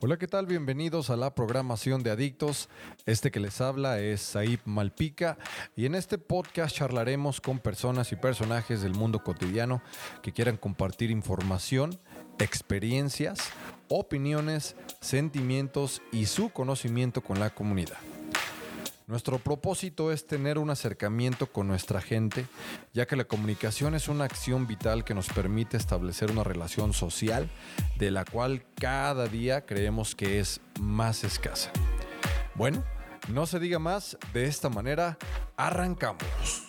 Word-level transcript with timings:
Hola, 0.00 0.16
¿qué 0.16 0.28
tal? 0.28 0.46
Bienvenidos 0.46 1.10
a 1.10 1.16
la 1.16 1.34
programación 1.34 2.04
de 2.04 2.12
Adictos. 2.12 2.68
Este 3.04 3.32
que 3.32 3.40
les 3.40 3.60
habla 3.60 3.98
es 3.98 4.20
Saib 4.20 4.60
Malpica 4.64 5.38
y 5.74 5.86
en 5.86 5.96
este 5.96 6.18
podcast 6.18 6.76
charlaremos 6.76 7.40
con 7.40 7.58
personas 7.58 8.12
y 8.12 8.16
personajes 8.16 8.80
del 8.80 8.94
mundo 8.94 9.24
cotidiano 9.24 9.82
que 10.22 10.30
quieran 10.30 10.56
compartir 10.56 11.10
información, 11.10 11.98
experiencias, 12.38 13.40
opiniones, 13.88 14.76
sentimientos 15.00 16.00
y 16.12 16.26
su 16.26 16.50
conocimiento 16.50 17.20
con 17.20 17.40
la 17.40 17.50
comunidad. 17.50 17.98
Nuestro 19.08 19.38
propósito 19.38 20.12
es 20.12 20.26
tener 20.26 20.58
un 20.58 20.68
acercamiento 20.68 21.50
con 21.50 21.66
nuestra 21.66 22.02
gente, 22.02 22.44
ya 22.92 23.06
que 23.06 23.16
la 23.16 23.24
comunicación 23.24 23.94
es 23.94 24.06
una 24.06 24.24
acción 24.24 24.66
vital 24.66 25.02
que 25.02 25.14
nos 25.14 25.28
permite 25.28 25.78
establecer 25.78 26.30
una 26.30 26.44
relación 26.44 26.92
social 26.92 27.48
de 27.96 28.10
la 28.10 28.26
cual 28.26 28.66
cada 28.78 29.26
día 29.26 29.64
creemos 29.64 30.14
que 30.14 30.40
es 30.40 30.60
más 30.78 31.24
escasa. 31.24 31.72
Bueno, 32.54 32.84
no 33.32 33.46
se 33.46 33.58
diga 33.58 33.78
más, 33.78 34.18
de 34.34 34.44
esta 34.44 34.68
manera 34.68 35.16
arrancamos. 35.56 36.67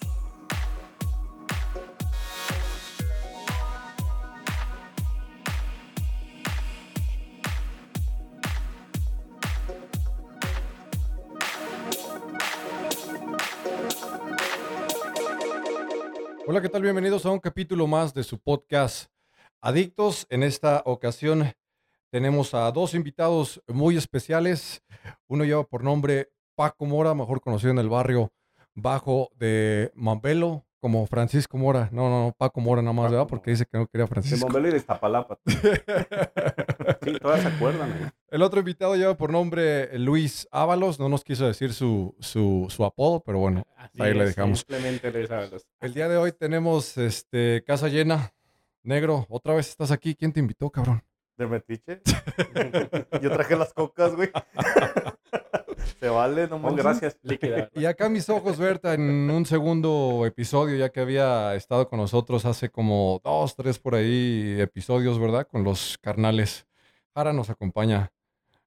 Hola, 16.52 16.62
¿qué 16.62 16.70
tal? 16.70 16.82
Bienvenidos 16.82 17.28
a 17.28 17.30
un 17.30 17.38
capítulo 17.38 17.86
más 17.86 18.12
de 18.12 18.24
su 18.24 18.40
podcast 18.40 19.12
Adictos. 19.62 20.26
En 20.32 20.42
esta 20.42 20.82
ocasión 20.84 21.52
tenemos 22.12 22.56
a 22.56 22.72
dos 22.72 22.96
invitados 22.96 23.62
muy 23.68 23.98
especiales. 23.98 24.82
Uno 25.28 25.44
lleva 25.44 25.64
por 25.64 25.84
nombre 25.84 26.32
Paco 26.56 26.88
Mora, 26.88 27.14
mejor 27.14 27.40
conocido 27.40 27.70
en 27.70 27.78
el 27.78 27.88
barrio 27.88 28.32
bajo 28.74 29.30
de 29.36 29.92
Mambelo, 29.94 30.66
como 30.82 31.06
Francisco 31.06 31.56
Mora. 31.56 31.88
No, 31.92 32.10
no, 32.10 32.26
no, 32.26 32.36
Paco 32.36 32.62
Mora 32.62 32.82
nada 32.82 32.94
más, 32.94 33.12
¿verdad? 33.12 33.28
Porque 33.28 33.52
dice 33.52 33.68
que 33.68 33.78
no 33.78 33.86
quería 33.86 34.06
De 34.06 34.10
Francisco. 34.10 34.48
Mombelo 34.48 34.70
y 34.70 34.72
de 34.72 34.78
Iztapalapa. 34.78 35.38
Sí, 37.04 37.14
todas 37.22 37.42
se 37.42 37.48
acuerdan. 37.48 37.92
¿eh? 37.92 38.12
El 38.32 38.44
otro 38.44 38.60
invitado 38.60 38.96
lleva 38.96 39.18
por 39.18 39.32
nombre 39.32 39.98
Luis 39.98 40.48
Ábalos. 40.52 41.00
No 41.00 41.10
nos 41.10 41.24
quiso 41.24 41.48
decir 41.48 41.74
su, 41.74 42.16
su, 42.20 42.68
su 42.70 42.86
apodo, 42.86 43.22
pero 43.22 43.40
bueno, 43.40 43.66
Así 43.76 44.02
ahí 44.02 44.14
le 44.14 44.26
dejamos. 44.26 44.60
Simplemente 44.60 45.12
le 45.12 45.26
sabes. 45.26 45.68
El 45.80 45.94
día 45.96 46.08
de 46.08 46.18
hoy 46.18 46.32
tenemos 46.32 46.98
este, 46.98 47.64
casa 47.66 47.88
llena. 47.88 48.32
Negro, 48.84 49.26
otra 49.30 49.56
vez 49.56 49.70
estás 49.70 49.90
aquí. 49.90 50.14
¿Quién 50.14 50.32
te 50.32 50.40
invitó, 50.40 50.70
cabrón? 50.70 51.04
¿De 51.38 51.48
metiche? 51.48 52.02
Yo 53.22 53.32
traje 53.32 53.56
las 53.56 53.74
cocas, 53.74 54.16
güey. 54.16 54.30
Se 56.00 56.08
vale, 56.08 56.48
no 56.48 56.60
más. 56.60 56.76
Gracias. 56.76 57.18
Líquida. 57.24 57.70
Y 57.76 57.86
acá 57.86 58.10
mis 58.10 58.30
ojos, 58.30 58.60
Berta, 58.60 58.94
en 58.94 59.02
un 59.02 59.46
segundo 59.46 60.24
episodio, 60.28 60.78
ya 60.78 60.90
que 60.90 61.00
había 61.00 61.56
estado 61.56 61.90
con 61.90 62.00
nosotros 62.00 62.46
hace 62.46 62.70
como 62.70 63.20
dos, 63.24 63.56
tres 63.56 63.80
por 63.80 63.96
ahí 63.96 64.58
episodios, 64.60 65.18
¿verdad? 65.20 65.48
Con 65.48 65.64
los 65.64 65.98
carnales. 66.00 66.68
Ahora 67.16 67.34
nos 67.34 67.50
acompaña 67.50 68.12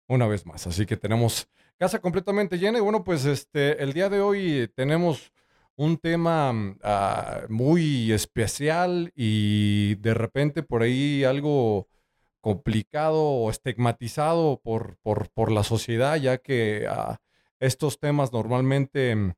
una 0.08 0.26
vez 0.26 0.46
más. 0.46 0.66
Así 0.66 0.86
que 0.86 0.96
tenemos 0.96 1.48
casa 1.78 2.00
completamente 2.00 2.58
llena. 2.58 2.78
Y 2.78 2.80
bueno, 2.80 3.04
pues 3.04 3.24
este, 3.24 3.82
el 3.82 3.92
día 3.92 4.08
de 4.08 4.20
hoy 4.20 4.70
tenemos 4.74 5.32
un 5.76 5.98
tema 5.98 6.52
mm, 6.52 6.78
ah, 6.82 7.40
muy 7.48 8.12
especial 8.12 9.12
y 9.16 9.96
de 9.96 10.14
repente 10.14 10.62
por 10.62 10.82
ahí 10.82 11.24
algo 11.24 11.88
complicado 12.40 13.22
o 13.22 13.50
estigmatizado 13.50 14.60
por, 14.62 14.96
por, 14.98 15.30
por 15.30 15.50
la 15.52 15.64
sociedad, 15.64 16.16
ya 16.16 16.38
que 16.38 16.86
ah, 16.88 17.18
estos 17.60 17.98
temas 17.98 18.32
normalmente 18.32 19.14
mm, 19.16 19.32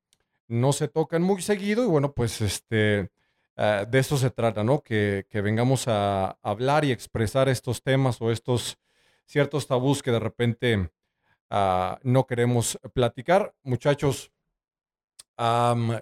no 0.49 0.73
se 0.73 0.89
tocan 0.89 1.23
muy 1.23 1.43
seguido 1.43 1.85
y 1.85 1.87
bueno, 1.87 2.13
pues 2.13 2.41
este, 2.41 3.11
ah, 3.57 3.87
de 3.89 3.99
eso 3.99 4.17
se 4.19 4.31
trata, 4.31 4.65
¿no? 4.65 4.83
Que, 4.83 5.27
que 5.31 5.41
vengamos 5.41 5.89
a 5.89 6.39
hablar 6.43 6.85
y 6.85 6.93
expresar 6.93 7.49
estos 7.49 7.83
temas 7.83 8.21
o 8.21 8.31
estos 8.31 8.79
ciertos 9.27 9.67
tabús 9.67 10.03
que 10.03 10.11
de 10.11 10.21
repente 10.21 10.91
ah, 11.51 11.99
no 12.03 12.27
queremos 12.27 12.79
platicar. 12.93 13.55
Muchachos, 13.62 14.33
am, 15.37 15.99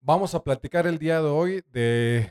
vamos 0.00 0.34
a 0.34 0.42
platicar 0.42 0.86
el 0.86 0.98
día 0.98 1.20
de 1.20 1.28
hoy 1.28 1.64
de, 1.70 2.30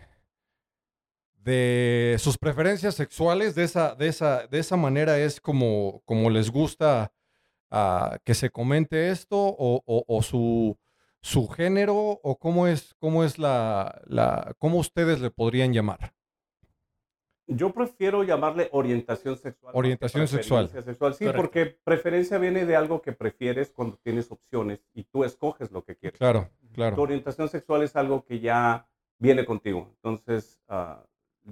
de 1.36 2.16
sus 2.20 2.38
preferencias 2.38 2.96
sexuales. 2.96 3.56
De 3.56 3.64
esa, 3.64 3.96
de 3.96 4.08
esa, 4.08 4.48
de 4.48 4.59
esa 4.59 4.78
manera 4.78 5.18
es 5.20 5.40
como, 5.40 6.02
como 6.06 6.30
les 6.30 6.50
gusta 6.52 7.14
ah, 7.72 8.18
que 8.24 8.34
se 8.34 8.50
comente 8.50 9.09
esto 9.12 9.38
o, 9.38 9.81
o- 9.86 10.04
o 10.08 10.22
su, 10.24 10.78
su 11.22 11.48
género 11.48 11.96
o 12.24 12.38
cómo 12.40 12.68
es, 12.68 12.96
cómo 13.00 13.24
es 13.24 13.38
la, 13.40 14.02
la, 14.06 14.56
cómo 14.59 14.78
ustedes 14.80 15.19
le 15.22 15.31
podrían 15.31 15.74
llamar. 15.74 16.14
Yo 17.50 17.72
prefiero 17.72 18.24
llamarle 18.24 18.68
orientación 18.74 19.38
sexual. 19.38 19.72
Orientación 19.75 20.28
sexual. 20.28 20.68
Sí, 20.69 20.84
Correcto. 20.84 21.34
porque 21.35 21.66
preferencia 21.84 22.38
viene 22.38 22.66
de 22.66 22.75
algo 22.75 23.02
que 23.02 23.13
prefieres 23.13 23.72
cuando 23.72 23.97
tienes 24.03 24.30
opciones 24.31 24.81
y 24.94 25.03
tú 25.06 25.24
escoges 25.24 25.72
lo 25.72 25.84
que 25.86 25.96
quieres. 25.96 26.19
Claro, 26.19 26.50
Tu 26.68 26.74
claro. 26.74 27.02
orientación 27.02 27.47
sexual 27.47 27.84
es 27.84 27.96
algo 27.96 28.25
que 28.25 28.40
ya 28.41 28.88
viene 29.18 29.46
contigo. 29.46 29.90
Entonces, 29.96 30.59
ah, 30.68 31.03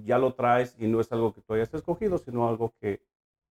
ya 0.04 0.18
lo 0.18 0.34
traes 0.34 0.76
y 0.78 0.86
no 0.86 1.00
es 1.00 1.10
algo 1.12 1.32
que 1.32 1.40
tú 1.40 1.54
hayas 1.54 1.72
escogido, 1.72 2.18
sino 2.18 2.46
algo 2.46 2.74
que, 2.78 3.00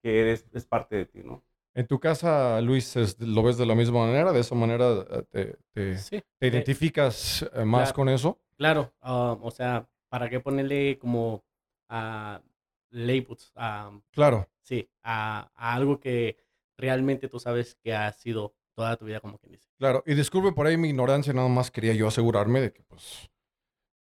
que 0.02 0.20
eres, 0.20 0.44
es 0.52 0.66
parte 0.66 0.96
de 0.96 1.06
ti, 1.06 1.20
¿no? 1.24 1.44
En 1.74 1.86
tu 1.86 2.00
casa, 2.00 2.60
Luis, 2.60 2.96
es- 2.96 3.18
¿lo 3.20 3.42
ves 3.44 3.56
de 3.56 3.64
la 3.66 3.74
misma 3.76 4.04
manera? 4.06 4.32
¿De 4.32 4.40
esa 4.40 4.54
manera 4.56 5.06
eh, 5.10 5.24
te, 5.30 5.56
te- 5.72 5.96
Sí. 5.98 6.20
te 6.38 6.46
identificas 6.48 7.48
eh, 7.54 7.64
más 7.64 7.84
claro. 7.92 7.94
con 7.94 8.08
eso? 8.08 8.38
claro, 8.56 8.92
ah, 9.00 9.36
o 9.40 9.50
sea, 9.50 9.88
¿para 10.08 10.28
qué 10.28 10.38
ponerle 10.40 10.98
como 10.98 11.42
a 11.92 12.42
labels? 12.90 13.52
ah, 13.56 13.92
Claro, 14.12 14.48
sí, 14.62 14.88
a, 15.02 15.50
a 15.54 15.74
algo 15.74 16.00
que 16.00 16.36
realmente 16.76 17.28
tú 17.28 17.38
sabes 17.38 17.74
que 17.82 17.94
ha 17.94 18.10
sido 18.12 18.54
toda 18.74 18.96
tu 18.96 19.04
vida, 19.04 19.20
como 19.20 19.38
quien 19.38 19.52
dice. 19.52 19.68
claro. 19.78 20.02
Y 20.06 20.14
disculpe 20.14 20.52
por 20.52 20.66
ahí 20.66 20.76
mi 20.76 20.88
ignorancia, 20.88 21.32
nada 21.32 21.48
más 21.48 21.70
quería 21.70 21.94
yo 21.94 22.08
asegurarme 22.08 22.60
de 22.60 22.72
que 22.72 22.82
pues 22.84 23.30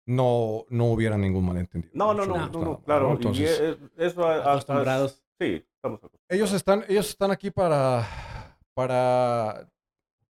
no, 0.06 0.64
no 0.70 0.86
hubiera 0.86 1.16
ningún 1.18 1.44
malentendido. 1.46 1.92
No, 1.94 2.14
no, 2.14 2.24
no, 2.26 2.34
no, 2.34 2.38
nada 2.38 2.64
no, 2.64 2.82
claro. 2.82 3.08
¿no? 3.08 3.12
y 3.12 3.16
Entonces, 3.16 3.60
eh, 3.60 3.78
eso 3.98 4.26
a- 4.26 4.36
a- 4.36 4.52
Acostumbrados. 4.52 5.22
sí, 5.38 5.64
estamos 5.74 5.98
acostumbrados. 5.98 6.20
ellos 6.28 6.52
están, 6.52 6.84
ellos 6.88 7.08
están 7.10 7.30
aquí 7.30 7.50
para, 7.50 8.58
para 8.74 9.68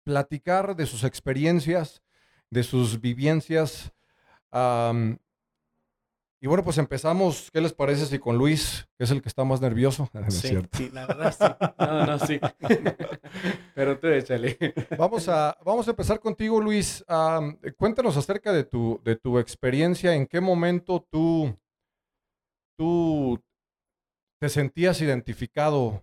platicar 0.02 0.74
de 0.74 0.86
sus 0.86 1.04
experiencias, 1.04 2.02
de 2.50 2.62
sus 2.62 3.00
vivencias. 3.00 3.92
am, 4.50 5.18
y 6.42 6.46
bueno, 6.46 6.64
pues 6.64 6.78
empezamos. 6.78 7.50
¿Qué 7.52 7.60
les 7.60 7.74
parece 7.74 8.06
si 8.06 8.18
con 8.18 8.38
Luis, 8.38 8.88
que 8.96 9.04
es 9.04 9.10
el 9.10 9.20
que 9.20 9.28
está 9.28 9.44
más 9.44 9.60
nervioso? 9.60 10.08
No 10.14 10.30
Sí, 10.30 10.56
sí, 10.72 10.90
la 10.90 11.06
verdad 11.06 11.34
sí. 11.38 11.66
No, 11.78 12.06
no, 12.06 12.18
sí. 12.18 12.40
Pero 13.74 13.98
tú 13.98 14.06
échale. 14.08 14.56
Vamos 14.96 15.28
a, 15.28 15.56
vamos 15.64 15.86
a 15.86 15.90
empezar 15.90 16.18
contigo, 16.18 16.58
Luis. 16.60 17.04
Cuéntanos 17.76 18.16
acerca 18.16 18.52
de 18.52 18.64
tu, 18.64 19.00
de 19.04 19.16
tu 19.16 19.38
experiencia. 19.38 20.14
¿En 20.14 20.26
qué 20.26 20.40
momento 20.40 21.06
tú, 21.10 21.54
tú 22.78 23.38
te 24.38 24.48
sentías 24.48 25.00
identificado 25.02 26.02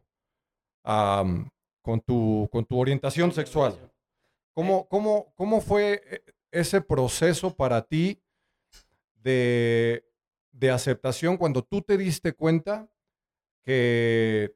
con, 0.83 2.01
tu, 2.05 2.47
con 2.51 2.63
tu 2.63 2.79
orientación 2.79 3.31
sexual? 3.31 3.75
¿Cómo, 4.53 4.87
cómo, 4.87 5.33
cómo 5.35 5.61
fue 5.61 6.01
eh, 6.09 6.23
ese 6.51 6.81
proceso 6.81 7.55
para 7.55 7.83
ti 7.83 8.19
de, 9.13 10.06
de 10.57 10.71
aceptación 10.71 11.37
cuando 11.37 11.63
tú 11.63 11.81
te 11.81 11.97
diste 11.97 12.33
cuenta 12.33 12.89
que, 13.63 14.55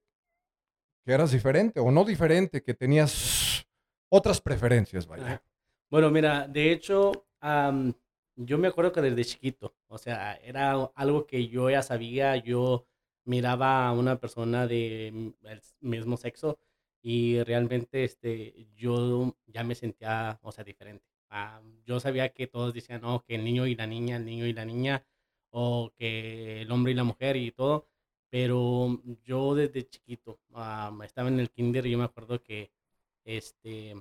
que 1.05 1.11
eras 1.11 1.31
diferente 1.31 1.79
o 1.79 1.91
no 1.91 2.03
diferente, 2.03 2.63
que 2.63 2.73
tenías 2.73 3.65
otras 4.09 4.41
preferencias, 4.41 5.05
vaya? 5.05 5.43
Bueno, 5.89 6.09
mira, 6.09 6.47
de 6.47 6.71
hecho, 6.71 7.27
am, 7.39 7.93
yo 8.35 8.57
me 8.57 8.67
acuerdo 8.67 8.91
que 8.91 9.01
desde 9.01 9.25
chiquito, 9.25 9.75
o 9.87 9.97
sea, 9.97 10.35
era 10.35 10.71
algo 10.95 11.27
que 11.27 11.47
yo 11.47 11.69
ya 11.69 11.83
sabía, 11.83 12.35
yo 12.37 12.87
miraba 13.25 13.87
a 13.87 13.91
una 13.91 14.19
persona 14.19 14.65
de 14.65 15.07
el 15.07 15.61
mismo 15.81 16.17
sexo 16.17 16.57
y 17.01 17.43
realmente 17.43 18.03
este, 18.03 18.67
yo 18.75 19.35
ya 19.45 19.63
me 19.63 19.75
sentía, 19.75 20.39
o 20.41 20.51
sea, 20.51 20.63
diferente. 20.63 21.05
Yo 21.85 21.99
sabía 21.99 22.29
que 22.29 22.47
todos 22.47 22.73
decían, 22.73 23.01
no, 23.01 23.23
que 23.23 23.35
el 23.35 23.43
niño 23.43 23.67
y 23.67 23.75
la 23.75 23.87
niña, 23.87 24.17
el 24.17 24.25
niño 24.25 24.45
y 24.45 24.53
la 24.53 24.65
niña, 24.65 25.05
o 25.51 25.91
que 25.97 26.61
el 26.61 26.71
hombre 26.71 26.93
y 26.93 26.95
la 26.95 27.03
mujer 27.03 27.35
y 27.37 27.51
todo, 27.51 27.87
pero 28.29 29.01
yo 29.23 29.55
desde 29.55 29.87
chiquito 29.87 30.39
am, 30.53 31.01
estaba 31.03 31.29
en 31.29 31.39
el 31.39 31.49
kinder 31.51 31.85
y 31.85 31.91
yo 31.91 31.97
me 31.97 32.05
acuerdo 32.05 32.41
que 32.41 32.71
este, 33.25 33.95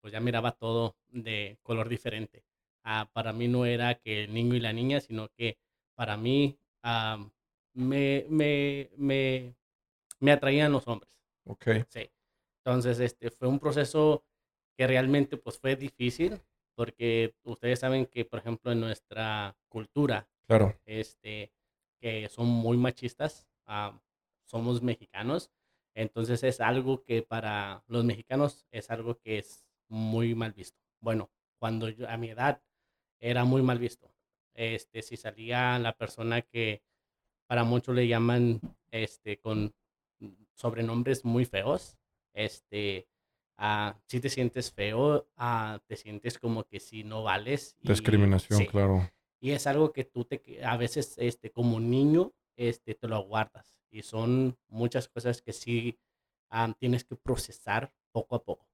pues 0.00 0.12
ya 0.12 0.20
miraba 0.20 0.52
todo 0.52 0.96
de 1.08 1.58
color 1.62 1.88
diferente. 1.88 2.44
Ah, 2.82 3.08
para 3.12 3.32
mí 3.32 3.48
no 3.48 3.66
era 3.66 3.94
que 3.96 4.24
el 4.24 4.34
niño 4.34 4.54
y 4.54 4.60
la 4.60 4.72
niña, 4.72 5.00
sino 5.00 5.28
que 5.30 5.58
para 5.94 6.16
mí 6.16 6.58
am, 6.82 7.30
me, 7.74 8.26
me, 8.28 8.90
me, 8.96 9.54
me 10.20 10.32
atraían 10.32 10.72
los 10.72 10.86
hombres. 10.88 11.10
Ok. 11.44 11.66
Sí. 11.88 12.10
Entonces, 12.58 12.98
este, 13.00 13.30
fue 13.30 13.48
un 13.48 13.58
proceso 13.58 14.24
que 14.76 14.86
realmente 14.86 15.36
pues 15.36 15.58
fue 15.58 15.76
difícil 15.76 16.40
porque 16.74 17.34
ustedes 17.44 17.78
saben 17.80 18.06
que, 18.06 18.24
por 18.24 18.40
ejemplo, 18.40 18.72
en 18.72 18.80
nuestra 18.80 19.56
cultura, 19.68 20.28
Claro. 20.46 20.78
este, 20.86 21.52
que 22.00 22.28
son 22.28 22.46
muy 22.46 22.76
machistas, 22.76 23.48
somos 24.44 24.82
mexicanos, 24.82 25.50
entonces 25.94 26.42
es 26.42 26.60
algo 26.60 27.02
que 27.02 27.22
para 27.22 27.82
los 27.86 28.04
mexicanos 28.04 28.66
es 28.70 28.90
algo 28.90 29.18
que 29.20 29.38
es 29.38 29.66
muy 29.88 30.34
mal 30.34 30.52
visto. 30.52 30.78
Bueno, 31.00 31.30
cuando 31.58 31.88
yo, 31.88 32.08
a 32.08 32.16
mi 32.16 32.30
edad 32.30 32.62
era 33.20 33.44
muy 33.44 33.62
mal 33.62 33.78
visto. 33.78 34.12
Este, 34.54 35.02
si 35.02 35.16
salía 35.16 35.78
la 35.78 35.96
persona 35.96 36.42
que 36.42 36.82
para 37.46 37.64
muchos 37.64 37.94
le 37.94 38.06
llaman 38.06 38.60
este, 38.90 39.38
con 39.38 39.74
sobrenombres 40.54 41.24
muy 41.24 41.44
feos, 41.44 41.98
este, 42.34 43.08
ah, 43.56 43.96
si 44.06 44.20
te 44.20 44.28
sientes 44.28 44.72
feo, 44.72 45.28
ah, 45.36 45.80
te 45.86 45.96
sientes 45.96 46.38
como 46.38 46.64
que 46.64 46.80
si 46.80 47.04
no 47.04 47.22
vales. 47.22 47.76
y- 47.80 47.88
Discriminación, 47.88 48.60
sí. 48.60 48.66
claro. 48.66 49.10
Y 49.44 49.50
es 49.50 49.66
algo 49.66 49.92
que 49.92 50.04
tú 50.04 50.24
te, 50.24 50.40
que- 50.40 50.64
a 50.64 50.78
veces, 50.78 51.16
este, 51.18 51.50
como 51.50 51.78
niño, 51.78 52.32
este, 52.56 52.94
te 52.94 53.08
lo 53.08 53.20
guardas. 53.24 53.66
Y 53.90 54.00
son 54.02 54.56
muchas 54.68 55.06
cosas 55.08 55.42
que 55.42 55.52
sí 55.52 55.98
tienes 56.78 57.04
que 57.04 57.16
procesar 57.16 57.92
poco 58.10 58.36
a 58.36 58.42
poco. 58.42 58.66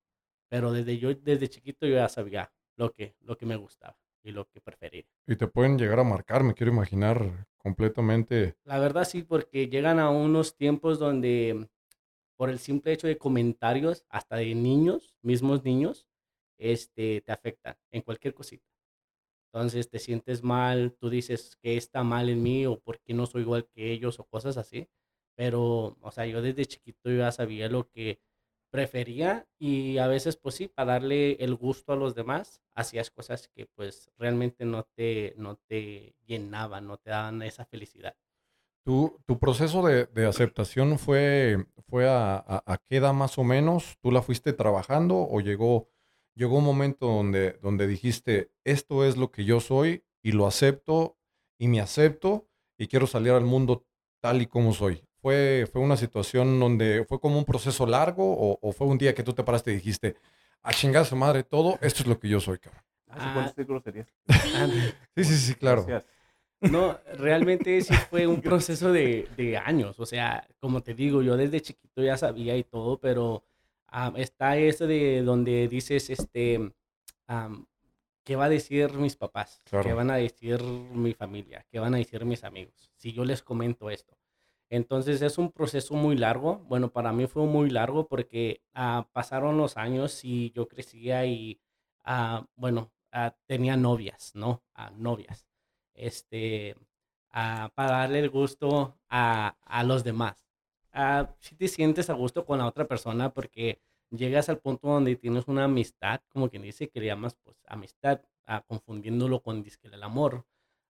Pero 0.48 0.70
desde 0.72 0.96
yo, 0.98 1.12
desde 1.12 1.48
chiquito 1.48 1.86
yo 1.88 1.94
ya 1.96 2.08
sabía 2.08 2.52
lo 2.76 2.92
que, 2.92 3.16
lo 3.20 3.36
que 3.36 3.46
me 3.46 3.56
gustaba 3.56 3.96
y 4.22 4.30
lo 4.30 4.48
que 4.48 4.60
prefería. 4.60 5.06
Y 5.26 5.34
te 5.34 5.48
pueden 5.48 5.76
llegar 5.76 5.98
a 5.98 6.04
marcar, 6.04 6.44
me 6.44 6.54
quiero 6.54 6.72
imaginar 6.72 7.48
completamente. 7.58 8.54
La 8.64 8.78
verdad 8.78 9.04
sí, 9.04 9.24
porque 9.24 9.66
llegan 9.68 9.98
a 9.98 10.10
unos 10.10 10.56
tiempos 10.56 11.00
donde 11.00 11.68
por 12.36 12.48
el 12.48 12.60
simple 12.60 12.92
hecho 12.92 13.08
de 13.08 13.18
comentarios, 13.18 14.04
hasta 14.08 14.36
de 14.36 14.54
niños, 14.54 15.16
mismos 15.22 15.64
niños, 15.64 16.06
este, 16.58 17.22
te 17.22 17.32
afectan 17.32 17.76
en 17.90 18.02
cualquier 18.02 18.34
cosita. 18.34 18.69
Entonces 19.52 19.90
te 19.90 19.98
sientes 19.98 20.42
mal, 20.42 20.96
tú 21.00 21.10
dices 21.10 21.56
que 21.62 21.76
está 21.76 22.02
mal 22.04 22.28
en 22.28 22.42
mí 22.42 22.66
o 22.66 22.78
por 22.80 23.00
qué 23.00 23.14
no 23.14 23.26
soy 23.26 23.42
igual 23.42 23.66
que 23.74 23.90
ellos 23.92 24.20
o 24.20 24.24
cosas 24.24 24.56
así. 24.56 24.88
Pero, 25.36 25.96
o 26.00 26.10
sea, 26.12 26.26
yo 26.26 26.42
desde 26.42 26.66
chiquito 26.66 27.10
ya 27.10 27.32
sabía 27.32 27.68
lo 27.68 27.88
que 27.90 28.20
prefería 28.70 29.48
y 29.58 29.98
a 29.98 30.06
veces, 30.06 30.36
pues 30.36 30.54
sí, 30.54 30.68
para 30.68 30.92
darle 30.92 31.32
el 31.40 31.54
gusto 31.56 31.92
a 31.92 31.96
los 31.96 32.14
demás, 32.14 32.62
hacías 32.74 33.10
cosas 33.10 33.48
que 33.48 33.66
pues 33.66 34.10
realmente 34.18 34.64
no 34.64 34.84
te, 34.84 35.34
no 35.36 35.56
te 35.56 36.14
llenaban, 36.26 36.86
no 36.86 36.96
te 36.98 37.10
daban 37.10 37.42
esa 37.42 37.64
felicidad. 37.66 38.14
¿Tu, 38.84 39.20
tu 39.26 39.38
proceso 39.38 39.82
de, 39.86 40.06
de 40.06 40.26
aceptación 40.26 40.98
fue, 40.98 41.66
fue 41.88 42.08
a, 42.08 42.36
a- 42.36 42.62
a 42.66 42.78
qué 42.78 42.96
edad 42.96 43.12
más 43.12 43.36
o 43.38 43.44
menos? 43.44 43.98
¿Tú 44.00 44.10
la 44.10 44.22
fuiste 44.22 44.52
trabajando 44.52 45.16
o 45.18 45.40
llegó, 45.40 45.88
llegó 46.34 46.58
un 46.58 46.64
momento 46.64 47.06
donde, 47.06 47.52
donde 47.62 47.86
dijiste, 47.86 48.50
esto 48.64 49.04
es 49.04 49.16
lo 49.16 49.30
que 49.30 49.44
yo 49.44 49.60
soy 49.60 50.04
y 50.22 50.32
lo 50.32 50.46
acepto 50.46 51.16
y 51.58 51.68
me 51.68 51.80
acepto 51.80 52.48
y 52.78 52.86
quiero 52.88 53.06
salir 53.06 53.32
al 53.32 53.44
mundo 53.44 53.84
tal 54.20 54.40
y 54.42 54.46
como 54.46 54.72
soy? 54.72 55.02
¿Fue, 55.22 55.68
fue 55.70 55.82
una 55.82 55.96
situación 55.98 56.58
donde 56.58 57.04
fue 57.06 57.20
como 57.20 57.36
un 57.38 57.44
proceso 57.44 57.86
largo 57.86 58.24
o, 58.32 58.58
o 58.62 58.72
fue 58.72 58.86
un 58.86 58.96
día 58.98 59.14
que 59.14 59.22
tú 59.22 59.32
te 59.34 59.44
paraste 59.44 59.70
y 59.72 59.74
dijiste, 59.74 60.16
a 60.62 60.72
chingar 60.72 61.02
a 61.02 61.04
su 61.06 61.16
madre 61.16 61.42
todo, 61.42 61.78
esto 61.82 62.02
es 62.02 62.06
lo 62.08 62.18
que 62.18 62.28
yo 62.28 62.40
soy, 62.40 62.58
cabrón? 62.58 62.82
¿Hace 63.08 63.24
Ah. 63.28 63.52
círculos 63.54 63.82
serías? 63.82 64.06
Sí, 65.16 65.24
sí, 65.24 65.36
sí, 65.36 65.54
claro. 65.54 65.86
No, 66.62 66.98
realmente 67.18 67.80
sí 67.80 67.94
fue 68.08 68.26
un 68.26 68.40
proceso 68.42 68.92
de, 68.92 69.28
de 69.36 69.56
años. 69.56 69.98
O 69.98 70.06
sea, 70.06 70.46
como 70.60 70.82
te 70.82 70.94
digo, 70.94 71.22
yo 71.22 71.36
desde 71.36 71.60
chiquito 71.60 72.02
ya 72.02 72.16
sabía 72.16 72.56
y 72.56 72.64
todo, 72.64 72.98
pero 73.00 73.42
está 74.16 74.56
eso 74.56 74.86
de 74.86 75.22
donde 75.22 75.68
dices, 75.68 76.10
este, 76.10 76.72
¿qué 78.24 78.36
va 78.36 78.44
a 78.44 78.48
decir 78.48 78.92
mis 78.94 79.16
papás? 79.16 79.60
¿Qué 79.82 79.92
van 79.92 80.10
a 80.10 80.16
decir 80.16 80.62
mi 80.62 81.14
familia? 81.14 81.66
¿Qué 81.70 81.78
van 81.78 81.94
a 81.94 81.98
decir 81.98 82.24
mis 82.24 82.44
amigos? 82.44 82.90
Si 82.96 83.12
yo 83.12 83.24
les 83.24 83.42
comento 83.42 83.90
esto. 83.90 84.16
Entonces 84.70 85.20
es 85.22 85.36
un 85.36 85.50
proceso 85.50 85.94
muy 85.94 86.16
largo. 86.16 86.58
Bueno, 86.68 86.92
para 86.92 87.12
mí 87.12 87.26
fue 87.26 87.44
muy 87.44 87.70
largo 87.70 88.06
porque 88.06 88.62
ah, 88.72 89.08
pasaron 89.12 89.58
los 89.58 89.76
años 89.76 90.24
y 90.24 90.52
yo 90.52 90.68
crecía 90.68 91.26
y, 91.26 91.60
ah, 92.04 92.46
bueno, 92.54 92.92
ah, 93.10 93.34
tenía 93.46 93.76
novias, 93.76 94.32
¿no? 94.34 94.62
Novias. 94.96 95.44
Este, 95.92 96.76
para 97.30 97.70
darle 97.74 98.20
el 98.20 98.30
gusto 98.30 98.96
a, 99.08 99.56
a 99.64 99.84
los 99.84 100.04
demás. 100.04 100.49
Ah, 100.92 101.34
si 101.40 101.54
te 101.54 101.68
sientes 101.68 102.10
a 102.10 102.14
gusto 102.14 102.44
con 102.44 102.58
la 102.58 102.66
otra 102.66 102.86
persona 102.88 103.32
porque 103.32 103.80
llegas 104.10 104.48
al 104.48 104.58
punto 104.58 104.88
donde 104.88 105.16
tienes 105.16 105.46
una 105.48 105.64
amistad, 105.64 106.20
como 106.28 106.48
quien 106.50 106.62
dice, 106.62 106.88
que 106.88 107.00
le 107.00 107.06
llamas 107.06 107.36
pues 107.42 107.56
amistad, 107.66 108.22
ah, 108.46 108.64
confundiéndolo 108.66 109.42
con 109.42 109.62
disque 109.62 109.88
el 109.88 110.02
amor, 110.02 110.46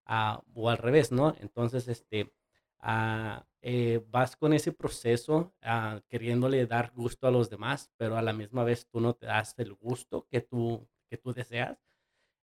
ah, 0.07 0.43
o 0.55 0.71
al 0.71 0.79
revés, 0.79 1.13
¿no? 1.13 1.35
Entonces, 1.41 1.89
este, 1.89 2.33
ah, 2.81 3.47
eh, 3.63 4.03
vas 4.09 4.37
con 4.37 4.53
ese 4.55 4.73
proceso 4.73 5.53
ah, 5.63 6.01
queriéndole 6.09 6.67
dar 6.67 6.93
gusto 6.95 7.27
a 7.27 7.31
los 7.31 7.51
demás, 7.51 7.91
pero 7.99 8.17
a 8.17 8.23
la 8.23 8.33
misma 8.33 8.65
vez 8.65 8.87
tú 8.87 9.01
no 9.01 9.15
te 9.15 9.27
das 9.27 9.55
el 9.59 9.75
gusto 9.75 10.27
que 10.31 10.41
tú, 10.41 10.89
que 11.11 11.19
tú 11.19 11.33
deseas. 11.35 11.79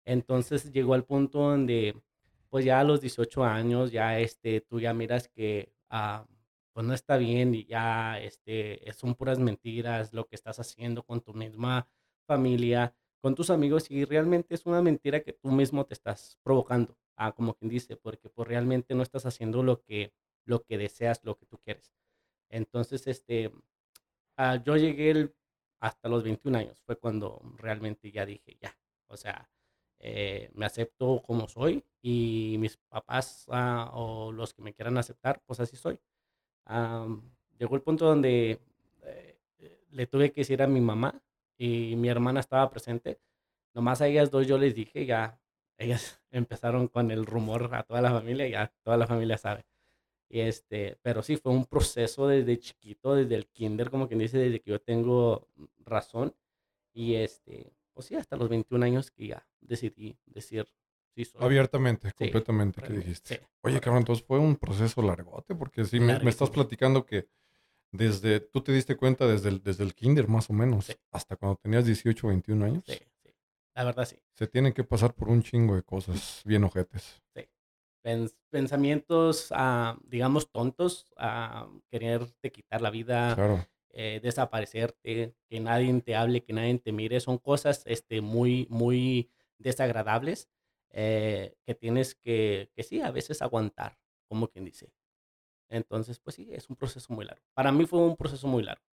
Entonces 0.06 0.72
llegó 0.72 0.94
al 0.96 1.06
punto 1.06 1.40
donde, 1.40 2.02
pues 2.50 2.66
ya 2.66 2.80
a 2.82 2.84
los 2.84 3.02
18 3.02 3.44
años, 3.44 3.92
ya 3.92 4.20
este, 4.20 4.62
tú 4.62 4.80
ya 4.80 4.94
miras 4.94 5.28
que 5.30 5.74
ah, 5.90 6.26
pues 6.78 6.86
no 6.86 6.94
está 6.94 7.18
bien 7.18 7.56
y 7.56 7.66
ya 7.66 8.20
este, 8.20 8.84
son 8.94 9.16
puras 9.16 9.40
mentiras 9.40 10.14
lo 10.14 10.28
que 10.28 10.36
estás 10.36 10.60
haciendo 10.60 11.02
con 11.02 11.22
tu 11.22 11.34
misma 11.34 11.88
familia, 12.28 12.94
con 13.20 13.34
tus 13.34 13.50
amigos 13.50 13.90
y 13.90 14.06
realmente 14.06 14.54
es 14.54 14.64
una 14.68 14.84
mentira 14.84 15.22
que 15.22 15.34
tú 15.34 15.50
mismo 15.50 15.88
te 15.88 15.96
estás 15.96 16.38
provocando, 16.44 16.96
ah, 17.16 17.32
como 17.32 17.56
quien 17.56 17.70
dice, 17.70 17.96
porque 17.98 18.30
pues 18.30 18.48
realmente 18.48 18.94
no 18.94 19.02
estás 19.02 19.26
haciendo 19.26 19.64
lo 19.64 19.82
que, 19.82 20.14
lo 20.46 20.66
que 20.66 20.78
deseas, 20.78 21.24
lo 21.24 21.36
que 21.36 21.48
tú 21.48 21.58
quieres. 21.58 21.96
Entonces, 22.50 23.08
este, 23.08 23.52
ah, 24.38 24.58
yo 24.64 24.78
llegué 24.78 25.34
hasta 25.80 26.10
los 26.10 26.24
21 26.24 26.60
años, 26.60 26.80
fue 26.86 26.96
cuando 27.00 27.42
realmente 27.58 28.12
ya 28.12 28.24
dije, 28.24 28.56
ya, 28.62 28.78
o 29.08 29.18
sea, 29.18 29.50
eh, 29.98 30.52
me 30.54 30.68
acepto 30.68 31.24
como 31.24 31.48
soy 31.48 31.84
y 32.04 32.58
mis 32.60 32.78
papás 32.78 33.46
ah, 33.50 33.90
o 33.96 34.32
los 34.32 34.54
que 34.54 34.62
me 34.62 34.76
quieran 34.76 35.00
aceptar, 35.00 35.42
pues 35.48 35.60
así 35.60 35.76
soy. 35.76 36.00
Am, 36.68 37.22
llegó 37.58 37.76
el 37.76 37.82
punto 37.82 38.06
donde 38.06 38.60
eh, 39.04 39.38
le 39.92 40.08
tuve 40.08 40.32
que 40.32 40.42
decir 40.42 40.62
a 40.62 40.68
mi 40.68 40.82
mamá 40.82 41.22
y 41.58 41.96
mi 41.96 42.10
hermana 42.10 42.42
estaba 42.42 42.70
presente. 42.70 43.20
Nomás 43.74 44.02
a 44.02 44.08
ellas 44.08 44.32
dos 44.32 44.48
yo 44.48 44.58
les 44.58 44.76
dije, 44.76 45.06
ya, 45.06 45.40
ellas 45.78 46.22
empezaron 46.32 46.88
con 46.88 47.12
el 47.12 47.26
rumor 47.26 47.74
a 47.74 47.84
toda 47.84 48.02
la 48.02 48.12
familia, 48.12 48.48
ya 48.48 48.74
toda 48.84 48.98
la 48.98 49.08
familia 49.08 49.38
sabe. 49.38 49.66
Y 50.30 50.42
este, 50.42 50.98
pero 51.02 51.24
sí, 51.24 51.38
fue 51.38 51.54
un 51.54 51.66
proceso 51.66 52.28
desde 52.28 52.60
chiquito, 52.60 53.16
desde 53.16 53.36
el 53.36 53.48
kinder, 53.48 53.90
como 53.90 54.08
quien 54.08 54.20
dice, 54.20 54.38
desde 54.38 54.60
que 54.62 54.72
yo 54.72 54.82
tengo 54.82 55.48
razón. 55.86 56.36
Y 56.94 57.16
este, 57.16 57.72
pues 57.94 58.08
sí, 58.08 58.16
hasta 58.16 58.36
los 58.36 58.50
21 58.50 58.86
años 58.86 59.12
que 59.12 59.28
ya 59.28 59.48
decidí 59.62 60.18
decir, 60.26 60.68
sí 61.18 61.26
soy. 61.26 61.44
Abiertamente, 61.44 62.10
Sí, 62.10 62.16
completamente, 62.16 62.82
¿qué 62.82 62.94
dijiste? 62.94 63.36
sí, 63.36 63.42
Oye, 63.64 63.80
cabrón, 63.82 64.02
entonces 64.02 64.24
fue 64.26 64.40
un 64.40 64.56
proceso 64.56 65.02
largote, 65.02 65.56
porque 65.56 65.84
sí, 65.84 66.00
me, 66.00 66.20
me 66.20 66.30
estás 66.30 66.50
platicando 66.50 67.06
que 67.06 67.28
desde, 67.92 68.40
tú 68.40 68.62
te 68.62 68.72
diste 68.72 68.96
cuenta 68.96 69.26
desde 69.28 69.50
el, 69.50 69.64
desde 69.64 69.84
el 69.84 69.96
kinder 69.96 70.28
más 70.28 70.50
o 70.50 70.54
menos, 70.54 70.86
Sí. 70.86 70.94
hasta 71.12 71.36
cuando 71.36 71.58
tenías 71.58 71.86
18 71.86 72.28
o 72.28 72.30
21 72.30 72.64
años, 72.64 72.84
Sí, 72.86 73.00
sí, 73.24 73.34
la 73.76 73.84
verdad 73.84 74.06
sí. 74.06 74.18
se 74.36 74.48
tienen 74.48 74.74
que 74.74 74.84
pasar 74.84 75.14
por 75.14 75.30
un 75.30 75.42
chingo 75.42 75.76
de 75.76 75.84
cosas 75.84 76.42
bien 76.46 76.64
ojetes. 76.64 77.22
Pens- 78.04 78.36
pensamientos, 78.52 79.48
ah, 79.52 79.98
digamos, 80.06 80.50
tontos, 80.50 81.12
a 81.18 81.68
quererte 81.90 82.52
quitar 82.52 82.82
la 82.82 82.90
vida, 82.90 83.36
Claro, 83.36 83.66
eh, 83.90 84.20
desaparecerte, 84.24 85.34
que 85.50 85.60
nadie 85.60 86.00
te 86.02 86.16
hable, 86.16 86.44
que 86.44 86.54
nadie 86.54 86.78
te 86.80 86.92
mire, 86.92 87.20
son 87.20 87.38
cosas 87.38 87.84
este, 87.86 88.22
muy, 88.22 88.68
muy 88.70 89.30
desagradables 89.58 90.48
eh, 90.92 91.56
que 91.66 91.76
tienes 91.76 92.16
que, 92.16 92.70
que 92.76 92.84
sí, 92.84 93.02
a 93.02 93.12
veces 93.12 93.42
aguantar, 93.42 93.98
como 94.28 94.48
quien 94.48 94.66
dice. 94.66 94.92
Entonces, 95.70 96.20
pues 96.20 96.36
sí, 96.36 96.48
es 96.52 96.70
un 96.70 96.76
proceso 96.76 97.14
muy 97.14 97.26
largo. 97.26 97.44
Para 97.54 97.72
mí 97.72 97.86
fue 97.86 98.00
un 98.00 98.16
proceso 98.16 98.48
muy 98.48 98.64
largo. 98.64 98.84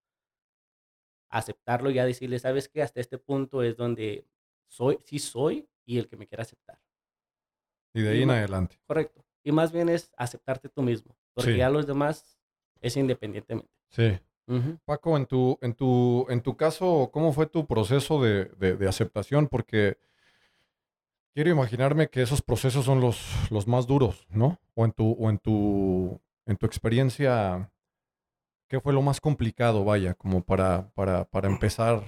Aceptarlo 1.30 1.90
y 1.90 1.94
ya 1.94 2.04
decirle, 2.06 2.38
sabes 2.38 2.68
que 2.68 2.82
hasta 2.82 3.00
este 3.00 3.18
punto 3.18 3.62
es 3.62 3.76
donde 3.76 4.26
soy, 4.68 4.98
sí 5.04 5.18
soy 5.18 5.68
y 5.84 5.98
el 5.98 6.08
que 6.08 6.16
me 6.16 6.26
quiera 6.26 6.42
aceptar. 6.42 6.80
y 7.96 8.02
de 8.02 8.10
Y 8.12 8.16
ahí 8.18 8.22
en 8.22 8.30
adelante. 8.30 8.76
Correcto. 8.86 9.24
Y 9.44 9.52
más 9.52 9.70
bien 9.72 9.88
es 9.88 10.10
aceptarte 10.16 10.68
tú 10.68 10.82
mismo, 10.82 11.16
porque 11.32 11.52
Sí. 11.52 11.58
ya 11.58 11.70
los 11.70 11.86
demás 11.86 12.38
es 12.80 12.96
independientemente. 12.96 13.70
Sí. 13.90 14.18
Paco, 14.84 15.16
en 15.16 15.26
tu, 15.26 15.56
en 15.62 15.74
tu, 15.74 16.26
en 16.28 16.42
tu 16.42 16.56
caso, 16.56 17.08
¿cómo 17.12 17.32
fue 17.32 17.46
tu 17.46 17.66
proceso 17.66 18.20
de, 18.22 18.46
de- 18.56 18.76
de 18.76 18.88
aceptación? 18.88 19.48
Porque 19.48 19.96
quiero 21.34 21.50
imaginarme 21.50 22.08
que 22.08 22.22
esos 22.22 22.40
procesos 22.40 22.84
son 22.84 23.00
los, 23.00 23.50
los 23.50 23.66
más 23.66 23.86
duros, 23.86 24.26
¿no? 24.30 24.58
O 24.74 24.84
en 24.84 24.92
tu, 24.92 25.12
o 25.12 25.28
en 25.28 25.38
tu, 25.38 26.20
en 26.46 26.56
tu 26.56 26.66
experiencia, 26.66 27.70
¿Qué 28.68 28.80
fue 28.80 28.92
lo 28.92 29.02
más 29.02 29.20
complicado, 29.20 29.84
vaya, 29.84 30.14
como 30.14 30.42
para, 30.42 30.90
para, 30.94 31.24
para 31.26 31.48
empezar 31.48 32.02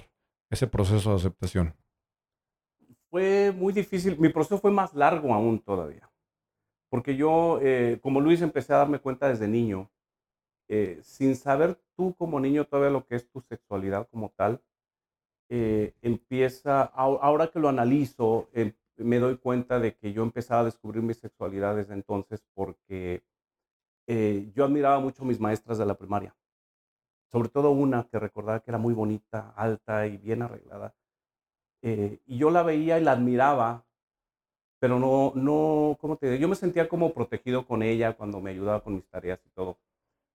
ese 0.49 0.67
proceso 0.67 1.11
de 1.11 1.15
aceptación? 1.15 1.75
Fue 3.09 3.53
muy 3.55 3.71
difícil. 3.73 4.19
Mi 4.19 4.29
proceso 4.29 4.57
fue 4.57 4.71
más 4.71 4.93
largo 4.93 5.33
aún 5.33 5.59
todavía. 5.59 6.09
Porque 6.89 7.15
yo, 7.15 7.59
eh, 7.61 7.99
como 8.01 8.21
Luis, 8.21 8.41
empecé 8.41 8.73
a 8.73 8.79
darme 8.79 8.99
cuenta 8.99 9.29
desde 9.29 9.47
niño, 9.47 9.89
eh, 10.67 10.99
sin 11.03 11.35
saber 11.35 11.79
tú 11.95 12.15
como 12.15 12.39
niño 12.39 12.65
todavía 12.65 12.91
lo 12.91 13.05
que 13.05 13.15
es 13.15 13.29
tu 13.29 13.39
sexualidad 13.41 14.07
como 14.09 14.33
tal, 14.35 14.61
eh, 15.49 15.93
empieza, 16.01 16.81
ahora 16.81 17.47
que 17.47 17.59
lo 17.59 17.69
analizo, 17.69 18.49
em, 18.51 18.73
me 18.97 19.19
doy 19.19 19.37
cuenta 19.37 19.79
de 19.79 19.95
que 19.95 20.13
yo 20.13 20.23
empezaba 20.23 20.61
a 20.61 20.65
descubrir 20.65 21.03
mi 21.03 21.13
sexualidad 21.13 21.75
desde 21.75 21.93
entonces 21.93 22.43
porque 22.53 23.23
yo 24.07 24.63
admiraba 24.63 24.99
mucho 25.01 25.23
a 25.23 25.25
mis 25.25 25.39
maestras 25.39 25.77
de 25.77 25.85
la 25.85 25.95
primaria 25.95 26.33
sobre 27.31 27.49
todo 27.49 27.71
una 27.71 28.07
que 28.09 28.19
recordaba 28.19 28.59
que 28.61 28.71
era 28.71 28.77
muy 28.77 28.93
bonita, 28.93 29.53
alta 29.55 30.07
y 30.07 30.17
bien 30.17 30.41
arreglada. 30.41 30.95
Eh, 31.81 32.19
y 32.25 32.37
yo 32.37 32.49
la 32.49 32.63
veía 32.63 32.99
y 32.99 33.03
la 33.03 33.13
admiraba, 33.13 33.85
pero 34.79 34.99
no, 34.99 35.33
no, 35.35 35.97
¿cómo 35.99 36.17
te 36.17 36.29
digo? 36.29 36.41
Yo 36.41 36.47
me 36.47 36.55
sentía 36.55 36.87
como 36.87 37.13
protegido 37.13 37.65
con 37.65 37.83
ella 37.83 38.15
cuando 38.15 38.39
me 38.41 38.51
ayudaba 38.51 38.83
con 38.83 38.95
mis 38.95 39.07
tareas 39.07 39.39
y 39.45 39.49
todo. 39.49 39.77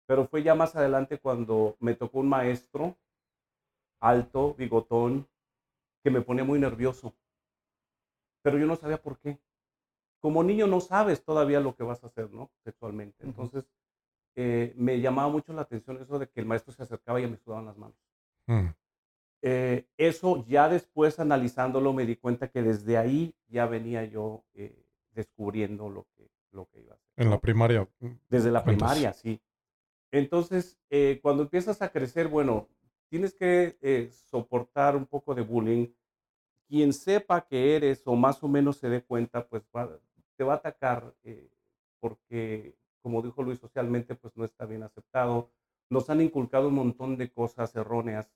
Pero 0.06 0.26
fue 0.26 0.42
ya 0.42 0.54
más 0.54 0.76
adelante 0.76 1.18
cuando 1.18 1.76
me 1.80 1.94
tocó 1.94 2.20
un 2.20 2.28
maestro 2.28 2.96
alto, 4.00 4.54
bigotón, 4.54 5.28
que 6.02 6.10
me 6.10 6.22
ponía 6.22 6.44
muy 6.44 6.58
nervioso. 6.58 7.14
Pero 8.42 8.58
yo 8.58 8.66
no 8.66 8.76
sabía 8.76 9.00
por 9.00 9.18
qué. 9.18 9.38
Como 10.20 10.44
niño 10.44 10.66
no 10.66 10.80
sabes 10.80 11.24
todavía 11.24 11.60
lo 11.60 11.74
que 11.74 11.82
vas 11.82 12.04
a 12.04 12.08
hacer, 12.08 12.30
¿no? 12.30 12.50
Sexualmente. 12.64 13.24
Entonces, 13.24 13.64
eh, 14.34 14.72
me 14.76 15.00
llamaba 15.00 15.28
mucho 15.28 15.52
la 15.52 15.62
atención 15.62 16.00
eso 16.00 16.18
de 16.18 16.28
que 16.28 16.40
el 16.40 16.46
maestro 16.46 16.72
se 16.72 16.82
acercaba 16.82 17.20
y 17.20 17.26
me 17.26 17.36
sudaban 17.36 17.66
las 17.66 17.76
manos. 17.76 17.96
Mm. 18.46 18.68
Eh, 19.42 19.86
eso 19.96 20.46
ya 20.46 20.68
después 20.68 21.18
analizándolo 21.18 21.92
me 21.92 22.06
di 22.06 22.16
cuenta 22.16 22.48
que 22.48 22.62
desde 22.62 22.96
ahí 22.96 23.34
ya 23.48 23.66
venía 23.66 24.04
yo 24.04 24.44
eh, 24.54 24.84
descubriendo 25.10 25.90
lo 25.90 26.06
que, 26.16 26.30
lo 26.52 26.66
que 26.66 26.80
iba 26.80 26.92
a 26.92 26.96
hacer. 26.96 27.12
En 27.16 27.30
la 27.30 27.40
primaria. 27.40 27.88
Mm, 28.00 28.12
desde 28.28 28.50
la 28.50 28.64
primaria, 28.64 29.12
sí. 29.12 29.40
Entonces, 30.10 30.78
cuando 31.22 31.44
empiezas 31.44 31.80
a 31.80 31.90
crecer, 31.90 32.28
bueno, 32.28 32.68
tienes 33.08 33.32
que 33.32 34.10
soportar 34.26 34.94
un 34.94 35.06
poco 35.06 35.34
de 35.34 35.40
bullying. 35.40 35.88
Quien 36.72 36.94
sepa 36.94 37.46
que 37.46 37.76
eres 37.76 38.02
o 38.06 38.16
más 38.16 38.42
o 38.42 38.48
menos 38.48 38.78
se 38.78 38.88
dé 38.88 39.04
cuenta, 39.04 39.46
pues 39.46 39.62
te 40.38 40.42
va 40.42 40.54
a 40.54 40.56
atacar 40.56 41.14
porque 42.00 42.74
como 43.02 43.20
dijo 43.20 43.42
Luis, 43.42 43.58
socialmente 43.58 44.14
pues 44.14 44.34
no 44.38 44.46
está 44.46 44.64
bien 44.64 44.82
aceptado. 44.82 45.50
Nos 45.90 46.08
han 46.08 46.22
inculcado 46.22 46.68
un 46.68 46.74
montón 46.76 47.18
de 47.18 47.30
cosas 47.30 47.76
erróneas 47.76 48.32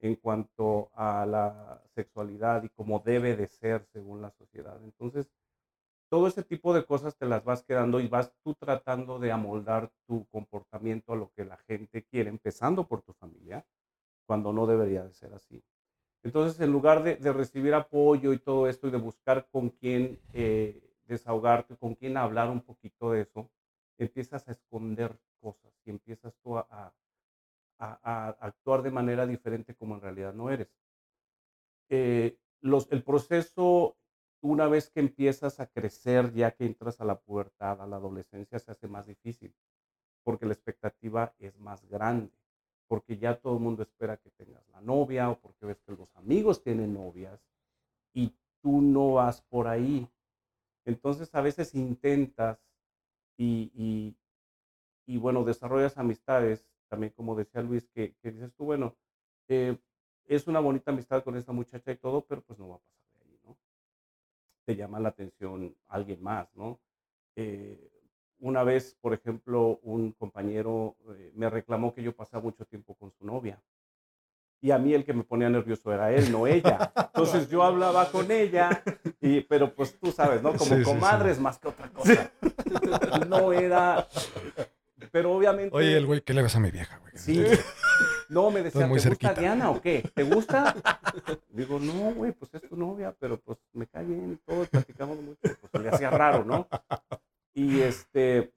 en 0.00 0.14
cuanto 0.14 0.92
a 0.94 1.26
la 1.26 1.82
sexualidad 1.94 2.62
y 2.62 2.70
cómo 2.70 3.00
debe 3.00 3.36
de 3.36 3.48
ser 3.48 3.84
según 3.92 4.22
la 4.22 4.30
sociedad. 4.30 4.82
Entonces, 4.82 5.30
todo 6.08 6.26
ese 6.26 6.42
tipo 6.42 6.72
de 6.72 6.86
cosas 6.86 7.18
te 7.18 7.26
las 7.26 7.44
vas 7.44 7.64
quedando 7.64 8.00
y 8.00 8.08
vas 8.08 8.32
tú 8.42 8.54
tratando 8.54 9.18
de 9.18 9.30
amoldar 9.30 9.92
tu 10.06 10.24
comportamiento 10.28 11.12
a 11.12 11.16
lo 11.16 11.30
que 11.36 11.44
la 11.44 11.58
gente 11.58 12.02
quiere, 12.04 12.30
empezando 12.30 12.88
por 12.88 13.02
tu 13.02 13.12
familia, 13.12 13.66
cuando 14.26 14.54
no 14.54 14.66
debería 14.66 15.04
de 15.04 15.12
ser 15.12 15.34
así. 15.34 15.62
Entonces, 16.24 16.58
en 16.60 16.72
lugar 16.72 17.02
de, 17.02 17.32
recibir 17.32 17.74
apoyo 17.74 18.32
y 18.32 18.38
todo 18.38 18.66
esto 18.66 18.88
y 18.88 18.90
de 18.90 18.96
buscar 18.96 19.46
con 19.52 19.68
quién 19.68 20.18
eh, 20.32 20.82
desahogarte, 21.06 21.76
con 21.76 21.94
quién 21.94 22.16
hablar 22.16 22.48
un 22.48 22.62
poquito 22.62 23.12
de 23.12 23.20
eso, 23.20 23.50
empiezas 23.98 24.48
a 24.48 24.52
esconder 24.52 25.18
cosas 25.38 25.72
y 25.84 25.90
empiezas 25.90 26.34
tú 26.42 26.56
a, 26.56 26.92
actuar 27.78 28.80
de 28.82 28.90
manera 28.90 29.26
diferente 29.26 29.74
como 29.74 29.96
en 29.96 30.00
realidad 30.00 30.32
no 30.32 30.50
eres. 30.50 30.74
Eh, 31.90 32.38
los, 32.62 32.90
el 32.90 33.02
proceso, 33.02 33.98
una 34.40 34.66
vez 34.68 34.88
que 34.88 35.00
empiezas 35.00 35.60
a 35.60 35.66
crecer, 35.66 36.32
ya 36.32 36.52
que 36.52 36.64
entras 36.64 37.02
a 37.02 37.04
la 37.04 37.20
pubertad, 37.20 37.82
a 37.82 37.86
la 37.86 37.96
adolescencia, 37.96 38.58
se 38.58 38.70
hace 38.70 38.88
más 38.88 39.06
difícil, 39.06 39.54
porque 40.22 40.46
la 40.46 40.54
expectativa 40.54 41.34
es 41.38 41.58
más 41.58 41.84
grande, 41.90 42.32
porque 42.88 43.16
ya 43.18 43.36
todo 43.36 43.54
el 43.54 43.60
mundo 43.60 43.82
espera 43.82 44.16
que 44.16 44.30
tengas 44.30 44.66
la 44.68 44.80
novia 44.80 45.30
o 45.30 45.38
porque 45.38 45.66
ves 45.66 45.80
que 45.80 45.92
los 45.92 46.14
amigos 46.16 46.62
tienen 46.62 46.94
novias 46.94 47.40
y 48.12 48.34
tú 48.62 48.80
no 48.82 49.14
vas 49.14 49.42
por 49.42 49.68
ahí. 49.68 50.08
Entonces 50.84 51.34
a 51.34 51.40
veces 51.40 51.74
intentas 51.74 52.58
y, 53.36 54.14
y, 55.06 55.16
bueno, 55.18 55.44
desarrollas 55.44 55.98
amistades, 55.98 56.66
también 56.88 57.12
como 57.16 57.34
decía 57.34 57.62
Luis, 57.62 57.88
que, 57.88 58.14
dices 58.22 58.54
tú, 58.54 58.64
bueno, 58.64 58.96
eh, 59.48 59.76
es 60.26 60.46
una 60.46 60.60
bonita 60.60 60.92
amistad 60.92 61.24
con 61.24 61.36
esta 61.36 61.52
muchacha 61.52 61.92
y 61.92 61.96
todo, 61.96 62.24
pero 62.26 62.42
pues 62.42 62.58
no 62.58 62.68
va 62.68 62.76
a 62.76 62.78
pasar 62.78 63.08
de 63.14 63.24
ahí, 63.24 63.40
¿no? 63.44 63.56
Te 64.64 64.76
llama 64.76 65.00
la 65.00 65.08
atención 65.10 65.74
alguien 65.88 66.22
más, 66.22 66.54
¿no? 66.54 66.80
Eh, 67.36 67.93
una 68.38 68.64
vez, 68.64 68.96
por 69.00 69.14
ejemplo, 69.14 69.78
un 69.82 70.12
compañero 70.12 70.96
eh, 71.16 71.32
me 71.34 71.48
reclamó 71.50 71.94
que 71.94 72.02
yo 72.02 72.14
pasaba 72.14 72.42
mucho 72.42 72.64
tiempo 72.64 72.94
con 72.94 73.12
su 73.12 73.24
novia 73.24 73.60
y 74.64 74.70
a 74.70 74.78
mí 74.78 74.94
el 74.94 75.04
que 75.04 75.12
me 75.12 75.24
ponía 75.24 75.50
nervioso 75.50 75.92
era 75.92 76.10
él, 76.10 76.32
no 76.32 76.46
ella. 76.46 76.90
Entonces 76.96 77.50
yo 77.50 77.62
hablaba 77.62 78.10
con 78.10 78.30
ella, 78.30 78.82
y, 79.20 79.42
pero 79.42 79.74
pues 79.74 79.98
tú 80.00 80.10
sabes, 80.10 80.42
¿no? 80.42 80.54
Como 80.54 80.82
comadres 80.82 81.38
más 81.38 81.58
que 81.58 81.68
otra 81.68 81.90
cosa. 81.90 82.30
No 83.28 83.52
era... 83.52 84.08
Pero 85.12 85.34
obviamente... 85.34 85.76
Oye, 85.76 85.96
el 85.96 86.06
güey, 86.06 86.22
¿qué 86.22 86.32
le 86.32 86.42
ves 86.42 86.56
a 86.56 86.60
mi 86.60 86.70
vieja, 86.70 86.98
güey? 86.98 87.12
Sí. 87.14 87.44
No, 88.30 88.50
me 88.50 88.62
decía, 88.62 88.88
¿te 88.88 88.88
gusta 88.88 89.34
Diana 89.34 89.70
o 89.70 89.80
qué? 89.82 90.10
¿Te 90.14 90.22
gusta? 90.22 90.74
Digo, 91.50 91.78
no, 91.78 92.14
güey, 92.14 92.32
pues 92.32 92.54
es 92.54 92.66
tu 92.66 92.76
novia, 92.76 93.14
pero 93.18 93.38
pues 93.38 93.58
me 93.74 93.86
cae 93.86 94.04
bien 94.04 94.32
y 94.32 94.36
todo, 94.36 94.64
platicamos 94.64 95.20
mucho. 95.20 95.40
Pues 95.42 95.84
le 95.84 95.90
hacía 95.90 96.08
raro, 96.10 96.42
¿no? 96.42 96.66
Y 97.54 97.80
este, 97.80 98.52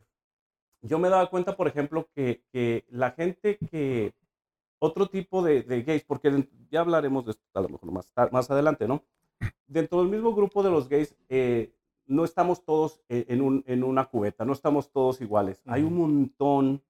yo 0.81 0.99
me 0.99 1.09
daba 1.09 1.29
cuenta, 1.29 1.55
por 1.55 1.67
ejemplo, 1.67 2.09
que, 2.15 2.43
que 2.51 2.85
la 2.89 3.11
gente 3.11 3.57
que 3.57 4.13
otro 4.79 5.07
tipo 5.07 5.41
de, 5.41 5.63
gays, 5.63 6.03
porque 6.03 6.47
ya 6.69 6.81
hablaremos 6.81 7.25
de 7.25 7.31
esto 7.31 7.43
a 7.53 7.61
lo 7.61 7.69
mejor 7.69 7.91
más, 7.91 8.11
más 8.31 8.51
adelante, 8.51 8.87
¿no? 8.87 9.03
Dentro 9.67 9.99
del 9.99 10.09
mismo 10.09 10.33
grupo 10.33 10.63
de 10.63 10.69
los 10.69 10.87
gays, 10.87 11.15
eh, 11.29 11.71
no 12.05 12.23
estamos 12.23 12.63
todos 12.63 13.01
e, 13.09 13.25
en, 13.29 13.41
un, 13.41 13.63
en, 13.67 13.83
una 13.83 14.05
cubeta, 14.05 14.45
no 14.45 14.53
estamos 14.53 14.91
todos 14.91 15.21
iguales. 15.21 15.61
Hay 15.65 15.83
un 15.83 15.97
montón 15.97 16.83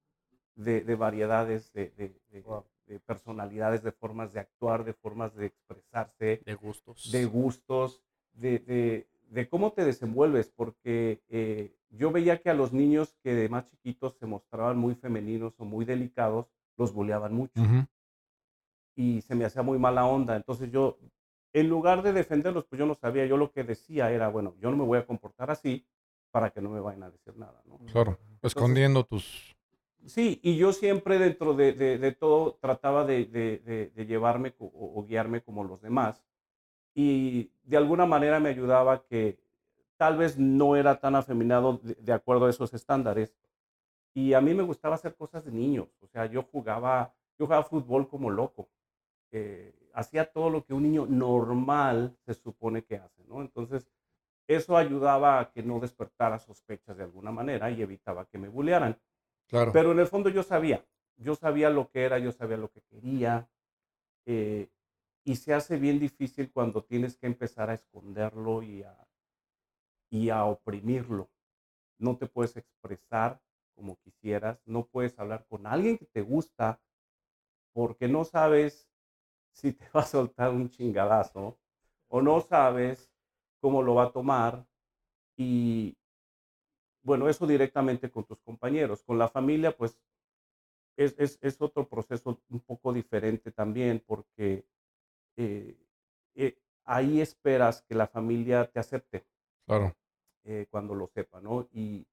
de, 0.54 0.82
variedades, 0.94 1.72
de, 1.72 1.92
de, 1.96 3.00
personalidades, 3.00 3.82
de 3.82 3.92
formas 3.92 4.32
de 4.32 4.40
actuar, 4.40 4.84
de 4.84 4.92
formas 4.92 5.34
de 5.34 5.46
expresarse. 5.46 6.40
De 6.44 6.54
gustos. 6.54 7.10
De 7.10 7.24
gustos, 7.26 8.02
de, 8.32 9.06
cómo 9.50 9.72
te 9.72 9.84
desenvuelves, 9.84 10.52
porque 10.54 11.20
eh, 11.28 11.74
yo 11.90 12.10
veía 12.10 12.40
que 12.40 12.50
a 12.50 12.54
los 12.54 12.72
niños 12.72 13.16
que 13.22 13.34
de 13.34 13.48
más 13.48 13.66
chiquitos 13.66 14.16
se 14.18 14.26
mostraban 14.26 14.78
muy 14.78 14.94
femeninos 14.94 15.54
o 15.58 15.64
muy 15.64 15.84
delicados, 15.84 16.46
los 16.76 16.92
boleaban 16.92 17.34
mucho. 17.34 17.60
Y 18.94 19.20
se 19.22 19.34
me 19.34 19.44
hacía 19.44 19.62
muy 19.62 19.78
mala 19.78 20.06
onda. 20.06 20.36
Entonces 20.36 20.70
yo, 20.70 20.98
en 21.52 21.68
lugar 21.68 22.02
de 22.02 22.12
defenderlos, 22.12 22.64
pues 22.66 22.78
yo 22.78 22.86
no 22.86 22.94
sabía. 22.94 23.26
Yo 23.26 23.36
lo 23.36 23.52
que 23.52 23.64
decía 23.64 24.10
era, 24.10 24.28
bueno, 24.28 24.54
yo 24.60 24.70
no 24.70 24.76
me 24.76 24.84
voy 24.84 24.98
a 24.98 25.06
comportar 25.06 25.50
así 25.50 25.86
para 26.30 26.50
que 26.50 26.60
no 26.60 26.70
me 26.70 26.80
vayan 26.80 27.04
a 27.04 27.10
decir 27.10 27.36
nada. 27.36 27.62
¿no? 27.64 27.78
Claro, 27.92 28.18
escondiendo 28.42 29.04
tus... 29.04 29.56
Sí, 30.06 30.40
y 30.42 30.56
yo 30.56 30.72
siempre 30.72 31.18
dentro 31.18 31.54
de, 31.54 31.72
de, 31.72 32.12
todo 32.12 32.54
trataba 32.60 33.04
de, 33.04 33.24
de 33.26 34.06
llevarme 34.06 34.54
o, 34.58 35.04
guiarme 35.06 35.42
como 35.42 35.64
los 35.64 35.82
demás. 35.82 36.22
Y 36.94 37.50
de 37.64 37.76
alguna 37.76 38.06
manera 38.06 38.40
me 38.40 38.48
ayudaba 38.48 39.04
que 39.04 39.38
tal 39.98 40.16
vez 40.16 40.38
no 40.38 40.76
era 40.76 40.98
tan 40.98 41.16
afeminado 41.16 41.80
de 41.82 42.12
acuerdo 42.12 42.46
a 42.46 42.50
esos 42.50 42.72
estándares, 42.72 43.34
y 44.14 44.32
a 44.32 44.40
mí 44.40 44.54
me 44.54 44.62
gustaba 44.62 44.94
hacer 44.94 45.14
cosas 45.14 45.44
de 45.44 45.52
niños. 45.52 45.88
O 46.00 46.06
sea, 46.06 46.26
yo 46.26 46.42
jugaba, 46.42 47.14
yo 47.38 47.46
jugaba 47.46 47.64
fútbol 47.64 48.08
como 48.08 48.30
loco. 48.30 48.68
Eh, 49.30 49.74
hacía 49.92 50.30
todo 50.32 50.50
lo 50.50 50.64
que 50.64 50.74
un 50.74 50.84
niño 50.84 51.06
normal 51.06 52.16
se 52.24 52.34
supone 52.34 52.84
que 52.84 52.96
hace, 52.96 53.22
¿no? 53.24 53.42
Entonces, 53.42 53.90
eso 54.46 54.76
ayudaba 54.76 55.40
a 55.40 55.50
que 55.50 55.62
no 55.62 55.78
despertara 55.78 56.38
sospechas 56.38 56.96
de 56.96 57.04
alguna 57.04 57.30
manera 57.30 57.70
y 57.70 57.82
evitaba 57.82 58.24
que 58.26 58.38
me 58.38 58.48
bullearan. 58.48 58.98
Claro. 59.46 59.72
Pero 59.72 59.92
en 59.92 59.98
el 59.98 60.06
fondo 60.06 60.30
yo 60.30 60.42
sabía, 60.42 60.84
yo 61.16 61.34
sabía 61.34 61.70
lo 61.70 61.90
que 61.90 62.04
era, 62.04 62.18
yo 62.18 62.32
sabía 62.32 62.56
lo 62.56 62.70
que 62.70 62.80
quería. 62.82 63.48
Eh, 64.26 64.68
y 65.24 65.36
se 65.36 65.52
hace 65.52 65.76
bien 65.76 65.98
difícil 65.98 66.50
cuando 66.50 66.82
tienes 66.82 67.16
que 67.16 67.26
empezar 67.26 67.68
a 67.70 67.74
esconderlo 67.74 68.62
y 68.62 68.82
a, 68.82 69.07
y 70.10 70.30
a 70.30 70.44
oprimirlo. 70.44 71.30
No 71.98 72.16
te 72.16 72.26
puedes 72.26 72.56
expresar 72.56 73.40
como 73.74 73.96
quisieras, 73.96 74.60
no 74.66 74.86
puedes 74.86 75.18
hablar 75.18 75.46
con 75.48 75.66
alguien 75.66 75.98
que 75.98 76.06
te 76.06 76.22
gusta 76.22 76.80
porque 77.72 78.08
no 78.08 78.24
sabes 78.24 78.88
si 79.52 79.72
te 79.72 79.84
va 79.94 80.00
a 80.00 80.06
soltar 80.06 80.50
un 80.50 80.68
chingadazo 80.68 81.58
o 82.08 82.22
no 82.22 82.40
sabes 82.40 83.10
cómo 83.60 83.82
lo 83.82 83.94
va 83.94 84.04
a 84.04 84.12
tomar 84.12 84.66
y 85.36 85.96
bueno, 87.02 87.28
eso 87.28 87.46
directamente 87.46 88.10
con 88.10 88.24
tus 88.24 88.40
compañeros, 88.40 89.02
con 89.02 89.18
la 89.18 89.28
familia 89.28 89.76
pues 89.76 89.98
es, 90.96 91.14
es, 91.18 91.38
es 91.40 91.60
otro 91.60 91.88
proceso 91.88 92.42
un 92.48 92.60
poco 92.60 92.92
diferente 92.92 93.52
también 93.52 94.02
porque 94.04 94.66
eh, 95.36 95.78
eh, 96.34 96.58
ahí 96.84 97.20
esperas 97.20 97.82
que 97.82 97.94
la 97.94 98.08
familia 98.08 98.68
te 98.68 98.80
acepte 98.80 99.24
Claro. 99.68 99.94
eh, 100.44 100.66
cuando 100.70 100.94
lo 100.94 101.06
sepa, 101.08 101.40
¿no? 101.40 101.68
Y 101.72 102.06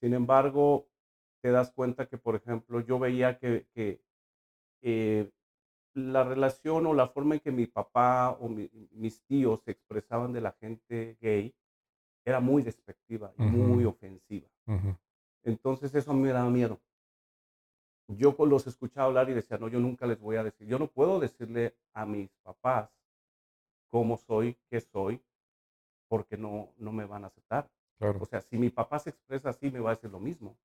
sin 0.00 0.14
embargo, 0.14 0.88
te 1.42 1.50
das 1.50 1.72
cuenta 1.72 2.08
que, 2.08 2.18
por 2.18 2.36
ejemplo, 2.36 2.80
yo 2.80 2.98
veía 2.98 3.38
que, 3.38 3.66
que, 3.74 4.02
eh, 4.82 5.30
la 5.94 6.24
relación 6.24 6.86
o 6.86 6.94
la 6.94 7.08
forma 7.08 7.36
en 7.36 7.40
que 7.42 7.52
mi 7.52 7.66
papá 7.66 8.30
o 8.40 8.48
mi- 8.48 8.70
mis 8.92 9.22
tíos 9.24 9.62
se 9.64 9.72
expresaban 9.72 10.32
de 10.32 10.40
la 10.42 10.52
gente 10.52 11.18
gay 11.20 11.54
era 12.26 12.40
muy 12.40 12.62
despectiva 12.62 13.34
y 13.38 13.46
muy 13.46 13.84
ofensiva. 13.86 14.48
Entonces 15.44 15.94
eso 15.94 16.14
me 16.14 16.30
daba 16.30 16.50
miedo. 16.50 16.80
Yo 18.08 18.34
los 18.44 18.66
escuchaba 18.66 19.06
hablar 19.06 19.30
y 19.30 19.34
decía, 19.34 19.56
no, 19.56 19.68
yo 19.68 19.78
nunca 19.80 20.04
les 20.06 20.18
voy 20.20 20.36
a 20.36 20.42
decir, 20.42 20.66
yo 20.66 20.78
no 20.80 20.88
puedo 20.90 21.20
decirle 21.20 21.76
a 21.94 22.04
mis 22.04 22.30
papás 22.42 22.90
cómo 23.90 24.16
soy, 24.16 24.56
qué 24.70 24.80
soy, 24.80 25.22
porque 26.08 26.36
no, 26.36 26.72
no 26.78 26.92
me 26.92 27.04
van 27.04 27.24
a 27.24 27.28
aceptar. 27.28 27.70
Claro. 27.98 28.18
O 28.22 28.26
sea, 28.26 28.40
si 28.40 28.58
mi 28.58 28.70
papá 28.70 28.98
se 28.98 29.10
expresa 29.10 29.50
así, 29.50 29.70
me 29.70 29.80
va 29.80 29.90
a 29.90 29.94
decir 29.94 30.10
lo 30.10 30.20
mismo. 30.20 30.56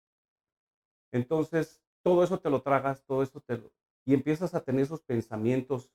Entonces, 1.12 1.84
todo 2.04 2.24
eso 2.24 2.40
te 2.40 2.50
lo 2.50 2.62
tragas, 2.62 3.04
todo 3.06 3.24
eso 3.24 3.40
te 3.42 3.58
lo... 3.58 3.72
Y 4.06 4.14
empiezas 4.14 4.54
a 4.56 4.64
tener 4.64 4.84
esos 4.84 5.02
pensamientos, 5.02 5.92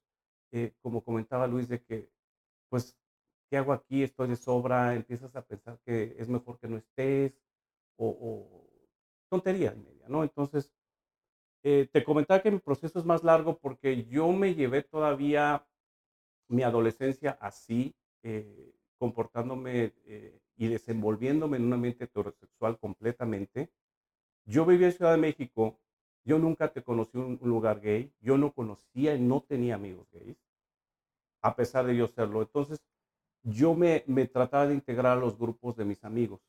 eh, 0.52 0.74
como 0.80 1.02
comentaba 1.02 1.46
Luis, 1.46 1.68
de 1.68 1.82
que, 1.82 2.10
pues, 2.70 2.96
¿qué 3.50 3.56
hago 3.56 3.72
aquí? 3.72 4.02
Estoy 4.02 4.28
de 4.28 4.36
sobra. 4.36 4.94
Empiezas 4.94 5.34
a 5.36 5.44
pensar 5.44 5.78
que 5.84 6.16
es 6.18 6.28
mejor 6.28 6.58
que 6.58 6.68
no 6.68 6.76
estés, 6.76 7.38
o, 7.96 8.08
o 8.08 8.70
tontería 9.28 9.74
y 9.74 9.78
media, 9.78 10.08
¿no? 10.08 10.22
Entonces, 10.22 10.72
eh, 11.64 11.88
te 11.92 12.04
comentaba 12.04 12.40
que 12.40 12.50
mi 12.50 12.60
proceso 12.60 12.98
es 12.98 13.04
más 13.04 13.24
largo 13.24 13.58
porque 13.58 14.04
yo 14.04 14.32
me 14.32 14.54
llevé 14.54 14.82
todavía 14.82 15.66
mi 16.48 16.62
adolescencia 16.62 17.36
así, 17.40 17.94
eh, 18.22 18.74
comportándome 18.98 19.92
eh, 20.06 20.40
y 20.56 20.68
desenvolviéndome 20.68 21.56
en 21.56 21.64
un 21.64 21.72
ambiente 21.74 22.04
heterosexual 22.04 22.78
completamente. 22.78 23.70
Yo 24.44 24.66
vivía 24.66 24.88
en 24.88 24.92
Ciudad 24.92 25.12
de 25.12 25.18
México, 25.18 25.78
yo 26.24 26.38
nunca 26.38 26.72
te 26.72 26.82
conocí 26.82 27.16
un, 27.18 27.38
un 27.40 27.48
lugar 27.48 27.80
gay, 27.80 28.12
yo 28.20 28.36
no 28.36 28.52
conocía 28.52 29.14
y 29.14 29.20
no 29.20 29.42
tenía 29.42 29.76
amigos 29.76 30.08
gays, 30.12 30.36
a 31.42 31.54
pesar 31.54 31.86
de 31.86 31.96
yo 31.96 32.08
serlo. 32.08 32.42
Entonces, 32.42 32.80
yo 33.42 33.74
me, 33.74 34.04
me 34.06 34.26
trataba 34.26 34.66
de 34.66 34.74
integrar 34.74 35.16
a 35.16 35.20
los 35.20 35.38
grupos 35.38 35.76
de 35.76 35.84
mis 35.84 36.04
amigos 36.04 36.40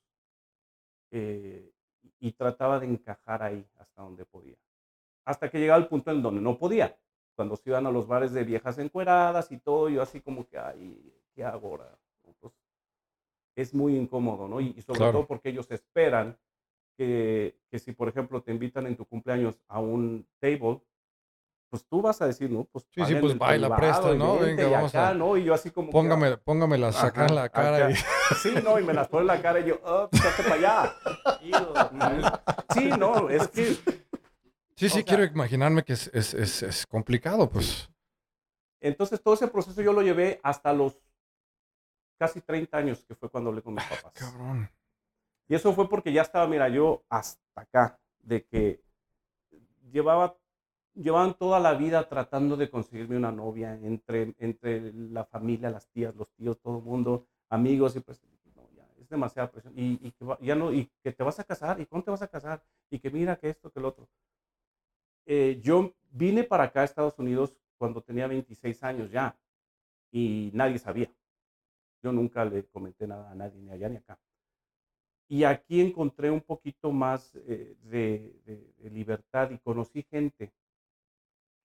eh, 1.11 1.71
y 2.19 2.31
trataba 2.33 2.79
de 2.79 2.87
encajar 2.87 3.43
ahí 3.43 3.65
hasta 3.77 4.01
donde 4.01 4.25
podía. 4.25 4.57
Hasta 5.25 5.49
que 5.49 5.59
llegaba 5.59 5.79
el 5.79 5.87
punto 5.87 6.11
en 6.11 6.21
donde 6.21 6.41
no 6.41 6.57
podía. 6.57 6.97
Cuando 7.35 7.55
se 7.55 7.69
iban 7.69 7.85
a 7.85 7.91
los 7.91 8.07
bares 8.07 8.33
de 8.33 8.43
viejas 8.43 8.77
encueradas 8.79 9.51
y 9.51 9.59
todo, 9.59 9.89
yo 9.89 10.01
así 10.01 10.19
como 10.21 10.47
que, 10.47 10.57
ay, 10.57 11.13
¿qué 11.33 11.43
hago 11.43 11.69
ahora? 11.69 11.98
Es 13.59 13.73
muy 13.73 13.95
incómodo, 13.97 14.47
¿no? 14.47 14.61
Y, 14.61 14.73
y 14.77 14.81
sobre 14.81 14.99
Claro. 14.99 15.11
todo 15.13 15.27
porque 15.27 15.49
ellos 15.49 15.69
esperan 15.69 16.37
que, 16.97 17.57
que 17.69 17.77
si, 17.79 17.91
por 17.91 18.07
ejemplo, 18.07 18.41
te 18.41 18.51
invitan 18.51 18.87
en 18.87 18.95
tu 18.95 19.05
cumpleaños 19.05 19.55
a 19.67 19.79
un 19.79 20.25
table, 20.39 20.81
pues 21.69 21.85
tú 21.85 22.01
vas 22.01 22.21
a 22.21 22.27
decir, 22.27 22.49
no, 22.49 22.63
pues 22.63 22.85
Sí, 22.95 23.03
sí, 23.05 23.15
pues 23.15 23.37
baila, 23.37 23.75
presta, 23.75 24.13
¿no? 24.15 24.39
Venga, 24.39 24.63
y 24.67 24.71
vamos 24.71 24.95
acá, 24.95 25.09
a- 25.09 25.13
¿no? 25.13 25.35
Y 25.37 25.43
yo 25.43 25.53
así 25.53 25.71
como 25.71 25.87
que, 25.87 25.91
Póngame, 25.91 26.37
póngamela, 26.37 26.91
sacar 26.93 27.25
Ajá, 27.25 27.29
en 27.29 27.35
la 27.35 27.49
cara 27.49 27.77
acá. 27.87 27.91
y... 27.91 27.95
Sí, 28.41 28.53
no, 28.63 28.79
y 28.79 28.83
me 28.83 28.93
las 28.93 29.07
pone 29.09 29.21
en 29.21 29.27
la 29.27 29.41
cara 29.41 29.59
y 29.59 29.65
yo, 29.67 29.79
oh, 29.83 30.09
para 30.09 30.53
allá. 30.53 30.95
Sí, 32.73 32.89
no, 32.97 33.29
es 33.29 33.47
que 33.49 33.65
Sí, 33.65 34.87
sí, 34.87 34.89
sea- 34.89 35.03
quiero 35.03 35.23
imaginarme 35.25 35.83
que 35.83 35.93
es, 35.93 36.09
es, 36.13 36.33
es, 36.33 36.63
es 36.63 36.87
complicado, 36.87 37.49
pues. 37.49 37.89
entonces 38.81 39.21
todo 39.21 39.33
ese 39.33 39.47
proceso 39.49 39.81
yo 39.81 39.91
lo 39.91 40.01
llevé 40.01 40.39
hasta 40.43 40.71
los 40.73 40.97
casi 42.19 42.41
30 42.41 42.77
años, 42.77 43.03
que 43.05 43.15
fue 43.15 43.29
cuando 43.29 43.49
hablé 43.49 43.63
con 43.63 43.73
mis 43.73 43.83
papás. 43.85 44.13
Cabrón. 44.13 44.69
Y 45.47 45.55
eso 45.55 45.73
fue 45.73 45.89
porque 45.89 46.13
ya 46.13 46.21
estaba, 46.21 46.45
mira, 46.47 46.69
yo 46.69 47.03
hasta 47.09 47.61
acá, 47.61 47.99
de 48.19 48.45
que 48.45 48.83
llevaba, 49.91 50.37
llevaban 50.93 51.33
toda 51.33 51.59
la 51.59 51.73
vida 51.73 52.07
tratando 52.07 52.55
de 52.57 52.69
conseguirme 52.69 53.17
una 53.17 53.31
novia 53.31 53.73
entre, 53.81 54.35
entre 54.37 54.93
la 54.93 55.25
familia, 55.25 55.71
las 55.71 55.87
tías, 55.89 56.15
los 56.15 56.29
tíos, 56.33 56.59
todo 56.61 56.77
el 56.79 56.83
mundo, 56.83 57.25
amigos, 57.49 57.95
y 57.95 58.01
pues, 58.01 58.21
no, 58.55 58.69
ya, 58.75 58.87
es 58.99 59.09
demasiada 59.09 59.49
presión. 59.49 59.73
Y, 59.77 59.99
y 60.05 60.11
que 60.11 60.25
va- 60.25 60.37
ya 60.41 60.55
no, 60.55 60.71
y 60.71 60.91
que 61.03 61.11
te 61.11 61.23
vas 61.23 61.39
a 61.39 61.43
casar, 61.43 61.79
y 61.79 61.85
cuándo 61.85 62.05
te 62.05 62.11
vas 62.11 62.21
a 62.21 62.27
casar, 62.27 62.63
y 62.91 62.99
que 62.99 63.09
mira 63.09 63.37
que 63.37 63.49
esto, 63.49 63.71
que 63.71 63.79
el 63.79 63.85
otro. 63.85 64.07
Eh, 65.25 65.59
yo 65.63 65.93
vine 66.11 66.43
para 66.43 66.65
acá 66.65 66.81
a 66.81 66.85
Estados 66.85 67.17
Unidos 67.19 67.55
cuando 67.77 68.01
tenía 68.01 68.27
26 68.27 68.83
años 68.83 69.09
ya, 69.11 69.37
y 70.11 70.51
nadie 70.53 70.79
sabía. 70.79 71.11
Yo 72.03 72.11
nunca 72.11 72.43
le 72.45 72.65
comenté 72.67 73.07
nada 73.07 73.31
a 73.31 73.35
nadie, 73.35 73.61
ni 73.61 73.71
allá 73.71 73.89
ni 73.89 73.97
acá. 73.97 74.19
Y 75.29 75.45
aquí 75.45 75.79
encontré 75.79 76.29
un 76.29 76.41
poquito 76.41 76.91
más 76.91 77.33
eh, 77.47 77.77
de, 77.83 78.35
de- 78.45 78.73
de 78.79 78.89
libertad 78.89 79.49
y 79.51 79.57
conocí 79.59 80.03
gente 80.03 80.51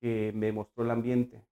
que 0.01 0.31
me 0.33 0.53
mostró 0.53 0.85
el 0.85 0.93
ambiente. 0.93 1.45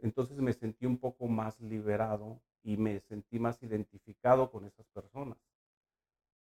Entonces 0.00 0.38
me 0.38 0.52
sentí 0.54 0.86
un 0.86 0.98
poco 0.98 1.28
más 1.28 1.60
liberado 1.60 2.40
y 2.62 2.76
me 2.76 3.00
sentí 3.00 3.38
más 3.38 3.62
identificado 3.62 4.50
con 4.50 4.64
esas 4.66 4.86
personas. 4.88 5.38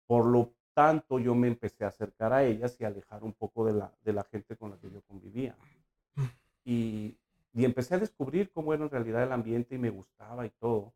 Por 0.08 0.26
lo 0.28 0.54
tanto, 0.74 1.20
yo 1.20 1.36
me 1.36 1.50
empecé 1.50 1.84
a 1.84 1.90
acercar 1.90 2.32
a 2.32 2.46
ellas 2.46 2.80
y 2.80 2.86
a 2.86 2.88
alejar 2.88 3.22
un 3.26 3.34
poco 3.34 3.66
de 3.66 3.74
la, 3.74 3.94
de 4.06 4.14
la 4.14 4.24
gente 4.24 4.56
con 4.56 4.72
la 4.72 4.78
que 4.80 4.90
yo 4.90 5.02
convivía. 5.02 5.58
Y, 6.66 7.18
y 7.54 7.64
empecé 7.66 7.96
a 7.96 8.00
descubrir 8.00 8.52
cómo 8.52 8.74
era 8.74 8.84
en 8.84 8.90
realidad 8.90 9.24
el 9.24 9.32
ambiente 9.32 9.76
y 9.76 9.78
me 9.78 9.90
gustaba 9.90 10.46
y 10.46 10.50
todo 10.50 10.94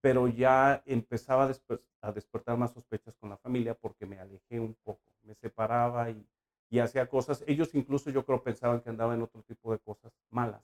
pero 0.00 0.28
ya 0.28 0.82
empezaba 0.86 1.44
a, 1.44 1.48
desper- 1.50 1.82
a 2.00 2.12
despertar 2.12 2.56
más 2.56 2.72
sospechas 2.72 3.16
con 3.16 3.30
la 3.30 3.36
familia 3.38 3.74
porque 3.74 4.06
me 4.06 4.18
alejé 4.18 4.60
un 4.60 4.74
poco, 4.84 5.02
me 5.22 5.34
separaba 5.34 6.10
y, 6.10 6.26
y 6.70 6.78
hacía 6.78 7.08
cosas. 7.08 7.44
Ellos 7.46 7.74
incluso 7.74 8.10
yo 8.10 8.24
creo 8.24 8.42
pensaban 8.42 8.80
que 8.80 8.90
andaba 8.90 9.14
en 9.14 9.22
otro 9.22 9.42
tipo 9.42 9.72
de 9.72 9.78
cosas 9.78 10.12
malas. 10.30 10.62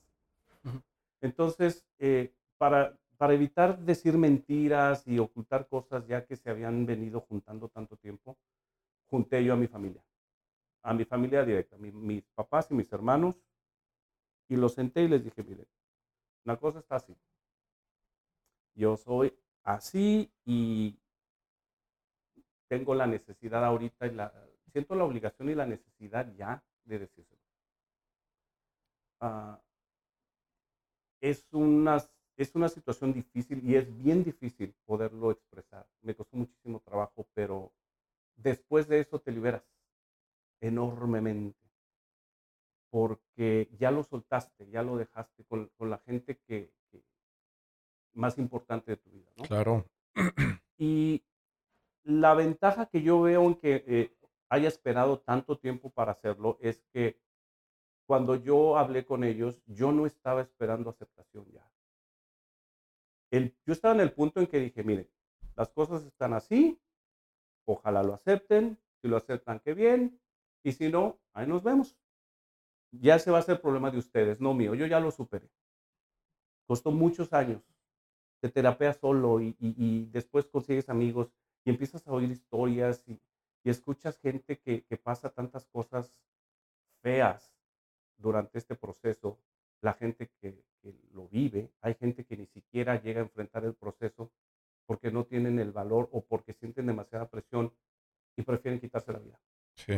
Entonces, 1.21 1.85
eh, 1.99 2.33
para, 2.59 2.97
para 3.17 3.35
evitar 3.35 3.79
decir 3.79 4.17
mentiras 4.19 5.07
y 5.07 5.19
ocultar 5.19 5.67
cosas 5.69 6.07
ya 6.07 6.25
que 6.27 6.37
se 6.37 6.51
habían 6.51 6.87
venido 6.87 7.21
juntando 7.21 7.69
tanto 7.69 7.97
tiempo, 7.97 8.37
junté 9.11 9.45
yo 9.45 9.55
a 9.55 9.57
mi 9.57 9.67
familia, 9.67 10.03
a 10.83 10.95
mi 10.95 11.05
familia 11.05 11.45
directa, 11.45 11.77
mi- 11.79 11.93
mis 11.93 12.25
papás 12.35 12.71
y 12.71 12.75
mis 12.75 12.93
hermanos, 12.93 13.37
y 14.49 14.57
los 14.57 14.75
senté 14.75 15.03
y 15.03 15.09
les 15.09 15.25
dije, 15.25 15.43
miren, 15.43 15.67
la 16.45 16.59
cosa 16.59 16.81
está 16.81 16.97
así 16.97 17.17
yo 18.75 18.97
soy 18.97 19.35
así 19.65 20.31
y 20.45 20.99
tengo 22.69 22.95
la 22.95 23.07
necesidad 23.07 23.65
ahorita 23.65 24.07
y 24.07 24.11
la, 24.11 24.31
siento 24.71 24.95
la 24.95 25.05
obligación 25.05 25.49
y 25.49 25.55
la 25.55 25.65
necesidad 25.67 26.31
ya 26.37 26.63
de 26.85 26.99
decírselo. 26.99 27.41
Ah, 29.21 29.59
es, 31.21 31.45
una, 31.53 31.97
es 32.37 32.55
una 32.55 32.69
situación 32.69 33.13
difícil 33.13 33.69
y 33.69 33.75
es 33.75 33.97
bien 33.99 34.23
difícil 34.23 34.75
poderlo 34.87 35.33
expresar. 35.33 35.87
Me 36.03 36.15
costó 36.15 36.37
muchísimo 36.37 36.81
trabajo, 36.81 37.27
pero 37.35 37.73
después 38.37 38.89
de 38.89 39.01
eso 39.01 39.21
te 39.21 39.33
liberas 39.33 39.65
enormemente 40.61 41.59
porque 42.91 43.69
ya 43.79 43.91
lo 43.91 44.03
soltaste, 44.05 44.71
ya 44.71 44.83
lo 44.83 44.97
dejaste 44.97 45.45
con, 45.45 45.69
con 45.77 45.91
la 45.91 45.99
gente 45.99 46.39
que- 46.47 46.73
más 48.15 48.39
importante 48.39 48.93
de 48.93 48.97
tu 48.97 49.11
vida, 49.11 49.31
¿no? 49.37 49.45
Claro. 49.45 49.87
Y 50.79 51.25
la 52.05 52.35
ventaja 52.35 52.87
que 52.87 53.03
yo 53.03 53.21
veo 53.23 53.45
en 53.45 53.55
que 53.57 53.85
eh, 53.87 54.17
haya 54.49 54.69
esperado 54.69 55.21
tanto 55.21 55.59
tiempo 55.59 55.91
para 55.91 56.13
hacerlo 56.13 56.59
es 56.61 56.85
que 56.93 57.19
cuando 58.07 58.37
yo 58.37 58.77
hablé 58.77 59.05
con 59.05 59.25
ellos, 59.25 59.63
yo 59.67 59.91
no 59.93 60.07
estaba 60.07 60.43
esperando 60.43 60.91
aceptación 60.91 61.51
ya. 61.51 61.69
El- 63.31 63.57
yo 63.67 63.73
estaba 63.73 63.95
en 63.95 64.01
el 64.01 64.13
punto 64.13 64.41
en 64.41 64.47
que 64.47 64.61
dije, 64.61 64.85
miren, 64.85 65.09
las 65.57 65.71
cosas 65.71 66.05
están 66.05 66.35
así, 66.35 66.81
ojalá 67.65 68.03
lo 68.03 68.15
acepten, 68.15 68.79
si 69.01 69.09
lo 69.09 69.17
aceptan, 69.17 69.61
qué 69.61 69.75
bien, 69.75 70.21
y 70.63 70.73
si 70.73 70.89
no, 70.91 71.19
ahí 71.33 71.47
nos 71.47 71.63
vemos. 71.63 71.97
Ya 72.93 73.17
ese 73.17 73.31
va 73.31 73.39
a 73.39 73.43
ser 73.43 73.61
problema 73.61 73.91
de 73.91 73.99
ustedes, 73.99 74.41
no 74.41 74.55
mío, 74.55 74.75
yo 74.75 74.87
ya 74.87 75.01
lo 75.01 75.11
superé. 75.11 75.51
Costó 76.67 76.91
muchos 76.91 77.33
años 77.33 77.63
te 78.45 78.51
terapeas 78.51 78.99
solo 78.99 79.41
y, 79.41 79.57
y- 79.59 79.75
y 79.79 80.05
después 80.13 80.45
consigues 80.45 80.91
amigos 80.91 81.33
y 81.65 81.71
empiezas 81.71 82.07
a 82.07 82.13
oír 82.13 82.31
historias 82.31 83.03
y, 83.09 83.19
y 83.65 83.71
escuchas 83.71 84.19
gente 84.19 84.59
que, 84.59 84.85
que 84.85 84.99
pasa 84.99 85.31
tantas 85.31 85.67
cosas 85.67 86.15
feas 87.01 87.51
durante 88.19 88.59
este 88.59 88.75
proceso, 88.77 89.41
la 89.81 89.95
gente 89.95 90.31
que, 90.43 90.63
que 90.83 90.95
lo 91.15 91.27
vive, 91.29 91.73
hay 91.81 91.95
gente 91.95 92.27
que 92.27 92.37
ni 92.37 92.45
siquiera 92.45 93.01
llega 93.01 93.21
a 93.23 93.25
enfrentar 93.25 93.65
el 93.65 93.73
proceso 93.75 94.31
porque 94.85 95.11
no 95.11 95.25
tienen 95.25 95.59
el 95.59 95.73
valor 95.73 96.11
o 96.13 96.23
porque 96.23 96.53
sienten 96.53 96.85
demasiada 96.85 97.31
presión 97.31 97.73
y 98.37 98.43
prefieren 98.43 98.79
quitarse 98.79 99.11
la 99.11 99.21
vida. 99.21 99.41
Sí. 99.75 99.95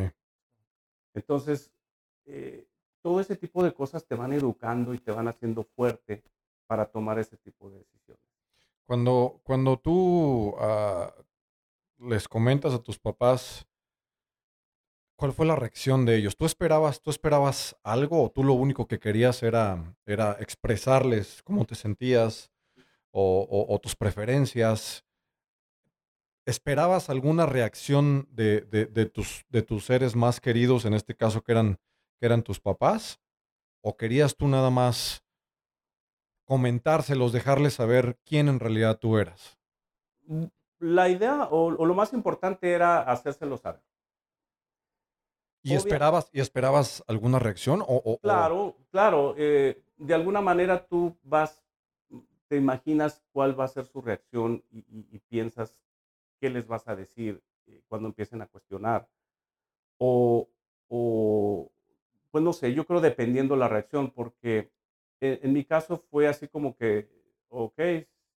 Entonces, 1.13 1.73
eh, 2.25 2.65
todo 3.01 3.19
ese 3.19 3.35
tipo 3.35 3.61
de 3.61 3.73
cosas 3.73 4.05
te 4.07 4.15
van 4.15 4.31
educando 4.31 4.93
y 4.93 4.99
te 4.99 5.11
van 5.11 5.27
haciendo 5.27 5.65
fuerte 5.65 6.23
para 6.65 6.85
tomar 6.85 7.19
ese 7.19 7.35
tipo 7.35 7.69
de 7.69 7.79
decisiones. 7.79 8.26
Cuando, 8.87 9.41
cuando 9.43 9.77
tú 9.77 10.55
ah, 10.59 11.13
les 11.99 12.27
comentas 12.27 12.73
a 12.73 12.79
tus 12.79 12.97
papás, 12.99 13.67
¿cuál 15.17 15.33
fue 15.33 15.45
la 15.45 15.55
reacción 15.57 16.05
de 16.05 16.15
ellos? 16.15 16.37
¿Tú 16.37 16.45
esperabas, 16.45 17.01
tú 17.01 17.09
esperabas 17.09 17.75
algo 17.83 18.23
o 18.23 18.31
tú 18.31 18.43
lo 18.43 18.53
único 18.53 18.87
que 18.87 18.99
querías 18.99 19.43
era, 19.43 19.95
era 20.05 20.37
expresarles 20.39 21.41
cómo 21.43 21.65
te 21.65 21.75
sentías 21.75 22.49
o, 23.11 23.79
tus 23.81 23.95
preferencias? 23.95 25.03
¿Esperabas 26.45 27.09
alguna 27.09 27.45
reacción 27.45 28.27
de, 28.31 28.61
de- 28.61 28.85
de 28.85 29.05
tus, 29.05 29.45
de 29.49 29.63
tus 29.63 29.85
seres 29.85 30.15
más 30.15 30.39
queridos, 30.39 30.85
en 30.85 30.93
este 30.93 31.13
caso 31.15 31.41
que 31.43 31.51
eran, 31.51 31.77
que 32.19 32.25
eran 32.25 32.41
tus 32.43 32.59
papás? 32.61 33.19
¿O 33.83 33.97
querías 33.97 34.37
tú 34.37 34.47
nada 34.47 34.69
más 34.69 35.23
comentárselos, 36.47 37.33
dejarles 37.33 37.73
saber 37.75 38.17
quién 38.25 38.47
en 38.47 38.59
realidad 38.59 38.97
tú 38.97 39.17
eras? 39.17 39.57
Mm, 40.27 40.45
La 40.79 41.09
idea 41.09 41.47
o, 41.51 41.67
o 41.75 41.85
lo 41.85 41.93
más 41.93 42.13
importante 42.13 42.71
era 42.71 43.01
hacérselo 43.01 43.57
saber. 43.57 43.81
¿Y 45.63 45.73
esperabas, 45.73 46.29
¿Y 46.31 46.39
esperabas 46.39 47.03
alguna 47.07 47.39
reacción? 47.39 47.81
O, 47.81 47.85
o- 47.85 48.13
o- 48.13 48.19
Claro, 48.21 48.75
claro. 48.91 49.35
eh, 49.37 49.81
de 49.97 50.13
alguna 50.13 50.41
manera 50.41 50.85
tú 50.85 51.17
vas, 51.23 51.61
te 52.47 52.55
imaginas 52.55 53.21
cuál 53.33 53.59
va 53.59 53.65
a 53.65 53.67
ser 53.67 53.85
su 53.85 54.01
reacción 54.01 54.63
y, 54.71 54.79
y- 54.79 55.07
y 55.11 55.19
piensas 55.19 55.83
qué 56.39 56.49
les 56.49 56.67
vas 56.67 56.87
a 56.87 56.95
decir 56.95 57.41
eh, 57.67 57.81
cuando 57.89 58.07
empiecen 58.07 58.41
a 58.41 58.47
cuestionar. 58.47 59.09
O, 59.99 60.47
o, 60.89 61.71
pues 62.31 62.43
no 62.43 62.53
sé, 62.53 62.73
yo 62.73 62.85
creo 62.85 63.01
dependiendo 63.01 63.55
la 63.55 63.67
reacción, 63.67 64.11
porque 64.11 64.71
en, 65.21 65.39
en 65.43 65.53
mi 65.53 65.63
caso 65.65 66.03
fue 66.09 66.27
así 66.27 66.47
como 66.47 66.75
que, 66.75 67.07
ok, 67.49 67.79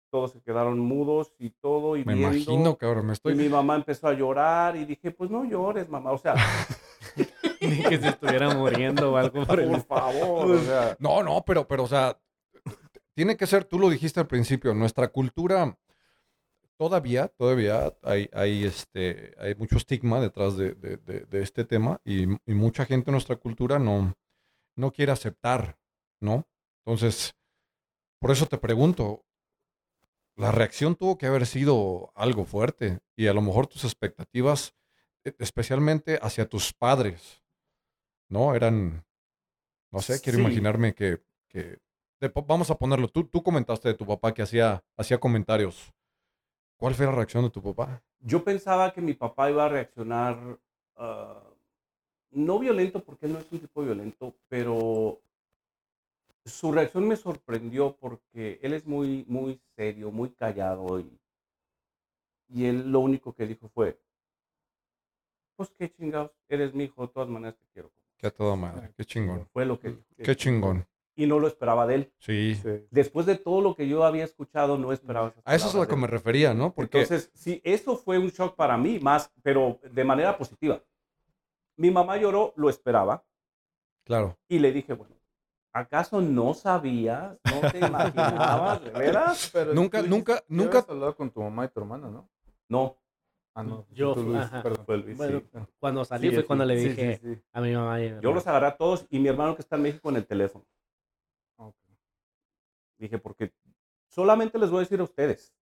todos 0.09 0.31
se 0.31 0.41
quedaron 0.41 0.79
mudos 0.79 1.33
y 1.37 1.49
todo, 1.49 1.97
y 1.97 2.05
me 2.05 2.13
viendo, 2.15 2.35
imagino, 2.37 2.77
cabrón, 2.77 3.07
me 3.07 3.11
y 3.11 3.13
estoy... 3.13 3.35
mi 3.35 3.49
mamá 3.49 3.75
empezó 3.75 4.07
a 4.07 4.13
llorar 4.13 4.75
y 4.77 4.85
dije, 4.85 5.11
pues 5.11 5.29
no 5.29 5.43
llores, 5.43 5.89
mamá, 5.89 6.11
o 6.11 6.17
sea, 6.17 6.33
Ni 7.61 7.81
que 7.83 7.97
se 7.97 8.09
estuviera 8.09 8.53
muriendo 8.53 9.11
o 9.13 9.17
algo 9.17 9.45
por 9.45 9.81
favor, 9.81 10.51
o 10.51 10.59
sea, 10.59 10.95
No, 10.99 11.21
no, 11.23 11.43
pero, 11.45 11.67
pero, 11.67 11.83
o 11.83 11.87
sea, 11.87 12.17
tiene 13.13 13.35
que 13.35 13.47
ser, 13.47 13.65
tú 13.65 13.79
lo 13.79 13.89
dijiste 13.89 14.19
al 14.19 14.27
principio, 14.27 14.73
nuestra 14.73 15.07
cultura 15.09 15.75
todavía, 16.77 17.27
todavía 17.29 17.93
hay, 18.03 18.29
hay, 18.33 18.63
este, 18.65 19.33
hay 19.39 19.55
mucho 19.55 19.77
estigma 19.77 20.19
detrás 20.21 20.55
de, 20.57 20.73
de- 20.75 20.97
de- 20.97 21.21
de 21.21 21.41
este 21.41 21.65
tema 21.65 21.99
y, 22.05 22.23
y 22.45 22.53
mucha 22.53 22.85
gente 22.85 23.09
en 23.09 23.13
nuestra 23.13 23.35
cultura 23.37 23.79
no, 23.79 24.13
no 24.75 24.91
quiere 24.91 25.11
aceptar, 25.11 25.77
¿no? 26.21 26.45
Entonces, 26.91 27.35
por 28.17 28.31
eso 28.31 28.45
te 28.45 28.57
pregunto, 28.57 29.25
la 30.37 30.53
reacción 30.53 30.95
tuvo 30.95 31.17
que 31.17 31.25
haber 31.25 31.45
sido 31.45 32.13
algo 32.15 32.45
fuerte 32.45 32.99
y 33.17 33.27
a 33.27 33.33
lo 33.33 33.41
mejor 33.41 33.67
tus 33.67 33.83
expectativas, 33.83 34.73
e- 35.25 35.35
especialmente 35.37 36.17
hacia 36.21 36.47
tus 36.47 36.71
padres, 36.71 37.43
¿no? 38.29 38.55
Eran, 38.55 39.05
no 39.91 39.99
sé, 40.01 40.21
quiero 40.21 40.37
Sí. 40.37 40.45
imaginarme 40.45 40.93
que, 40.95 41.21
que 41.49 41.77
de- 42.21 42.31
vamos 42.47 42.71
a 42.71 42.77
ponerlo, 42.77 43.09
tú, 43.09 43.25
tú 43.25 43.43
comentaste 43.43 43.89
de 43.89 43.93
tu 43.95 44.05
papá 44.05 44.33
que 44.33 44.43
hacía, 44.43 44.81
hacía 44.95 45.19
comentarios. 45.19 45.91
¿Cuál 46.77 46.95
fue 46.95 47.05
la 47.05 47.11
reacción 47.11 47.43
de 47.43 47.49
tu 47.49 47.61
papá? 47.61 48.01
Yo 48.21 48.45
pensaba 48.45 48.93
que 48.93 49.01
mi 49.01 49.13
papá 49.13 49.49
iba 49.51 49.65
a 49.65 49.69
reaccionar, 49.69 50.57
ah, 50.95 51.43
no 52.31 52.59
violento, 52.59 53.03
porque 53.03 53.25
él 53.25 53.33
no 53.33 53.39
es 53.39 53.51
un 53.51 53.59
tipo 53.59 53.83
violento, 53.83 54.37
pero 54.47 55.19
su 56.47 56.71
reacción 56.71 57.07
me 57.07 57.15
sorprendió 57.15 57.95
porque 57.99 58.59
él 58.61 58.73
es 58.73 58.85
muy, 58.85 59.25
muy 59.27 59.59
serio, 59.75 60.11
muy 60.11 60.29
callado 60.29 60.99
y, 60.99 61.19
y 62.49 62.65
él 62.65 62.91
lo 62.91 62.99
único 63.01 63.33
que 63.33 63.45
dijo 63.45 63.69
fue, 63.69 63.99
pues 65.55 65.69
qué 65.77 65.91
chingados, 65.91 66.31
eres 66.47 66.73
mi 66.73 66.85
hijo, 66.85 67.01
de 67.01 67.13
todas 67.13 67.29
maneras 67.29 67.57
te 67.57 67.67
quiero. 67.73 67.91
Qué 68.17 68.27
a 68.27 68.31
toda 68.31 68.55
madre, 68.55 68.91
qué 68.95 69.05
chingón. 69.05 69.47
Fue 69.51 69.65
lo 69.65 69.79
que 69.79 69.89
dijo. 69.89 70.03
Qué 70.17 70.35
chingón. 70.35 70.87
Y 71.15 71.25
no 71.25 71.39
lo 71.39 71.47
esperaba 71.47 71.87
de 71.87 71.95
él. 71.95 72.13
Sí. 72.19 72.59
Después 72.91 73.25
de 73.25 73.37
todo 73.37 73.61
lo 73.61 73.75
que 73.75 73.87
yo 73.87 74.03
había 74.03 74.23
escuchado, 74.23 74.77
no 74.77 74.93
esperaba 74.93 75.29
esas 75.29 75.43
A 75.45 75.55
eso 75.55 75.67
es 75.67 75.75
a 75.75 75.79
lo 75.79 75.87
que 75.87 75.95
me 75.95 76.07
refería, 76.07 76.53
¿no? 76.53 76.73
Porque 76.73 77.01
Entonces, 77.01 77.31
sí, 77.33 77.59
eso 77.63 77.97
fue 77.97 78.19
un 78.19 78.29
shock 78.29 78.55
para 78.55 78.77
mí, 78.77 78.99
más, 78.99 79.31
pero 79.41 79.79
de 79.81 80.03
manera 80.03 80.37
positiva. 80.37 80.83
Mi 81.75 81.89
mamá 81.91 82.17
lloró, 82.17 82.53
lo 82.55 82.69
esperaba, 82.69 83.23
claro. 84.03 84.37
y 84.47 84.59
le 84.59 84.71
dije, 84.71 84.93
bueno, 84.93 85.16
¿acaso 85.79 86.21
no 86.21 86.53
sabías? 86.53 87.37
¿No 87.43 87.71
te 87.71 87.79
imaginabas? 87.79 88.83
¿De 88.83 88.89
veras? 88.91 89.49
Pero 89.53 89.73
Nunca- 89.73 90.01
tú 90.01 90.07
nunca- 90.09 90.43
nunca- 90.47 90.85
hablado 90.87 91.15
con 91.15 91.31
tu 91.31 91.41
mamá 91.41 91.65
y 91.65 91.69
tu 91.69 91.79
hermana, 91.79 92.09
¿no? 92.09 92.29
No, 92.69 92.97
Ah, 93.53 93.63
no. 93.63 93.87
Yo, 93.89 94.13
tú, 94.13 94.21
Luis, 94.21 94.45
perdón. 94.61 94.85
fue 94.85 94.97
Luis, 94.99 95.17
Bueno, 95.17 95.39
sí. 95.39 95.59
Cuando 95.79 96.05
salí 96.05 96.27
Sí, 96.29 96.33
fue 96.35 96.43
sí, 96.43 96.47
cuando 96.47 96.63
le 96.65 96.75
dije 96.75 97.19
sí, 97.23 97.33
sí. 97.35 97.41
a 97.53 97.59
mi 97.61 97.73
mamá. 97.73 97.99
y 97.99 98.07
a 98.09 98.15
mi 98.17 98.21
Yo 98.21 98.31
los 98.31 98.45
agarré 98.45 98.67
a 98.67 98.77
todos 98.77 99.07
y 99.09 99.17
mi 99.17 99.29
hermano 99.29 99.55
que 99.55 99.63
está 99.63 99.77
en 99.77 99.81
México 99.81 100.09
en 100.09 100.17
el 100.17 100.27
teléfono. 100.27 100.63
Dije, 102.99 103.17
porque 103.19 103.53
solamente 104.07 104.57
les 104.59 104.69
voy 104.69 104.77
a 104.77 104.81
decir 104.81 104.99
a 104.99 105.03
ustedes. 105.03 105.55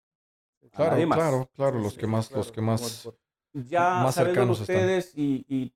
a 0.72 0.76
Claro, 0.76 0.90
nadie 0.92 1.06
más. 1.06 1.18
claro, 1.18 1.50
claro, 1.54 1.78
los 1.78 1.92
sí, 1.92 2.00
que 2.00 2.06
sí, 2.06 2.12
más, 2.12 2.28
claro, 2.28 2.38
los 2.40 2.52
que 2.52 2.60
más. 2.60 3.08
Ya 3.52 4.02
Más 4.02 4.14
cercanos 4.14 4.60
están. 4.60 4.76
ustedes 4.76 5.12
y, 5.16 5.44
y 5.48 5.74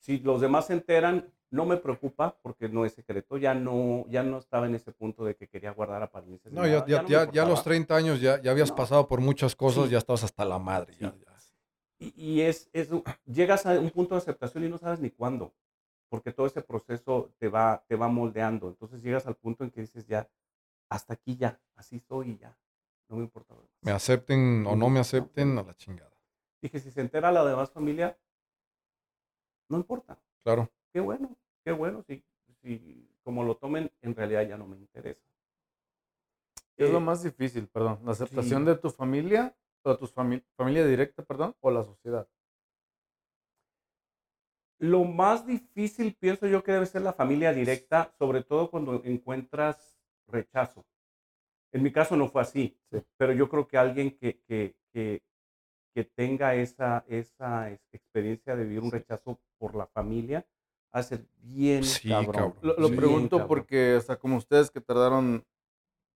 si 0.00 0.18
los 0.18 0.40
demás 0.40 0.66
se 0.66 0.72
enteran, 0.72 1.32
no 1.52 1.66
me 1.66 1.76
preocupa 1.76 2.36
porque 2.42 2.68
no 2.68 2.84
es 2.84 2.94
secreto. 2.94 3.36
Ya 3.36 3.54
no, 3.54 4.04
ya 4.08 4.22
no 4.22 4.38
estaba 4.38 4.66
en 4.66 4.74
ese 4.74 4.90
punto 4.90 5.24
de 5.24 5.36
que 5.36 5.46
quería 5.48 5.70
guardar 5.72 6.02
apariencias. 6.02 6.52
No, 6.52 6.66
ya, 6.66 6.84
ya, 6.86 7.02
no 7.02 7.08
ya, 7.08 7.30
ya 7.30 7.42
los 7.42 7.58
importaba. 7.60 7.62
30 7.64 7.94
años 7.96 8.20
ya, 8.20 8.40
ya 8.42 8.50
habías 8.50 8.70
No. 8.70 8.76
pasado 8.76 9.06
por 9.06 9.20
muchas 9.20 9.54
cosas, 9.54 9.84
Sí. 9.84 9.90
ya 9.90 9.98
estabas 9.98 10.24
hasta 10.24 10.44
la 10.44 10.58
madre. 10.58 10.94
ya, 10.98 11.10
Sí. 11.12 11.18
ya. 11.24 11.32
Y, 11.98 12.14
y 12.16 12.40
es, 12.40 12.68
es, 12.72 12.88
llegas 13.26 13.64
a 13.66 13.78
un 13.78 13.90
punto 13.90 14.14
de 14.16 14.18
aceptación 14.18 14.64
y 14.64 14.68
no 14.68 14.76
sabes 14.78 14.98
ni 14.98 15.10
cuándo, 15.10 15.52
porque 16.08 16.32
todo 16.32 16.46
ese 16.46 16.60
proceso 16.62 17.30
te 17.38 17.48
va, 17.48 17.84
te 17.86 17.94
va 17.96 18.08
moldeando. 18.08 18.68
Entonces 18.68 19.00
llegas 19.02 19.26
al 19.28 19.36
punto 19.36 19.62
en 19.62 19.70
que 19.70 19.82
dices 19.82 20.06
ya, 20.06 20.28
hasta 20.88 21.12
aquí 21.14 21.36
ya, 21.36 21.60
así 21.76 22.00
soy 22.00 22.30
y 22.30 22.38
ya, 22.38 22.58
no 23.08 23.16
me 23.18 23.22
importa. 23.22 23.54
Me 23.82 23.92
acepten 23.92 24.64
o 24.66 24.74
no 24.74 24.88
me 24.90 24.98
acepten, 25.00 25.56
a 25.58 25.62
la 25.62 25.74
chingada. 25.74 26.10
Dije, 26.60 26.80
si 26.80 26.90
se 26.90 27.02
entera 27.02 27.30
la 27.30 27.44
demás 27.44 27.70
familia, 27.70 28.18
no 29.68 29.76
importa. 29.76 30.18
Claro. 30.42 30.70
Qué 30.92 31.00
bueno, 31.00 31.36
qué 31.64 31.72
bueno, 31.72 32.02
si, 32.02 32.24
si 32.62 33.08
como 33.22 33.44
lo 33.44 33.56
tomen, 33.56 33.90
en 34.02 34.14
realidad 34.14 34.46
ya 34.48 34.56
no 34.56 34.66
me 34.66 34.76
interesa. 34.76 35.22
¿Qué 36.76 36.84
es 36.84 36.90
lo 36.90 36.98
Eh, 36.98 37.00
más 37.00 37.22
difícil, 37.22 37.68
perdón? 37.68 38.00
¿La 38.04 38.12
aceptación 38.12 38.62
sí. 38.62 38.66
de 38.66 38.76
tu 38.76 38.90
familia, 38.90 39.54
o 39.84 39.96
tu 39.96 40.06
fami- 40.06 40.42
familia 40.56 40.86
directa, 40.86 41.22
perdón, 41.24 41.54
o 41.60 41.70
la 41.70 41.82
sociedad? 41.82 42.28
Lo 44.78 45.04
más 45.04 45.46
difícil 45.46 46.16
pienso 46.16 46.46
yo 46.48 46.64
que 46.64 46.72
debe 46.72 46.86
ser 46.86 47.02
la 47.02 47.12
familia 47.12 47.52
directa, 47.52 48.12
sobre 48.18 48.42
todo 48.42 48.70
cuando 48.70 49.02
encuentras 49.04 49.96
rechazo. 50.26 50.84
En 51.72 51.82
mi 51.82 51.92
caso 51.92 52.16
no 52.16 52.28
fue 52.28 52.42
así, 52.42 52.76
Sí. 52.90 52.98
pero 53.16 53.32
yo 53.32 53.48
creo 53.48 53.68
que 53.68 53.78
alguien 53.78 54.16
que, 54.18 54.40
que, 54.42 54.74
que, 54.92 55.22
que 55.94 56.04
tenga 56.04 56.54
esa, 56.56 57.04
esa 57.06 57.70
ex- 57.70 57.86
experiencia 57.92 58.56
de 58.56 58.64
vivir 58.64 58.80
un 58.80 58.90
rechazo 58.90 59.40
por 59.58 59.74
la 59.76 59.86
familia, 59.86 60.44
ser 61.02 61.26
bien 61.40 61.84
Sí, 61.84 62.08
cabrón. 62.10 62.32
cabrón. 62.32 62.54
Lo, 62.60 62.76
lo 62.76 62.88
Sí. 62.88 62.96
pregunto 62.96 63.36
cabrón. 63.38 63.48
porque, 63.48 63.96
o 63.96 64.00
sea, 64.02 64.16
como 64.16 64.36
ustedes 64.36 64.70
que 64.70 64.80
tardaron, 64.80 65.44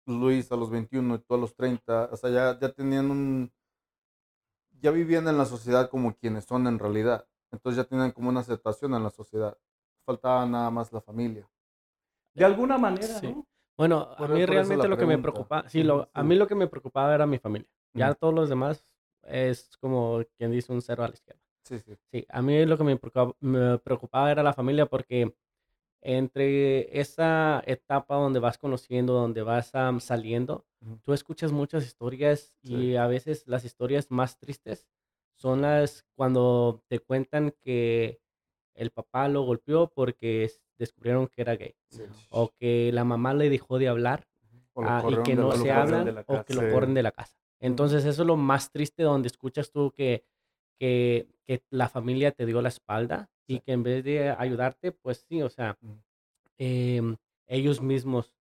Luis 0.07 0.51
a 0.51 0.55
los 0.57 0.69
21 0.69 1.15
y 1.15 1.19
tú 1.19 1.33
a 1.33 1.37
los 1.37 1.55
30, 1.55 2.09
o 2.11 2.17
sea, 2.17 2.29
ya, 2.29 2.59
ya 2.59 2.69
tenían 2.73 3.09
un... 3.09 3.51
Ya 4.81 4.91
vivían 4.91 5.27
en 5.27 5.37
la 5.37 5.45
sociedad 5.45 5.89
como 5.89 6.13
quienes 6.15 6.45
son 6.45 6.67
en 6.67 6.77
realidad. 6.77 7.25
Entonces 7.51 7.77
ya 7.77 7.85
tenían 7.89 8.11
como 8.11 8.29
una 8.29 8.41
aceptación 8.41 8.93
en 8.93 9.03
la 9.03 9.09
sociedad. 9.09 9.57
Faltaba 10.05 10.45
nada 10.45 10.69
más 10.69 10.91
la 10.91 11.01
familia. 11.01 11.49
De 12.35 12.43
alguna 12.45 12.77
manera, 12.77 13.07
Sí. 13.19 13.27
¿no? 13.31 13.47
Bueno, 13.77 14.09
a 14.17 14.27
mí 14.27 14.45
realmente 14.45 14.87
lo 14.87 14.97
que 14.97 15.05
me 15.05 15.17
preocupaba, 15.17 15.67
sí, 15.69 15.83
lo, 15.83 16.09
a 16.13 16.23
mí 16.23 16.35
lo 16.35 16.47
que 16.47 16.55
me 16.55 16.67
preocupaba 16.67 17.13
era 17.15 17.25
mi 17.25 17.39
familia. 17.39 17.67
Ya 17.93 18.13
todos 18.13 18.33
los 18.33 18.47
demás 18.49 18.93
es 19.23 19.75
como 19.77 20.21
quien 20.37 20.51
dice 20.51 20.71
un 20.71 20.81
cero 20.81 21.03
a 21.03 21.07
la 21.07 21.13
izquierda. 21.13 21.41
Sí, 21.65 21.79
sí. 21.79 21.95
Sí, 22.11 22.25
a 22.29 22.41
mí 22.41 22.65
lo 22.65 22.77
que 22.77 22.83
me 22.83 22.95
preocupaba, 22.95 23.35
me 23.39 23.77
preocupaba 23.79 24.31
era 24.31 24.43
la 24.43 24.53
familia 24.53 24.85
porque 24.85 25.35
entre 26.01 26.99
esa 26.99 27.63
etapa 27.65 28.15
donde 28.15 28.39
vas 28.39 28.59
conociendo, 28.59 29.13
donde 29.13 29.41
vas 29.41 29.73
am, 29.73 29.99
saliendo, 29.99 30.65
tú 31.03 31.13
escuchas 31.13 31.51
muchas 31.51 31.83
historias 31.85 32.53
Sí. 32.61 32.75
y 32.75 32.95
a 32.95 33.07
veces 33.07 33.47
las 33.47 33.65
historias 33.65 34.11
más 34.11 34.37
tristes 34.37 34.87
son 35.33 35.63
las 35.63 36.05
cuando 36.15 36.83
te 36.87 36.99
cuentan 36.99 37.55
que 37.59 38.21
el 38.75 38.91
papá 38.91 39.27
lo 39.27 39.41
golpeó 39.41 39.89
porque 39.89 40.51
descubrieron 40.77 41.27
que 41.27 41.41
era 41.41 41.55
gay 41.55 41.75
sí. 41.89 42.03
o 42.29 42.53
que 42.53 42.91
la 42.93 43.03
mamá 43.03 43.33
le 43.33 43.49
dejó 43.49 43.79
de 43.79 43.87
hablar 43.87 44.27
ah, 44.75 45.03
y 45.09 45.23
que 45.23 45.35
no 45.35 45.51
se 45.53 45.71
hablan 45.71 46.23
o 46.27 46.43
que 46.43 46.53
lo 46.53 46.69
corren 46.69 46.93
de 46.93 47.01
la 47.01 47.11
casa. 47.11 47.35
Entonces 47.59 48.05
eso 48.05 48.21
es 48.21 48.27
lo 48.27 48.35
más 48.37 48.71
triste 48.71 49.01
donde 49.01 49.27
escuchas 49.27 49.71
tú 49.71 49.91
que, 49.91 50.23
que, 50.79 51.27
que 51.45 51.61
la 51.69 51.89
familia 51.89 52.31
te 52.31 52.45
dio 52.45 52.61
la 52.61 52.69
espalda 52.69 53.29
y 53.47 53.59
que 53.59 53.71
en 53.73 53.83
vez 53.83 54.03
de 54.03 54.29
ayudarte, 54.29 54.91
pues 54.91 55.25
sí, 55.29 55.41
o 55.41 55.49
sea, 55.49 55.77
em, 56.57 57.15
ellos 57.47 57.81
mismos 57.81 58.33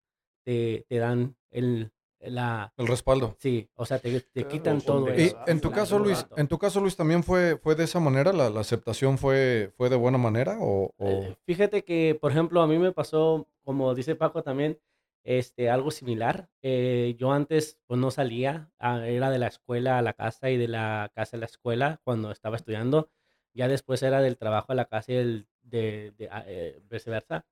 te, 0.44 0.84
te 0.88 0.96
dan 0.98 1.36
el, 1.50 1.92
la, 2.20 2.72
El 2.76 2.86
respaldo. 2.86 3.36
sí, 3.38 3.68
o 3.74 3.84
sea, 3.84 3.98
te, 3.98 4.20
te 4.20 4.46
quitan 4.48 4.80
todo 4.80 5.12
Y 5.14 5.22
eso. 5.22 5.38
en 5.46 5.60
tu 5.60 5.70
caso. 5.70 5.98
Luis, 5.98 6.26
en 6.36 6.48
tu 6.48 6.58
caso, 6.58 6.80
Luis, 6.80 6.96
también 6.96 7.22
fue, 7.22 7.56
fue 7.58 7.74
de 7.74 7.84
esa 7.84 8.00
manera, 8.00 8.32
la, 8.32 8.50
la 8.50 8.60
aceptación 8.60 9.18
fue, 9.18 9.72
fue 9.76 9.88
de 9.90 9.96
buena 9.96 10.18
manera 10.18 10.58
o, 10.60 10.92
o- 10.96 11.06
Eh, 11.06 11.36
Fíjate 11.46 11.84
que, 11.84 12.16
por 12.20 12.30
ejemplo, 12.32 12.62
a 12.62 12.66
mí 12.66 12.78
me 12.78 12.92
pasó, 12.92 13.46
como 13.62 13.94
dice 13.94 14.14
Paco 14.16 14.42
también, 14.42 14.78
este, 15.24 15.70
algo 15.70 15.90
similar. 15.90 16.48
Eh, 16.62 17.16
yo 17.18 17.32
antes, 17.32 17.78
pues 17.86 17.98
no 17.98 18.10
salía, 18.10 18.70
ah, 18.78 19.06
era 19.06 19.30
de 19.30 19.38
la 19.38 19.48
escuela 19.48 19.98
a 19.98 20.02
la 20.02 20.12
casa 20.12 20.50
y 20.50 20.56
de 20.56 20.68
la 20.68 21.10
casa 21.14 21.36
a 21.36 21.40
la 21.40 21.46
escuela 21.46 22.00
cuando 22.04 22.30
estaba 22.30 22.56
estudiando. 22.56 23.10
Ya 23.52 23.66
después 23.68 24.02
era 24.02 24.20
del 24.20 24.36
trabajo 24.36 24.72
a 24.72 24.74
la 24.74 24.84
casa 24.86 25.12
y 25.12 25.16
el 25.16 25.48
de, 25.62 26.12
de, 26.18 26.28
ah, 26.30 26.44
eh, 26.46 26.80
viceversa. 26.90 27.46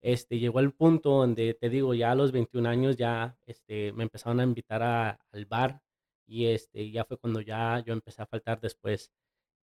Este, 0.00 0.38
llegó 0.40 0.58
el 0.60 0.72
punto 0.72 1.10
donde, 1.10 1.54
te 1.54 1.68
digo, 1.70 1.94
ya 1.94 2.10
a 2.10 2.14
los 2.16 2.32
21 2.32 2.66
años 2.66 2.96
ya 2.96 3.38
este, 3.46 3.92
me 3.92 4.02
empezaron 4.02 4.40
a 4.40 4.42
invitar 4.44 4.82
a- 4.82 5.20
al 5.30 5.46
bar 5.46 5.80
y 6.26 6.46
este, 6.46 6.90
ya 6.90 7.04
fue 7.04 7.18
cuando 7.18 7.40
ya 7.40 7.78
yo 7.86 7.92
empecé 7.92 8.22
a 8.22 8.26
faltar 8.26 8.60
después 8.60 9.12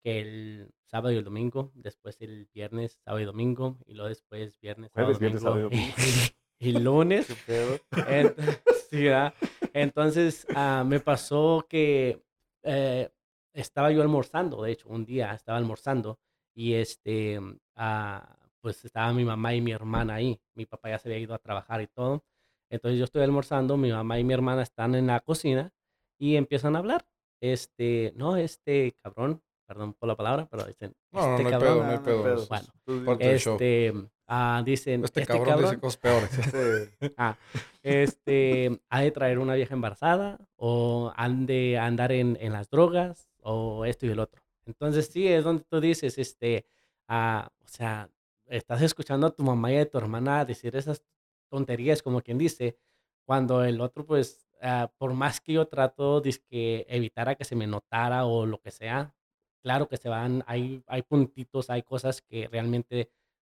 que 0.01 0.21
el 0.21 0.71
sábado 0.85 1.11
y 1.13 1.17
el 1.17 1.25
domingo, 1.25 1.71
después 1.75 2.21
el 2.21 2.47
viernes, 2.53 2.99
sábado 3.03 3.19
y 3.21 3.25
domingo, 3.25 3.79
y 3.85 3.95
luego 3.95 4.07
después 4.07 4.57
viernes, 4.61 4.91
sábado, 4.93 5.13
Jueves, 5.15 5.19
viernes, 5.19 5.41
sábado 5.41 5.59
y 5.59 5.63
domingo, 5.63 5.93
y, 6.59 6.71
lunes. 6.73 7.27
¿Qué 7.27 7.35
pedo? 7.45 7.79
Ent- 7.91 8.35
sí, 8.89 9.03
¿verdad? 9.03 9.33
Entonces 9.73 10.45
ah, 10.55 10.83
me 10.85 10.99
pasó 10.99 11.65
que 11.69 12.21
eh, 12.63 13.09
estaba 13.53 13.91
yo 13.91 14.01
almorzando, 14.01 14.63
de 14.63 14.71
hecho, 14.71 14.89
un 14.89 15.05
día 15.05 15.33
estaba 15.33 15.57
almorzando 15.57 16.19
y 16.53 16.73
este, 16.73 17.39
ah, 17.75 18.37
pues 18.61 18.83
estaba 18.83 19.13
mi 19.13 19.23
mamá 19.23 19.53
y 19.55 19.61
mi 19.61 19.71
hermana 19.71 20.15
ahí. 20.15 20.39
Mi 20.55 20.65
papá 20.65 20.89
ya 20.89 20.99
se 20.99 21.09
había 21.09 21.19
ido 21.19 21.33
a 21.33 21.39
trabajar 21.39 21.81
y 21.81 21.87
todo. 21.87 22.23
Entonces 22.69 22.99
yo 22.99 23.05
estoy 23.05 23.23
almorzando, 23.23 23.77
mi 23.77 23.91
mamá 23.91 24.19
y 24.19 24.23
mi 24.23 24.33
hermana 24.33 24.61
están 24.61 24.93
en 24.95 25.07
la 25.07 25.21
cocina 25.21 25.71
y 26.19 26.35
empiezan 26.35 26.75
a 26.75 26.79
hablar. 26.79 27.05
Este, 27.41 28.11
no, 28.15 28.35
este 28.35 28.95
cabrón, 29.01 29.41
perdón 29.65 29.93
por 29.93 30.07
la 30.09 30.15
palabra, 30.15 30.47
pero 30.51 30.65
dicen, 30.65 30.93
No, 31.11 31.21
no, 31.21 31.29
este 31.31 31.43
no 31.43 31.47
hay 31.47 31.53
cabrón, 31.53 31.77
pedo, 31.77 31.85
no 31.85 31.91
hay 31.91 31.97
pedo. 31.99 32.47
Bueno, 32.47 33.05
Parte 33.05 33.35
este, 33.35 33.93
ah, 34.29 34.61
dicen, 34.65 35.03
este, 35.03 35.21
este, 35.21 35.33
cabrón, 35.33 35.49
cabrón 35.49 35.69
dice 35.71 35.81
cosas 35.81 35.97
peores. 35.97 36.37
este, 36.37 37.13
Ah, 37.17 37.37
este, 37.83 38.79
ha 38.89 39.01
de 39.01 39.11
traer 39.11 39.39
una 39.39 39.55
vieja 39.55 39.73
embarazada 39.73 40.39
o 40.55 41.11
han 41.15 41.45
de 41.45 41.77
andar 41.77 42.11
en, 42.11 42.37
en 42.39 42.53
las 42.53 42.69
drogas 42.69 43.27
o 43.41 43.85
esto 43.85 44.05
y 44.05 44.09
el 44.09 44.19
otro. 44.19 44.41
Entonces 44.65 45.07
sí, 45.11 45.27
es 45.27 45.43
donde 45.43 45.63
tú 45.63 45.81
dices, 45.81 46.17
este, 46.17 46.65
ah, 47.07 47.51
o 47.65 47.67
sea, 47.67 48.09
estás 48.45 48.81
escuchando 48.81 49.27
a 49.27 49.31
tu 49.31 49.43
mamá 49.43 49.71
y 49.71 49.77
a 49.77 49.89
tu 49.89 49.97
hermana 49.97 50.45
decir 50.45 50.75
esas 50.75 51.03
tonterías, 51.49 52.01
como 52.01 52.21
quien 52.21 52.37
dice, 52.37 52.77
cuando 53.25 53.63
el 53.63 53.81
otro, 53.81 54.05
pues, 54.05 54.47
ah, 54.61 54.91
por 54.97 55.13
más 55.13 55.41
que 55.41 55.53
yo 55.53 55.67
trato 55.67 56.21
de 56.21 56.35
que 56.49 56.85
evitara 56.89 57.35
que 57.35 57.45
se 57.45 57.55
me 57.55 57.67
notara 57.67 58.25
o 58.25 58.45
lo 58.45 58.59
que 58.61 58.71
sea, 58.71 59.13
claro 59.61 59.87
que 59.87 59.97
se 59.97 60.09
van, 60.09 60.43
hay, 60.47 60.83
hay 60.87 61.01
puntitos, 61.03 61.69
hay 61.69 61.83
cosas 61.83 62.21
que 62.21 62.47
realmente, 62.47 63.09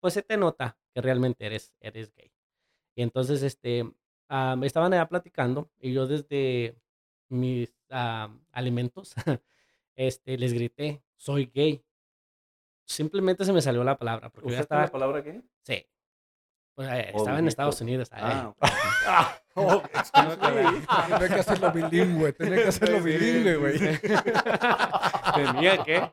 pues 0.05 0.13
se 0.13 0.21
te 0.23 0.37
nota 0.37 0.79
que 0.93 1.01
realmente 1.01 1.47
eres, 1.47 1.73
eres 1.81 2.13
gay. 2.15 2.31
Y 2.95 3.01
entonces, 3.01 3.43
este, 3.43 3.91
ah, 4.29 4.55
me 4.55 4.67
estaban 4.67 4.93
allá 4.93 5.09
platicando 5.09 5.71
y 5.81 5.95
yo 5.95 6.07
desde 6.07 6.77
mis 7.31 7.75
ah, 7.89 8.29
alimentos, 8.53 9.15
este, 9.97 10.37
les 10.37 10.53
grité, 10.53 11.03
soy 11.17 11.47
gay. 11.47 11.83
Simplemente 12.87 13.47
se 13.47 13.55
me 13.55 13.63
salió 13.63 13.83
la 13.83 13.97
palabra, 13.97 14.29
porque 14.29 14.51
yo 14.51 14.57
ya 14.57 14.61
¿Usaste 14.61 14.77
la 14.77 14.85
estaba, 14.85 14.93
palabra 14.93 15.25
qué? 15.25 15.41
sí, 15.63 15.87
Pues, 16.75 16.89
eh, 16.91 17.13
estaba 17.15 17.39
en 17.39 17.49
Estados 17.49 17.81
Unidos. 17.81 18.09
Ah, 18.13 18.53
ok. 18.57 18.69
Oh. 19.57 19.81
Tenía 20.13 21.29
que 21.29 21.35
hacerlo 21.35 21.71
bilingüe, 21.73 22.33
tenía 22.33 22.57
que 22.57 22.69
hacerlo 22.69 23.01
bilingüe, 23.01 23.57
güey. 23.57 23.79
Tenía 25.35 25.85
que. 25.85 26.11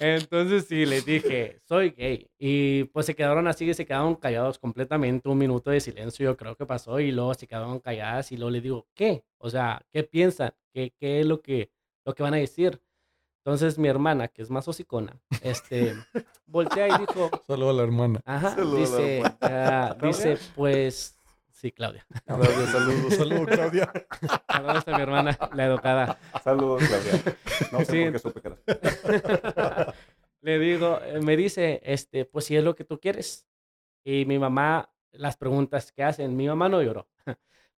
Entonces 0.00 0.66
sí, 0.66 0.86
les 0.86 1.04
dije, 1.04 1.60
soy 1.68 1.90
gay. 1.90 2.30
Y 2.38 2.84
pues 2.84 3.04
se 3.04 3.14
quedaron 3.14 3.46
así, 3.48 3.74
se 3.74 3.84
quedaron 3.84 4.14
callados 4.14 4.58
completamente, 4.58 5.28
un 5.28 5.36
minuto 5.36 5.70
de 5.70 5.80
silencio 5.80 6.24
yo 6.24 6.36
creo 6.38 6.56
que 6.56 6.64
pasó 6.64 6.98
y 7.00 7.12
luego 7.12 7.34
se 7.34 7.46
quedaron 7.46 7.80
calladas 7.80 8.32
y 8.32 8.38
luego 8.38 8.50
les 8.50 8.62
digo, 8.62 8.88
¿qué? 8.94 9.24
O 9.36 9.50
sea, 9.50 9.82
¿qué 9.92 10.02
piensan? 10.02 10.52
¿Qué, 10.72 10.94
qué 10.98 11.20
es 11.20 11.26
lo 11.26 11.42
que, 11.42 11.70
lo 12.06 12.14
que 12.14 12.22
van 12.22 12.32
a 12.32 12.38
decir? 12.38 12.80
Entonces 13.44 13.76
mi 13.78 13.88
hermana, 13.88 14.28
que 14.28 14.40
es 14.42 14.50
más 14.50 14.68
hocicona, 14.68 15.18
este, 15.42 15.94
voltea 16.46 16.88
y 16.88 16.98
dijo, 17.00 17.28
Saludo 17.46 17.70
a 17.70 17.72
la 17.72 17.82
hermana. 17.82 18.20
ajá, 18.24 18.50
Saludos 18.54 18.92
a 18.92 18.92
la 18.94 18.98
dice, 19.00 19.16
hermana. 19.18 19.36
ah, 19.90 19.96
dice, 20.00 20.38
pues, 20.54 21.18
sí, 21.50 21.72
Claudia. 21.72 22.06
Claudia, 22.24 22.66
saludos. 22.70 23.14
Saludos, 23.16 23.46
Claudia. 23.48 23.92
Saludos 24.48 24.84
a 24.88 24.96
mi 24.96 25.02
hermana, 25.02 25.38
la 25.54 25.66
educada. 25.66 26.18
Saludos, 26.44 26.82
Claudia. 26.86 27.36
No 27.72 27.78
sé 27.80 27.84
Sí, 27.86 28.02
por 28.04 28.12
qué 28.12 28.18
supe 28.20 28.40
que 28.40 28.48
era. 28.48 29.94
Le 30.40 30.58
digo, 30.58 30.98
eh, 31.04 31.20
me 31.20 31.36
dice, 31.36 31.80
este, 31.84 32.24
pues 32.24 32.44
si 32.46 32.56
es 32.56 32.62
lo 32.64 32.74
que 32.76 32.84
tú 32.84 32.98
quieres. 33.00 33.46
Y 34.04 34.24
mi 34.24 34.38
mamá, 34.38 34.88
las 35.12 35.36
preguntas 35.36 35.90
que 35.92 36.02
hacen, 36.04 36.36
mi 36.36 36.46
mamá 36.48 36.68
no 36.68 36.80
lloró, 36.82 37.08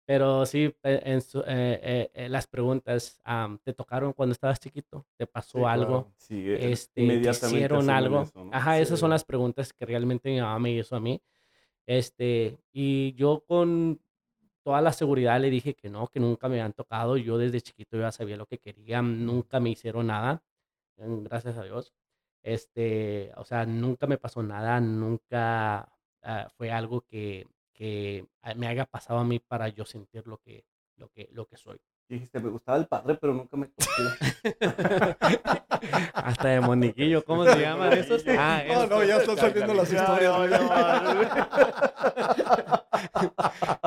pero 0.05 0.45
sí, 0.45 0.73
eh, 0.83 1.01
en 1.05 1.21
su- 1.21 1.39
eh, 1.41 1.79
eh, 1.83 2.11
eh, 2.13 2.29
las 2.29 2.47
preguntas, 2.47 3.19
¿te 3.63 3.73
tocaron 3.73 4.13
cuando 4.13 4.33
estabas 4.33 4.59
chiquito? 4.59 5.05
¿Te 5.17 5.27
pasó 5.27 5.59
Sí, 5.59 5.63
algo? 5.65 5.85
claro. 5.85 6.13
Sí, 6.17 6.35
eh, 6.49 6.71
Este, 6.71 7.01
¿te 7.01 7.03
inmediatamente 7.03 7.57
hicieron 7.57 7.89
algo? 7.89 8.21
eso, 8.23 8.43
¿no? 8.43 8.53
Ajá, 8.53 8.79
esas 8.79 8.99
son 8.99 9.09
las 9.11 9.23
preguntas 9.23 9.73
que 9.73 9.85
realmente 9.85 10.29
mi 10.29 10.39
mamá 10.41 10.59
me 10.59 10.71
hizo 10.71 10.95
a 10.95 10.99
mí. 10.99 11.21
Este, 11.85 12.57
y 12.71 13.13
yo 13.13 13.43
con 13.47 14.01
toda 14.63 14.81
la 14.81 14.93
seguridad 14.93 15.39
le 15.41 15.49
dije 15.49 15.73
que 15.75 15.89
no, 15.89 16.07
que 16.07 16.19
nunca 16.19 16.47
me 16.49 16.55
habían 16.55 16.73
tocado. 16.73 17.17
Yo 17.17 17.37
desde 17.37 17.61
chiquito 17.61 17.97
ya 17.97 18.11
sabía 18.11 18.37
lo 18.37 18.45
que 18.47 18.59
quería, 18.59 19.01
nunca 19.01 19.59
me 19.59 19.69
hicieron 19.71 20.07
nada, 20.07 20.43
mm, 20.97 21.23
gracias 21.23 21.57
a 21.57 21.63
Dios. 21.63 21.93
Este, 22.43 23.31
o 23.37 23.45
sea, 23.45 23.65
nunca 23.65 24.07
me 24.07 24.17
pasó 24.17 24.43
nada, 24.43 24.79
nunca 24.81 25.89
ah, 26.23 26.49
fue 26.57 26.71
algo 26.71 27.01
que, 27.01 27.47
que 27.73 28.25
ah, 28.41 28.53
me 28.55 28.67
haya 28.67 28.85
pasado 28.85 29.19
a 29.19 29.23
mí 29.23 29.39
para 29.39 29.67
yo 29.69 29.85
sentir 29.85 30.27
lo 30.27 30.37
que, 30.37 30.65
lo 30.97 31.09
que, 31.09 31.29
lo 31.31 31.45
que 31.45 31.57
soy. 31.57 31.79
Dijiste, 32.07 32.39
me 32.39 32.49
gustaba 32.49 32.77
el 32.77 32.85
padre, 32.85 33.15
pero 33.15 33.33
nunca 33.33 33.57
me. 33.57 33.69
Hasta 36.13 36.47
de 36.49 36.61
moniquillo, 36.61 37.23
¿cómo 37.23 37.45
se 37.45 37.59
llaman 37.59 37.93
esos? 37.93 38.23
Ah, 38.37 38.61
No, 38.67 38.87
no, 38.87 39.03
ya 39.03 39.17
están 39.17 39.37
saliendo 39.37 39.73
las 39.73 39.91
historias. 39.91 40.33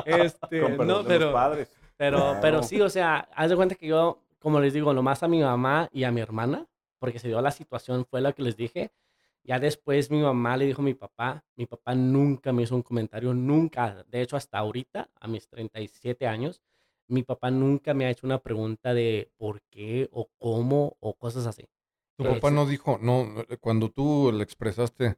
Este, 0.05 0.75
Con 0.77 0.87
no, 0.87 1.03
pero, 1.03 1.33
padres. 1.33 1.69
pero, 1.97 2.37
pero 2.41 2.63
sí, 2.63 2.79
o 2.81 2.89
sea, 2.89 3.27
haz 3.35 3.49
de 3.49 3.55
cuenta 3.55 3.75
que 3.75 3.87
yo, 3.87 4.21
como 4.39 4.59
les 4.59 4.73
digo, 4.73 4.93
nomás 4.93 5.21
a 5.23 5.27
mi 5.27 5.41
mamá 5.41 5.89
y 5.91 6.03
a 6.05 6.11
mi 6.11 6.21
hermana, 6.21 6.65
porque 6.99 7.19
se 7.19 7.27
dio 7.27 7.41
la 7.41 7.51
situación, 7.51 8.05
fue 8.05 8.21
la 8.21 8.33
que 8.33 8.41
les 8.41 8.55
dije. 8.55 8.91
Ya 9.47 9.59
después 9.59 10.11
mi 10.11 10.19
mamá 10.19 10.57
le 10.57 10.65
dijo 10.65 10.81
a 10.81 10.85
mi 10.85 10.93
papá, 10.93 11.45
mi 11.55 11.65
papá 11.65 11.95
nunca 11.95 12.51
me 12.51 12.63
hizo 12.63 12.75
un 12.75 12.81
comentario, 12.81 13.33
nunca, 13.33 14.03
de 14.09 14.21
hecho 14.21 14.35
hasta 14.35 14.57
ahorita, 14.57 15.09
a 15.15 15.27
mis 15.29 15.47
37 15.47 16.27
años, 16.27 16.61
mi 17.07 17.23
papá 17.23 17.49
nunca 17.49 17.93
me 17.93 18.05
ha 18.05 18.09
hecho 18.09 18.27
una 18.27 18.39
pregunta 18.39 18.93
de 18.93 19.31
por 19.37 19.61
qué 19.69 20.09
o 20.11 20.29
cómo 20.37 20.97
o 20.99 21.13
cosas 21.13 21.47
así. 21.47 21.63
Tu 22.17 22.25
papá 22.25 22.51
no 22.51 22.65
dijo, 22.65 22.99
no, 23.01 23.25
cuando 23.61 23.89
tú 23.89 24.33
le 24.33 24.43
expresaste, 24.43 25.15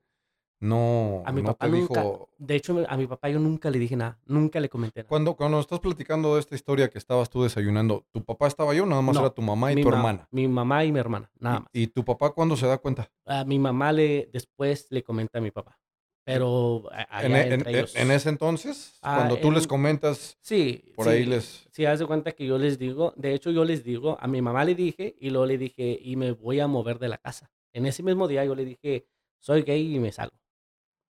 no, 0.61 1.23
A 1.25 1.31
mi 1.31 1.41
no 1.41 1.49
papá 1.49 1.65
te 1.67 1.71
nunca, 1.71 2.01
dijo. 2.01 2.29
de 2.37 2.55
hecho 2.55 2.85
a 2.87 2.97
mi 2.97 3.07
papá 3.07 3.29
yo 3.29 3.39
nunca 3.39 3.69
le 3.69 3.79
dije 3.79 3.95
nada, 3.95 4.19
nunca 4.25 4.59
le 4.59 4.67
comenté 4.69 5.01
nada. 5.01 5.09
Cuando, 5.09 5.35
cuando 5.35 5.59
estás 5.59 5.79
platicando 5.79 6.33
de 6.35 6.41
esta 6.41 6.55
historia 6.55 6.89
que 6.89 6.97
estabas 6.97 7.29
tú 7.29 7.43
desayunando, 7.43 8.05
¿tu 8.11 8.23
papá 8.23 8.47
estaba 8.47 8.73
yo? 8.73 8.85
Nada 8.85 9.01
más 9.01 9.15
No, 9.15 9.21
era 9.21 9.29
tu 9.29 9.41
mamá 9.41 9.71
y 9.71 9.81
tu 9.81 9.89
ma- 9.89 9.95
hermana. 9.95 10.27
Mi 10.31 10.47
mamá 10.47 10.83
y 10.85 10.91
mi 10.91 10.99
hermana, 10.99 11.31
nada 11.39 11.61
más. 11.61 11.69
¿Y, 11.73 11.83
y 11.83 11.87
tu 11.87 12.03
papá 12.03 12.31
cuándo 12.31 12.57
se 12.57 12.67
da 12.67 12.77
cuenta? 12.77 13.09
A 13.25 13.45
mi 13.45 13.57
mamá 13.59 13.91
le 13.91 14.29
después 14.33 14.87
le 14.89 15.01
comenta 15.03 15.39
a 15.39 15.41
mi 15.41 15.51
papá. 15.51 15.77
Pero 16.25 16.83
En, 17.21 17.35
e- 17.35 17.41
en- 17.41 17.53
entre 17.53 17.71
en- 17.71 17.77
ellos. 17.77 17.95
en 17.95 18.11
ese 18.11 18.29
entonces, 18.29 18.99
Ah, 19.01 19.15
cuando 19.15 19.37
tú 19.37 19.51
les 19.51 19.63
en- 19.63 19.69
comentas, 19.69 20.37
Sí. 20.41 20.91
por 20.95 21.05
sí, 21.05 21.11
ahí 21.11 21.25
les... 21.25 21.67
Sí, 21.71 21.85
haz 21.85 21.97
de 21.99 22.05
cuenta 22.05 22.33
que 22.33 22.45
yo 22.45 22.59
les 22.59 22.77
digo, 22.77 23.13
de 23.15 23.33
hecho 23.33 23.49
yo 23.49 23.65
les 23.65 23.83
digo, 23.83 24.15
a 24.19 24.27
mi 24.27 24.39
mamá 24.41 24.63
le 24.63 24.75
dije 24.75 25.15
y 25.19 25.31
luego 25.31 25.47
le 25.47 25.57
dije, 25.57 25.97
y 25.99 26.17
me 26.17 26.33
voy 26.33 26.59
a 26.59 26.67
mover 26.67 26.99
de 26.99 27.07
la 27.07 27.17
casa. 27.17 27.49
En 27.73 27.87
ese 27.87 28.03
mismo 28.03 28.27
día 28.27 28.45
yo 28.45 28.53
le 28.53 28.63
dije, 28.65 29.07
soy 29.39 29.63
gay 29.63 29.95
y 29.95 29.99
me 29.99 30.11
salgo. 30.11 30.37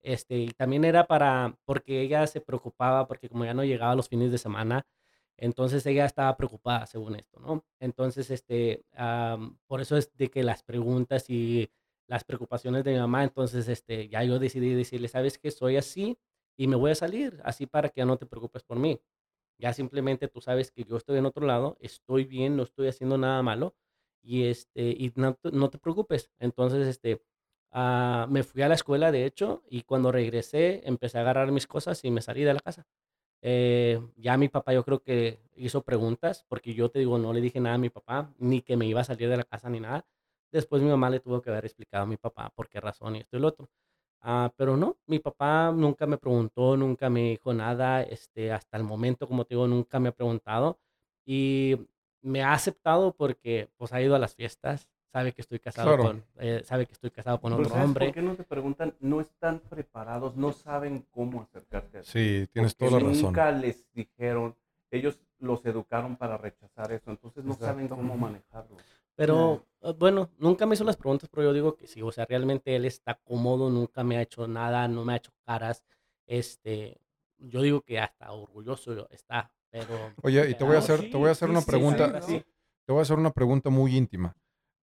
Este, 0.03 0.49
también 0.57 0.85
era 0.85 1.07
para, 1.07 1.59
porque 1.65 2.01
ella 2.01 2.27
se 2.27 2.41
preocupaba, 2.41 3.07
porque 3.07 3.29
como 3.29 3.45
ya 3.45 3.55
no 3.55 3.65
llegaba 3.65 3.95
los 3.95 4.09
fines 4.09 4.33
de 4.33 4.39
semana, 4.39 4.87
entonces 5.37 5.85
ella 5.87 6.05
estaba 6.05 6.37
preocupada 6.37 6.87
según 6.87 7.17
esto, 7.17 7.41
¿no? 7.41 7.65
Entonces, 7.81 8.31
este, 8.31 8.85
por 9.67 9.81
eso 9.81 9.97
es 9.97 10.15
de 10.17 10.31
que 10.31 10.43
las 10.43 10.63
preguntas 10.63 11.31
y 11.31 11.71
las 12.07 12.25
preocupaciones 12.25 12.85
de 12.85 12.93
mi 12.93 12.99
mamá, 12.99 13.25
entonces, 13.25 13.69
este, 13.69 14.09
ya 14.09 14.23
yo 14.25 14.39
decidí 14.39 14.75
decirle, 14.75 15.09
¿sabes 15.09 15.39
qué? 15.39 15.51
Soy 15.51 15.77
así 15.77 16.19
y 16.57 16.67
me 16.67 16.77
voy 16.77 16.91
a 16.91 16.95
salir, 16.95 17.41
así 17.45 17.67
para 17.67 17.89
que 17.89 18.01
ya 18.01 18.05
no 18.07 18.19
te 18.19 18.27
preocupes 18.27 18.63
por 18.65 18.79
mí. 18.79 19.01
Ya 19.59 19.73
simplemente 19.73 20.29
tú 20.29 20.41
sabes 20.41 20.71
que 20.73 20.85
yo 20.85 20.97
estoy 20.97 21.19
en 21.19 21.27
otro 21.27 21.47
lado, 21.47 21.77
estoy 21.81 22.25
bien, 22.25 22.57
no 22.57 22.63
estoy 22.65 22.89
haciendo 22.89 23.19
nada 23.19 23.43
malo 23.43 23.75
y 24.23 24.45
este 24.45 24.91
y 24.91 25.13
no, 25.17 25.39
no 25.53 25.71
te 25.71 25.79
preocupes. 25.79 26.31
Entonces, 26.39 26.87
este 26.89 27.23
ah, 27.73 28.27
me 28.31 28.43
fui 28.43 28.63
a 28.63 28.69
la 28.69 28.75
escuela, 28.75 29.13
de 29.13 29.25
hecho, 29.27 29.63
y 29.69 29.83
cuando 29.83 30.13
regresé 30.13 30.83
empecé 30.87 31.19
a 31.19 31.23
agarrar 31.23 31.53
mis 31.53 31.67
cosas 31.67 32.05
y 32.05 32.11
me 32.11 32.23
salí 32.23 32.43
de 32.45 32.55
la 32.55 32.61
casa. 32.61 32.87
Eh, 33.43 34.01
ya 34.17 34.37
mi 34.37 34.49
papá 34.49 34.73
yo 34.75 34.85
creo 34.85 35.03
que 35.03 35.41
hizo 35.57 35.83
preguntas, 35.83 36.45
porque 36.49 36.75
yo 36.75 36.91
te 36.91 36.99
digo, 37.01 37.19
no 37.19 37.33
le 37.33 37.41
dije 37.41 37.61
nada 37.61 37.77
a 37.77 37.79
mi 37.79 37.91
papá, 37.91 38.33
ni 38.39 38.63
que 38.63 38.77
me 38.77 38.87
iba 38.87 39.01
a 39.01 39.05
salir 39.05 39.29
de 39.31 39.37
la 39.39 39.45
casa 39.45 39.71
ni 39.71 39.81
nada. 39.81 40.07
Después 40.53 40.83
mi 40.83 40.91
mamá 40.91 41.11
le 41.11 41.21
tuvo 41.21 41.41
que 41.43 41.51
haber 41.51 41.65
explicado 41.67 42.05
a 42.05 42.07
mi 42.07 42.17
papá 42.17 42.51
por 42.55 42.69
qué 42.69 42.81
razón 42.81 43.17
y 43.17 43.21
esto 43.21 43.37
y 43.37 43.41
lo 43.41 43.49
otro. 43.49 43.71
Ah, 44.23 44.53
pero 44.57 44.77
no, 44.77 44.99
mi 45.07 45.19
papá 45.19 45.73
nunca 45.75 46.07
me 46.07 46.19
preguntó, 46.19 46.77
nunca 46.77 47.09
me 47.11 47.31
dijo 47.31 47.55
nada, 47.55 48.03
este, 48.03 48.53
hasta 48.53 48.77
el 48.77 48.85
momento, 48.85 49.27
como 49.27 49.45
te 49.47 49.55
digo, 49.55 49.67
nunca 49.67 49.99
me 49.99 50.11
ha 50.11 50.13
preguntado 50.13 50.79
y 51.25 51.77
me 52.23 52.43
ha 52.43 52.53
aceptado 52.53 53.15
porque 53.15 53.71
pues 53.77 53.93
ha 53.93 54.03
ido 54.03 54.15
a 54.15 54.19
las 54.19 54.35
fiestas, 54.35 54.89
sabe 55.13 55.33
que 55.33 55.41
estoy 55.43 55.59
casado 55.59 55.89
Claro. 55.89 56.03
con, 56.05 56.25
eh, 56.39 56.63
sabe 56.65 56.87
que 56.87 56.93
estoy 56.93 57.11
casado 57.11 57.41
con 57.41 57.53
Pero 57.53 57.63
otro 57.63 57.71
¿sabes 57.75 57.87
hombre. 57.87 58.07
¿Por 58.07 58.15
qué 58.15 58.23
no 58.23 58.35
te 58.37 58.45
preguntan? 58.45 58.95
No 59.01 59.21
están 59.21 59.61
preparados, 59.61 60.37
no 60.37 60.53
saben 60.53 61.07
cómo 61.11 61.43
acercarse 61.43 61.99
a 61.99 62.03
ti. 62.03 62.09
Sí, 62.11 62.49
tienes 62.53 62.77
toda 62.77 62.93
la 62.93 62.99
razón. 63.01 63.23
Nunca 63.23 63.51
les 63.53 63.85
dijeron, 63.93 64.57
ellos 64.91 65.19
los 65.39 65.65
educaron 65.67 66.17
para 66.17 66.37
rechazar 66.37 66.93
eso, 66.93 67.11
entonces 67.11 67.45
no 67.45 67.55
saben 67.55 67.85
Exacto. 67.87 67.97
cómo 67.97 68.17
manejarlo. 68.17 68.77
Pero 69.17 69.65
eh, 69.83 69.95
bueno, 69.99 70.31
nunca 70.39 70.67
me 70.67 70.75
hizo 70.75 70.85
las 70.85 70.97
preguntas, 70.97 71.29
pero 71.31 71.45
yo 71.49 71.53
digo 71.53 71.75
que 71.77 71.87
sí, 71.87 72.01
o 72.03 72.13
sea, 72.13 72.25
realmente 72.27 72.75
él 72.77 72.85
está 72.85 73.15
cómodo, 73.25 73.69
nunca 73.71 74.05
me 74.05 74.17
ha 74.17 74.23
hecho 74.23 74.47
nada, 74.47 74.87
no 74.89 75.05
me 75.05 75.15
ha 75.15 75.17
hecho 75.17 75.33
caras. 75.45 75.83
Este, 76.27 77.01
yo 77.39 77.61
digo 77.63 77.81
que 77.83 77.99
hasta 77.99 78.31
orgulloso 78.33 79.09
está, 79.11 79.51
pero 79.71 80.13
Oye, 80.23 80.51
y 80.51 80.55
te 80.55 80.65
voy 80.65 80.77
a 80.77 80.79
hacer, 80.79 81.01
sí, 81.01 81.11
te 81.11 81.17
voy 81.17 81.29
a 81.29 81.33
hacer 81.33 81.49
sí, 81.49 81.53
una 81.53 81.61
sí, 81.61 81.67
pregunta, 81.67 82.23
sí, 82.23 82.33
sí. 82.39 82.45
te 82.85 82.93
voy 82.93 83.01
a 83.01 83.03
hacer 83.03 83.19
una 83.19 83.31
pregunta 83.33 83.69
muy 83.71 83.97
íntima. 83.97 84.35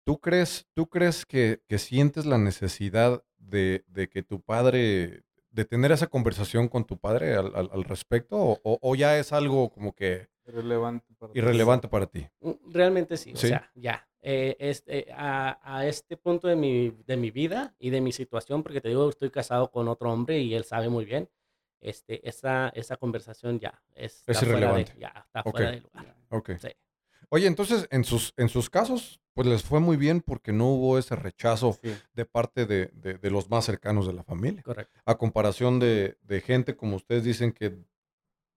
¿Tú 0.08 0.22
crees, 0.22 0.66
tú 0.74 0.88
crees 0.88 1.26
que, 1.26 1.62
que 1.68 1.78
sientes 1.78 2.26
la 2.26 2.38
necesidad 2.38 3.26
de, 3.40 3.84
de 3.88 4.08
que 4.08 4.24
tu 4.24 4.42
padre, 4.42 5.24
de 5.52 5.66
tener 5.66 5.92
esa 5.92 6.08
conversación 6.08 6.70
con 6.70 6.86
tu 6.86 6.98
padre 6.98 7.36
al, 7.36 7.54
al- 7.54 7.70
al 7.74 7.84
respecto? 7.84 8.38
O, 8.38 8.58
o- 8.64 8.80
o 8.82 8.96
ya 8.96 9.20
es 9.20 9.34
algo 9.34 9.70
como 9.70 9.94
que 9.94 10.30
Irrelevante 10.46 11.14
para 11.20 11.34
ti. 11.34 11.40
irrelevante 11.40 11.88
para 11.90 12.06
ti? 12.08 12.26
Mm, 12.40 12.52
Realmente 12.72 13.18
sí, 13.18 13.34
o 13.34 13.36
Sí. 13.36 13.50
sea, 13.50 13.70
ya. 13.76 14.08
eh, 14.22 14.56
este, 14.60 15.08
a, 15.14 15.60
a 15.62 15.86
este 15.86 16.16
punto 16.16 16.48
de 16.48 16.56
mi, 16.56 16.90
de 17.06 17.18
mi 17.18 17.30
vida 17.30 17.76
y 17.78 17.90
de 17.90 18.00
mi 18.00 18.14
situación, 18.14 18.64
porque 18.64 18.80
te 18.80 18.88
digo, 18.88 19.10
estoy 19.10 19.30
casado 19.30 19.72
con 19.72 19.90
otro 19.90 20.10
hombre 20.14 20.40
y 20.40 20.54
él 20.56 20.64
sabe 20.64 20.88
muy 20.88 21.04
bien, 21.04 21.30
este, 21.82 22.26
esa, 22.28 22.70
esa 22.70 22.96
conversación 22.96 23.60
ya 23.60 23.82
Es 23.94 24.24
está 24.26 24.42
fuera 24.46 24.74
de, 24.74 24.86
ya 24.98 25.14
está 25.26 25.42
Ok. 25.42 25.52
fuera 25.52 25.72
de 25.72 25.82
lugar. 25.82 26.16
Ok. 26.30 26.52
Sí, 26.60 26.70
Oye, 27.30 27.48
entonces, 27.48 27.88
en 27.92 28.04
sus, 28.04 28.34
en 28.38 28.48
sus 28.50 28.70
casos, 28.70 29.20
pues 29.34 29.48
les 29.48 29.64
fue 29.64 29.80
muy 29.80 29.98
bien 29.98 30.22
porque 30.22 30.52
no 30.54 30.68
hubo 30.70 30.98
ese 30.98 31.16
rechazo 31.16 31.78
Sí. 31.84 31.94
de 32.14 32.26
parte 32.26 32.66
de, 32.66 32.88
de- 32.94 33.16
de 33.18 33.30
los 33.32 33.50
más 33.50 33.66
cercanos 33.66 34.08
de 34.08 34.14
la 34.14 34.24
familia. 34.24 34.64
correcto. 34.64 35.00
A 35.06 35.18
comparación 35.18 35.80
de, 35.80 36.18
de 36.24 36.42
gente, 36.42 36.76
como 36.76 36.96
ustedes 36.96 37.24
dicen, 37.24 37.52
que 37.52 37.78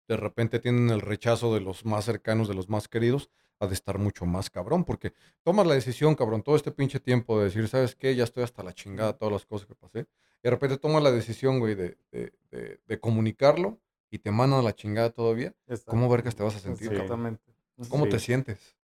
de 0.08 0.16
repente 0.16 0.58
tienen 0.58 0.90
el 0.90 1.00
rechazo 1.00 1.52
de 1.54 1.60
los 1.60 1.84
más 1.84 2.04
cercanos, 2.04 2.48
de 2.48 2.54
los 2.54 2.68
más 2.68 2.88
queridos, 2.88 3.30
ha 3.60 3.66
de 3.66 3.74
estar 3.74 3.98
mucho 3.98 4.24
más 4.24 4.48
cabrón, 4.50 4.84
porque 4.84 5.12
tomas 5.42 5.66
la 5.66 5.74
decisión, 5.74 6.14
cabrón, 6.14 6.42
todo 6.42 6.56
este 6.56 6.72
pinche 6.72 6.98
tiempo 6.98 7.38
de 7.38 7.44
decir, 7.44 7.68
¿sabes 7.68 7.94
qué? 7.94 8.14
Ya 8.16 8.24
estoy 8.24 8.42
hasta 8.42 8.62
la 8.62 8.72
chingada, 8.72 9.12
todas 9.18 9.32
las 9.32 9.44
cosas 9.46 9.66
que 9.66 9.74
pasé. 9.74 10.00
Y 10.00 10.44
de 10.44 10.50
repente 10.50 10.78
tomas 10.78 11.02
la 11.02 11.12
decisión, 11.12 11.58
güey, 11.58 11.74
de, 11.74 11.98
de- 12.10 12.32
de- 12.50 12.80
de 12.86 13.00
comunicarlo 13.00 13.78
y 14.10 14.18
te 14.18 14.30
mandan 14.30 14.60
a 14.60 14.62
la 14.62 14.74
chingada 14.74 15.10
todavía. 15.10 15.54
¿Cómo 15.84 16.08
vergas 16.08 16.34
te 16.34 16.42
vas 16.42 16.56
a 16.56 16.60
sentir, 16.60 16.88
cabrón? 16.96 17.38
¿Cómo 17.88 18.04
Sí. 18.04 18.10
te 18.10 18.18
sientes? 18.18 18.76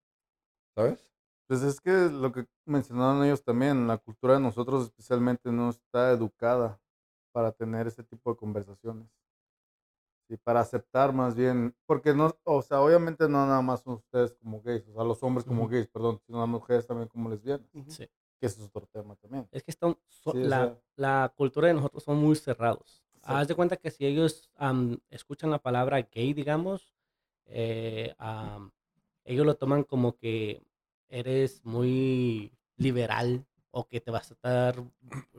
¿Sabes? 0.75 1.11
Pues 1.49 1.63
es 1.63 1.81
que 1.81 1.91
lo 2.11 2.33
que 2.33 2.47
mencionaron 2.65 3.25
ellos 3.25 3.43
también, 3.45 3.87
la 3.87 3.99
cultura 3.99 4.35
de 4.35 4.41
nosotros 4.41 4.85
especialmente 4.87 5.51
no 5.53 5.71
está 5.71 6.11
educada 6.11 6.81
para 7.33 7.53
tener 7.53 7.87
ese 7.87 8.03
tipo 8.03 8.31
de 8.31 8.37
conversaciones. 8.37 9.09
Y 10.29 10.37
para 10.39 10.61
aceptar 10.61 11.13
más 11.13 11.37
bien, 11.37 11.73
porque 11.87 12.13
no, 12.13 12.37
o 12.43 12.61
sea, 12.61 12.81
obviamente 12.81 13.29
no 13.29 13.47
nada 13.47 13.63
más 13.63 13.83
son 13.83 13.95
ustedes 13.95 14.33
como 14.35 14.61
gays, 14.61 14.87
o 14.89 14.93
sea, 14.95 15.05
los 15.05 15.23
hombres 15.23 15.45
como 15.47 15.63
Ujú. 15.63 15.71
gays, 15.73 15.87
perdón, 15.87 16.21
sino 16.27 16.41
las 16.41 16.49
mujeres 16.49 16.85
también 16.87 17.09
como 17.09 17.31
lesbianas, 17.31 17.69
Sí. 17.87 18.09
que 18.41 18.47
ese 18.47 18.61
es 18.61 18.67
otro 18.67 18.89
tema 18.93 19.15
también. 19.17 19.47
Es 19.53 19.63
que 19.63 19.71
están, 19.71 19.97
so- 20.09 20.33
Sí, 20.33 20.39
o 20.43 20.45
la, 20.49 20.57
sea- 20.65 20.79
la 20.97 21.33
cultura 21.37 21.69
de 21.69 21.75
nosotros 21.75 22.03
son 22.03 22.17
muy 22.17 22.35
cerrados. 22.35 23.05
Haz 23.23 23.47
de 23.49 23.55
cuenta 23.55 23.77
que 23.77 23.91
si 23.91 24.05
ellos 24.05 24.51
am, 24.57 24.99
escuchan 25.11 25.51
la 25.51 25.59
palabra 25.61 26.01
gay, 26.03 26.33
digamos, 26.33 26.93
eh, 27.45 28.13
am, 28.19 28.73
ellos 29.27 29.45
lo 29.45 29.57
toman 29.57 29.85
como 29.85 30.17
que 30.17 30.63
eres 31.09 31.65
muy 31.65 32.53
liberal 32.77 33.47
o 33.71 33.87
que 33.89 34.01
te 34.01 34.11
vas 34.11 34.31
a 34.31 34.35
estar, 34.35 34.77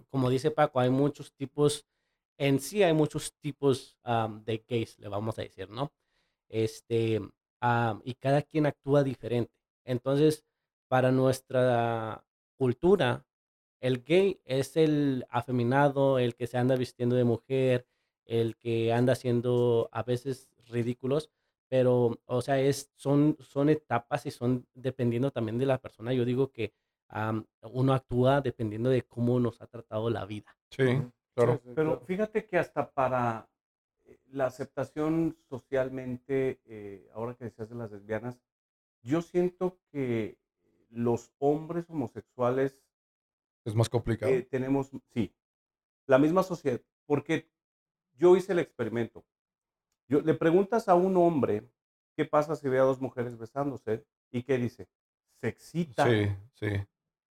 como 0.10 0.30
dice 0.30 0.52
Paco, 0.52 0.80
hay 0.80 0.90
muchos 0.90 1.34
tipos, 1.34 1.88
en 2.38 2.60
sí 2.60 2.84
hay 2.84 2.94
muchos 2.94 3.34
tipos 3.40 3.98
de 4.46 4.64
gays, 4.68 5.00
le 5.00 5.08
vamos 5.08 5.40
a 5.40 5.42
decir, 5.42 5.70
¿no? 5.70 5.92
Este, 6.50 7.22
am, 7.62 8.02
y 8.06 8.14
cada 8.16 8.42
quien 8.44 8.66
actúa 8.66 9.04
diferente. 9.04 9.54
Entonces, 9.86 10.46
para 10.88 11.12
nuestra 11.12 12.24
cultura, 12.58 13.26
el 13.80 14.04
gay 14.04 14.40
es 14.46 14.76
el 14.78 15.26
afeminado, 15.30 16.20
el 16.20 16.36
que 16.36 16.48
se 16.48 16.58
anda 16.58 16.76
vistiendo 16.76 17.16
de 17.16 17.24
mujer, 17.24 17.88
el 18.26 18.58
que 18.58 18.94
anda 18.94 19.14
haciendo 19.14 19.90
a 19.92 20.04
veces 20.04 20.50
ridículos, 20.66 21.32
pero, 21.70 22.20
o 22.26 22.42
sea, 22.42 22.60
es, 22.60 22.92
son, 22.96 23.38
son 23.40 23.70
etapas 23.70 24.26
y 24.26 24.32
son 24.32 24.66
dependiendo 24.74 25.32
también 25.32 25.58
de 25.58 25.66
la 25.66 25.80
persona. 25.80 26.14
Yo 26.14 26.26
digo 26.26 26.52
que 26.52 26.74
am, 27.10 27.46
uno 27.62 27.94
actúa 27.94 28.42
dependiendo 28.42 28.90
de 28.90 29.04
cómo 29.04 29.40
nos 29.40 29.62
ha 29.62 29.68
tratado 29.68 30.10
la 30.10 30.26
vida. 30.26 30.56
Sí, 30.70 31.02
claro. 31.36 31.60
Sí, 31.64 31.72
Pero 31.76 32.00
fíjate 32.02 32.46
que 32.46 32.58
hasta 32.58 32.92
para 32.92 33.50
eh, 34.06 34.20
la 34.32 34.46
aceptación 34.48 35.38
socialmente, 35.50 36.62
eh, 36.66 37.10
ahora 37.14 37.36
que 37.36 37.46
decías 37.46 37.70
de 37.70 37.76
las 37.76 37.92
lesbianas, 37.92 38.40
yo 39.02 39.22
siento 39.22 39.80
que 39.92 40.38
los 40.90 41.32
hombres 41.40 41.90
homosexuales 41.90 42.80
Es 43.66 43.76
más 43.76 43.90
complicado. 43.90 44.32
eh, 44.32 44.44
tenemos, 44.44 44.90
sí, 45.10 45.34
la 46.06 46.18
misma 46.18 46.44
sociedad, 46.44 46.82
porque 47.06 47.50
yo 48.16 48.36
hice 48.38 48.54
el 48.54 48.60
experimento. 48.60 49.26
Yo, 50.08 50.22
le 50.22 50.34
preguntas 50.34 50.88
a 50.88 50.96
un 50.96 51.18
hombre 51.18 51.64
qué 52.16 52.26
pasa 52.26 52.56
si 52.56 52.68
ve 52.70 52.80
a 52.80 52.84
dos 52.84 53.02
mujeres 53.02 53.38
besándose 53.38 54.06
y 54.32 54.44
qué 54.44 54.58
dice, 54.58 54.88
se 55.42 55.48
excita. 55.50 56.06
sí, 56.06 56.28
sí, 56.54 56.70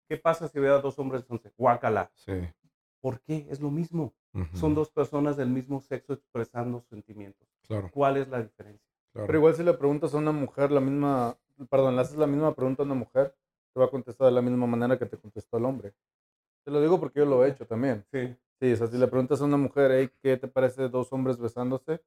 ¿Qué 0.08 0.16
pasa 0.16 0.48
si 0.48 0.58
ve 0.58 0.68
a 0.68 0.78
dos 0.78 0.98
hombres 0.98 1.22
besándose? 1.22 1.52
Guácala. 1.56 2.10
sí. 2.14 2.32
¿Por 3.00 3.20
qué? 3.20 3.46
Es 3.50 3.60
lo 3.60 3.70
mismo. 3.70 4.14
Son 4.54 4.74
dos 4.74 4.90
personas 4.90 5.36
del 5.36 5.48
mismo 5.48 5.80
sexo 5.80 6.12
expresando 6.14 6.80
sentimientos. 6.88 7.46
Claro, 7.66 7.90
¿Cuál 7.92 8.16
es 8.16 8.28
la 8.28 8.42
diferencia? 8.42 8.86
claro. 9.12 9.26
Pero 9.26 9.38
igual 9.38 9.54
si 9.54 9.62
le 9.62 9.74
preguntas 9.74 10.14
a 10.14 10.18
una 10.18 10.32
mujer 10.32 10.70
la 10.70 10.80
misma, 10.80 11.36
perdón, 11.68 11.96
le 11.96 12.02
haces 12.02 12.16
la 12.16 12.26
misma 12.26 12.54
pregunta 12.54 12.82
a 12.82 12.86
una 12.86 12.94
mujer, 12.94 13.34
te 13.74 13.80
va 13.80 13.86
a 13.86 13.90
contestar 13.90 14.26
de 14.28 14.32
la 14.32 14.40
misma 14.40 14.66
manera 14.66 14.98
que 14.98 15.04
te 15.06 15.18
contestó 15.18 15.58
el 15.58 15.64
hombre. 15.64 15.92
Te 16.64 16.70
lo 16.70 16.80
digo 16.80 16.98
porque 17.00 17.18
yo 17.18 17.26
lo 17.26 17.44
he 17.44 17.50
hecho 17.50 17.66
también. 17.66 18.04
Sí. 18.12 18.34
Sí, 18.60 18.72
o 18.72 18.76
sea, 18.76 18.86
si 18.86 18.96
le 18.96 19.08
preguntas 19.08 19.40
a 19.40 19.44
una 19.44 19.56
mujer, 19.56 19.90
"Hey, 19.90 20.10
¿qué 20.22 20.36
te 20.36 20.46
parece 20.48 20.88
dos 20.88 21.12
hombres 21.12 21.38
besándose? 21.38 22.00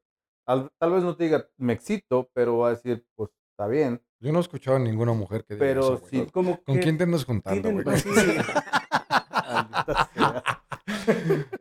Tal, 0.45 0.69
vez 0.91 1.03
no 1.03 1.15
te 1.15 1.23
diga, 1.25 1.47
me 1.57 1.73
excito, 1.73 2.29
pero 2.33 2.59
va 2.59 2.67
a 2.67 2.71
decir, 2.71 3.05
pues 3.15 3.31
está 3.51 3.67
bien. 3.67 4.01
Yo 4.19 4.31
no 4.31 4.37
he 4.39 4.41
escuchado 4.41 4.77
a 4.77 4.79
ninguna 4.79 5.13
mujer 5.13 5.43
que 5.43 5.55
diga 5.55 5.65
Pero 5.65 5.81
eso, 5.95 6.07
sí, 6.09 6.25
Como 6.31 6.61
¿Con 6.63 6.75
que 6.75 6.81
quién 6.81 6.97
te 6.97 7.03
andas 7.03 7.25
juntando, 7.25 7.71
güey? 7.71 7.83
sea. 7.99 8.43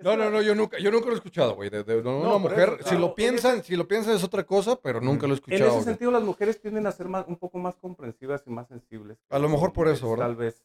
No, 0.02 0.16
no, 0.16 0.30
no, 0.30 0.42
yo 0.42 0.54
nunca, 0.54 0.78
yo 0.78 0.90
nunca 0.90 1.06
lo 1.06 1.12
he 1.12 1.16
escuchado, 1.16 1.54
güey. 1.54 1.70
De, 1.70 1.82
de- 1.84 2.02
de 2.02 2.08
una 2.08 2.38
mujer, 2.38 2.76
eso, 2.80 2.88
si 2.90 2.96
lo 2.98 3.14
piensan, 3.14 3.62
si 3.62 3.76
lo 3.76 3.86
piensan 3.88 4.14
es 4.14 4.24
otra 4.24 4.44
cosa, 4.44 4.76
pero 4.76 5.00
nunca 5.00 5.26
lo 5.26 5.34
he 5.34 5.36
En 5.36 5.38
escuchado. 5.38 5.64
ese 5.64 5.70
güey. 5.76 5.84
sentido, 5.84 6.10
las 6.10 6.22
mujeres 6.22 6.60
tienden 6.60 6.86
a 6.86 6.92
ser 6.92 7.08
más, 7.08 7.26
un 7.26 7.36
poco 7.36 7.58
más 7.58 7.76
comprensivas 7.76 8.42
y 8.46 8.50
más 8.50 8.68
sensibles. 8.68 9.18
A 9.30 9.38
lo 9.38 9.48
mejor 9.48 9.72
por 9.72 9.88
eso, 9.88 10.10
¿verdad? 10.10 10.26
Tal 10.26 10.36
vez 10.36 10.62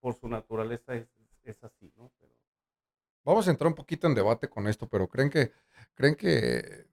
por 0.00 0.14
su 0.14 0.28
naturaleza 0.28 0.94
es, 0.94 1.08
es 1.44 1.62
así, 1.64 1.92
¿no? 1.96 2.10
Pero, 2.20 2.32
Vamos 3.24 3.46
a 3.48 3.50
entrar 3.50 3.68
un 3.68 3.74
poquito 3.74 4.06
en 4.06 4.14
debate 4.14 4.48
con 4.48 4.66
esto, 4.68 4.88
pero 4.88 5.08
creen 5.08 5.30
que, 5.30 5.50
creen 5.94 6.14
que, 6.14 6.86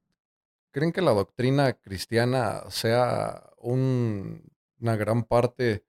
creen 0.71 0.91
que 0.91 1.01
la 1.01 1.11
doctrina 1.13 1.73
cristiana 1.73 2.63
sea 2.69 3.51
un- 3.57 4.43
una 4.79 4.95
gran 4.95 5.23
parte 5.23 5.85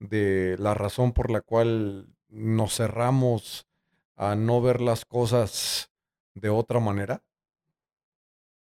de 0.00 0.56
la 0.58 0.74
razón 0.74 1.12
por 1.12 1.30
la 1.30 1.40
cual 1.40 2.08
nos 2.28 2.76
cerramos 2.76 3.66
a 4.16 4.34
no 4.36 4.60
ver 4.62 4.80
las 4.80 5.04
cosas 5.04 5.90
de 6.34 6.50
otra 6.50 6.80
manera. 6.80 7.22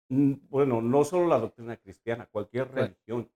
mm, 0.10 0.34
bueno, 0.50 0.82
no 0.82 1.04
solo 1.04 1.28
la 1.28 1.40
doctrina 1.40 1.78
cristiana, 1.78 2.28
cualquier 2.28 2.70
religión. 2.72 3.30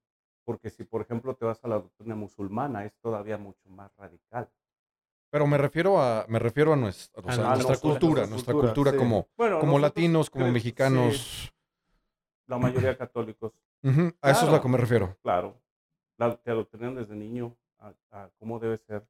Porque 0.45 0.69
si, 0.69 0.83
por 0.83 1.01
ejemplo, 1.01 1.35
te 1.35 1.45
vas 1.45 1.63
a 1.63 1.67
la 1.67 1.75
doctrina 1.79 2.15
musulmana, 2.15 2.85
es 2.85 2.93
todavía 3.01 3.37
mucho 3.37 3.69
más 3.69 3.95
radical. 3.97 4.49
Pero 5.31 5.47
me 5.47 5.57
refiero 5.57 6.01
a, 6.01 6.25
me 6.27 6.39
refiero 6.39 6.73
a 6.73 6.75
nuestra, 6.75 7.23
o 7.25 7.31
A 7.31 7.31
sea, 7.31 7.47
nuestra 7.47 7.77
nuestra 7.77 7.77
cultura, 7.77 8.21
cultura, 8.23 8.27
nuestra 8.27 8.53
cultura, 8.53 8.91
sí. 8.91 8.95
como, 8.95 9.29
Bueno, 9.37 9.57
como 9.59 9.79
latinos, 9.79 10.29
como 10.29 10.47
sí, 10.47 10.53
mexicanos. 10.53 11.53
La 12.51 12.57
mayoría 12.57 12.97
católicos, 12.97 13.53
Ujú, 13.83 14.11
A 14.21 14.29
eso 14.31 14.41
es 14.41 14.43
a 14.43 14.45
lo 14.45 14.49
Claro. 14.51 14.61
que 14.61 14.69
me 14.69 14.77
refiero. 14.77 15.17
claro. 15.23 15.55
La, 16.17 16.35
te 16.35 16.51
adoctrinan 16.51 16.93
desde 16.95 17.15
niño 17.15 17.55
a, 17.79 17.93
a 18.11 18.29
cómo 18.37 18.59
debe 18.59 18.77
ser 18.77 19.07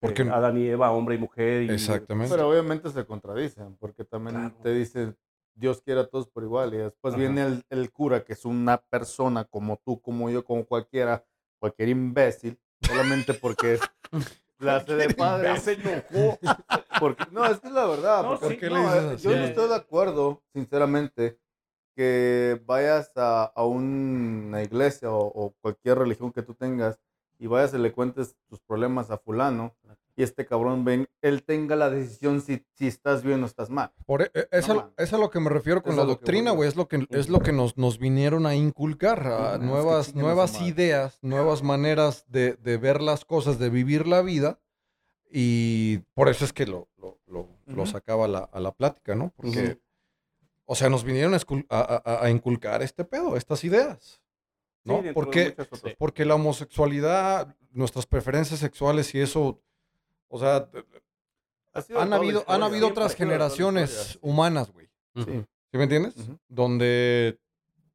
Porque- 0.00 0.22
eh, 0.22 0.30
Adán 0.30 0.58
y 0.58 0.66
Eva, 0.68 0.90
hombre 0.90 1.14
y 1.14 1.18
mujer. 1.18 1.62
Y, 1.62 1.70
Exactamente. 1.70 2.30
Pero 2.34 2.48
obviamente 2.50 2.90
se 2.90 3.06
contradicen, 3.06 3.76
porque 3.78 4.04
también 4.04 4.36
Claro. 4.36 4.56
te 4.62 4.74
dice 4.74 5.14
Dios 5.54 5.80
quiere 5.82 6.00
a 6.02 6.06
todos 6.06 6.28
por 6.28 6.42
igual. 6.44 6.74
Y 6.74 6.76
después 6.76 7.14
Ajá. 7.14 7.20
viene 7.20 7.42
el, 7.46 7.64
el 7.70 7.90
cura, 7.90 8.22
que 8.24 8.34
es 8.34 8.44
una 8.44 8.76
persona 8.78 9.44
como 9.44 9.78
tú, 9.84 10.00
como 10.02 10.28
yo, 10.30 10.44
como 10.44 10.64
cualquiera, 10.66 11.24
cualquier 11.58 11.88
imbécil, 11.88 12.60
solamente 12.82 13.32
porque 13.34 13.74
es 13.74 13.80
la 14.58 14.80
de 14.80 15.14
padre. 15.14 15.56
Se 15.58 15.72
enojó. 15.74 16.38
Porque, 17.00 17.24
no, 17.30 17.46
es 17.46 17.60
que 17.60 17.68
es 17.68 17.72
la 17.72 17.86
verdad. 17.86 18.22
No, 18.24 18.30
porque- 18.40 18.46
sí. 18.48 18.50
¿Por 18.54 18.58
qué 18.60 18.70
le 18.70 18.74
no, 18.74 18.82
dices 18.82 19.04
eh, 19.04 19.14
así? 19.14 19.22
Yo 19.24 19.30
no 19.36 19.44
estoy 19.44 19.68
de 19.68 19.74
acuerdo, 19.76 20.42
sinceramente, 20.52 21.38
que 21.98 22.62
vayas 22.64 23.10
a, 23.16 23.42
a 23.56 23.64
una 23.66 24.62
iglesia 24.62 25.10
o, 25.10 25.18
o 25.26 25.52
cualquier 25.60 25.98
religión 25.98 26.30
que 26.32 26.42
tú 26.42 26.54
tengas 26.54 26.96
y 27.40 27.48
vayas 27.48 27.74
y 27.74 27.78
le 27.78 27.90
cuentes 27.90 28.36
tus 28.48 28.60
problemas 28.60 29.10
a 29.10 29.18
fulano 29.18 29.74
y 30.14 30.22
este 30.22 30.46
cabrón 30.46 30.84
ven, 30.84 31.08
él 31.22 31.42
tenga 31.42 31.74
la 31.74 31.90
decisión 31.90 32.40
si, 32.40 32.64
si 32.74 32.86
estás 32.86 33.24
bien 33.24 33.42
o 33.42 33.46
estás 33.46 33.68
mal. 33.68 33.90
Por, 34.06 34.22
e- 34.22 34.30
e- 34.32 34.48
es, 34.52 34.68
No 34.68 34.78
a, 34.78 34.92
es 34.96 35.12
a 35.12 35.18
lo 35.18 35.28
que 35.30 35.40
me 35.40 35.50
refiero 35.50 35.82
con 35.82 35.90
Es 35.92 35.98
la 35.98 36.04
doctrina, 36.04 36.52
güey. 36.52 36.68
Es 36.68 36.76
lo 36.76 36.86
que, 36.86 37.04
es 37.10 37.28
lo 37.28 37.40
que 37.40 37.50
nos, 37.52 37.76
nos 37.76 37.98
vinieron 37.98 38.46
a 38.46 38.54
inculcar. 38.54 39.26
a 39.26 39.30
Ujú, 39.30 39.54
es 39.54 39.58
que 39.58 39.66
nuevas 39.66 40.14
nuevas 40.14 40.60
ideas, 40.60 41.18
nuevas 41.22 41.64
maneras 41.64 42.24
de, 42.28 42.52
de 42.54 42.76
ver 42.76 43.00
las 43.00 43.24
cosas, 43.24 43.58
de 43.58 43.70
vivir 43.70 44.06
la 44.06 44.22
vida. 44.22 44.60
Y 45.32 45.98
por 46.14 46.28
eso 46.28 46.44
es 46.44 46.52
que 46.52 46.64
lo, 46.66 46.88
lo, 46.96 47.18
lo- 47.66 47.86
sacaba 47.86 48.24
a 48.26 48.28
la, 48.28 48.38
a 48.38 48.60
la 48.60 48.70
plática, 48.72 49.14
¿no? 49.16 49.32
Porque. 49.36 49.80
O 50.70 50.74
sea, 50.74 50.90
nos 50.90 51.02
vinieron 51.02 51.34
a, 51.70 52.28
inculcar 52.28 52.82
este 52.82 53.02
pedo, 53.02 53.36
estas 53.36 53.64
ideas. 53.64 54.20
Sí, 54.84 54.90
¿No? 54.90 55.00
de 55.00 55.14
Porque, 55.14 55.56
porque 55.96 56.26
la 56.26 56.34
homosexualidad, 56.34 57.56
nuestras 57.70 58.04
preferencias 58.04 58.60
sexuales 58.60 59.14
y 59.14 59.20
eso, 59.20 59.62
o 60.28 60.38
sea, 60.38 60.68
Ha 61.72 62.02
han 62.02 62.12
habido, 62.12 62.44
han 62.46 62.62
habido 62.62 62.88
otras 62.88 63.14
generaciones 63.14 64.18
humanas, 64.20 64.70
güey. 64.70 64.90
Ujú. 65.14 65.24
Sí. 65.24 65.44
¿Sí 65.70 65.78
me 65.78 65.84
entiendes? 65.84 66.14
Donde, 66.48 67.40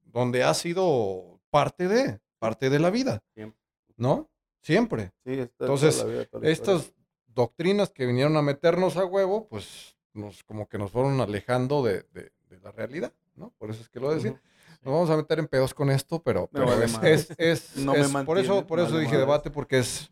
donde 0.05 0.43
ha 0.43 0.55
sido 0.55 1.39
parte 1.51 1.87
de, 1.87 2.19
parte 2.39 2.71
de 2.71 2.79
la 2.79 2.89
vida, 2.89 3.23
Siempre. 3.35 3.59
¿no? 3.97 4.31
Siempre. 4.61 5.11
Sí, 5.23 5.33
está 5.33 5.65
Entonces, 5.65 5.97
toda 5.97 6.07
la 6.07 6.11
vida, 6.11 6.25
toda 6.25 6.43
la 6.43 6.51
historia. 6.51 6.73
Estas 6.81 6.93
doctrinas 7.27 7.91
que 7.91 8.07
vinieron 8.07 8.35
a 8.35 8.41
meternos 8.41 8.97
a 8.97 9.05
huevo, 9.05 9.47
pues 9.47 9.95
nos, 10.13 10.43
como 10.43 10.67
que 10.67 10.79
nos 10.79 10.89
fueron 10.89 11.21
alejando 11.21 11.83
de, 11.83 12.01
de- 12.13 12.31
de 12.53 12.59
la 12.61 12.71
realidad, 12.71 13.11
¿no? 13.35 13.51
Por 13.57 13.69
eso 13.69 13.81
es 13.81 13.89
que 13.89 13.99
lo 13.99 14.13
decía. 14.13 14.31
Ujú. 14.31 14.39
Nos 14.83 14.93
vamos 14.93 15.09
a 15.11 15.17
meter 15.17 15.39
en 15.39 15.47
pedos 15.47 15.73
con 15.73 15.89
esto, 15.89 16.21
pero, 16.21 16.49
Me 16.51 16.59
pero 16.59 16.65
vale 16.67 16.85
es, 16.85 16.99
es, 17.03 17.31
es- 17.37 17.75
No 17.85 17.93
me 17.93 17.99
es- 18.01 18.07
por 18.25 18.37
eso, 18.37 18.53
mantiene, 18.55 18.63
por 18.63 18.79
eso 18.79 18.89
vale 18.91 19.01
dije 19.01 19.17
debate, 19.17 19.49
porque 19.51 19.79
es, 19.79 20.11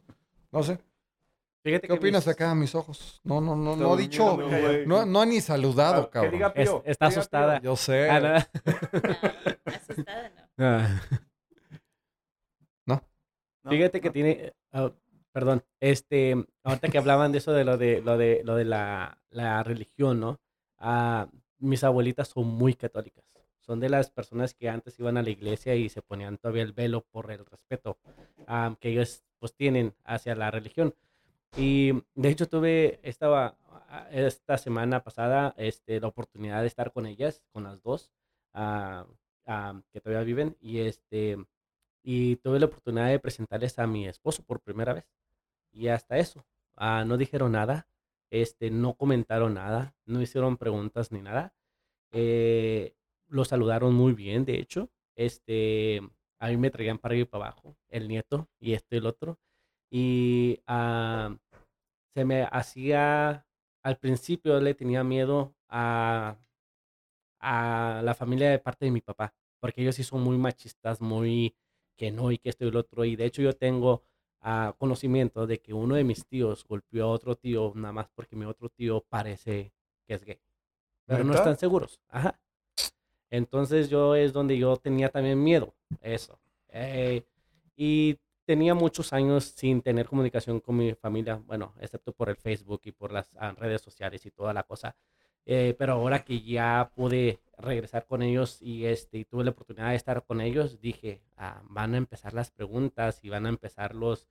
no 0.52 0.64
sé, 0.64 0.80
Fíjate 1.64 1.82
¿qué 1.84 1.88
que 1.94 1.94
opinas 2.00 2.26
mis- 2.26 2.34
acá 2.34 2.52
a 2.52 2.56
mis 2.56 2.74
ojos? 2.74 3.22
No, 3.24 3.40
no, 3.42 3.56
no, 3.56 3.76
no 3.76 3.94
ha 3.94 3.98
dicho, 3.98 4.38
no, 4.88 5.06
no 5.06 5.22
ha 5.22 5.26
ni 5.26 5.42
saludado, 5.42 6.02
Ah, 6.04 6.06
que 6.06 6.12
cabrón. 6.12 6.32
diga 6.34 6.54
está 6.86 7.06
que 7.08 7.12
diga 7.12 7.20
asustada. 7.22 7.60
Pío. 7.60 7.72
Yo 7.72 7.76
sé. 7.76 8.10
Ah, 8.10 8.20
no. 8.20 8.62
No, 10.58 10.80
asustada 10.80 11.02
no. 12.86 13.04
No, 13.64 13.72
Fíjate 13.72 14.02
que 14.02 14.08
no. 14.08 14.14
tiene, 14.14 14.54
ah, 14.72 14.92
perdón, 15.32 15.64
este, 15.80 16.46
ahorita 16.64 16.90
que 16.90 16.98
hablaban 16.98 17.32
de 17.32 17.38
eso 17.40 17.52
de 17.54 17.64
lo 17.64 17.78
de 17.78 18.02
lo 18.02 18.18
de 18.18 18.42
lo 18.44 18.56
de 18.56 18.66
la, 18.66 19.18
la 19.30 19.64
religión, 19.64 20.20
¿no? 20.20 20.40
Ah, 20.78 21.28
mis 21.62 21.84
abuelitas 21.84 22.30
son 22.30 22.48
muy 22.48 22.74
católicas. 22.74 23.24
Son 23.62 23.80
de 23.80 23.90
las 23.90 24.10
personas 24.10 24.54
que 24.54 24.70
antes 24.70 25.00
iban 25.00 25.18
a 25.18 25.24
la 25.24 25.30
iglesia 25.30 25.76
y 25.76 25.88
se 25.90 26.02
ponían 26.02 26.38
todavía 26.38 26.64
el 26.64 26.74
velo 26.74 27.06
por 27.12 27.32
el 27.32 27.46
respeto 27.46 27.98
ah, 28.48 28.76
que 28.80 28.90
ellos 28.90 29.24
pues 29.40 29.54
tienen 29.56 29.94
hacia 30.04 30.36
la 30.36 30.52
religión. 30.52 30.96
Y 31.56 31.92
de 32.16 32.30
hecho 32.30 32.48
tuve 32.48 33.00
esta, 33.04 33.56
esta 34.12 34.58
semana 34.58 35.04
pasada 35.04 35.54
este, 35.58 36.00
la 36.00 36.08
oportunidad 36.08 36.62
de 36.62 36.68
estar 36.68 36.92
con 36.92 37.06
ellas, 37.06 37.44
con 37.52 37.64
las 37.64 37.82
dos, 37.84 38.12
que 38.54 40.02
todavía 40.02 40.24
viven, 40.24 40.58
y 40.62 40.80
este 40.80 41.38
y 42.04 42.38
tuve 42.38 42.60
la 42.60 42.66
oportunidad 42.66 43.08
de 43.10 43.20
presentarles 43.20 43.78
a 43.80 43.86
mi 43.88 44.08
esposo 44.08 44.44
por 44.44 44.60
primera 44.60 44.94
vez. 44.94 45.06
Y 45.72 45.88
hasta 45.90 46.18
eso, 46.18 46.46
ah, 46.76 47.04
no 47.06 47.18
dijeron 47.18 47.52
nada, 47.52 47.88
este, 48.32 48.72
no 48.72 48.96
comentaron 48.96 49.54
nada, 49.56 49.96
no 50.06 50.22
hicieron 50.22 50.58
preguntas 50.58 51.12
ni 51.12 51.22
nada. 51.22 51.54
Eh, 52.12 52.96
lo 53.28 53.46
saludaron 53.46 53.94
muy 53.94 54.14
bien, 54.14 54.46
de 54.46 54.60
hecho. 54.60 54.90
Este, 55.16 56.02
a 56.40 56.48
mí 56.50 56.58
me 56.58 56.72
traían 56.72 56.98
para 56.98 57.16
y 57.16 57.26
para 57.26 57.46
abajo, 57.46 57.78
el 57.90 58.08
nieto 58.08 58.50
y 58.60 58.74
esto 58.74 58.96
y 58.96 58.98
el 59.00 59.06
otro. 59.06 59.40
Y 59.92 60.62
ah, 60.68 61.38
se 62.16 62.26
me 62.26 62.44
hacía, 62.44 63.46
al 63.84 63.98
principio 63.98 64.60
le 64.62 64.74
tenía 64.76 65.04
miedo 65.04 65.54
a, 65.70 66.38
a 67.40 68.02
la 68.04 68.14
familia 68.16 68.50
de 68.50 68.60
parte 68.60 68.86
de 68.86 68.92
mi 68.92 69.02
papá, 69.02 69.34
porque 69.60 69.82
ellos 69.82 69.96
sí 69.96 70.04
son 70.04 70.22
muy 70.24 70.38
machistas, 70.38 71.02
muy 71.02 71.56
que 71.98 72.12
no 72.12 72.32
y 72.32 72.38
que 72.38 72.50
esto 72.50 72.66
y 72.66 72.70
el 72.70 72.78
otro. 72.78 73.06
Y 73.06 73.16
de 73.16 73.26
hecho 73.26 73.42
yo 73.42 73.54
tengo 73.54 74.04
ah, 74.42 74.76
conocimiento 74.78 75.48
de 75.48 75.60
que 75.60 75.74
uno 75.74 75.96
de 75.96 76.04
mis 76.04 76.26
tíos 76.26 76.66
golpeó 76.68 77.06
a 77.06 77.12
otro 77.12 77.36
tío 77.36 77.72
nada 77.76 77.94
más 77.94 78.08
porque 78.14 78.36
mi 78.36 78.46
otro 78.46 78.70
tío 78.70 79.04
parece 79.08 79.74
que 80.06 80.14
es 80.14 80.24
gay. 80.24 80.40
Pero 81.06 81.24
no 81.24 81.34
están 81.34 81.58
seguros. 81.58 82.00
Ajá. 82.10 82.40
Entonces 83.30 83.90
yo 83.90 84.16
es 84.16 84.34
donde 84.34 84.58
yo 84.58 84.76
tenía 84.78 85.10
también 85.10 85.42
miedo, 85.42 85.74
eso. 86.02 86.40
Eh, 86.70 87.24
y 87.76 88.18
tenía 88.46 88.74
muchos 88.74 89.14
años 89.14 89.46
sin 89.56 89.82
tener 89.82 90.08
comunicación 90.08 90.60
con 90.60 90.76
mi 90.76 90.94
familia, 90.94 91.42
bueno, 91.46 91.74
excepto 91.80 92.12
por 92.12 92.30
el 92.30 92.36
Facebook 92.36 92.82
y 92.84 92.92
por 92.92 93.12
las 93.12 93.30
ah, 93.38 93.54
redes 93.58 93.82
sociales 93.82 94.26
y 94.26 94.32
toda 94.32 94.54
la 94.54 94.64
cosa. 94.64 94.96
Eh, 95.46 95.76
pero 95.78 95.94
ahora 95.94 96.24
que 96.24 96.42
ya 96.42 96.92
pude 96.94 97.40
regresar 97.62 98.06
con 98.08 98.22
ellos 98.22 98.62
y 98.62 98.86
este 98.86 99.20
y 99.20 99.26
tuve 99.26 99.44
la 99.44 99.52
oportunidad 99.52 99.90
de 99.90 99.96
estar 99.96 100.24
con 100.26 100.42
ellos, 100.42 100.80
dije, 100.82 101.22
ah, 101.38 101.62
van 101.70 101.94
a 101.94 101.98
empezar 101.98 102.34
las 102.34 102.52
preguntas 102.52 103.20
y 103.24 103.30
van 103.30 103.46
a 103.46 103.50
empezar 103.50 103.96
los, 103.96 104.28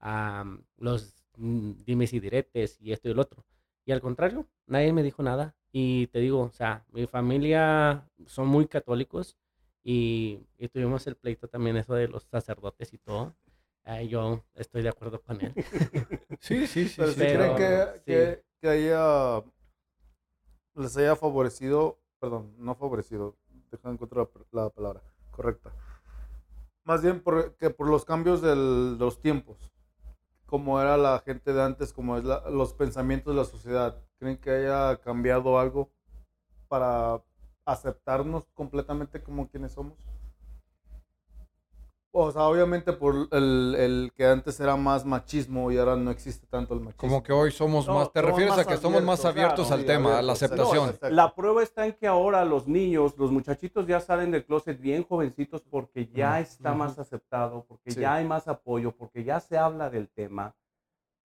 ah, 0.00 0.44
los 0.76 1.14
mm, 1.36 1.72
dimes 1.84 2.12
y 2.12 2.20
diretes 2.20 2.80
y 2.80 2.92
esto 2.92 3.08
y 3.08 3.12
el 3.12 3.18
otro. 3.18 3.44
Y 3.84 3.92
al 3.92 4.00
contrario, 4.00 4.46
nadie 4.66 4.92
me 4.92 5.02
dijo 5.02 5.22
nada. 5.22 5.54
Y 5.72 6.06
te 6.08 6.18
digo, 6.20 6.40
o 6.42 6.52
sea, 6.52 6.84
mi 6.92 7.06
familia 7.06 8.08
son 8.26 8.46
muy 8.48 8.66
católicos 8.66 9.36
y, 9.82 10.40
y 10.58 10.68
tuvimos 10.68 11.06
el 11.06 11.16
pleito 11.16 11.48
también 11.48 11.76
eso 11.78 11.94
de 11.94 12.08
los 12.08 12.24
sacerdotes 12.24 12.92
y 12.92 12.98
todo. 12.98 13.34
Eh, 13.86 14.06
yo 14.06 14.44
estoy 14.54 14.82
de 14.82 14.90
acuerdo 14.90 15.20
con 15.22 15.40
él. 15.40 15.54
Sí, 16.40 16.66
sí, 16.66 16.88
sí. 16.88 16.94
Pero 16.98 17.08
sí, 17.12 17.14
si 17.14 17.20
pero- 17.26 17.54
creen 17.54 17.56
que, 17.56 17.92
sí. 17.98 18.02
que, 18.04 18.42
que 18.60 18.68
haya, 18.68 19.42
les 20.74 20.96
haya 20.96 21.16
favorecido, 21.16 21.98
perdón, 22.22 22.54
no 22.58 22.76
favorecido, 22.76 23.36
deja 23.72 23.90
encontrar 23.90 24.30
la, 24.52 24.62
la 24.64 24.70
palabra 24.70 25.02
correcta. 25.32 25.72
Más 26.84 27.02
bien 27.02 27.20
por, 27.22 27.56
que 27.56 27.70
por 27.70 27.88
los 27.88 28.04
cambios 28.04 28.42
de 28.42 28.54
los 28.56 29.20
tiempos, 29.20 29.58
como 30.46 30.80
era 30.80 30.96
la 30.98 31.20
gente 31.20 31.52
de 31.52 31.62
antes, 31.62 31.92
como 31.92 32.18
es 32.18 32.24
la- 32.24 32.48
los 32.50 32.74
pensamientos 32.74 33.34
de 33.34 33.40
la 33.42 33.46
sociedad. 33.46 33.98
¿Creen 34.18 34.38
que 34.38 34.50
haya 34.50 35.00
cambiado 35.02 35.58
algo 35.58 35.90
para 36.68 37.22
aceptarnos 37.66 38.46
completamente 38.54 39.22
como 39.22 39.48
quienes 39.50 39.72
somos? 39.72 39.98
O 42.14 42.30
sea, 42.30 42.42
obviamente 42.42 42.92
por 42.92 43.26
el, 43.32 43.74
el 43.78 44.12
que 44.14 44.26
antes 44.26 44.60
era 44.60 44.76
más 44.76 45.06
machismo 45.06 45.72
y 45.72 45.78
ahora 45.78 45.96
no 45.96 46.10
existe 46.10 46.46
tanto 46.46 46.74
el 46.74 46.80
machismo. 46.80 47.00
Como 47.08 47.22
que 47.22 47.32
hoy 47.32 47.50
somos 47.50 47.86
No, 47.86 47.94
más, 47.94 48.12
te 48.12 48.20
somos 48.20 48.30
refieres 48.32 48.56
más 48.56 48.66
a 48.66 48.68
que 48.68 48.76
somos 48.76 49.02
más 49.02 49.24
abiertos, 49.24 49.66
claro, 49.68 49.80
al 49.80 49.86
tema, 49.86 50.18
a 50.18 50.22
la 50.22 50.32
aceptación. 50.34 50.94
La 51.10 51.34
prueba 51.34 51.62
está 51.62 51.86
en 51.86 51.94
que 51.94 52.06
ahora 52.06 52.44
los 52.44 52.68
niños, 52.68 53.14
los 53.16 53.32
muchachitos 53.32 53.86
ya 53.86 53.98
salen 53.98 54.30
del 54.30 54.44
closet 54.44 54.78
bien 54.78 55.04
jovencitos 55.04 55.62
porque 55.62 56.06
ya 56.12 56.38
está 56.40 56.74
más 56.74 56.98
aceptado, 56.98 57.64
porque 57.66 57.92
Sí. 57.92 58.00
ya 58.00 58.14
hay 58.16 58.26
más 58.26 58.46
apoyo, 58.46 58.92
porque 58.92 59.24
ya 59.24 59.40
se 59.40 59.56
habla 59.56 59.88
del 59.88 60.08
tema. 60.10 60.54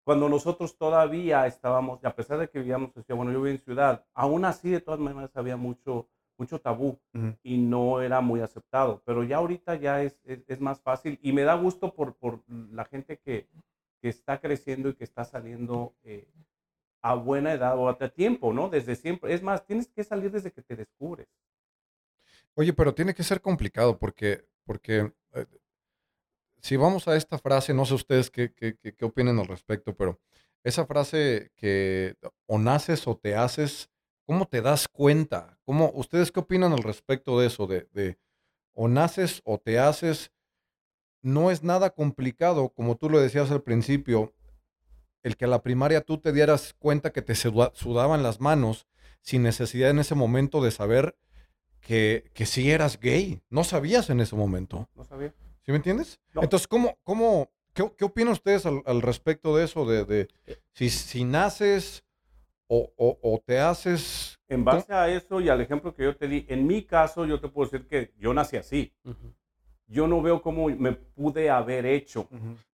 Cuando 0.06 0.30
nosotros 0.30 0.78
todavía 0.78 1.46
estábamos, 1.48 2.00
y 2.02 2.08
a 2.08 2.16
pesar 2.16 2.40
de 2.40 2.50
que 2.50 2.60
vivíamos 2.60 2.96
en 2.96 3.04
ciudad, 3.04 3.18
bueno, 3.18 3.34
yo 3.34 3.42
vivo 3.42 3.48
en 3.54 3.62
ciudad, 3.62 4.06
aún 4.14 4.46
así 4.46 4.70
de 4.70 4.80
todas 4.80 5.02
maneras 5.02 5.32
había 5.36 5.58
mucho, 5.58 6.08
mucho 6.38 6.60
tabú 6.60 7.00
y 7.44 7.58
no 7.58 8.02
era 8.02 8.22
muy 8.22 8.42
aceptado. 8.42 9.02
Pero 9.06 9.24
ya 9.24 9.38
ahorita 9.38 9.76
ya 9.76 10.04
es, 10.04 10.20
es, 10.24 10.44
es 10.48 10.60
más 10.60 10.80
fácil 10.82 11.20
y 11.22 11.34
me 11.34 11.44
da 11.44 11.56
gusto 11.56 11.94
por, 11.94 12.16
por 12.16 12.44
la 12.48 12.86
gente 12.86 13.18
que, 13.18 13.48
que 14.02 14.10
está 14.10 14.40
creciendo 14.40 14.90
y 14.90 14.96
que 14.96 15.04
está 15.04 15.24
saliendo 15.26 15.96
eh, 16.04 16.28
a 17.02 17.16
buena 17.16 17.54
edad 17.54 17.78
o 17.78 17.90
a 17.90 17.98
tiempo, 18.10 18.54
¿no? 18.54 18.70
Desde 18.70 18.96
siempre. 18.96 19.34
Es 19.34 19.42
más, 19.42 19.66
tienes 19.66 19.88
que 19.88 20.04
salir 20.04 20.32
desde 20.32 20.52
que 20.52 20.62
te 20.62 20.76
descubres. 20.76 21.28
Oye, 22.56 22.74
pero 22.74 22.94
tiene 22.94 23.14
que 23.14 23.24
ser 23.24 23.42
complicado 23.42 23.98
porque, 23.98 24.46
porque 24.64 25.14
eh, 25.34 25.46
si 26.62 26.76
vamos 26.76 27.08
a 27.08 27.16
esta 27.16 27.38
frase, 27.38 27.74
no 27.74 27.86
sé 27.86 27.94
ustedes 27.94 28.30
qué, 28.30 28.52
qué, 28.54 28.76
qué, 28.78 28.96
qué 28.96 29.06
opinen 29.06 29.38
al 29.40 29.48
respecto, 29.48 29.96
pero 29.96 30.20
esa 30.64 30.86
frase 30.86 31.52
que 31.56 32.16
o 32.46 32.58
naces 32.58 33.08
o 33.08 33.16
te 33.16 33.36
haces, 33.36 33.90
¿cómo 34.28 34.46
te 34.46 34.62
das 34.62 34.88
cuenta? 34.88 35.58
¿Cómo, 35.66 35.90
¿Ustedes 35.96 36.32
qué 36.32 36.42
opinan 36.42 36.74
al 36.74 36.84
respecto 36.84 37.40
de 37.40 37.48
eso? 37.48 37.66
De, 37.66 37.88
de 37.94 38.20
o 38.74 38.88
naces 38.88 39.42
o 39.44 39.58
te 39.58 39.80
haces, 39.80 40.32
no 41.24 41.50
es 41.50 41.64
nada 41.64 41.90
complicado, 41.90 42.70
como 42.70 42.96
tú 42.98 43.10
lo 43.10 43.20
decías 43.20 43.50
al 43.50 43.64
principio. 43.64 44.34
el 45.24 45.36
que 45.36 45.46
a 45.46 45.48
la 45.48 45.64
primaria 45.64 46.02
tú 46.02 46.20
te 46.20 46.32
dieras 46.32 46.76
cuenta 46.78 47.12
que 47.12 47.22
te 47.22 47.36
sudaban 47.36 48.22
las 48.22 48.40
manos 48.40 48.88
sin 49.22 49.44
necesidad 49.44 49.90
en 49.90 50.00
ese 50.00 50.16
momento 50.16 50.62
de 50.62 50.72
saber 50.72 51.18
que, 51.82 52.30
que 52.34 52.46
sí 52.46 52.70
eras 52.72 53.00
gay. 53.00 53.42
No 53.50 53.64
sabías 53.64 54.10
en 54.10 54.20
ese 54.20 54.36
momento. 54.36 54.88
No 54.96 55.04
sabía. 55.04 55.34
¿Sí 55.64 55.72
me 55.72 55.78
entiendes? 55.78 56.20
Entonces, 56.36 56.68
¿cómo, 56.68 56.98
cómo, 57.04 57.50
qué, 57.74 57.92
qué 57.98 58.06
opinan 58.06 58.34
ustedes 58.34 58.66
al, 58.66 59.02
respecto 59.02 59.58
de 59.58 59.66
eso? 59.66 59.86
De, 59.86 60.06
de 60.06 60.28
si, 60.74 60.90
si 60.90 61.26
naces 61.26 62.06
o, 62.68 62.92
o, 62.98 63.42
te 63.46 63.60
haces... 63.60 64.38
En 64.50 64.64
base 64.64 64.94
a 64.94 65.10
eso 65.10 65.42
y 65.42 65.50
al 65.50 65.62
ejemplo 65.62 65.94
que 65.94 66.04
yo 66.04 66.16
te 66.16 66.28
di, 66.28 66.46
en 66.48 66.66
mi 66.66 66.84
caso 66.84 67.26
yo 67.26 67.40
te 67.40 67.50
puedo 67.50 67.70
decir 67.70 67.88
que 67.88 68.14
yo 68.18 68.34
nací 68.34 68.58
así. 68.58 68.94
Yo 69.88 70.08
no 70.08 70.22
veo 70.22 70.42
cómo 70.42 70.68
me 70.70 70.94
pude 70.94 71.50
haber 71.50 71.86
hecho. 71.86 72.28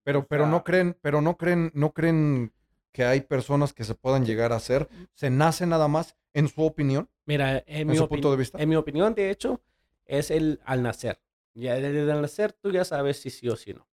Pero, 0.04 0.26
pero 0.26 0.48
no 0.48 0.64
creen, 0.64 0.98
pero 1.02 1.22
no 1.22 1.38
creen, 1.38 1.72
no 1.74 1.92
creen 1.92 2.52
que 2.92 3.04
hay 3.04 3.22
personas 3.22 3.74
que 3.74 3.84
se 3.84 3.96
puedan 3.96 4.26
llegar 4.26 4.54
a 4.54 4.60
ser. 4.60 4.88
¿Se 5.14 5.30
nace 5.30 5.66
nada 5.66 5.88
más, 5.88 6.16
en 6.34 6.48
su 6.48 6.64
opinión? 6.64 7.10
Mira, 7.26 7.64
en, 7.66 7.88
mi, 7.88 7.98
punto 8.00 8.32
de 8.32 8.38
vista. 8.38 8.62
en 8.62 8.70
mi 8.70 8.76
opinión, 8.76 9.14
de 9.16 9.30
hecho, 9.30 9.62
es 10.06 10.32
el 10.32 10.62
al 10.66 10.84
nacer. 10.84 11.20
Ya 11.56 11.76
desde 11.76 12.12
el 12.12 12.22
nacer 12.22 12.54
tú 12.54 12.72
ya 12.72 12.84
sabes 12.86 13.20
si 13.20 13.30
sí 13.30 13.48
o 13.50 13.56
si 13.56 13.74
no. 13.74 13.88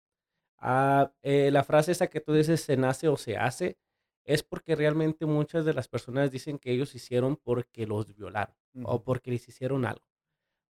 Ah, 0.60 1.12
eh, 1.22 1.50
la 1.52 1.64
frase 1.64 1.92
esa 1.92 2.08
que 2.08 2.20
tú 2.20 2.34
dices, 2.34 2.62
se 2.62 2.78
nace 2.78 3.08
o 3.08 3.18
se 3.18 3.38
hace, 3.38 3.78
es 4.28 4.44
porque 4.44 4.76
realmente 4.76 5.26
muchas 5.26 5.64
de 5.64 5.74
las 5.74 5.88
personas 5.88 6.32
dicen 6.32 6.60
que 6.60 6.72
ellos 6.72 6.94
hicieron 6.94 7.38
porque 7.38 7.88
los 7.88 8.14
violaron 8.14 8.56
o 8.84 9.02
porque 9.02 9.32
les 9.32 9.48
hicieron 9.48 9.86
algo. 9.86 10.04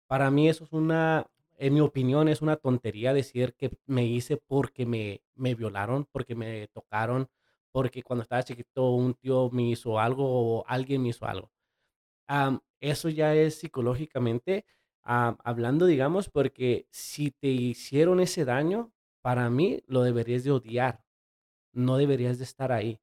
Para 0.08 0.30
mí 0.30 0.48
eso 0.48 0.64
es 0.64 0.74
una, 0.74 1.26
en 1.58 1.74
mi 1.74 1.82
opinión, 1.82 2.28
es 2.30 2.44
una 2.44 2.58
tontería 2.58 3.14
decir 3.14 3.56
que 3.56 3.72
me 3.88 4.06
hice 4.06 4.38
porque 4.38 4.86
me, 4.86 5.24
me 5.34 5.56
violaron, 5.56 6.06
porque 6.12 6.36
me 6.36 6.68
tocaron, 6.68 7.30
porque 7.72 8.04
cuando 8.04 8.22
estaba 8.22 8.44
chiquito 8.44 8.92
un 8.92 9.16
tío 9.16 9.50
me 9.52 9.64
hizo 9.72 10.00
algo 10.00 10.60
o 10.60 10.64
alguien 10.68 11.02
me 11.02 11.10
hizo 11.10 11.26
algo. 11.26 11.52
eso 12.80 13.10
ya 13.10 13.34
es 13.34 13.60
psicológicamente 13.60 14.66
hablando, 15.04 15.88
digamos, 15.88 16.30
porque 16.30 16.88
si 16.92 17.32
te 17.32 17.48
hicieron 17.48 18.20
ese 18.20 18.46
daño, 18.46 18.92
para 19.22 19.50
mí 19.50 19.82
lo 19.88 20.04
deberías 20.04 20.44
de 20.44 20.52
odiar, 20.52 21.04
no 21.72 21.98
deberías 21.98 22.38
de 22.38 22.44
estar 22.44 22.72
ahí. 22.72 23.00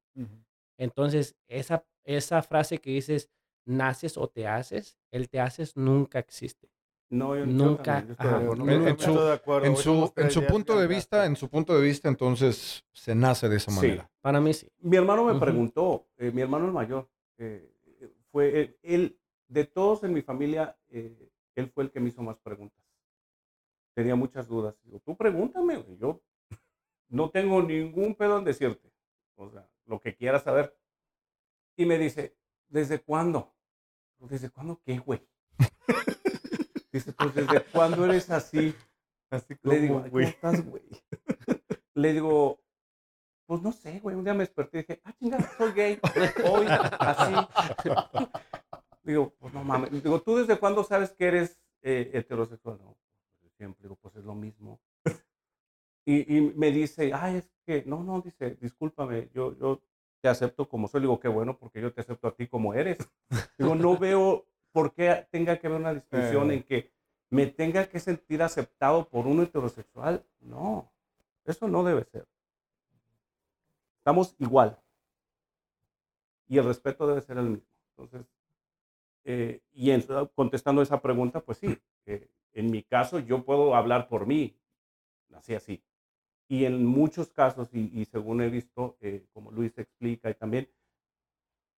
Entonces, 0.77 1.35
esa, 1.47 1.85
esa 2.03 2.41
frase 2.41 2.79
que 2.79 2.91
dices, 2.91 3.29
naces 3.65 4.17
o 4.17 4.27
te 4.27 4.47
haces, 4.47 4.97
el 5.11 5.29
te 5.29 5.39
haces 5.39 5.75
nunca 5.75 6.19
existe. 6.19 6.69
No, 7.09 7.35
nunca. 7.45 7.99
En 7.99 8.97
su, 9.77 10.11
en 10.17 10.31
su, 10.31 10.45
punto 10.45 10.77
de 10.79 10.87
vista, 10.87 11.25
en 11.25 11.35
su 11.35 11.49
punto 11.49 11.77
de 11.77 11.83
vista, 11.83 12.09
entonces 12.09 12.83
se 12.91 13.13
nace 13.13 13.47
de 13.47 13.57
esa 13.57 13.71
manera. 13.71 14.09
Para 14.21 14.41
mí 14.41 14.53
sí. 14.53 14.67
Mi 14.79 14.97
hermano 14.97 15.23
me 15.25 15.39
preguntó, 15.39 16.07
eh, 16.17 16.31
mi 16.31 16.41
hermano 16.41 16.65
el 16.65 16.71
mayor, 16.71 17.07
eh, 17.37 17.71
fue 18.31 18.59
eh, 18.59 18.77
él, 18.81 19.19
de 19.47 19.65
todos 19.65 20.03
en 20.03 20.13
mi 20.13 20.23
familia, 20.23 20.75
él 20.89 21.71
fue 21.73 21.83
el 21.83 21.91
que 21.91 21.99
me 21.99 22.09
hizo 22.09 22.23
más 22.23 22.37
preguntas. 22.39 22.83
Tenía 23.93 24.15
muchas 24.15 24.47
dudas. 24.47 24.75
Digo, 24.83 24.99
tú 25.05 25.15
pregúntame, 25.15 25.85
yo 25.99 26.21
no 27.07 27.29
tengo 27.29 27.61
ningún 27.61 28.15
pedo 28.15 28.39
en 28.39 28.43
decirte. 28.43 28.91
O 29.35 29.49
sea, 29.49 29.69
lo 29.85 29.99
que 29.99 30.15
quieras 30.15 30.43
saber. 30.43 30.77
Y 31.75 31.85
me 31.85 31.97
dice, 31.97 32.37
¿desde 32.67 32.99
cuándo? 32.99 33.53
¿Desde 34.19 34.49
cuándo 34.49 34.81
qué, 34.83 34.97
güey? 34.97 35.27
dice, 36.91 37.13
pues, 37.13 37.35
¿desde 37.35 37.63
cuándo 37.65 38.05
eres 38.05 38.29
así? 38.29 38.75
Así 39.29 39.55
como, 39.55 39.73
Le 39.73 39.81
digo, 39.81 40.05
güey. 40.09 40.27
estás, 40.27 40.65
güey? 40.65 40.83
Le 41.93 42.13
digo, 42.13 42.61
pues 43.45 43.61
no 43.61 43.71
sé, 43.71 43.99
güey. 43.99 44.15
Un 44.15 44.23
día 44.23 44.33
me 44.33 44.43
desperté 44.43 44.79
y 44.79 44.81
dije, 44.81 45.01
ah, 45.03 45.13
chingada, 45.13 45.51
soy 45.57 45.71
gay. 45.73 45.99
Hoy, 46.49 46.65
así. 46.99 47.33
Digo, 49.03 49.35
pues 49.39 49.53
no 49.53 49.63
mames. 49.63 49.91
Digo, 50.03 50.21
¿tú 50.21 50.37
desde 50.37 50.57
cuándo 50.57 50.83
sabes 50.83 51.11
que 51.11 51.27
eres 51.27 51.61
eh, 51.81 52.11
heterosexual? 52.13 52.79
No, 52.81 52.97
pues, 53.41 53.53
siempre. 53.53 53.83
Digo, 53.83 53.95
pues 54.01 54.15
es 54.15 54.23
lo 54.23 54.33
mismo. 54.33 54.81
Y, 56.05 56.37
y, 56.37 56.53
me 56.55 56.71
dice, 56.71 57.11
ay, 57.13 57.37
es 57.37 57.51
que, 57.65 57.83
no, 57.85 58.03
no, 58.03 58.21
dice, 58.21 58.57
discúlpame, 58.61 59.29
yo, 59.33 59.57
yo 59.57 59.81
te 60.21 60.29
acepto 60.29 60.67
como 60.67 60.87
soy. 60.87 61.01
Digo, 61.01 61.19
qué 61.19 61.27
bueno, 61.27 61.57
porque 61.57 61.81
yo 61.81 61.93
te 61.93 62.01
acepto 62.01 62.27
a 62.27 62.35
ti 62.35 62.47
como 62.47 62.73
eres. 62.73 62.97
Digo, 63.57 63.75
no 63.75 63.97
veo 63.97 64.47
por 64.71 64.93
qué 64.93 65.27
tenga 65.31 65.57
que 65.57 65.67
haber 65.67 65.79
una 65.79 65.93
distinción 65.93 66.51
en 66.51 66.63
que 66.63 66.91
me 67.29 67.47
tenga 67.47 67.87
que 67.87 67.99
sentir 67.99 68.41
aceptado 68.41 69.07
por 69.07 69.27
un 69.27 69.41
heterosexual. 69.41 70.25
No, 70.39 70.91
eso 71.45 71.67
no 71.67 71.83
debe 71.83 72.03
ser. 72.05 72.27
Estamos 73.99 74.35
igual. 74.39 74.79
Y 76.47 76.57
el 76.57 76.65
respeto 76.65 77.07
debe 77.07 77.21
ser 77.21 77.37
el 77.37 77.49
mismo. 77.49 77.67
Entonces, 77.91 78.27
eh, 79.25 79.61
y 79.73 79.91
contestando 80.35 80.81
esa 80.81 81.01
pregunta, 81.01 81.39
pues 81.39 81.57
sí, 81.57 81.77
eh, 82.05 82.27
en 82.53 82.69
mi 82.69 82.83
caso 82.83 83.19
yo 83.19 83.43
puedo 83.43 83.75
hablar 83.75 84.07
por 84.07 84.25
mí, 84.25 84.55
así 85.33 85.55
así. 85.55 85.83
Y 86.47 86.65
en 86.65 86.85
muchos 86.85 87.29
casos, 87.31 87.69
y, 87.73 88.05
según 88.05 88.41
he 88.41 88.49
visto, 88.49 88.97
eh, 89.01 89.25
como 89.33 89.51
Luis 89.51 89.75
explica, 89.77 90.29
y 90.29 90.35
también, 90.35 90.69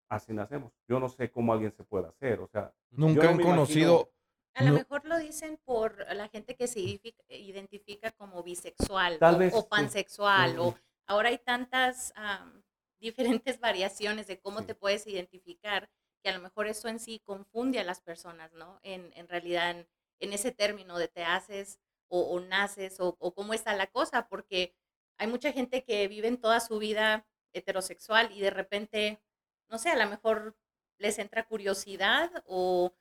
así 0.09 0.33
nacemos. 0.33 0.73
Yo 0.89 0.99
no 0.99 1.09
sé 1.09 1.31
cómo 1.31 1.53
alguien 1.53 1.73
se 1.73 1.85
puede 1.85 2.09
hacer, 2.09 2.41
o 2.41 2.49
sea. 2.49 2.75
Nunca 2.91 3.29
han 3.29 3.41
conocido. 3.41 4.11
A 4.55 4.65
lo 4.65 4.73
mejor 4.73 5.05
lo 5.05 5.19
dicen 5.19 5.59
por 5.65 6.07
la 6.15 6.29
gente 6.29 6.57
que 6.57 6.67
se 6.67 6.81
identifica 7.29 8.11
como 8.13 8.43
bisexual 8.43 9.19
o, 9.53 9.69
pansexual, 9.69 10.59
o 10.59 10.75
ahora 11.07 11.29
hay 11.29 11.39
tantas 11.39 12.15
diferentes 12.99 13.61
variaciones 13.61 14.27
de 14.27 14.41
cómo 14.41 14.65
te 14.65 14.75
puedes 14.75 15.07
identificar 15.07 15.91
que 16.23 16.31
a 16.31 16.33
lo 16.33 16.41
mejor 16.43 16.67
eso 16.67 16.89
en 16.89 16.99
sí 16.99 17.21
confunde 17.21 17.79
a 17.81 17.85
las 17.85 18.01
personas, 18.01 18.53
¿no? 18.55 18.81
En, 18.83 19.13
en 19.15 19.29
realidad, 19.29 19.71
en, 19.71 19.87
en, 20.21 20.33
ese 20.33 20.53
término 20.53 20.99
de 20.99 21.09
te 21.09 21.23
haces 21.23 21.79
o, 22.09 22.41
naces 22.41 22.97
o, 22.99 23.17
cómo 23.35 23.55
está 23.55 23.75
la 23.75 23.87
cosa, 23.89 24.29
porque 24.29 24.75
hay 25.19 25.27
mucha 25.27 25.53
gente 25.53 25.85
que 25.85 26.09
vive 26.09 26.29
en 26.29 26.41
toda 26.41 26.61
su 26.61 26.79
vida 26.79 27.27
heterosexual 27.53 28.31
y 28.33 28.41
de 28.41 28.51
repente, 28.51 29.23
no 29.69 29.79
sé, 29.79 29.91
a 29.91 29.97
lo 29.97 30.09
mejor 30.09 30.57
les 30.99 31.19
entra 31.19 31.47
curiosidad 31.47 32.31
o 32.47 32.95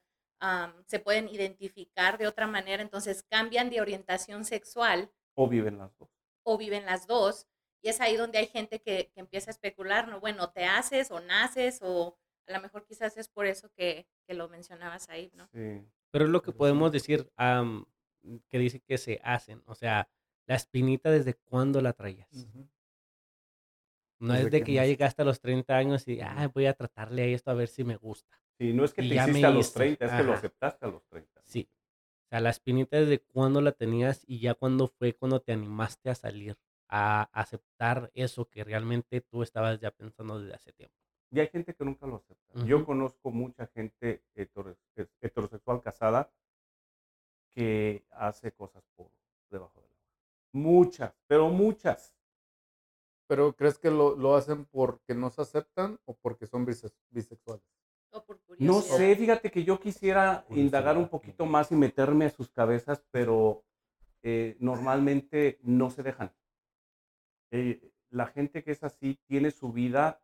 se 0.86 1.00
pueden 1.00 1.28
identificar 1.28 2.20
de 2.20 2.28
otra 2.28 2.46
manera, 2.46 2.84
entonces 2.84 3.24
cambian 3.24 3.70
de 3.70 3.82
orientación 3.82 4.46
sexual. 4.46 5.12
O 5.34 5.48
viven 5.48 5.80
las 5.80 5.98
dos. 5.98 6.10
O 6.44 6.58
viven 6.58 6.86
las 6.86 7.08
dos. 7.08 7.48
Y 7.82 7.90
es 7.90 8.00
ahí 8.00 8.16
donde 8.16 8.38
hay 8.38 8.48
gente 8.48 8.80
que, 8.80 9.12
que 9.12 9.22
empieza 9.22 9.50
a 9.50 9.54
especular, 9.54 10.08
¿no? 10.08 10.20
Bueno, 10.20 10.52
te 10.52 10.66
haces 10.66 11.10
o 11.10 11.20
naces 11.20 11.80
o 11.82 12.16
a 12.48 12.54
lo 12.54 12.62
mejor 12.62 12.86
quizás 12.86 13.18
es 13.18 13.28
por 13.28 13.48
eso 13.48 13.72
que, 13.76 14.08
que 14.28 14.36
lo 14.36 14.50
mencionabas 14.50 15.10
ahí, 15.10 15.32
¿no? 15.34 15.48
Sí. 15.52 15.84
Pero 16.12 16.26
es 16.26 16.32
lo 16.32 16.42
que 16.42 16.52
podemos 16.52 16.92
decir, 16.92 17.30
que 18.50 18.60
dice 18.60 18.80
que 18.80 18.98
se 18.98 19.20
hacen. 19.24 19.62
O 19.66 19.76
sea, 19.76 20.10
la 20.46 20.56
espinita, 20.56 21.12
¿desde 21.12 21.34
cuándo 21.34 21.82
la 21.82 21.94
traías? 21.94 22.30
No 24.20 24.34
es 24.34 24.50
de 24.50 24.64
que, 24.64 24.74
ya 24.74 24.86
llegaste 24.86 25.22
a 25.22 25.26
los 25.26 25.40
30 25.40 25.76
años 25.76 26.08
y, 26.08 26.22
ah, 26.22 26.50
voy 26.54 26.66
a 26.68 26.74
tratarle 26.74 27.24
a 27.24 27.26
esto 27.28 27.52
a 27.52 27.54
ver 27.54 27.68
si 27.68 27.84
me 27.84 27.98
gusta. 27.98 28.40
Sí, 28.58 28.74
no 28.74 28.86
es 28.86 28.94
que 28.94 29.02
te 29.02 29.16
hiciste 29.16 29.46
a 29.46 29.50
los 29.50 29.74
30, 29.74 30.06
es 30.06 30.12
que 30.12 30.24
lo 30.24 30.34
aceptaste 30.34 30.86
a 30.86 30.90
los 30.90 31.06
30. 31.08 31.42
Sí. 31.44 31.68
O 32.26 32.28
sea, 32.30 32.40
la 32.40 32.50
espinita 32.50 32.98
desde 32.98 33.20
cuándo 33.20 33.62
la 33.62 33.74
tenías 33.74 34.24
y 34.26 34.40
ya 34.40 34.56
cuándo 34.56 34.88
fue 34.88 35.14
cuando 35.14 35.42
te 35.42 35.52
animaste 35.52 36.10
a 36.10 36.16
salir, 36.16 36.58
a 36.88 37.24
aceptar 37.34 38.10
eso 38.14 38.50
que 38.50 38.64
realmente 38.64 39.22
tú 39.22 39.44
estabas 39.44 39.80
ya 39.80 39.92
pensando 39.92 40.40
desde 40.40 40.56
hace 40.56 40.72
tiempo. 40.72 40.96
Y 41.32 41.40
hay 41.40 41.48
gente 41.48 41.74
que 41.74 41.84
nunca 41.84 42.08
lo 42.08 42.16
acepta. 42.16 42.66
Yo 42.66 42.86
conozco 42.86 43.30
mucha 43.32 43.68
gente 43.68 44.24
heterosexual 44.36 45.82
casada 45.82 46.32
que 47.56 48.06
hace 48.12 48.52
cosas 48.52 48.84
por 48.96 49.10
debajo 49.50 49.82
de 49.82 49.88
la 49.88 49.96
Muchas, 50.52 51.14
pero 51.26 51.50
muchas. 51.50 52.14
¿Pero 53.28 53.56
crees 53.56 53.80
que 53.80 53.90
lo, 53.90 54.16
lo 54.16 54.36
hacen 54.36 54.66
porque 54.66 55.16
no 55.16 55.32
se 55.32 55.42
aceptan 55.42 56.00
o 56.06 56.14
porque 56.16 56.46
son 56.46 56.66
bisexuales? 56.66 57.66
no 58.60 58.82
sé, 58.82 59.16
fíjate 59.16 59.52
que 59.52 59.64
yo 59.66 59.80
quisiera 59.80 60.46
indagar 60.50 60.98
un 60.98 61.10
poquito 61.10 61.46
más 61.46 61.72
y 61.72 61.76
meterme 61.76 62.26
a 62.26 62.30
sus 62.30 62.50
cabezas, 62.50 63.04
pero 63.12 63.66
eh, 64.24 64.56
normalmente 64.60 65.60
no 65.64 65.90
se 65.90 66.04
dejan. 66.04 66.32
Eh, 67.52 67.92
la 68.10 68.28
gente 68.28 68.64
que 68.64 68.72
es 68.72 68.84
así 68.84 69.20
tiene 69.28 69.52
su 69.52 69.74
vida, 69.74 70.22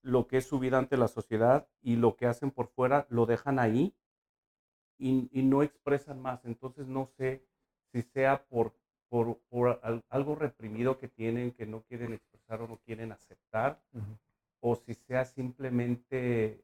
lo 0.00 0.26
que 0.28 0.38
es 0.38 0.46
su 0.46 0.58
vida 0.58 0.78
ante 0.78 0.96
la 0.96 1.08
sociedad 1.08 1.68
y 1.82 1.96
lo 1.96 2.16
que 2.16 2.26
hacen 2.26 2.50
por 2.50 2.68
fuera 2.68 3.06
lo 3.10 3.26
dejan 3.26 3.58
ahí 3.58 3.94
y, 4.98 5.42
no 5.42 5.62
expresan 5.62 6.20
más. 6.20 6.44
Entonces 6.44 6.86
no 6.86 7.06
sé 7.16 7.42
si 7.92 8.02
sea 8.02 8.44
por, 8.44 8.74
por, 9.08 9.40
algo 10.10 10.34
reprimido 10.34 10.98
que 10.98 11.08
tienen, 11.08 11.52
que 11.52 11.66
no 11.66 11.82
quieren 11.82 12.12
expresar 12.12 12.62
o 12.62 12.68
no 12.68 12.78
quieren 12.84 13.12
aceptar, 13.12 13.80
o 14.60 14.76
si 14.76 14.94
sea 14.94 15.24
simplemente 15.24 16.62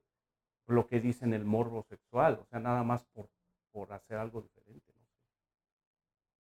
lo 0.67 0.87
que 0.87 1.01
dicen 1.01 1.35
el 1.35 1.45
morbo 1.45 1.85
sexual, 1.89 2.39
o 2.41 2.47
sea, 2.47 2.59
nada 2.59 2.83
más 2.83 3.05
por, 3.13 3.29
por 3.73 3.93
hacer 3.93 4.17
algo 4.17 4.43
diferente. 4.43 4.93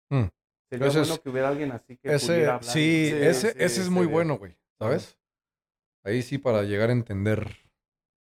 ¿no? 0.09 0.19
Mm. 0.19 0.29
Sería 0.69 0.89
bueno 0.89 1.21
que 1.21 1.29
hubiera 1.29 1.49
alguien 1.49 1.71
así 1.71 1.97
que 1.97 2.09
pudiera 2.17 2.55
hablar. 2.55 2.63
Sí, 2.63 3.11
ese, 3.13 3.49
ese 3.49 3.81
es 3.81 3.89
muy 3.89 4.07
bueno, 4.07 4.37
güey, 4.37 4.55
¿sabes? 4.79 5.17
ahí 6.03 6.21
sí 6.21 6.37
para 6.37 6.63
llegar 6.63 6.89
a 6.89 6.93
entender 6.93 7.62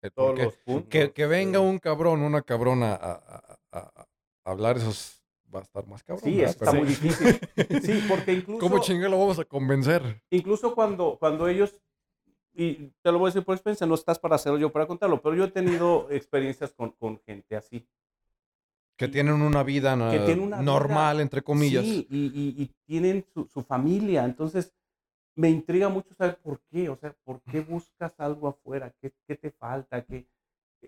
todos 0.09 0.39
los 0.39 0.57
puntos. 0.57 0.89
Que, 0.89 1.13
que, 1.13 1.27
venga 1.27 1.61
un 1.61 1.79
cabrón, 1.79 2.23
una 2.23 2.41
cabrona 2.41 2.95
a, 2.95 3.59
a, 3.73 4.07
hablar 4.45 4.79
esos 4.79 5.21
va 5.55 5.61
a 5.61 5.63
estar 5.63 5.87
más 5.87 6.03
cabrón. 6.03 6.25
Sí, 6.25 6.41
está 6.41 6.73
muy 6.73 6.87
difícil. 6.87 7.39
Sí, 7.83 8.05
porque 8.09 8.33
incluso... 8.33 8.61
¿Cómo 8.61 8.81
chingue 8.81 9.09
lo 9.09 9.19
vamos 9.19 9.39
a 9.39 9.45
convencer? 9.45 10.23
Incluso 10.31 10.75
cuando, 10.75 11.17
cuando 11.19 11.49
ellos, 11.49 11.77
y 12.55 12.93
te 13.03 13.13
lo 13.13 13.19
voy 13.19 13.27
a 13.27 13.31
decir 13.31 13.45
por 13.45 13.55
experiencia, 13.55 13.87
no 13.87 13.95
estás 13.95 14.19
para 14.19 14.37
hacerlo 14.37 14.59
yo 14.59 14.73
para 14.73 14.87
contarlo, 14.87 15.21
pero 15.21 15.35
yo 15.35 15.45
he 15.45 15.51
tenido 15.51 16.09
experiencias 16.11 16.73
con, 16.73 16.93
con 16.93 17.19
gente 17.21 17.57
así. 17.57 17.87
Que 18.97 19.09
tienen 19.09 19.41
una 19.41 19.63
vida 19.63 19.97
normal, 19.97 21.21
entre 21.21 21.43
comillas. 21.43 21.85
Sí, 21.85 22.07
y, 22.11 22.63
y, 22.63 22.71
tienen 22.85 23.25
su, 23.33 23.47
su, 23.47 23.63
familia. 23.63 24.27
Entonces, 24.27 24.75
me 25.37 25.51
intriga 25.51 25.89
mucho 25.89 26.15
saber 26.15 26.39
por 26.39 26.61
qué. 26.71 26.89
O 26.89 26.97
sea, 26.97 27.15
¿por 27.25 27.41
qué 27.43 27.61
buscas 27.61 28.19
algo 28.19 28.49
afuera? 28.49 28.95
¿Qué, 29.01 29.13
qué 29.27 29.37
te 29.37 29.51
falta? 29.51 30.05
¿Qué, 30.05 30.27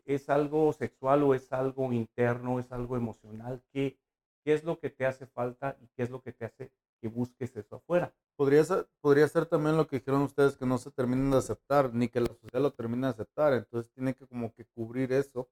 ¿Es 0.05 0.28
algo 0.30 0.72
sexual 0.72 1.22
o 1.22 1.34
es 1.34 1.53
algo 1.53 1.93
interno? 1.93 2.59
¿Es 2.59 2.72
algo 2.72 2.97
emocional? 2.97 3.62
¿Qué, 3.72 3.99
¿Qué 4.45 4.55
es 4.55 4.64
lo 4.64 4.78
que 4.78 4.90
te 4.90 5.07
hace 5.07 5.26
falta 5.26 5.76
y 5.80 5.88
qué 5.88 6.03
es 6.03 6.11
lo 6.11 6.22
que 6.22 6.32
te 6.32 6.45
hace 6.45 6.72
que 7.01 7.09
busques 7.09 7.57
eso 7.57 7.76
afuera? 7.76 8.14
Podría 8.36 8.64
ser, 8.64 8.88
podría 9.01 9.28
ser 9.28 9.47
también 9.47 9.76
lo 9.76 9.86
que 9.86 9.99
dijeron 9.99 10.22
ustedes, 10.22 10.57
que 10.57 10.66
no 10.66 10.78
se 10.78 10.90
terminen 10.90 11.30
de 11.30 11.36
aceptar, 11.36 11.93
ni 11.93 12.09
que 12.09 12.20
la 12.20 12.28
sociedad 12.28 12.62
lo 12.62 12.72
termine 12.72 13.07
de 13.07 13.12
aceptar. 13.12 13.53
Entonces 13.53 13.93
tiene 13.93 14.14
que 14.14 14.26
como 14.26 14.53
que 14.55 14.64
cubrir 14.74 15.12
eso 15.12 15.49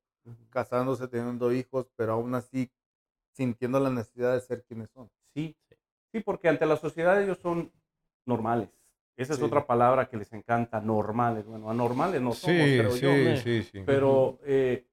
casándose, 0.50 1.08
teniendo 1.08 1.52
hijos, 1.52 1.90
pero 1.96 2.12
aún 2.12 2.34
así 2.34 2.70
sintiendo 3.32 3.80
la 3.80 3.90
necesidad 3.90 4.34
de 4.34 4.40
ser 4.40 4.64
quienes 4.64 4.90
son. 4.90 5.10
Sí, 5.34 5.56
sí, 6.12 6.20
porque 6.20 6.48
ante 6.48 6.66
la 6.66 6.76
sociedad 6.76 7.22
ellos 7.22 7.38
son 7.38 7.72
normales. 8.26 8.70
Esa 9.16 9.34
es 9.34 9.42
otra 9.42 9.66
palabra 9.66 10.08
que 10.08 10.16
les 10.16 10.32
encanta, 10.32 10.80
normales. 10.80 11.44
Bueno, 11.46 11.70
anormales 11.70 12.22
no 12.22 12.32
somos, 12.32 12.56
pero 12.56 12.90
sí, 12.92 13.00
yo. 13.00 13.36
Sí, 13.36 13.62
sí, 13.64 13.82
Pero 13.84 14.38
eh, 14.44 14.86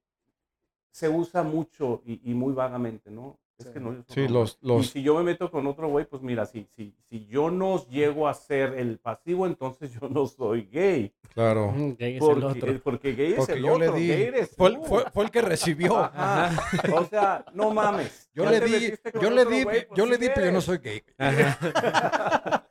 se 0.90 1.08
usa 1.08 1.42
mucho 1.42 2.02
y, 2.04 2.34
muy 2.34 2.52
vagamente, 2.52 3.10
¿no? 3.10 3.38
Es 3.56 3.70
que 3.70 3.80
no, 3.80 4.04
sí, 4.06 4.28
los, 4.28 4.56
los... 4.60 4.86
Y 4.86 4.88
si 4.88 5.02
yo 5.02 5.16
me 5.16 5.24
meto 5.24 5.50
con 5.50 5.66
otro 5.66 5.88
güey, 5.88 6.04
pues 6.04 6.22
mira, 6.22 6.46
si, 6.46 6.68
si, 6.76 6.94
si 7.08 7.26
yo 7.26 7.50
no 7.50 7.84
llego 7.88 8.28
a 8.28 8.34
ser 8.34 8.74
el 8.74 8.98
pasivo, 8.98 9.46
entonces 9.46 9.92
yo 9.92 10.08
no 10.08 10.26
soy 10.26 10.68
gay. 10.70 11.12
Claro. 11.34 11.72
Gay 11.98 12.14
es 12.14 12.20
porque, 12.20 12.38
el 12.38 12.44
otro. 12.44 12.80
Porque 12.84 13.14
gay 13.14 13.32
es 13.32 13.36
porque 13.38 13.52
el 13.54 13.62
yo 13.62 13.72
otro. 13.72 13.94
Le 13.94 14.00
di, 14.00 14.08
gay 14.08 14.22
eres 14.22 14.50
fue, 14.56 14.78
fue, 14.84 15.10
fue, 15.10 15.24
el 15.24 15.30
que 15.30 15.42
recibió. 15.42 15.96
Ajá. 15.96 16.50
O 16.94 17.04
sea, 17.06 17.44
no 17.52 17.72
mames. 17.72 18.30
Yo 18.32 18.44
le 18.44 18.60
di, 18.60 18.94
yo 19.20 19.30
le 19.30 19.44
di, 19.44 19.64
güey, 19.64 19.86
pues 19.86 19.88
yo 19.96 20.04
sí 20.04 20.10
le 20.10 20.18
di, 20.18 20.28
pero 20.32 20.46
yo 20.46 20.52
no 20.52 20.60
soy 20.60 20.78
gay. 20.78 21.02
Ajá. 21.16 22.64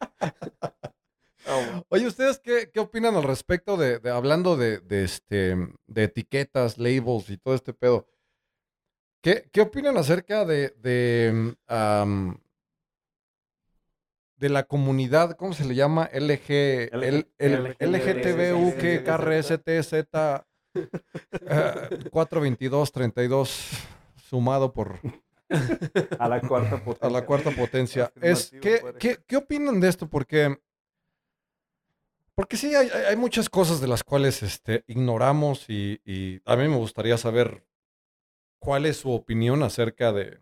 Oye, 1.90 2.08
¿ustedes 2.08 2.40
qué, 2.40 2.70
qué 2.72 2.80
opinan 2.80 3.16
al 3.16 3.24
respecto 3.24 3.78
de, 3.78 4.00
de 4.00 4.10
hablando 4.10 4.58
de, 4.58 4.80
de, 4.80 5.04
este, 5.04 5.56
de 5.88 6.04
etiquetas, 6.04 6.78
labels 6.78 7.30
y 7.30 7.38
todo 7.38 7.56
este 7.56 7.74
pedo? 7.74 8.08
¿Qué, 9.22 9.50
qué 9.52 9.62
opinan 9.62 9.98
acerca 9.98 10.46
de, 10.46 10.70
de, 10.80 11.56
la 14.40 14.64
comunidad, 14.64 15.36
¿cómo 15.36 15.54
se 15.54 15.66
le 15.66 15.76
llama? 15.76 16.10
LG, 16.14 16.94
el, 16.94 17.28
el, 17.38 17.76
LGTBU, 17.80 18.78
que 18.78 19.04
KRSTZ 19.04 19.94
eh, 19.94 20.90
422-32 22.12 23.50
sumado 24.30 24.72
por 24.72 25.00
A 26.20 26.28
la 26.28 26.42
cuarta 26.42 26.84
potencia. 26.84 27.08
a 27.08 27.10
la 27.10 27.26
cuarta 27.26 27.52
potencia. 27.52 28.12
Es, 28.22 28.52
¿qué, 28.62 28.82
qué, 29.00 29.18
qué 29.26 29.38
opinan 29.38 29.80
de 29.80 29.88
esto? 29.88 30.08
Porque, 30.10 30.58
porque 32.38 32.56
sí, 32.56 32.76
hay, 32.76 33.16
muchas 33.16 33.50
cosas 33.50 33.82
de 33.82 33.88
las 33.88 34.04
cuales 34.04 34.44
este, 34.44 34.84
ignoramos 34.86 35.68
y, 35.72 36.00
y 36.06 36.40
a 36.46 36.56
mí 36.56 36.68
me 36.68 36.76
gustaría 36.76 37.18
saber 37.18 37.66
cuál 38.60 38.86
es 38.86 38.98
su 38.98 39.12
opinión 39.12 39.64
acerca 39.64 40.14
de, 40.14 40.38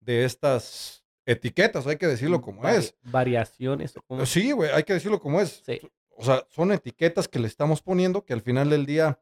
de 0.00 0.26
estas 0.26 1.02
etiquetas, 1.24 1.86
hay 1.86 1.96
que 1.96 2.06
decirlo 2.06 2.42
como 2.42 2.60
Vari- 2.60 2.76
es. 2.76 2.94
Variaciones. 3.04 3.94
como- 4.06 4.26
Sí, 4.26 4.52
güey, 4.52 4.70
hay 4.70 4.82
que 4.82 4.92
decirlo 4.92 5.18
como 5.18 5.40
es. 5.40 5.62
Sí. 5.64 5.80
O 6.10 6.22
sea, 6.22 6.46
son 6.50 6.72
etiquetas 6.72 7.26
que 7.26 7.38
le 7.38 7.46
estamos 7.48 7.80
poniendo 7.80 8.22
que 8.22 8.34
al 8.34 8.42
final 8.42 8.68
del 8.68 8.84
día 8.84 9.18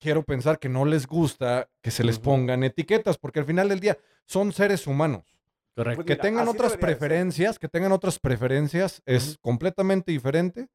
quiero 0.00 0.24
pensar 0.24 0.58
que 0.58 0.68
no 0.68 0.84
les 0.84 1.06
gusta 1.06 1.70
que 1.80 1.92
se 1.92 2.02
les 2.02 2.18
pongan 2.18 2.64
etiquetas, 2.64 3.18
porque 3.18 3.38
al 3.38 3.44
final 3.46 3.68
del 3.68 3.78
día 3.78 3.96
son 4.26 4.52
seres 4.52 4.88
humanos. 4.88 5.39
Correcto. 5.80 5.96
Pues 6.04 6.06
Que 6.06 6.12
mira, 6.14 6.22
tengan 6.22 6.48
otras 6.48 6.72
ser. 6.72 6.80
preferencias, 6.80 7.58
que 7.58 7.68
tengan 7.68 7.92
otras 7.92 8.18
preferencias, 8.18 9.02
es 9.06 9.38
completamente 9.40 10.12
diferente, 10.12 10.68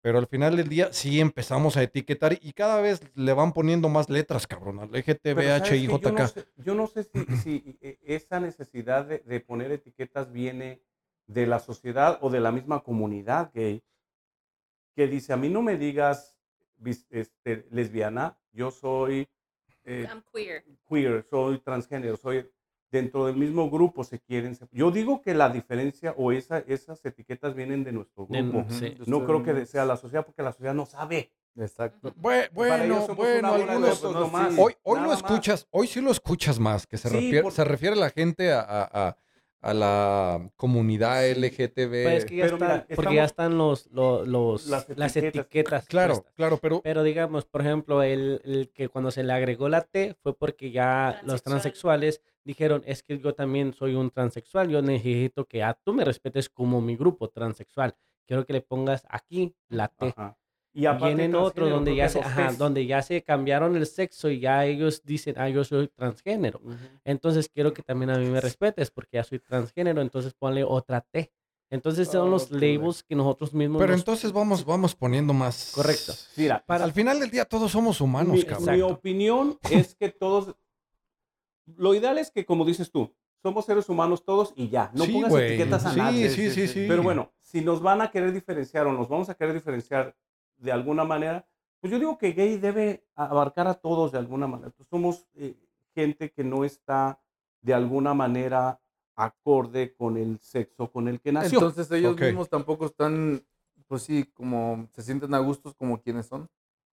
pero 0.00 0.18
al 0.18 0.28
final 0.28 0.56
del 0.56 0.68
día 0.68 0.92
sí 0.92 1.20
empezamos 1.20 1.76
a 1.76 1.82
etiquetar 1.82 2.38
y 2.40 2.52
cada 2.52 2.80
vez 2.80 3.00
le 3.14 3.32
van 3.32 3.52
poniendo 3.52 3.88
más 3.88 4.08
letras, 4.08 4.46
cabrón, 4.46 4.78
al 4.78 4.90
Pero 4.90 5.04
¿sabes 5.04 5.20
qué? 5.24 5.74
LGTBH, 5.74 5.86
Yo 5.86 6.12
no 6.12 6.26
sé, 6.28 6.44
yo 6.56 6.74
no 6.74 6.86
sé 6.86 7.02
si, 7.02 7.36
si, 7.42 7.78
eh, 7.80 7.98
esa 8.02 8.38
necesidad 8.38 9.06
de, 9.06 9.18
de 9.18 9.40
poner 9.40 9.72
etiquetas 9.72 10.30
viene 10.32 10.80
de 11.26 11.46
la 11.46 11.58
sociedad 11.58 12.18
o 12.22 12.30
de 12.30 12.40
la 12.40 12.52
misma 12.52 12.82
comunidad 12.82 13.50
gay, 13.52 13.82
que 14.94 15.08
dice, 15.08 15.32
a 15.32 15.36
mí 15.36 15.48
no 15.48 15.62
me 15.62 15.76
digas 15.76 16.36
este, 17.10 17.66
lesbiana, 17.70 18.38
yo 18.52 18.70
soy 18.70 19.28
eh, 19.84 20.06
I'm 20.08 20.22
queer. 20.32 20.64
queer, 20.88 21.26
soy 21.28 21.58
transgénero, 21.58 22.16
soy 22.16 22.48
dentro 22.90 23.26
del 23.26 23.36
mismo 23.36 23.70
grupo 23.70 24.04
se 24.04 24.18
quieren. 24.20 24.56
Yo 24.72 24.90
digo 24.90 25.20
que 25.20 25.34
la 25.34 25.48
diferencia 25.50 26.14
o 26.16 26.32
esa, 26.32 26.58
esas 26.60 27.04
etiquetas 27.04 27.54
vienen 27.54 27.84
de 27.84 27.92
nuestro 27.92 28.26
De- 28.28 28.42
grupo. 28.42 28.66
Sí. 28.70 28.94
No 29.06 29.24
creo 29.26 29.42
que 29.42 29.66
sea 29.66 29.84
la 29.84 29.96
sociedad 29.96 30.24
porque 30.24 30.42
la 30.42 30.52
sociedad 30.52 30.74
no 30.74 30.86
sabe. 30.86 31.32
Exacto. 31.56 32.12
Bueno, 32.16 32.46
bueno, 32.54 32.74
algunos... 32.74 34.02
no, 34.02 34.26
sí. 34.50 34.56
Hoy, 34.60 34.74
hoy 34.84 35.00
lo 35.00 35.08
más. 35.08 35.16
escuchas, 35.18 35.66
hoy 35.70 35.86
sí 35.88 36.00
lo 36.00 36.12
escuchas 36.12 36.58
más, 36.60 36.86
que 36.86 36.96
se, 36.96 37.08
Sí, 37.08 37.14
refiere, 37.16 37.42
porque- 37.42 37.56
se 37.56 37.64
refiere 37.64 37.96
la 37.96 38.10
gente 38.10 38.52
a, 38.52 38.60
a- 38.60 39.08
a- 39.08 39.16
a 39.60 39.74
la 39.74 40.50
comunidad 40.56 41.28
LGTB. 41.30 42.04
Pues 42.04 42.14
es 42.18 42.24
que 42.26 42.36
ya 42.36 42.44
Pero 42.44 42.56
mira, 42.58 42.86
porque 42.94 43.14
ya 43.16 43.24
están 43.24 43.58
los, 43.58 43.86
los, 43.90 44.26
los- 44.28 44.66
Las 44.68 44.88
las 44.96 45.16
etiquetas. 45.16 45.40
etiquetas. 45.46 45.86
claro, 45.86 46.14
puestas. 46.14 46.34
claro, 46.34 46.58
pero 46.58 46.80
Pero 46.82 47.02
digamos, 47.02 47.44
por 47.44 47.62
ejemplo, 47.62 48.02
el, 48.02 48.40
el 48.44 48.70
que 48.72 48.88
cuando 48.88 49.10
se 49.10 49.22
le 49.24 49.32
agregó 49.32 49.68
la 49.68 49.82
T 49.82 50.14
fue 50.22 50.36
porque 50.36 50.70
ya 50.70 51.20
los 51.24 51.42
Transexual. 51.42 51.42
transexuales 52.00 52.22
dijeron, 52.44 52.82
es 52.86 53.02
que 53.02 53.18
yo 53.18 53.34
también 53.34 53.74
soy 53.74 53.94
un 53.94 54.10
transexual, 54.10 54.68
yo 54.70 54.80
necesito 54.80 55.44
que 55.46 55.62
a 55.62 55.74
tú 55.74 55.92
me 55.92 56.04
respetes 56.04 56.48
como 56.48 56.80
mi 56.80 56.96
grupo 56.96 57.28
transexual. 57.28 57.94
Quiero 58.26 58.46
que 58.46 58.52
le 58.52 58.60
pongas 58.60 59.04
aquí 59.10 59.54
la 59.68 59.88
T. 59.88 60.14
Ajá. 60.16 60.38
Y 60.78 60.86
Vienen 61.02 61.34
otros 61.34 61.68
donde 61.70 61.96
ya 61.96 62.08
se, 62.08 62.20
ajá, 62.20 62.52
donde 62.52 62.86
ya 62.86 63.02
se 63.02 63.24
cambiaron 63.24 63.74
el 63.74 63.84
sexo 63.84 64.30
y 64.30 64.38
ya 64.38 64.64
ellos 64.64 65.02
dicen, 65.04 65.34
ah, 65.36 65.48
yo 65.48 65.64
soy 65.64 65.88
transgénero. 65.88 66.60
Ujú. 66.62 66.76
Entonces 67.04 67.48
quiero 67.52 67.72
que 67.72 67.82
también 67.82 68.10
a 68.10 68.16
mí 68.18 68.26
me 68.26 68.40
respetes 68.40 68.92
porque 68.92 69.16
ya 69.16 69.24
soy 69.24 69.40
transgénero, 69.40 70.00
entonces 70.00 70.34
ponle 70.34 70.62
otra 70.62 71.00
T. 71.00 71.32
Entonces 71.68 72.06
son 72.06 72.30
los 72.30 72.52
labels 72.52 73.02
que 73.02 73.16
nosotros 73.16 73.52
mismos 73.52 73.80
pero 73.80 73.90
nos- 73.90 74.02
entonces 74.02 74.32
vamos, 74.32 74.64
vamos 74.64 74.94
poniendo 74.94 75.32
más. 75.32 75.72
Correcto. 75.74 76.12
Mira, 76.36 76.62
Para 76.64 76.84
al 76.84 76.92
final 76.92 77.18
del 77.18 77.30
día 77.32 77.44
todos 77.44 77.72
somos 77.72 78.00
humanos, 78.00 78.36
mi, 78.36 78.44
cabrón. 78.44 78.76
mi 78.76 78.80
opinión 78.82 79.58
es 79.72 79.96
que 79.96 80.10
todos, 80.10 80.54
lo 81.76 81.92
ideal 81.92 82.18
es 82.18 82.30
que, 82.30 82.46
como 82.46 82.64
dices 82.64 82.92
tú, 82.92 83.12
somos 83.42 83.64
seres 83.66 83.88
humanos 83.88 84.24
todos 84.24 84.52
y 84.54 84.68
ya, 84.68 84.92
no 84.94 85.04
Sí, 85.06 85.12
pongas 85.12 85.30
güey. 85.30 85.46
etiquetas 85.54 85.84
a 85.86 85.90
sí, 85.92 85.98
nadie. 85.98 86.30
Sí, 86.30 86.50
sí, 86.52 86.68
sí, 86.68 86.84
Pero 86.88 87.02
bueno, 87.02 87.32
si 87.40 87.62
nos 87.62 87.82
van 87.82 88.00
a 88.00 88.12
querer 88.12 88.32
diferenciar 88.32 88.86
o 88.86 88.92
nos 88.92 89.08
vamos 89.08 89.28
a 89.28 89.34
querer 89.34 89.54
diferenciar 89.54 90.14
de 90.58 90.72
alguna 90.72 91.04
manera, 91.04 91.46
pues 91.80 91.92
yo 91.92 91.98
digo 91.98 92.18
que 92.18 92.32
gay 92.32 92.56
debe 92.58 93.06
abarcar 93.14 93.66
a 93.68 93.74
todos 93.74 94.12
de 94.12 94.18
alguna 94.18 94.46
manera. 94.46 94.70
Pues 94.76 94.88
somos 94.88 95.26
eh, 95.34 95.56
gente 95.94 96.30
que 96.32 96.44
no 96.44 96.64
está 96.64 97.20
de 97.62 97.74
alguna 97.74 98.14
manera 98.14 98.80
acorde 99.16 99.94
con 99.96 100.16
el 100.16 100.38
sexo 100.40 100.90
con 100.90 101.08
el 101.08 101.20
que 101.20 101.32
nació. 101.32 101.58
Entonces 101.58 101.90
ellos 101.90 102.16
mismos 102.18 102.48
tampoco 102.48 102.86
están, 102.86 103.44
pues 103.86 104.02
sí, 104.02 104.24
como 104.34 104.88
se 104.94 105.02
sienten 105.02 105.34
a 105.34 105.38
gustos 105.38 105.74
como 105.74 106.00
quienes 106.00 106.26
son. 106.26 106.48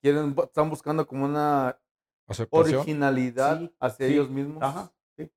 Quieren, 0.03 0.35
están 0.43 0.69
buscando 0.71 1.07
como 1.07 1.25
una 1.27 1.79
Aceptación. 2.27 2.81
originalidad 2.81 3.61
Sí, 3.61 3.75
hacia 3.81 4.07
sí. 4.07 4.13
ellos 4.15 4.31
mismos. 4.31 4.63
Ajá. 4.63 4.93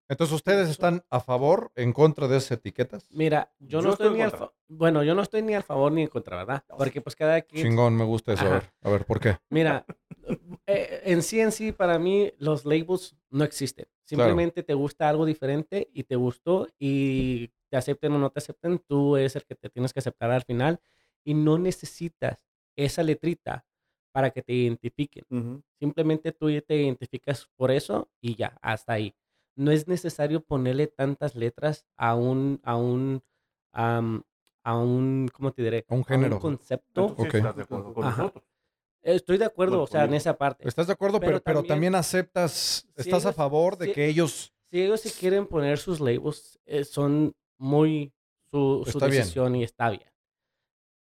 Entonces, 0.10 0.36
¿ustedes 0.36 0.70
están 0.70 1.04
a 1.10 1.20
favor, 1.20 1.72
en 1.76 1.94
contra 1.94 2.28
de 2.28 2.38
esas 2.38 2.52
etiquetas? 2.60 3.08
Mira, 3.12 3.52
yo, 3.60 3.80
Yo 3.80 3.82
no 3.82 3.94
estoy 3.94 4.14
ni 4.14 4.22
al 4.22 4.32
fa- 4.32 4.52
bueno, 4.68 5.04
yo 5.04 5.16
no 5.16 5.22
estoy 5.22 5.42
ni 5.42 5.54
al 5.54 5.64
favor 5.64 5.92
ni 5.92 6.04
en 6.04 6.08
contra, 6.08 6.38
¿verdad? 6.38 6.64
Porque 6.78 7.02
pues 7.02 7.16
cada 7.16 7.42
quien, 7.42 7.70
Chingón, 7.70 7.96
me 7.96 8.04
gusta 8.06 8.34
eso. 8.34 8.46
A 8.46 8.50
ver, 8.50 8.64
a 8.82 8.90
ver, 8.90 9.06
¿por 9.06 9.20
qué? 9.20 9.38
mira, 9.50 9.86
eh, 10.68 11.02
en 11.06 11.22
sí 11.22 11.40
en 11.40 11.52
sí 11.52 11.72
para 11.72 12.00
mí 12.00 12.32
los 12.38 12.66
labels 12.66 13.16
no 13.30 13.44
existen. 13.44 13.86
Simplemente 14.06 14.64
te 14.64 14.74
gusta 14.74 15.08
algo 15.10 15.26
diferente 15.26 15.90
y 15.94 16.04
te 16.04 16.16
gustó 16.16 16.68
y 16.78 17.50
te 17.70 17.78
acepten 17.78 18.12
o 18.14 18.20
no 18.20 18.30
te 18.30 18.40
acepten, 18.40 18.80
tú 18.80 19.16
eres 19.18 19.36
el 19.36 19.46
que 19.46 19.56
te 19.56 19.70
tienes 19.70 19.94
que 19.94 20.00
aceptar 20.00 20.30
al 20.32 20.44
final 20.44 20.80
y 21.24 21.34
no 21.34 21.58
necesitas 21.58 22.46
esa 22.76 23.02
letrita 23.04 23.66
para 24.12 24.30
que 24.30 24.42
te 24.42 24.54
identifiquen. 24.54 25.26
Simplemente 25.80 26.32
tú 26.32 26.50
ya 26.50 26.62
te 26.62 26.76
identificas 26.76 27.48
por 27.56 27.72
eso 27.72 28.10
y 28.22 28.36
ya, 28.36 28.58
hasta 28.62 28.94
ahí. 28.94 29.16
No 29.56 29.72
es 29.72 29.88
necesario 29.88 30.42
ponerle 30.42 30.88
tantas 30.88 31.36
letras 31.36 31.86
a 31.98 32.16
un, 32.16 32.60
a 32.64 32.76
un, 32.76 33.24
am, 33.72 34.24
a 34.64 34.78
un, 34.78 35.30
¿cómo 35.34 35.52
te 35.52 35.62
diré? 35.64 35.86
A 35.88 35.94
un 35.96 36.04
género. 36.06 36.36
un 36.36 36.42
concepto. 36.42 37.06
Ok. 37.18 37.34
¿Estás 37.36 37.56
de 37.56 37.62
acuerdo 37.64 37.94
con 37.94 38.04
Ajá. 38.06 38.22
nosotros? 38.24 38.44
Estoy 39.04 39.38
de 39.38 39.46
acuerdo, 39.46 39.82
o 39.84 39.88
sea, 39.88 40.06
en 40.06 40.14
esa 40.14 40.38
parte. 40.38 40.68
¿Estás 40.68 40.88
de 40.88 40.94
acuerdo? 40.94 41.20
Pero, 41.20 41.32
Pero 41.34 41.44
pero 41.44 41.56
también- 41.60 41.68
también 41.92 41.96
aceptas, 41.96 42.52
Si 42.96 43.02
estás 43.02 43.26
a 43.26 43.30
ellos- 43.30 43.36
favor 43.36 43.78
de 43.78 43.88
si- 43.88 43.94
que 43.94 44.06
ellos... 44.08 44.54
Si 44.72 44.82
ellos 44.82 45.02
si 45.02 45.12
quieren 45.12 45.46
poner 45.46 45.78
sus 45.78 46.00
labels, 46.00 46.58
eh, 46.66 46.84
son 46.86 47.36
muy 47.60 48.12
su, 48.50 48.84
su 48.86 48.98
Está 48.98 49.08
bien. 49.08 49.20
decisión 49.22 49.56
y 49.56 49.64
está 49.64 49.90
bien. 49.90 50.10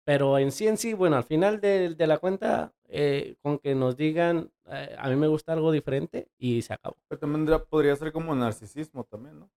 Pero 0.05 0.37
en 0.37 0.51
sí, 0.51 0.67
en 0.67 0.77
sí, 0.77 0.93
bueno, 0.93 1.15
al 1.15 1.23
final 1.23 1.61
de, 1.61 1.95
de 1.95 2.07
la 2.07 2.17
cuenta, 2.17 2.73
eh, 2.95 3.35
con 3.41 3.57
que 3.57 3.73
nos 3.73 3.97
digan, 3.97 4.51
eh, 4.67 4.95
a 4.99 5.09
mí 5.09 5.15
me 5.15 5.27
gusta 5.27 5.51
algo 5.53 5.71
diferente 5.71 6.29
y 6.37 6.61
se 6.61 6.73
acabó. 6.73 6.95
Pero 7.07 7.19
también 7.19 7.59
podría 7.67 7.95
ser 7.95 8.11
como 8.11 8.35
narcisismo 8.35 9.03
también, 9.03 9.39
¿no? 9.39 9.49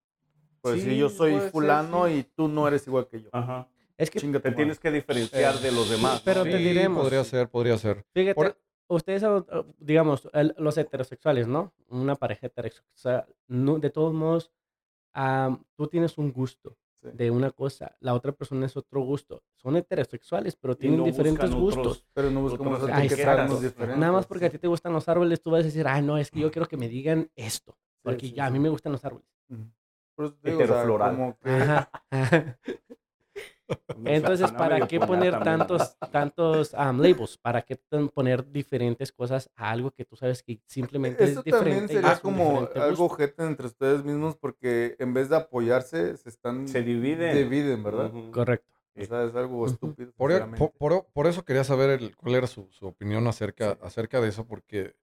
Pues 0.62 0.82
si 0.82 0.96
yo 0.96 1.10
soy 1.10 1.38
ser, 1.38 1.50
fulano 1.50 2.06
sí. 2.06 2.12
y 2.14 2.22
tú 2.24 2.48
no 2.48 2.66
eres 2.66 2.86
igual 2.86 3.06
que 3.08 3.20
yo. 3.22 3.28
Ajá. 3.32 3.68
Es 3.98 4.10
que, 4.10 4.20
Chinga 4.20 4.40
Te 4.40 4.48
madre. 4.48 4.56
tienes 4.56 4.80
que 4.80 4.90
diferenciar 4.90 5.58
de 5.60 5.70
los 5.70 5.88
demás. 5.90 6.22
pero 6.24 6.44
¿no? 6.44 6.50
te 6.50 6.56
Sí, 6.58 6.64
diremos. 6.64 7.02
Podría 7.02 7.24
ser, 7.24 7.48
podría 7.48 7.76
ser. 7.78 8.04
fíjate, 8.14 8.34
por- 8.34 8.58
ustedes, 8.88 9.22
ah, 9.24 9.44
digamos, 9.78 10.28
el- 10.32 10.54
los 10.58 10.78
heterosexuales, 10.78 11.46
¿no? 11.46 11.74
Una 11.88 12.14
pareja 12.16 12.46
heterosexual, 12.46 13.26
no, 13.48 13.78
de 13.78 13.90
todos 13.90 14.14
modos, 14.14 14.50
ah, 15.12 15.58
tú 15.76 15.86
tienes 15.88 16.16
un 16.18 16.32
gusto 16.32 16.76
Sí. 17.10 17.16
de 17.16 17.30
una 17.30 17.50
cosa, 17.50 17.94
la 18.00 18.14
otra 18.14 18.32
persona 18.32 18.66
es 18.66 18.76
otro 18.76 19.00
gusto. 19.02 19.42
Son 19.56 19.76
heterosexuales, 19.76 20.56
pero 20.56 20.76
tienen 20.76 20.98
no 21.00 21.04
diferentes 21.04 21.52
gustos. 21.54 21.78
otros- 21.86 22.06
Pero 22.12 22.30
no 22.30 22.42
buscamos 22.42 22.74
otros 22.82 22.90
a 22.90 23.00
ti 23.02 23.08
que 23.08 23.14
diferentes. 23.16 23.76
Nada 23.98 24.12
más 24.12 24.26
porque 24.26 24.46
a 24.46 24.50
ti 24.50 24.58
te 24.58 24.68
gustan 24.68 24.92
los 24.92 25.08
árboles, 25.08 25.40
tú 25.42 25.50
vas 25.50 25.62
a 25.62 25.64
decir, 25.64 25.86
ah, 25.86 26.00
no, 26.02 26.18
es 26.18 26.30
que 26.30 26.40
yo 26.40 26.50
quiero 26.50 26.66
que 26.68 26.76
me 26.76 26.88
digan 26.88 27.30
esto. 27.36 27.76
Porque 28.02 28.26
sí, 28.28 28.32
ya, 28.32 28.46
a 28.46 28.50
mí 28.50 28.58
me 28.58 28.68
gustan 28.68 28.92
los 28.92 29.04
árboles. 29.04 29.26
Ujú. 29.50 29.62
Por 30.14 30.24
eso 30.26 30.34
te 30.40 30.50
digo, 30.50 30.62
o 30.62 30.66
sea, 30.66 30.74
Heterofloral. 30.76 31.16
como 31.16 31.38
que- 31.38 31.50
Ajá. 31.50 31.90
Entonces, 34.04 34.52
¿para 34.52 34.86
qué 34.86 35.00
poner 35.00 35.32
también. 35.32 35.58
tantos, 35.58 35.96
tantos 36.12 36.72
um, 36.74 37.00
labels? 37.00 37.38
¿Para 37.38 37.62
qué 37.62 37.76
poner 38.14 38.50
diferentes 38.50 39.10
cosas 39.10 39.50
a 39.56 39.70
algo 39.70 39.90
que 39.90 40.04
tú 40.04 40.16
sabes 40.16 40.42
que 40.42 40.60
simplemente 40.66 41.24
Eso 41.24 41.40
es 41.40 41.44
diferente? 41.44 41.70
también 41.70 41.84
y 41.84 41.88
sería 41.94 42.20
como 42.20 42.68
algo 42.74 43.04
ojete 43.06 43.44
entre 43.44 43.66
ustedes 43.66 44.04
mismos 44.04 44.36
porque 44.36 44.96
en 44.98 45.14
vez 45.14 45.28
de 45.28 45.36
apoyarse 45.36 46.16
se 46.16 46.28
están 46.28 46.68
Se 46.68 46.82
dividen. 46.82 47.36
dividen, 47.36 47.82
¿verdad? 47.82 48.12
Correcto. 48.32 48.70
O 48.98 49.04
sea, 49.04 49.24
es 49.24 49.34
algo 49.34 49.66
estúpido. 49.66 50.12
Por, 50.16 50.32
e- 50.32 50.40
por, 50.56 50.72
por- 50.72 51.06
por 51.12 51.26
eso 51.26 51.44
quería 51.44 51.64
saber 51.64 51.90
el- 51.90 52.16
cuál 52.16 52.34
era 52.36 52.46
su, 52.46 52.68
su 52.70 52.86
opinión 52.86 53.26
acerca, 53.26 53.76
acerca 53.82 54.20
de 54.20 54.28
eso, 54.28 54.46
porque 54.46 54.94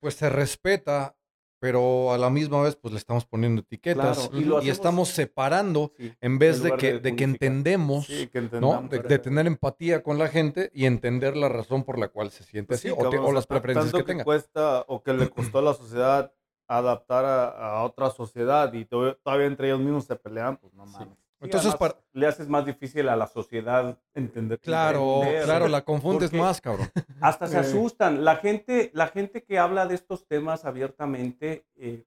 pues 0.00 0.14
se 0.14 0.28
respeta, 0.30 1.16
pero 1.60 2.12
a 2.12 2.18
la 2.18 2.30
misma 2.30 2.62
vez 2.62 2.74
pues 2.74 2.92
le 2.92 2.98
estamos 2.98 3.24
poniendo 3.26 3.60
etiquetas 3.60 4.18
Claro, 4.28 4.36
y 4.38 4.42
y, 4.42 4.44
lo 4.46 4.58
hacemos- 4.58 4.72
estamos 4.76 5.08
separando 5.10 5.92
Sí. 5.96 6.12
en 6.20 6.38
vez 6.38 6.56
en 6.56 6.62
de 6.64 6.76
que, 6.76 6.92
de 6.94 7.00
de 7.00 7.16
que 7.16 7.24
entendemos, 7.24 8.06
Sí, 8.06 8.26
que 8.28 8.40
¿no? 8.60 8.82
De, 8.90 8.98
de 9.00 9.18
tener 9.18 9.46
empatía 9.46 10.02
con 10.02 10.18
la 10.18 10.28
gente 10.28 10.70
y 10.74 10.86
entender 10.86 11.36
la 11.36 11.48
razón 11.48 11.84
por 11.84 11.98
la 11.98 12.08
cual 12.08 12.30
se 12.30 12.42
siente 12.42 12.68
Pues 12.68 12.80
así 12.80 12.88
sí, 12.88 12.94
o, 12.98 13.08
te- 13.10 13.18
o 13.18 13.30
las 13.32 13.46
preferencias 13.46 13.92
tanto 13.92 13.98
que 14.04 14.10
tenga. 14.12 14.24
cuesta 14.24 14.84
o 14.88 15.02
que 15.02 15.12
le 15.12 15.28
costó 15.28 15.58
a 15.58 15.62
la 15.62 15.74
sociedad 15.74 16.32
adaptar 16.66 17.24
a, 17.24 17.48
a 17.48 17.82
otra 17.84 18.10
sociedad 18.10 18.72
y 18.72 18.84
to- 18.86 19.16
todavía 19.16 19.46
entre 19.46 19.66
ellos 19.68 19.80
mismos 19.80 20.04
se 20.04 20.16
pelean, 20.16 20.56
pues 20.56 20.72
no 20.74 20.86
mames. 20.86 21.08
Entonces, 21.40 21.74
para- 21.76 21.96
le 22.12 22.26
haces 22.26 22.48
más 22.48 22.66
difícil 22.66 23.08
a 23.08 23.16
la 23.16 23.26
sociedad 23.26 23.98
Entender. 24.14 24.58
Claro, 24.60 25.16
entender, 25.22 25.44
claro, 25.44 25.68
la 25.68 25.82
confundes 25.84 26.30
porque- 26.30 26.42
más, 26.42 26.60
cabrón. 26.60 26.88
Hasta 27.20 27.46
se 27.46 27.56
asustan. 27.58 28.24
La 28.24 28.36
gente, 28.36 28.90
la 28.94 29.08
gente 29.08 29.42
que 29.42 29.58
habla 29.58 29.86
de 29.86 29.94
estos 29.94 30.26
temas 30.26 30.64
abiertamente 30.64 31.64
eh, 31.76 32.04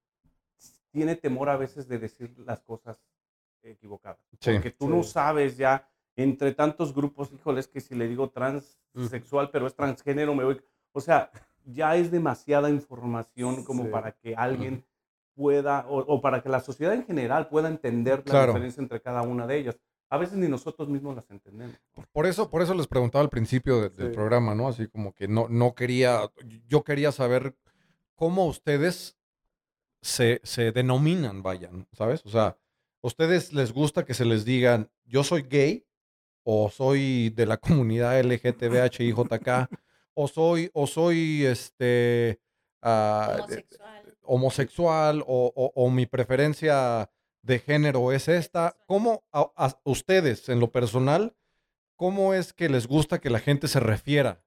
tiene 0.92 1.16
temor 1.16 1.50
a 1.50 1.58
veces 1.58 1.88
de 1.88 1.98
decir 1.98 2.34
las 2.46 2.62
cosas 2.62 2.98
equivocadas. 3.64 4.20
Sí. 4.40 4.52
Porque 4.54 4.72
tú 4.72 4.88
no 4.90 5.02
sabes 5.04 5.58
ya, 5.58 5.88
entre 6.16 6.54
tantos 6.54 6.94
grupos, 6.94 7.32
híjoles, 7.34 7.68
que 7.68 7.82
si 7.82 7.96
le 7.96 8.08
digo 8.08 8.30
transexual, 8.30 9.50
pero 9.52 9.66
es 9.66 9.74
transgénero, 9.76 10.36
me 10.36 10.44
voy. 10.44 10.62
O 10.92 11.02
sea, 11.02 11.32
ya 11.66 11.96
es 11.96 12.12
demasiada 12.12 12.70
información 12.70 13.64
como 13.64 13.84
Sí. 13.86 13.90
para 13.90 14.12
que 14.12 14.36
alguien 14.36 14.86
pueda, 15.36 15.86
o, 15.88 16.00
o 16.00 16.22
para 16.22 16.42
que 16.42 16.50
la 16.50 16.60
sociedad 16.62 16.94
en 16.94 17.06
general 17.06 17.48
pueda 17.50 17.68
entender 17.70 18.20
la 18.20 18.24
Claro. 18.32 18.54
diferencia 18.54 18.82
entre 18.82 19.02
cada 19.02 19.22
una 19.24 19.48
de 19.48 19.58
ellas. 19.58 19.78
A 20.10 20.18
veces 20.18 20.38
ni 20.38 20.48
nosotros 20.48 20.88
mismos 20.90 21.16
las 21.16 21.30
entendemos. 21.32 21.76
Por 22.12 22.28
eso, 22.28 22.50
por 22.50 22.62
eso 22.62 22.74
les 22.76 22.86
preguntaba 22.88 23.24
al 23.24 23.30
principio 23.30 23.82
de- 23.82 23.90
del 23.90 24.12
programa, 24.12 24.54
¿no? 24.54 24.68
Así 24.68 24.88
como 24.88 25.14
que 25.14 25.28
no, 25.28 25.48
no 25.50 25.74
quería, 25.74 26.30
yo 26.68 26.84
quería 26.84 27.12
saber 27.12 27.56
cómo 28.16 28.46
ustedes 28.46 29.18
se, 30.02 30.40
se 30.44 30.72
denominan, 30.72 31.42
vayan, 31.42 31.88
¿sabes? 31.94 32.22
O 32.26 32.30
sea, 32.30 32.46
¿a 32.46 32.58
ustedes 33.08 33.54
les 33.54 33.72
gusta 33.74 34.06
que 34.06 34.14
se 34.14 34.26
les 34.26 34.46
digan, 34.46 34.92
yo 35.06 35.24
soy 35.24 35.42
gay, 35.44 35.86
o 36.44 36.70
soy 36.70 37.30
de 37.32 37.46
la 37.46 37.58
comunidad 37.58 38.20
LGTBHIJK, 38.20 39.48
o 40.14 40.28
soy, 40.28 40.70
o 40.74 40.86
soy 40.86 41.46
este 41.46 42.40
ah, 42.82 43.38
Homosexual. 43.40 44.03
Homosexual, 44.26 45.24
o, 45.28 45.52
o- 45.56 45.72
o 45.76 45.90
mi 45.90 46.06
preferencia 46.06 47.10
de 47.42 47.60
género 47.60 48.12
es 48.12 48.28
esta. 48.28 48.76
¿Cómo 48.88 49.24
a, 49.32 49.52
a 49.56 49.80
ustedes, 49.84 50.50
en 50.50 50.60
lo 50.60 50.72
personal, 50.72 51.36
cómo 51.96 52.34
es 52.34 52.54
que 52.54 52.70
les 52.70 52.88
gusta 52.88 53.20
que 53.20 53.30
la 53.30 53.40
gente 53.40 53.68
se 53.68 53.80
refiera 53.80 54.42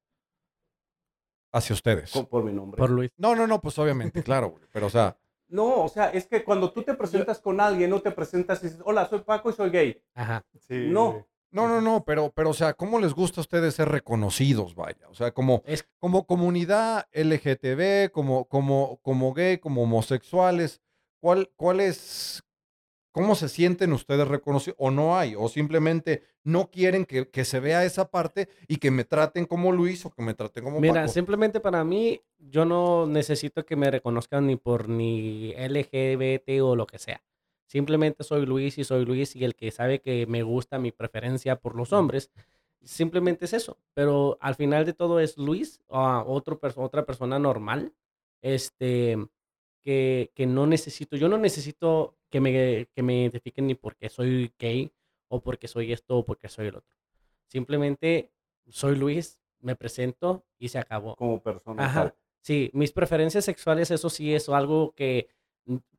hacia 1.52 1.74
ustedes? 1.74 2.12
Por, 2.12 2.44
mi 2.44 2.52
nombre. 2.52 2.78
Por 2.78 2.90
Luis. 2.90 3.10
No, 3.16 3.34
no, 3.34 3.46
no, 3.46 3.60
pues 3.60 3.78
obviamente, 3.78 4.22
claro, 4.22 4.50
güey, 4.50 4.64
pero 4.72 4.86
o 4.86 4.90
sea, 4.90 5.16
No, 5.48 5.84
o 5.84 5.88
sea, 5.88 6.10
es 6.10 6.26
que 6.26 6.42
cuando 6.42 6.72
tú 6.72 6.82
te 6.82 6.94
presentas 6.94 7.38
con 7.40 7.60
alguien, 7.60 7.90
no 7.90 8.00
te 8.00 8.10
presentas 8.10 8.60
y 8.62 8.66
dices, 8.66 8.82
hola, 8.84 9.06
soy 9.08 9.20
Paco 9.20 9.50
y 9.50 9.52
soy 9.52 9.70
gay. 9.70 10.02
Ajá. 10.14 10.44
Sí. 10.66 10.88
No. 10.88 11.26
No, 11.50 11.68
no, 11.68 11.80
no, 11.80 12.04
pero, 12.04 12.32
pero 12.34 12.50
o 12.50 12.54
sea, 12.54 12.74
¿cómo 12.74 12.98
les 12.98 13.14
gusta 13.14 13.40
a 13.40 13.42
ustedes 13.42 13.74
ser 13.74 13.88
reconocidos, 13.88 14.74
vaya? 14.74 15.08
O 15.08 15.14
sea, 15.14 15.32
como, 15.32 15.62
Es, 15.64 15.88
como 15.98 16.26
comunidad 16.26 17.06
LGTB, 17.12 18.10
como, 18.10 18.46
como, 18.46 18.98
como 19.02 19.32
gay, 19.32 19.58
como 19.58 19.82
homosexuales, 19.82 20.82
¿cuál, 21.20 21.50
cuál 21.56 21.80
es, 21.80 22.44
cómo 23.12 23.34
se 23.34 23.48
sienten 23.48 23.92
ustedes 23.92 24.28
reconocidos? 24.28 24.76
¿O 24.78 24.90
no 24.90 25.16
hay? 25.16 25.34
¿O 25.34 25.48
simplemente 25.48 26.24
no 26.44 26.70
quieren 26.70 27.06
que, 27.06 27.28
que 27.28 27.44
se 27.44 27.60
vea 27.60 27.84
esa 27.84 28.10
parte 28.10 28.48
y 28.68 28.76
que 28.76 28.90
me 28.90 29.04
traten 29.04 29.46
como 29.46 29.72
Luis 29.72 30.04
o 30.04 30.10
que 30.10 30.22
me 30.22 30.34
traten 30.34 30.64
como 30.64 30.80
mira, 30.80 31.02
Paco? 31.02 31.08
simplemente 31.08 31.60
para 31.60 31.84
mí, 31.84 32.20
yo 32.38 32.64
no 32.64 33.06
necesito 33.06 33.64
que 33.64 33.76
me 33.76 33.90
reconozcan 33.90 34.46
ni 34.46 34.56
por 34.56 34.88
ni 34.88 35.54
LGBT 35.54 36.60
o 36.62 36.76
lo 36.76 36.86
que 36.86 36.98
sea. 36.98 37.22
Simplemente 37.66 38.22
soy 38.24 38.46
Luis 38.46 38.78
y 38.78 38.84
soy 38.84 39.04
Luis 39.04 39.34
y 39.36 39.44
el 39.44 39.54
que 39.56 39.70
sabe 39.70 40.00
que 40.00 40.26
me 40.26 40.42
gusta 40.42 40.78
mi 40.78 40.92
preferencia 40.92 41.56
por 41.60 41.74
los 41.74 41.92
hombres, 41.92 42.30
simplemente 42.82 43.44
es 43.46 43.52
eso. 43.52 43.76
Pero 43.94 44.38
al 44.40 44.54
final 44.54 44.84
de 44.86 44.92
todo 44.92 45.18
es 45.20 45.36
Luis, 45.36 45.80
o 45.88 46.00
otro 46.26 46.60
perso- 46.60 46.82
otra 46.82 47.04
persona 47.04 47.38
normal, 47.38 47.92
este, 48.40 49.18
que, 49.82 50.30
que 50.34 50.46
no 50.46 50.66
necesito, 50.66 51.16
yo 51.16 51.28
no 51.28 51.38
necesito 51.38 52.16
que 52.30 52.40
me, 52.40 52.86
que 52.94 53.02
me 53.02 53.22
identifiquen 53.22 53.66
ni 53.66 53.74
porque 53.74 54.08
soy 54.08 54.52
gay 54.58 54.92
o 55.28 55.40
porque 55.40 55.66
soy 55.68 55.92
esto 55.92 56.18
o 56.18 56.24
porque 56.24 56.48
soy 56.48 56.68
el 56.68 56.76
otro. 56.76 56.94
Simplemente 57.48 58.30
soy 58.68 58.96
Luis, 58.96 59.38
me 59.60 59.74
presento 59.76 60.44
y 60.58 60.68
se 60.68 60.78
acabó. 60.78 61.16
Como 61.16 61.40
persona. 61.42 61.84
Ajá. 61.84 62.14
Sí, 62.40 62.70
mis 62.74 62.92
preferencias 62.92 63.44
sexuales, 63.44 63.90
eso 63.90 64.08
sí 64.08 64.32
es 64.34 64.48
algo 64.48 64.92
que, 64.94 65.28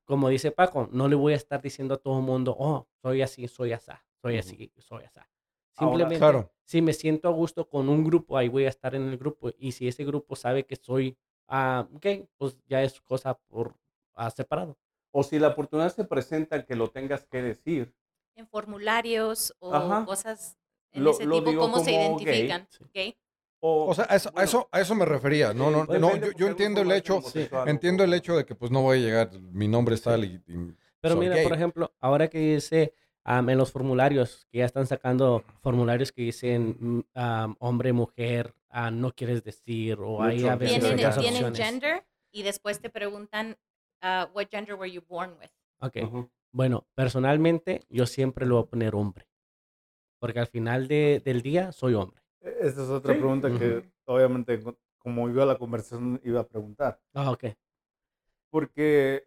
como 0.05 0.29
dice 0.29 0.51
Paco, 0.51 0.87
no 0.91 1.07
le 1.07 1.15
voy 1.15 1.33
a 1.33 1.35
estar 1.35 1.61
diciendo 1.61 1.95
a 1.95 1.97
todo 1.97 2.19
el 2.19 2.23
mundo, 2.25 2.55
oh, 2.57 2.87
soy 3.01 3.21
así, 3.21 3.47
soy 3.47 3.73
asá, 3.73 4.05
soy 4.21 4.37
así, 4.37 4.71
soy 4.77 5.03
asá. 5.03 5.29
Ahora- 5.75 5.89
Simplemente, 5.91 6.17
Claro. 6.19 6.51
si 6.63 6.81
me 6.81 6.93
siento 6.93 7.27
a 7.27 7.31
gusto 7.31 7.67
con 7.69 7.89
un 7.89 8.03
grupo, 8.03 8.37
ahí 8.37 8.47
voy 8.47 8.65
a 8.65 8.69
estar 8.69 8.95
en 8.95 9.03
el 9.09 9.17
grupo. 9.17 9.51
Y 9.59 9.73
si 9.73 9.87
ese 9.87 10.03
grupo 10.05 10.35
sabe 10.35 10.65
que 10.65 10.75
soy 10.75 11.17
ah, 11.49 11.87
gay, 12.01 12.27
pues 12.37 12.57
ya 12.67 12.81
es 12.83 12.99
cosa 13.01 13.33
por 13.47 13.75
ah, 14.15 14.29
separado. 14.31 14.77
O 15.11 15.23
si 15.23 15.39
la 15.39 15.49
oportunidad 15.49 15.93
se 15.93 16.03
presenta 16.03 16.65
que 16.65 16.75
lo 16.75 16.89
tengas 16.89 17.25
que 17.25 17.41
decir, 17.41 17.93
En 18.35 18.47
formularios 18.47 19.53
o 19.59 19.73
Ajá. 19.73 20.05
cosas 20.05 20.57
en 20.91 21.03
Lo- 21.03 21.11
ese 21.11 21.25
lo 21.25 21.37
tipo, 21.39 21.49
digo 21.49 21.61
¿cómo 21.63 21.79
se 21.79 21.91
gay. 21.91 21.99
identifican? 22.01 22.67
Sí. 22.69 22.83
¿Gay? 22.93 23.17
O, 23.59 23.87
O 23.87 23.93
sea, 23.93 24.05
a 24.09 24.15
eso, 24.15 24.31
a 24.35 24.43
eso, 24.43 24.69
a 24.71 24.81
eso 24.81 24.95
me 24.95 25.05
refería. 25.05 25.53
No, 25.53 25.71
no, 25.71 25.85
no, 25.85 26.15
yo, 26.37 26.47
entiendo 26.47 26.81
el 26.81 26.91
hecho, 26.91 27.21
entiendo 27.65 28.03
el 28.03 28.13
hecho 28.13 28.35
de 28.35 28.45
que 28.45 28.55
pues 28.55 28.71
no 28.71 28.81
voy 28.81 28.99
a 28.99 29.01
llegar, 29.01 29.31
mi 29.39 29.67
nombre 29.67 29.95
es 29.95 30.01
tal 30.01 30.23
y, 30.23 30.41
y 30.47 30.75
Pero 31.01 31.15
soy 31.15 31.23
mira, 31.25 31.35
gay. 31.35 31.43
por 31.43 31.53
ejemplo, 31.53 31.93
ahora 31.99 32.27
que 32.27 32.39
dice 32.55 32.93
en 33.25 33.57
los 33.57 33.71
formularios, 33.71 34.47
que 34.51 34.59
ya 34.59 34.65
están 34.65 34.87
sacando 34.87 35.43
formularios 35.61 36.11
que 36.11 36.21
dicen 36.21 36.77
mm, 36.79 37.55
hombre, 37.59 37.91
mujer, 37.93 38.53
ah, 38.69 38.89
no 38.91 39.11
quieres 39.13 39.43
decir, 39.43 39.97
o 39.99 40.21
hay 40.23 40.45
a 40.47 40.55
veces 40.55 40.83
gender. 40.83 40.95
Tienen, 40.97 41.19
tienen 41.19 41.45
opciones. 41.45 41.57
gender 41.57 42.05
y 42.31 42.43
después 42.43 42.79
te 42.79 42.89
preguntan, 42.89 43.57
uh, 44.01 44.31
what 44.33 44.47
gender 44.49 44.75
were 44.75 44.89
you 44.91 45.01
born 45.07 45.31
with? 45.39 45.49
Ok. 45.79 45.97
Ujú. 46.03 46.29
Bueno, 46.51 46.87
personalmente 46.95 47.81
yo 47.89 48.05
siempre 48.05 48.45
lo 48.45 48.55
voy 48.55 48.63
a 48.63 48.69
poner 48.69 48.95
hombre. 48.95 49.27
Porque 50.19 50.39
al 50.39 50.47
final 50.47 50.87
de- 50.87 51.21
del 51.23 51.41
día 51.41 51.71
soy 51.71 51.93
hombre. 51.93 52.21
E- 52.41 52.57
Esa 52.67 52.83
es 52.83 52.89
otra 52.89 53.13
Sí. 53.13 53.19
pregunta 53.19 53.49
que 53.57 53.89
obviamente 54.05 54.61
co- 54.61 54.77
como 54.97 55.29
iba 55.29 55.45
la 55.45 55.57
conversación 55.57 56.19
iba 56.23 56.41
a 56.41 56.47
preguntar. 56.47 56.99
Ah, 57.13 57.31
ok. 57.31 57.45
Porque 58.49 59.25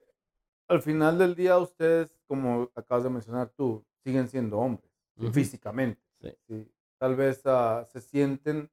al 0.69 0.83
final 0.83 1.19
del 1.19 1.35
día 1.35 1.59
ustedes, 1.59 2.17
como 2.27 2.71
acabas 2.75 3.05
de 3.05 3.11
mencionar 3.11 3.51
tú, 3.51 3.85
siguen 4.05 4.29
siendo 4.29 4.59
hombres. 4.59 4.89
físicamente. 5.33 6.01
Sí. 6.49 6.73
Tal 6.99 7.15
vez 7.15 7.43
uh, 7.45 7.85
se 7.93 8.01
sienten, 8.01 8.71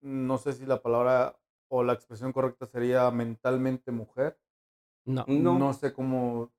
no 0.00 0.38
sé 0.38 0.54
si 0.54 0.64
la 0.64 0.80
palabra 0.80 1.38
o 1.68 1.82
la 1.84 1.92
expresión 1.92 2.32
correcta 2.32 2.64
sería 2.66 3.10
mentalmente 3.10 3.92
mujer. 3.92 4.38
No. 5.04 5.24
No, 5.28 5.58
no 5.58 5.74
sé 5.74 5.92
cómo 5.92 6.50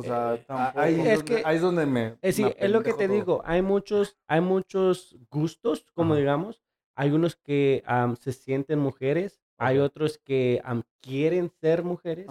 o 0.00 0.02
sea, 0.02 0.34
eh, 0.34 0.44
ahí, 0.74 1.00
es, 1.00 1.18
donde, 1.18 1.42
ahí 1.44 1.56
es 1.56 1.62
donde 1.62 1.86
me. 1.86 2.16
Es, 2.22 2.36
sí, 2.36 2.46
es 2.56 2.70
lo 2.70 2.82
que 2.82 2.92
te 2.92 3.08
digo. 3.08 3.42
Hay 3.44 3.62
muchos, 3.62 4.18
hay 4.26 4.40
muchos 4.40 5.16
gustos, 5.30 5.86
como 5.94 6.16
digamos. 6.16 6.62
Hay 6.94 7.12
unos 7.12 7.36
que 7.36 7.82
se 8.20 8.32
sienten 8.32 8.78
mujeres, 8.78 9.42
hay 9.56 9.78
otros 9.78 10.18
que 10.18 10.62
quieren 11.00 11.50
ser 11.60 11.82
mujeres. 11.82 12.26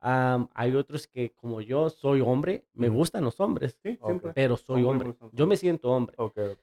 hay 0.00 0.74
otros 0.74 1.06
que, 1.06 1.30
como 1.32 1.60
yo, 1.60 1.90
soy 1.90 2.20
hombre, 2.20 2.66
me 2.74 2.88
gustan 2.88 3.24
los 3.24 3.40
hombres, 3.40 3.78
sí, 3.82 3.98
pero 4.34 4.56
soy 4.56 4.84
hombre. 4.84 5.14
Yo 5.32 5.46
me 5.46 5.56
siento 5.56 5.90
hombre. 5.90 6.14
Okay, 6.18 6.56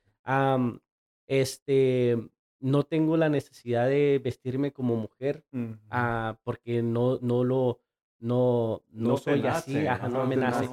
este, 1.28 2.18
no 2.60 2.84
tengo 2.84 3.18
la 3.18 3.30
necesidad 3.30 3.88
de 3.88 4.20
vestirme 4.24 4.72
como 4.72 4.96
mujer 4.96 5.44
ah, 5.92 6.38
porque 6.44 6.82
no, 6.82 7.20
no 7.22 7.44
lo, 7.44 7.80
no, 8.20 8.82
no, 8.92 9.18
soy 9.18 9.46
así, 9.46 9.76
no 10.10 10.26
nace. 10.28 10.70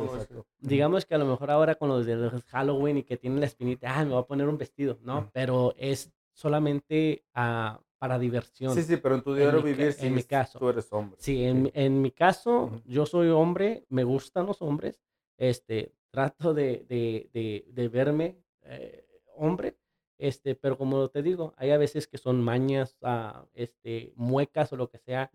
Digamos 0.61 1.05
que 1.05 1.15
a 1.15 1.19
lo 1.19 1.27
mejor 1.27 1.51
ahora 1.51 1.75
con 1.75 1.89
los 1.89 2.07
de 2.07 2.31
Halloween 2.49 2.99
y 2.99 3.03
que 3.03 3.17
tienen 3.17 3.41
la 3.41 3.47
espinita, 3.47 3.99
ah, 3.99 4.05
me 4.05 4.13
voy 4.13 4.21
a 4.23 4.27
poner 4.27 4.49
un 4.49 4.59
vestido, 4.59 4.99
¿no? 5.03 5.31
Pero 5.33 5.75
es 5.77 6.13
solamente 6.33 7.25
uh, 7.37 7.79
para 7.99 8.19
diversión. 8.19 8.75
Sí, 8.75 8.83
sí, 8.83 8.97
pero 8.97 9.15
en 9.15 9.23
tu 9.23 9.35
diario 9.35 9.63
vivir, 9.63 9.95
en 9.99 10.15
mi 10.15 10.23
caso, 10.23 10.59
tú 10.59 10.69
eres 10.69 10.93
hombre. 10.93 11.17
Sí, 11.21 11.45
en, 11.45 11.71
en 11.75 12.01
mi 12.01 12.11
caso, 12.11 12.83
yo 12.85 13.07
soy 13.07 13.29
hombre, 13.29 13.85
me 13.89 14.05
gustan 14.05 14.47
los 14.47 14.61
hombres, 14.63 15.01
este, 15.37 15.95
trato 16.11 16.55
de, 16.55 16.85
de, 16.89 17.31
de, 17.33 17.67
de 17.69 17.89
verme 17.89 18.39
eh, 18.63 19.07
hombre, 19.37 19.77
este, 20.19 20.55
pero 20.55 20.79
como 20.79 21.09
te 21.09 21.23
digo, 21.23 21.55
hay 21.57 21.71
a 21.71 21.79
veces 21.79 22.07
que 22.07 22.19
son 22.19 22.43
mañas, 22.43 22.97
uh, 23.03 23.47
este, 23.53 24.13
muecas 24.17 24.73
o 24.73 24.77
lo 24.77 24.89
que 24.89 24.99
sea, 24.99 25.31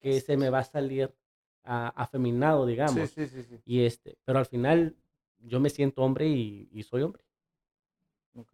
que 0.00 0.20
se 0.20 0.36
me 0.36 0.50
va 0.50 0.60
a 0.60 0.64
salir 0.64 1.14
afeminado, 1.64 2.66
digamos. 2.66 3.10
Sí, 3.10 3.28
sí, 3.28 3.42
sí, 3.42 3.60
Y 3.64 3.84
este, 3.84 4.16
pero 4.24 4.38
al 4.38 4.46
final 4.46 4.96
yo 5.38 5.60
me 5.60 5.70
siento 5.70 6.02
hombre 6.02 6.28
y, 6.28 6.68
y 6.72 6.82
soy 6.82 7.02
hombre. 7.02 7.24
Ok. 8.34 8.50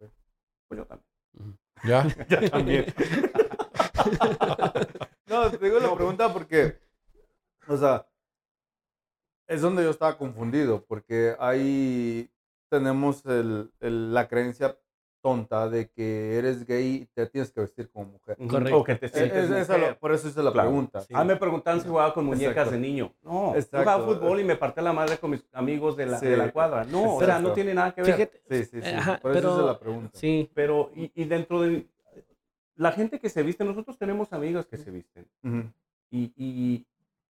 Pues 0.67 0.77
yo 0.77 0.85
también. 0.85 1.59
¿Ya? 1.83 2.07
ya 2.29 2.49
también. 2.49 2.85
no, 5.27 5.51
te 5.51 5.57
digo 5.57 5.79
la 5.79 5.95
pregunta 5.95 6.33
porque, 6.33 6.79
o 7.67 7.77
sea, 7.77 8.07
es 9.47 9.61
donde 9.61 9.83
yo 9.83 9.89
estaba 9.89 10.17
confundido, 10.17 10.85
porque 10.85 11.35
ahí 11.39 12.29
tenemos 12.69 13.25
el, 13.25 13.71
el, 13.79 14.13
la 14.13 14.27
creencia 14.27 14.77
tonta 15.21 15.69
de 15.69 15.89
que 15.89 16.37
eres 16.37 16.65
gay 16.65 16.95
y 17.01 17.05
te 17.07 17.25
tienes 17.27 17.51
que 17.51 17.61
vestir 17.61 17.89
como 17.89 18.05
mujer. 18.13 18.37
Correcto. 18.47 18.77
O 18.77 18.83
que 18.83 18.95
te 18.95 19.09
sientes 19.09 19.49
es, 19.49 19.95
por 19.97 20.11
eso 20.11 20.27
es 20.27 20.35
la 20.35 20.51
pregunta. 20.51 21.03
Ah, 21.13 21.23
me 21.23 21.35
preguntaban 21.35 21.81
si 21.81 21.87
jugaba 21.87 22.13
con 22.13 22.25
muñecas 22.25 22.71
de 22.71 22.77
niño. 22.77 23.13
No, 23.23 23.53
jugaba 23.71 24.05
fútbol 24.05 24.39
y 24.39 24.43
me 24.43 24.55
parté 24.55 24.81
la 24.81 24.93
madre 24.93 25.17
con 25.17 25.31
mis 25.31 25.45
amigos 25.53 25.97
de 25.97 26.05
la, 26.05 26.19
de 26.19 26.37
la 26.37 26.51
cuadra. 26.51 26.85
No, 26.85 27.15
o 27.15 27.23
sea, 27.23 27.39
no 27.39 27.53
tiene 27.53 27.73
nada 27.73 27.93
que 27.93 28.01
ver. 28.01 28.31
sí, 28.49 28.65
sí, 28.65 28.81
sí. 28.81 28.91
por 29.21 29.35
eso 29.35 29.59
es 29.59 29.65
la 29.65 29.79
pregunta. 29.79 30.11
Sí. 30.13 30.49
Pero, 30.53 30.91
y, 30.95 31.11
y, 31.15 31.25
dentro 31.25 31.61
de 31.61 31.87
la 32.75 32.91
gente 32.91 33.19
que 33.19 33.29
se 33.29 33.43
viste, 33.43 33.63
nosotros 33.63 33.97
tenemos 33.97 34.33
amigas 34.33 34.65
que 34.65 34.77
se 34.77 34.91
visten. 34.91 35.27
y, 36.11 36.33
y 36.35 36.85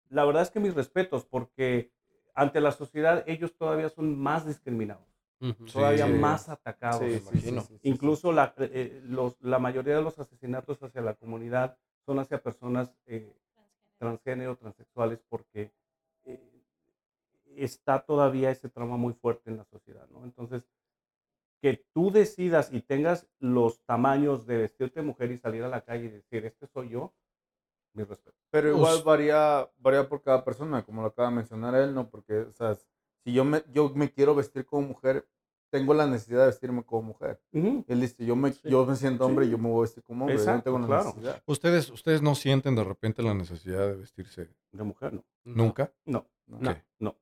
la 0.10 0.26
verdad 0.26 0.44
es 0.44 0.52
que 0.52 0.60
mis 0.60 0.76
respetos, 0.76 1.26
porque 1.26 1.92
ante 2.36 2.62
la 2.62 2.72
sociedad 2.72 3.24
ellos 3.28 3.56
todavía 3.56 3.90
son 3.90 4.18
más 4.18 4.46
discriminados 4.46 5.13
todavía 5.72 6.08
más 6.08 6.50
atacados. 6.50 7.04
Incluso 7.82 8.32
la, 8.32 8.54
eh, 8.58 8.70
eh, 8.74 9.02
los, 9.06 9.40
la 9.42 9.60
mayoría 9.60 9.96
de 9.96 10.02
los 10.02 10.18
asesinatos 10.20 10.82
hacia 10.82 11.02
la 11.02 11.16
comunidad 11.16 11.78
son 12.06 12.20
hacia 12.20 12.42
personas 12.42 12.96
eh, 13.06 13.36
transgénero, 13.98 14.56
transexuales, 14.56 15.24
porque 15.30 15.72
está 17.56 18.00
todavía 18.00 18.50
ese 18.50 18.70
trauma 18.70 18.98
muy 18.98 19.14
fuerte 19.14 19.50
en 19.50 19.58
la 19.58 19.66
sociedad, 19.66 20.08
¿no? 20.10 20.24
Entonces, 20.24 20.64
que 21.62 21.86
tú 21.94 22.12
decidas 22.12 22.74
y 22.74 22.82
tengas 22.82 23.28
los 23.40 23.82
tamaños 23.86 24.46
de 24.46 24.58
vestirte 24.58 25.02
mujer 25.02 25.32
y 25.32 25.38
salir 25.38 25.64
a 25.64 25.70
la 25.70 25.82
calle 25.82 26.06
y 26.06 26.10
decir, 26.10 26.46
este 26.46 26.68
soy 26.68 26.90
yo, 26.90 27.14
mi 27.94 28.04
respeto. 28.04 28.36
Pero 28.50 28.70
igual 28.70 29.02
varía, 29.04 29.70
varía 29.78 30.10
por 30.10 30.22
cada 30.22 30.44
persona, 30.44 30.84
como 30.84 31.02
lo 31.02 31.08
acaba 31.08 31.30
de 31.30 31.36
mencionar 31.36 31.76
él, 31.76 31.94
¿no? 31.94 32.10
Porque, 32.10 32.40
o 32.40 32.52
sea, 32.52 32.76
si 33.24 33.34
yo 33.34 33.46
me, 33.46 33.64
yo 33.72 33.90
me 33.96 34.12
quiero 34.12 34.36
vestir 34.36 34.66
como 34.66 34.88
mujer, 34.88 35.28
tengo 35.70 35.94
la 35.94 36.06
necesidad 36.06 36.42
de 36.42 36.46
vestirme 36.48 36.84
como 36.84 37.02
mujer. 37.02 37.42
Él 37.52 38.02
dice, 38.02 38.24
yo 38.26 38.36
me, 38.36 38.54
yo 38.64 38.86
me 38.86 38.96
siento 38.96 39.26
hombre 39.26 39.48
y 39.48 39.50
yo 39.50 39.58
me 39.58 39.70
voy 39.70 39.80
a 39.80 39.82
vestir 39.82 40.04
como 40.04 40.26
hombre. 40.26 40.36
Exacto, 40.36 40.70
no 40.70 40.78
tengo 40.78 40.88
claro. 40.88 41.06
necesidad. 41.06 41.42
¿Ustedes, 41.46 41.90
¿Ustedes 41.90 42.22
no 42.22 42.36
sienten 42.36 42.76
de 42.76 42.84
repente 42.84 43.24
la 43.24 43.34
necesidad 43.34 43.88
de 43.88 43.96
vestirse 43.96 44.50
de 44.72 44.84
mujer? 44.84 45.14
No. 45.14 45.24
¿Nunca? 45.46 45.92
No, 46.06 46.28
no, 46.46 46.76
no. 47.00 47.18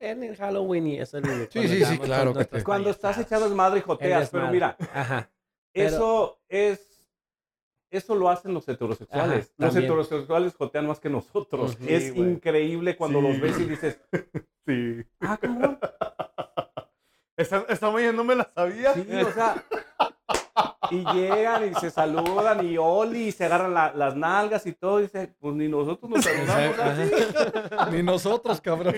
En 0.00 0.22
el 0.22 0.36
Halloween 0.36 0.86
y 0.86 0.98
eso. 0.98 1.18
sí, 1.50 1.68
sí, 1.68 1.84
sí, 1.84 1.98
claro. 1.98 2.34
Que 2.34 2.62
Cuando 2.62 2.90
estás 2.90 3.18
echado 3.18 3.48
madre 3.54 3.80
y 3.80 3.82
joteas, 3.82 4.30
pero 4.30 4.50
mira, 4.50 4.76
Ajá. 4.92 5.30
eso 5.72 6.40
es 6.48 6.89
eso 7.90 8.14
lo 8.14 8.28
hacen 8.28 8.54
los 8.54 8.68
heterosexuales. 8.68 9.52
los 9.58 9.76
heterosexuales 9.76 10.54
jotean 10.54 10.86
más 10.86 11.00
que 11.00 11.10
nosotros. 11.10 11.76
es 11.86 12.14
increíble 12.16 12.96
cuando 12.96 13.20
los 13.20 13.40
ves 13.40 13.58
y 13.58 13.64
dices, 13.64 14.00
sí. 14.66 15.04
Ah, 15.20 15.38
¿cómo? 15.40 15.78
Esta, 17.36 17.64
esta 17.70 17.90
mañana 17.90 18.12
no 18.12 18.22
me 18.22 18.34
la 18.34 18.50
sabía. 18.54 18.92
Sí, 18.92 19.06
o 19.14 19.32
sea. 19.32 19.64
Y 20.90 21.04
llegan 21.14 21.70
y 21.70 21.74
se 21.76 21.90
saludan 21.90 22.66
y 22.66 22.76
Oli 22.76 23.28
y 23.28 23.32
se 23.32 23.46
agarran 23.46 23.72
las 23.72 24.14
nalgas 24.14 24.66
y 24.66 24.72
todo. 24.74 25.00
Y 25.00 25.04
dice, 25.04 25.34
pues 25.40 25.54
ni 25.54 25.66
nosotros 25.66 26.10
nos 26.10 26.22
saludamos 26.22 26.78
así. 26.78 27.10
ni 27.96 28.02
nosotros, 28.02 28.60
cabrón. 28.60 28.94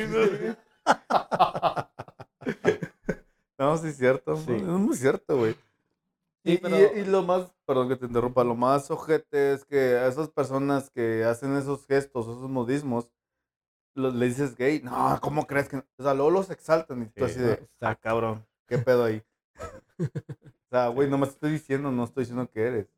no, 3.57 3.79
sí 3.79 3.87
es 3.87 3.97
cierto. 3.97 4.37
Sí. 4.39 4.55
Es 4.55 4.63
muy 4.63 4.97
cierto, 4.97 5.37
güey. 5.37 5.55
Y, 6.45 6.55
y, 6.55 7.05
lo 7.05 7.23
más, 7.23 7.53
perdón 7.65 7.89
que 7.89 7.97
te 7.97 8.07
interrumpa, 8.07 8.43
lo 8.43 8.57
más 8.57 8.91
ojete 8.91 9.53
es 9.53 9.65
que 9.65 9.97
a 9.97 10.09
esas 10.09 10.29
personas 10.29 10.91
que 10.91 11.25
hacen 11.25 11.57
esos 11.57 11.87
gestos, 11.87 12.27
esos 12.27 12.51
modismos, 12.51 13.09
le 13.95 14.27
dices 14.27 14.57
gay, 14.57 14.81
no, 14.83 15.19
¿cómo 15.21 15.47
crees 15.47 15.69
que? 15.69 15.77
O 15.77 16.03
sea, 16.03 16.15
luego 16.15 16.31
los 16.31 16.51
exaltan 16.51 17.03
y 17.03 17.07
tú 17.07 17.25
así 17.25 17.39
de, 17.39 17.69
ah, 17.81 17.95
cabrón, 17.95 18.45
¿qué 18.67 18.79
pedo 18.79 19.05
ahí? 19.05 19.23
o 19.99 20.69
sea, 20.71 20.89
güey, 20.89 21.09
no 21.09 21.19
me 21.19 21.27
estoy 21.27 21.53
diciendo, 21.53 21.93
no 21.93 22.05
estoy 22.05 22.23
diciendo 22.23 22.51
que 22.51 22.61
eres. 22.63 22.89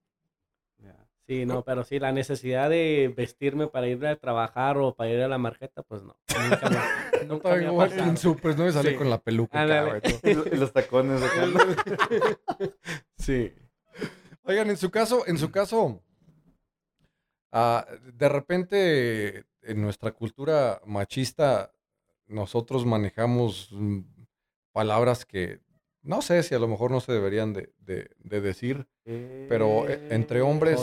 Sí, 1.27 1.47
no, 1.47 1.65
pero 1.65 1.85
sí, 1.85 1.99
la 1.99 2.13
necesidad 2.13 2.69
de 2.69 3.13
vestirme 3.17 3.67
para 3.67 3.87
ir 3.87 4.05
a 4.07 4.17
trabajar 4.17 4.77
o 4.77 4.95
para 4.95 5.11
ir 5.11 5.23
a 5.23 5.29
la 5.29 5.39
marqueta, 5.39 5.83
pues 5.83 6.03
no. 6.03 6.19
Nunca, 6.29 6.69
me, 6.69 7.27
nunca 7.27 7.49
me 7.55 8.03
en 8.03 8.17
super, 8.19 8.59
no 8.59 8.65
me 8.65 8.73
salí 8.73 8.95
con 8.95 9.09
la 9.09 9.19
peluca. 9.19 9.65
y 10.23 10.57
los 10.57 10.73
tacones. 10.73 11.23
sí. 13.19 13.55
Oigan, 14.43 14.69
en 14.69 14.77
su 14.77 14.91
caso, 14.91 15.27
en 15.27 15.39
su 15.39 15.51
caso, 15.51 16.03
uh, 17.53 17.81
de 18.13 18.29
repente 18.29 19.45
en 19.63 19.81
nuestra 19.81 20.13
cultura 20.13 20.83
machista 20.85 21.73
nosotros 22.27 22.85
manejamos 22.85 23.71
mm, 23.73 24.01
palabras 24.73 25.25
que 25.25 25.61
no 26.05 26.23
sé 26.23 26.43
si 26.43 26.55
a 26.55 26.59
lo 26.59 26.69
mejor 26.69 26.91
no 26.91 27.01
se 27.01 27.13
deberían 27.13 27.53
de, 27.53 27.73
decir, 28.21 28.87
pero 29.05 29.89
eh, 29.89 30.09
entre 30.11 30.43
hombres... 30.43 30.81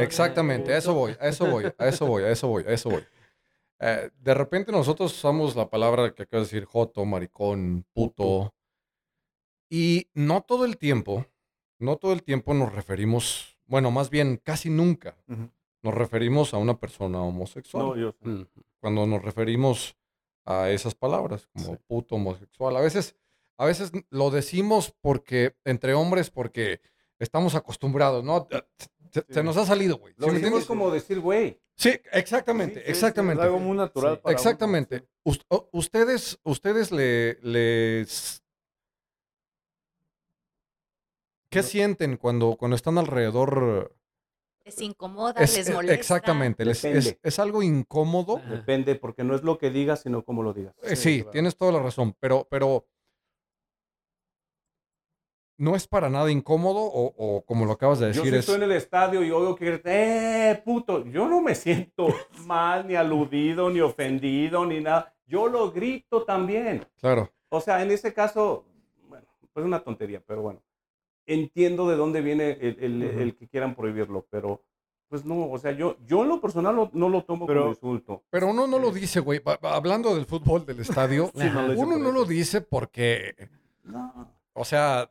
Exactamente, 0.00 0.72
a 0.72 0.78
eso 0.78 0.94
voy, 0.94 1.16
a 1.20 1.28
eso 1.28 1.46
voy, 1.46 1.64
a 1.76 1.88
eso 1.88 2.06
voy, 2.06 2.22
a 2.22 2.30
eso 2.30 2.48
voy, 2.48 2.64
a 2.64 2.70
eso 2.72 2.90
voy. 2.90 3.04
Eh, 3.80 4.10
de 4.20 4.34
repente 4.34 4.72
nosotros 4.72 5.12
usamos 5.12 5.54
la 5.56 5.68
palabra 5.68 6.14
que 6.14 6.22
acabo 6.22 6.40
de 6.40 6.46
decir, 6.46 6.64
joto, 6.64 7.04
maricón, 7.04 7.84
puto. 7.92 8.54
Y 9.68 10.08
no 10.14 10.40
todo 10.42 10.64
el 10.64 10.78
tiempo, 10.78 11.26
no 11.78 11.96
todo 11.96 12.12
el 12.12 12.22
tiempo 12.22 12.54
nos 12.54 12.72
referimos, 12.72 13.58
bueno, 13.66 13.90
más 13.90 14.08
bien 14.08 14.40
casi 14.42 14.70
nunca 14.70 15.16
nos 15.82 15.94
referimos 15.94 16.54
a 16.54 16.58
una 16.58 16.78
persona 16.78 17.20
homosexual. 17.22 18.14
Cuando 18.80 19.06
nos 19.06 19.22
referimos 19.22 19.96
a 20.44 20.70
esas 20.70 20.94
palabras, 20.94 21.46
como 21.52 21.76
puto, 21.76 22.14
homosexual. 22.14 22.76
A 22.76 22.80
veces, 22.80 23.16
a 23.58 23.66
veces 23.66 23.90
lo 24.10 24.30
decimos 24.30 24.94
porque, 25.00 25.56
entre 25.64 25.92
hombres, 25.92 26.30
porque 26.30 26.80
estamos 27.18 27.56
acostumbrados, 27.56 28.24
¿no? 28.24 28.46
Se, 29.28 29.42
nos 29.42 29.56
ha 29.56 29.66
salido, 29.66 29.98
güey. 29.98 30.14
Lo 30.16 30.32
decimos 30.32 30.64
como 30.64 30.90
decir, 30.90 31.18
güey. 31.18 31.60
Sí, 31.74 31.90
exactamente, 32.12 32.88
exactamente. 32.88 33.42
Es 33.42 33.46
algo 33.46 33.58
muy 33.58 33.76
natural 33.76 34.20
para 34.20 34.32
Exactamente. 34.32 35.08
ustedes, 35.72 36.38
ustedes 36.44 36.92
le, 36.92 37.38
les... 37.42 38.42
¿Qué 41.50 41.62
sienten 41.62 42.16
cuando, 42.16 42.56
cuando 42.56 42.76
están 42.76 42.98
alrededor 42.98 43.96
les 44.64 44.82
incomoda, 44.82 45.40
les 45.40 45.68
e, 45.68 45.72
molesta. 45.72 45.94
Exactamente, 45.94 46.64
es, 47.22 47.38
algo 47.38 47.62
incómodo. 47.62 48.40
Depende, 48.50 48.96
porque 48.96 49.24
no 49.24 49.34
es 49.34 49.42
lo 49.42 49.56
que 49.56 49.70
digas, 49.70 50.02
sino 50.02 50.24
cómo 50.24 50.42
lo 50.42 50.52
digas. 50.52 50.74
Eh, 50.82 50.94
sí, 50.94 51.24
tienes 51.32 51.56
toda 51.56 51.72
la 51.72 51.82
razón, 51.82 52.14
pero, 52.20 52.46
pero 52.50 52.86
no 55.58 55.74
es 55.74 55.86
para 55.88 56.08
nada 56.08 56.30
incómodo 56.30 56.78
o, 56.80 57.42
como 57.44 57.66
lo 57.66 57.72
acabas 57.72 57.98
de 57.98 58.06
decir. 58.06 58.24
Yo 58.24 58.30
si 58.30 58.36
estoy 58.36 58.54
en 58.56 58.62
el 58.62 58.72
estadio 58.72 59.22
y 59.22 59.30
oigo 59.30 59.56
que 59.56 59.80
eh, 59.84 60.62
puto, 60.64 61.04
yo 61.04 61.28
no 61.28 61.42
me 61.42 61.54
siento 61.54 62.06
mal, 62.46 62.86
ni 62.86 62.94
aludido, 62.94 63.68
ni 63.68 63.80
ofendido, 63.80 64.64
ni 64.64 64.80
nada. 64.80 65.12
Yo 65.26 65.48
lo 65.48 65.70
grito 65.72 66.22
también. 66.22 66.86
Claro. 67.00 67.30
O 67.50 67.60
sea, 67.60 67.82
en 67.82 67.90
ese 67.90 68.14
caso, 68.14 68.64
bueno, 69.08 69.26
pues 69.52 69.66
una 69.66 69.80
tontería, 69.80 70.22
pero 70.24 70.42
bueno. 70.42 70.62
Entiendo 71.26 71.86
de 71.90 71.96
dónde 71.96 72.22
viene 72.22 72.52
el, 72.52 73.36
que 73.38 73.48
quieran 73.48 73.74
prohibirlo, 73.74 74.26
pero 74.30 74.62
pues 75.08 75.26
no, 75.26 75.50
o 75.50 75.58
sea, 75.58 75.72
yo, 75.72 75.98
yo 76.06 76.22
en 76.22 76.28
lo 76.28 76.40
personal 76.40 76.88
no 76.90 77.08
lo 77.10 77.24
tomo 77.24 77.46
como 77.46 77.68
insulto. 77.68 78.22
Pero 78.30 78.48
uno 78.48 78.66
no 78.66 78.78
lo 78.78 78.90
dice, 78.90 79.20
güey. 79.20 79.42
Hablando 79.60 80.14
del 80.14 80.24
fútbol 80.24 80.64
del 80.64 80.80
estadio, 80.80 81.30
uno 81.76 81.98
no 81.98 82.12
lo 82.12 82.24
dice 82.24 82.62
porque. 82.62 83.34
No. 83.84 84.38
O 84.54 84.64
sea, 84.64 85.10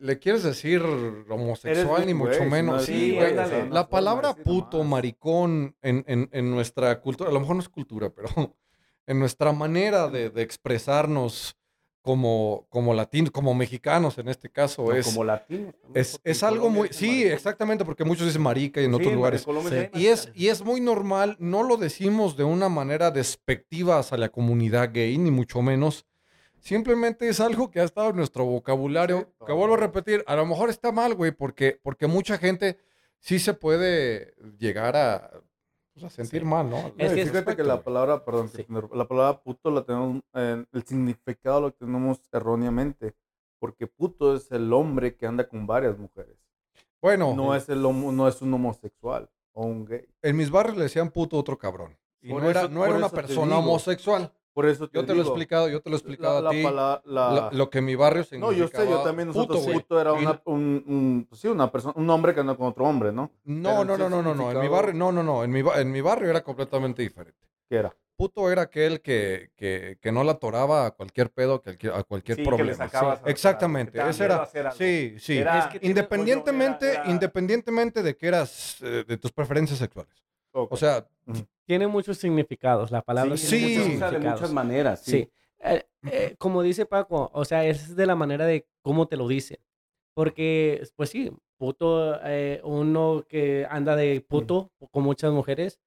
le 0.00 0.18
quieres 0.18 0.42
decir 0.42 0.82
homosexual 1.28 2.06
ni 2.06 2.14
mucho 2.14 2.44
menos. 2.44 2.84
sí, 2.84 3.14
güey. 3.14 3.34
La 3.70 3.88
palabra 3.88 4.34
puto, 4.34 4.82
maricón, 4.84 5.76
en, 5.82 6.50
nuestra 6.50 7.00
cultura, 7.00 7.30
a 7.30 7.32
lo 7.32 7.40
mejor 7.40 7.56
no 7.56 7.62
es 7.62 7.68
cultura, 7.68 8.10
pero 8.10 8.28
en 9.06 9.18
nuestra 9.18 9.52
manera 9.52 10.08
de, 10.08 10.30
expresarnos 10.42 11.56
como, 12.02 12.66
como 12.70 12.94
latinos, 12.94 13.30
como 13.30 13.54
mexicanos 13.54 14.16
en 14.18 14.28
este 14.28 14.50
caso, 14.50 14.92
es. 14.94 15.06
Como 15.06 15.24
latinos. 15.24 15.74
Es, 15.94 16.42
algo 16.42 16.70
muy. 16.70 16.88
Sí, 16.90 17.24
exactamente, 17.24 17.84
porque 17.84 18.04
muchos 18.04 18.26
dicen 18.26 18.42
marica 18.42 18.80
y 18.80 18.84
en 18.84 18.94
otros 18.94 19.12
lugares. 19.12 19.46
Y, 19.94 20.06
es, 20.06 20.30
y 20.34 20.48
es 20.48 20.64
muy 20.64 20.80
normal, 20.80 21.36
no 21.38 21.62
lo 21.62 21.76
decimos 21.76 22.36
de 22.36 22.44
una 22.44 22.68
manera 22.68 23.10
despectiva 23.10 23.98
hacia 23.98 24.16
la 24.16 24.30
comunidad 24.30 24.90
gay, 24.92 25.18
ni 25.18 25.30
mucho 25.30 25.60
menos 25.60 26.06
Simplemente 26.60 27.28
es 27.28 27.40
algo 27.40 27.70
que 27.70 27.80
ha 27.80 27.84
estado 27.84 28.10
en 28.10 28.16
nuestro 28.16 28.44
vocabulario. 28.44 29.32
que 29.46 29.52
vuelvo 29.52 29.74
a 29.74 29.78
repetir, 29.78 30.24
a 30.26 30.36
lo 30.36 30.46
mejor 30.46 30.70
está 30.70 30.92
mal, 30.92 31.14
güey, 31.14 31.32
porque, 31.32 31.78
porque 31.82 32.06
mucha 32.06 32.38
gente 32.38 32.78
sí 33.18 33.38
se 33.38 33.54
puede 33.54 34.34
llegar 34.58 34.96
a, 34.96 35.30
pues, 35.98 36.12
sentir 36.12 36.44
mal, 36.44 36.68
¿no? 36.68 36.92
Es 36.96 37.12
que 37.12 37.26
fíjate 37.26 37.56
que 37.56 37.64
la 37.64 37.82
palabra, 37.82 38.24
perdón, 38.24 38.50
la 38.92 39.06
palabra 39.06 39.40
puto 39.40 39.70
la 39.70 39.84
tenemos, 39.84 40.22
el 40.34 40.84
significado 40.84 41.60
lo 41.60 41.72
tenemos 41.72 42.20
erróneamente, 42.32 43.14
porque 43.58 43.86
puto 43.86 44.36
es 44.36 44.50
el 44.52 44.72
hombre 44.72 45.16
que 45.16 45.26
anda 45.26 45.48
con 45.48 45.66
varias 45.66 45.98
mujeres. 45.98 46.36
Bueno. 47.00 47.34
No 47.34 47.54
es, 47.54 47.68
el, 47.68 47.82
no 47.82 48.28
es 48.28 48.42
un 48.42 48.54
homosexual 48.54 49.30
o 49.52 49.66
un 49.66 49.84
gay. 49.84 50.08
En 50.22 50.36
mis 50.36 50.50
barrios 50.50 50.76
le 50.76 50.84
decían 50.84 51.10
puto 51.10 51.36
otro 51.36 51.58
cabrón. 51.58 51.96
Y 52.20 52.32
no, 52.32 52.48
era, 52.48 52.68
no 52.68 52.84
era 52.84 52.96
una 52.96 53.08
persona 53.08 53.58
homosexual. 53.58 54.32
Por 54.58 54.66
eso 54.66 54.90
yo 54.92 55.06
te 55.06 55.14
lo 55.14 55.22
he 55.22 55.24
explicado, 55.24 55.68
yo 55.68 55.80
te 55.80 55.88
lo 55.88 55.94
he 55.94 55.98
explicado 56.00 56.48
a 56.48 56.50
ti. 56.50 56.64
lo 57.56 57.70
que 57.70 57.80
mi 57.80 57.94
barrio 57.94 58.24
significaba. 58.24 58.52
No, 58.52 58.58
yo 58.58 58.66
sé, 58.66 58.90
yo 58.90 59.04
también 59.04 59.28
nosotros 59.28 59.60
puto, 59.60 59.72
puto 59.72 60.00
era 60.00 60.12
una, 60.12 60.42
un, 60.46 60.82
un, 60.84 61.26
pues 61.28 61.40
sí, 61.40 61.46
una 61.46 61.70
persona, 61.70 61.94
un 61.96 62.10
hombre 62.10 62.34
que 62.34 62.40
anda 62.40 62.56
con 62.56 62.66
otro 62.66 62.84
hombre, 62.84 63.12
¿no? 63.12 63.30
No, 63.44 63.84
no, 63.84 63.96
no, 63.96 64.08
no, 64.08 64.20
no, 64.20 64.34
no, 64.34 64.50
en 64.50 64.58
mi 64.58 64.66
barrio, 64.66 64.94
no, 64.94 65.12
no, 65.12 65.22
no, 65.22 65.44
en 65.44 65.52
mi, 65.52 65.60
en 65.60 65.92
mi 65.92 66.00
barrio 66.00 66.28
era 66.28 66.42
completamente 66.42 67.02
diferente. 67.02 67.38
¿Qué 67.68 67.76
era? 67.76 67.94
Puto 68.16 68.50
era 68.50 68.62
aquel 68.62 69.00
que, 69.00 69.52
que, 69.54 69.96
que 70.00 70.10
no 70.10 70.24
la 70.24 70.32
atoraba 70.32 70.86
a 70.86 70.90
cualquier 70.90 71.30
pedo, 71.30 71.62
a 71.94 72.02
cualquier 72.02 72.42
problema. 72.42 72.90
Exactamente, 73.26 74.00
ese 74.08 74.24
era. 74.24 74.44
Sí, 74.72 75.14
sí. 75.20 75.40
independientemente, 75.82 76.98
independientemente 77.06 78.02
de 78.02 78.16
que 78.16 78.26
eras, 78.26 78.78
eh, 78.82 79.04
de 79.06 79.16
tus 79.18 79.30
preferencias 79.30 79.78
sexuales. 79.78 80.27
O 80.70 80.76
sea, 80.76 81.06
tiene 81.64 81.86
muchos 81.86 82.18
significados 82.18 82.90
la 82.90 83.02
palabra. 83.02 83.36
Sí, 83.36 83.76
sí. 83.76 83.96
de 83.96 84.18
muchas 84.18 84.52
maneras. 84.52 85.02
Sí. 85.04 85.30
Eh, 85.60 85.84
eh, 86.10 86.34
como 86.38 86.62
dice 86.62 86.86
Paco, 86.86 87.30
o 87.32 87.44
sea, 87.44 87.64
es 87.64 87.96
de 87.96 88.06
la 88.06 88.14
manera 88.14 88.46
de 88.46 88.66
cómo 88.82 89.06
te 89.08 89.16
lo 89.16 89.28
dice. 89.28 89.60
Porque, 90.14 90.82
pues 90.96 91.10
sí, 91.10 91.30
puto, 91.56 92.18
eh, 92.24 92.60
uno 92.64 93.24
que 93.28 93.66
anda 93.70 93.96
de 93.96 94.20
puto 94.20 94.72
con 94.90 95.04
muchas 95.04 95.32
mujeres, 95.32 95.78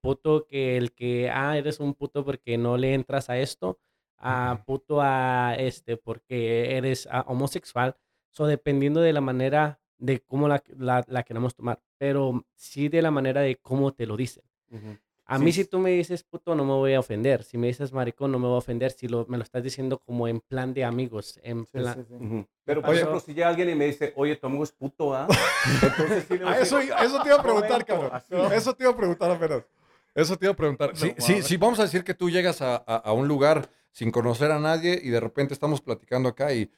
puto 0.00 0.46
que 0.46 0.76
el 0.76 0.92
que, 0.92 1.30
ah, 1.30 1.56
eres 1.56 1.78
un 1.78 1.94
puto 1.94 2.24
porque 2.24 2.58
no 2.58 2.76
le 2.76 2.94
entras 2.94 3.30
a 3.30 3.38
esto, 3.38 3.78
a 4.18 4.62
puto 4.66 5.00
a 5.00 5.54
este 5.58 5.96
porque 5.96 6.76
eres 6.76 7.08
ah, 7.10 7.24
homosexual. 7.28 7.96
So, 8.30 8.46
dependiendo 8.46 9.00
de 9.00 9.12
la 9.12 9.20
manera 9.20 9.81
de 10.02 10.20
cómo 10.20 10.48
la, 10.48 10.62
la, 11.06 11.22
queremos 11.22 11.54
tomar, 11.54 11.80
pero 11.96 12.44
sí 12.56 12.88
de 12.88 13.02
la 13.02 13.12
manera 13.12 13.40
de 13.40 13.56
cómo 13.56 13.92
te 13.92 14.04
lo 14.04 14.16
dicen. 14.16 14.42
A 15.26 15.38
mí 15.38 15.52
si 15.52 15.64
tú 15.64 15.78
me 15.78 15.90
dices 15.90 16.24
puto 16.24 16.54
no 16.56 16.64
me 16.64 16.72
voy 16.72 16.94
a 16.94 17.00
ofender, 17.00 17.44
si 17.44 17.56
me 17.56 17.68
dices 17.68 17.92
maricón 17.92 18.32
no 18.32 18.38
me 18.38 18.46
voy 18.48 18.56
a 18.56 18.58
ofender, 18.58 18.90
si 18.90 19.06
lo, 19.06 19.24
me 19.28 19.36
lo 19.36 19.44
estás 19.44 19.62
diciendo 19.62 19.98
como 19.98 20.26
en 20.26 20.40
plan 20.40 20.74
de 20.74 20.84
amigos, 20.84 21.38
en 21.44 21.66
plan... 21.66 22.04
Pero 22.64 22.82
por 22.82 22.94
ejemplo, 22.94 23.20
si 23.20 23.32
llega 23.32 23.48
alguien 23.48 23.70
y 23.70 23.74
me 23.76 23.86
dice, 23.86 24.12
oye, 24.16 24.34
tu 24.34 24.46
amigo 24.48 24.64
es 24.64 24.72
puto, 24.72 25.14
¿ah? 25.14 25.28
Entonces 25.82 26.24
sí 26.28 26.38
ah, 26.44 26.58
eso, 26.60 26.80
eso 26.80 27.22
te 27.22 27.28
iba 27.28 27.38
a 27.38 27.42
preguntar, 27.42 27.84
cabrón. 27.84 28.10
Eso 28.52 28.74
te 28.74 28.82
iba 28.82 28.92
a 28.92 28.96
preguntar 28.96 29.30
apenas. 29.30 29.62
Eso 30.14 30.36
te 30.36 30.46
iba 30.46 30.52
a 30.52 30.56
preguntar. 30.56 30.96
Sí, 30.96 31.14
sí, 31.18 31.42
sí, 31.42 31.56
vamos 31.56 31.78
a 31.78 31.84
decir 31.84 32.04
que 32.04 32.14
tú 32.14 32.28
llegas 32.28 32.60
a, 32.60 32.76
a, 32.76 32.96
a, 32.96 33.12
un 33.12 33.26
lugar 33.28 33.68
sin 33.92 34.10
conocer 34.10 34.50
a 34.50 34.58
nadie 34.58 35.00
y 35.02 35.10
de 35.10 35.20
repente 35.20 35.54
estamos 35.54 35.80
platicando 35.80 36.28
acá 36.28 36.52
y, 36.52 36.70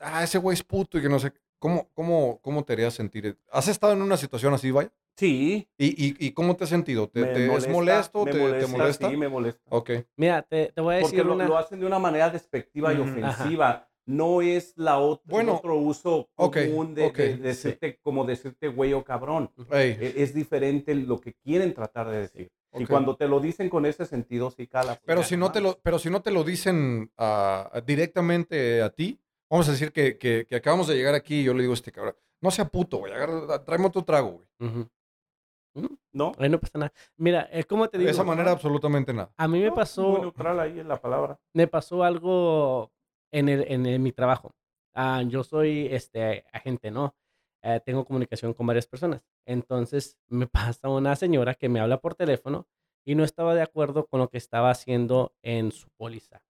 ah, 0.00 0.22
ese 0.24 0.38
güey 0.38 0.54
es 0.54 0.62
puto 0.62 0.98
y 0.98 1.02
que 1.02 1.08
no 1.08 1.18
sé, 1.18 1.32
¿Cómo, 1.62 1.88
cómo, 1.94 2.40
cómo 2.42 2.64
te 2.64 2.72
harías 2.72 2.92
sentir? 2.92 3.38
¿Has 3.52 3.68
estado 3.68 3.92
en 3.92 4.02
una 4.02 4.16
situación 4.16 4.52
así, 4.52 4.72
vaya? 4.72 4.90
Sí. 5.14 5.68
¿Y, 5.78 5.86
y, 5.86 6.16
y 6.18 6.32
cómo 6.32 6.56
te 6.56 6.64
has 6.64 6.70
sentido? 6.70 7.08
¿Te, 7.08 7.20
es 7.54 7.68
molesto? 7.68 8.24
Me 8.24 8.32
te, 8.32 8.38
molesta, 8.40 8.66
¿Te 8.66 8.78
molesta? 8.78 9.10
Sí, 9.10 9.16
me 9.16 9.28
molesta. 9.28 9.62
Ok. 9.68 9.90
Mira, 10.16 10.42
te, 10.42 10.72
te 10.74 10.80
voy 10.80 10.94
a 10.94 10.98
decir 10.98 11.22
Porque 11.22 11.38
lo, 11.38 11.48
lo, 11.48 11.56
hacen 11.56 11.78
de 11.78 11.86
una 11.86 12.00
manera 12.00 12.30
despectiva 12.30 12.92
y 12.92 12.98
ofensiva. 12.98 13.88
No 14.04 14.42
es 14.42 14.72
la 14.74 14.98
otra, 14.98 15.22
bueno, 15.24 15.54
otro 15.54 15.76
uso 15.76 16.28
común 16.34 16.96
de, 16.96 17.12
de, 17.12 17.36
decirte, 17.36 18.00
como 18.02 18.24
decirte 18.24 18.66
güey 18.66 18.92
o 18.92 19.04
cabrón. 19.04 19.48
E, 19.70 20.14
es, 20.16 20.34
diferente 20.34 20.92
lo 20.96 21.20
que 21.20 21.34
quieren 21.34 21.72
tratar 21.74 22.10
de 22.10 22.22
decir. 22.22 22.50
Y 22.74 22.86
cuando 22.86 23.14
te 23.14 23.28
lo 23.28 23.38
dicen 23.38 23.68
con 23.68 23.86
ese 23.86 24.04
sentido, 24.04 24.50
sí 24.50 24.66
cala. 24.66 24.94
Pues 24.94 25.02
pero, 25.04 25.22
si 25.22 25.36
no 25.36 25.52
te 25.52 25.60
lo, 25.60 25.78
pero 25.80 26.00
si 26.00 26.10
no 26.10 26.22
te 26.22 26.32
lo 26.32 26.42
dicen 26.42 27.12
uh, 27.16 27.80
directamente 27.86 28.82
a 28.82 28.90
ti, 28.90 29.20
Vamos 29.52 29.68
a 29.68 29.72
decir 29.72 29.92
que, 29.92 30.16
que, 30.16 30.46
acabamos 30.56 30.86
de 30.86 30.94
llegar 30.94 31.14
aquí 31.14 31.40
y 31.40 31.44
yo 31.44 31.52
le 31.52 31.60
digo 31.60 31.74
a 31.74 31.74
este 31.74 31.92
cabrón, 31.92 32.16
no 32.40 32.50
sea 32.50 32.64
puto, 32.64 32.96
güey, 32.96 33.12
agarra, 33.12 33.62
tráeme 33.62 33.88
otro 33.88 34.02
trago, 34.02 34.30
güey. 34.30 34.48
Mm, 34.60 35.86
no. 36.12 36.32
Ahí 36.38 36.48
no 36.48 36.58
pasa 36.58 36.78
nada. 36.78 36.92
Mira, 37.18 37.42
es 37.52 37.66
como 37.66 37.86
te 37.86 37.98
digo. 37.98 38.06
De 38.06 38.12
esa 38.12 38.24
manera, 38.24 38.52
absolutamente 38.52 39.12
nada. 39.12 39.30
A 39.36 39.46
mí 39.46 39.60
me 39.60 39.70
pasó. 39.70 40.08
Muy 40.08 40.20
neutral 40.22 40.58
ahí 40.58 40.80
en 40.80 40.88
la 40.88 40.98
palabra. 40.98 41.38
Me 41.52 41.66
pasó 41.66 42.02
algo 42.02 42.92
en, 43.30 43.50
el, 43.50 43.70
en, 43.70 44.02
mi 44.02 44.12
trabajo. 44.12 44.54
Ah, 44.94 45.22
yo 45.28 45.44
soy 45.44 45.86
este 45.90 46.46
agente, 46.50 46.90
¿no? 46.90 47.14
Eh, 47.60 47.78
tengo 47.84 48.06
comunicación 48.06 48.54
con 48.54 48.66
varias 48.66 48.86
personas. 48.86 49.22
Entonces 49.44 50.16
me 50.28 50.46
pasa 50.78 50.88
una 50.88 51.14
señora 51.14 51.54
que 51.56 51.68
me 51.68 51.78
habla 51.78 52.00
por 52.00 52.14
teléfono 52.14 52.66
y 53.04 53.16
no 53.16 53.22
estaba 53.22 53.54
de 53.54 53.60
acuerdo 53.60 54.06
con 54.06 54.20
lo 54.20 54.30
que 54.30 54.38
estaba 54.38 54.70
haciendo 54.70 55.34
en 55.42 55.72
su 55.72 55.90
póliza. 55.90 56.42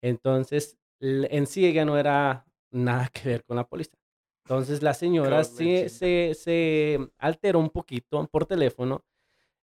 Entonces 0.00 0.76
en 1.02 1.46
sí 1.46 1.66
ella 1.66 1.84
no 1.84 1.98
era 1.98 2.46
nada 2.70 3.08
que 3.08 3.28
ver 3.28 3.44
con 3.44 3.56
la 3.56 3.66
póliza. 3.66 3.96
Entonces 4.44 4.82
la 4.82 4.94
señora 4.94 5.44
sí, 5.44 5.88
se, 5.88 6.34
se, 6.34 6.98
alteró 7.18 7.58
un 7.58 7.70
poquito 7.70 8.26
por 8.28 8.46
teléfono, 8.46 9.04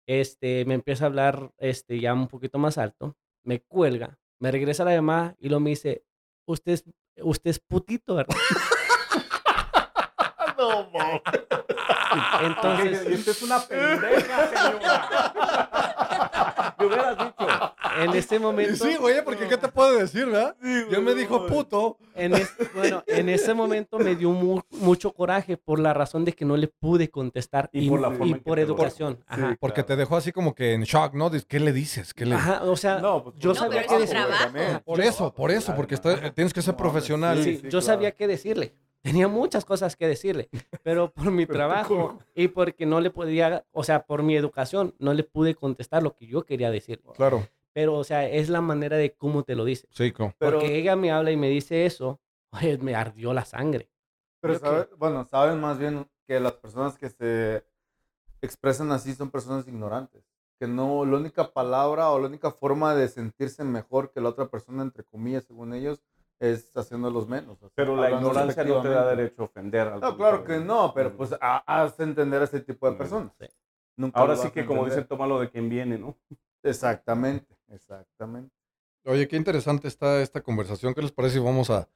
este, 0.06 0.66
me 0.66 0.76
empieza 0.76 1.06
a 1.06 1.08
hablar 1.08 1.52
este, 1.58 2.00
ya 2.00 2.14
un 2.14 2.28
poquito 2.28 2.60
más 2.60 2.78
alto, 2.78 3.16
me 3.44 3.62
cuelga, 3.62 4.18
me 4.40 4.52
regresa 4.52 4.86
la 4.86 4.94
llamada 4.94 5.36
y 5.40 5.50
lo 5.50 5.60
me 5.60 5.72
dice, 5.72 6.04
usted 6.46 6.74
es, 6.74 6.86
usted 7.22 7.50
es 7.52 7.60
putito, 7.60 8.16
¿verdad? 8.16 8.36
no, 10.58 10.90
Entonces... 12.42 13.20
Usted 13.20 13.32
es 13.32 13.42
una 13.42 13.60
pendeja, 13.60 14.48
señora. 14.48 15.34
Me 16.80 16.86
hubieras 16.86 17.18
dicho 17.18 17.69
en 17.98 18.10
ese 18.16 18.40
momento. 18.40 18.86
Sí, 18.86 18.96
güey, 18.96 19.24
porque 19.24 19.48
¿qué 19.48 19.58
te 19.58 19.68
puedo 19.68 19.98
decir, 19.98 20.26
verdad? 20.26 20.56
Yo 20.92 21.02
me 21.02 21.16
dijo 21.16 21.48
puto. 21.48 21.98
En 22.16 22.34
bueno, 22.76 23.04
en 23.08 23.30
ese 23.30 23.54
momento 23.54 23.98
me 23.98 24.16
dio 24.16 24.32
mucho 24.32 25.12
coraje 25.14 25.58
por 25.58 25.80
la 25.80 25.94
razón 25.94 26.26
de 26.26 26.34
que 26.34 26.46
no 26.46 26.58
le 26.58 26.68
pude 26.68 27.10
contestar 27.10 27.70
y, 27.72 27.90
por, 27.90 28.00
la 28.02 28.12
forma 28.12 28.38
y 28.38 28.40
por 28.40 28.60
educación. 28.60 29.20
Ajá. 29.28 29.56
porque 29.60 29.84
te 29.84 29.96
dejó 29.96 30.18
así 30.18 30.32
como 30.32 30.54
que 30.54 30.74
en 30.74 30.84
shock, 30.84 31.14
¿no? 31.14 31.32
¿Qué 31.48 31.60
le 31.60 31.72
dices? 31.72 32.14
¿Qué 32.14 32.26
le... 32.26 32.36
Ajá, 32.36 32.64
o 32.64 32.76
sea, 32.76 33.02
pues, 33.24 33.36
yo 33.38 33.56
sabía 33.56 33.84
qué 33.84 34.00
decirle. 34.00 34.82
Por 34.84 35.02
eso, 35.02 35.34
por 35.34 35.52
eso, 35.52 35.76
porque 35.76 35.98
tienes 36.34 36.54
que 36.54 36.62
ser 36.62 36.76
profesional. 36.76 37.44
Sí, 37.44 37.62
yo 37.70 37.82
sabía 37.82 38.12
qué 38.12 38.28
decirle. 38.28 38.74
Tenía 39.02 39.30
muchas 39.30 39.64
cosas 39.64 39.96
que 39.96 40.08
decirle, 40.08 40.50
pero 40.84 41.12
por 41.12 41.32
mi 41.32 41.46
trabajo 41.46 42.20
y 42.36 42.50
porque 42.50 42.86
no 42.86 43.00
le 43.00 43.12
podía, 43.12 43.64
o 43.72 43.84
sea, 43.84 44.04
por 44.04 44.24
mi 44.24 44.36
educación, 44.36 44.94
no 45.00 45.14
le 45.14 45.24
pude 45.24 45.56
contestar 45.56 46.04
lo 46.04 46.16
que 46.16 46.28
yo 46.28 46.44
quería 46.44 46.70
decir. 46.70 47.02
Claro. 47.16 47.48
Pero, 47.80 47.96
o 47.96 48.04
sea, 48.04 48.28
es 48.28 48.50
la 48.50 48.60
manera 48.60 48.98
de 48.98 49.16
cómo 49.16 49.44
te 49.44 49.56
lo 49.56 49.64
dice. 49.64 49.88
Sí, 49.92 50.12
Porque 50.12 50.36
pero, 50.38 50.60
ella 50.60 50.98
me 50.98 51.14
habla 51.14 51.32
y 51.32 51.38
me 51.38 51.48
dice 51.48 51.86
eso, 51.86 52.20
oye, 52.52 52.78
me 52.78 52.94
ardió 52.94 53.32
la 53.32 53.46
sangre. 53.46 53.90
Pero, 54.42 54.90
bueno, 54.98 55.24
saben 55.24 55.62
más 55.62 55.80
bien 55.80 56.06
que 56.28 56.42
las 56.42 56.52
personas 56.52 56.98
que 56.98 57.10
se 57.10 57.64
expresan 58.42 58.92
así 58.92 59.16
son 59.16 59.32
personas 59.32 59.66
ignorantes. 59.66 60.26
Que 60.60 60.68
no, 60.68 61.06
la 61.06 61.16
única 61.16 61.54
palabra 61.54 62.10
o 62.10 62.20
la 62.20 62.28
única 62.28 62.52
forma 62.52 62.96
de 62.96 63.08
sentirse 63.08 63.64
mejor 63.64 64.12
que 64.12 64.20
la 64.20 64.28
otra 64.28 64.50
persona, 64.50 64.84
entre 64.84 65.06
comillas, 65.06 65.46
según 65.46 65.74
ellos, 65.74 66.02
es 66.38 66.76
haciéndolos 66.76 67.30
menos. 67.30 67.60
pero 67.76 67.96
la 67.96 68.12
ignorancia 68.12 68.66
no 68.66 68.82
te 68.82 68.90
da 68.90 69.08
derecho 69.16 69.44
a 69.44 69.46
ofender. 69.46 70.02
no, 70.02 70.18
claro 70.18 70.44
que 70.44 70.58
no, 70.58 70.94
pero 70.94 71.16
pues 71.16 71.34
haz 71.40 71.98
entender 72.02 72.42
a 72.42 72.44
ese 72.44 72.60
tipo 72.60 72.92
de 72.92 72.98
personas. 72.98 73.32
Ahora 74.12 74.36
sí 74.36 74.52
que 74.52 74.66
como 74.66 74.84
dice, 74.84 75.02
tómalo 75.06 75.40
de 75.40 75.50
quien 75.50 75.70
viene, 75.70 75.98
¿no? 75.98 76.18
Exactamente, 76.62 77.56
exactamente. 77.72 78.54
Oye, 79.06 79.28
qué 79.28 79.38
interesante 79.38 79.88
está 79.88 80.22
esta 80.22 80.42
conversación. 80.42 80.94
¿Qué 80.94 81.02
les 81.02 81.12
parece 81.12 81.36
si 81.36 81.40
vamos 81.40 81.70
a 81.70 81.88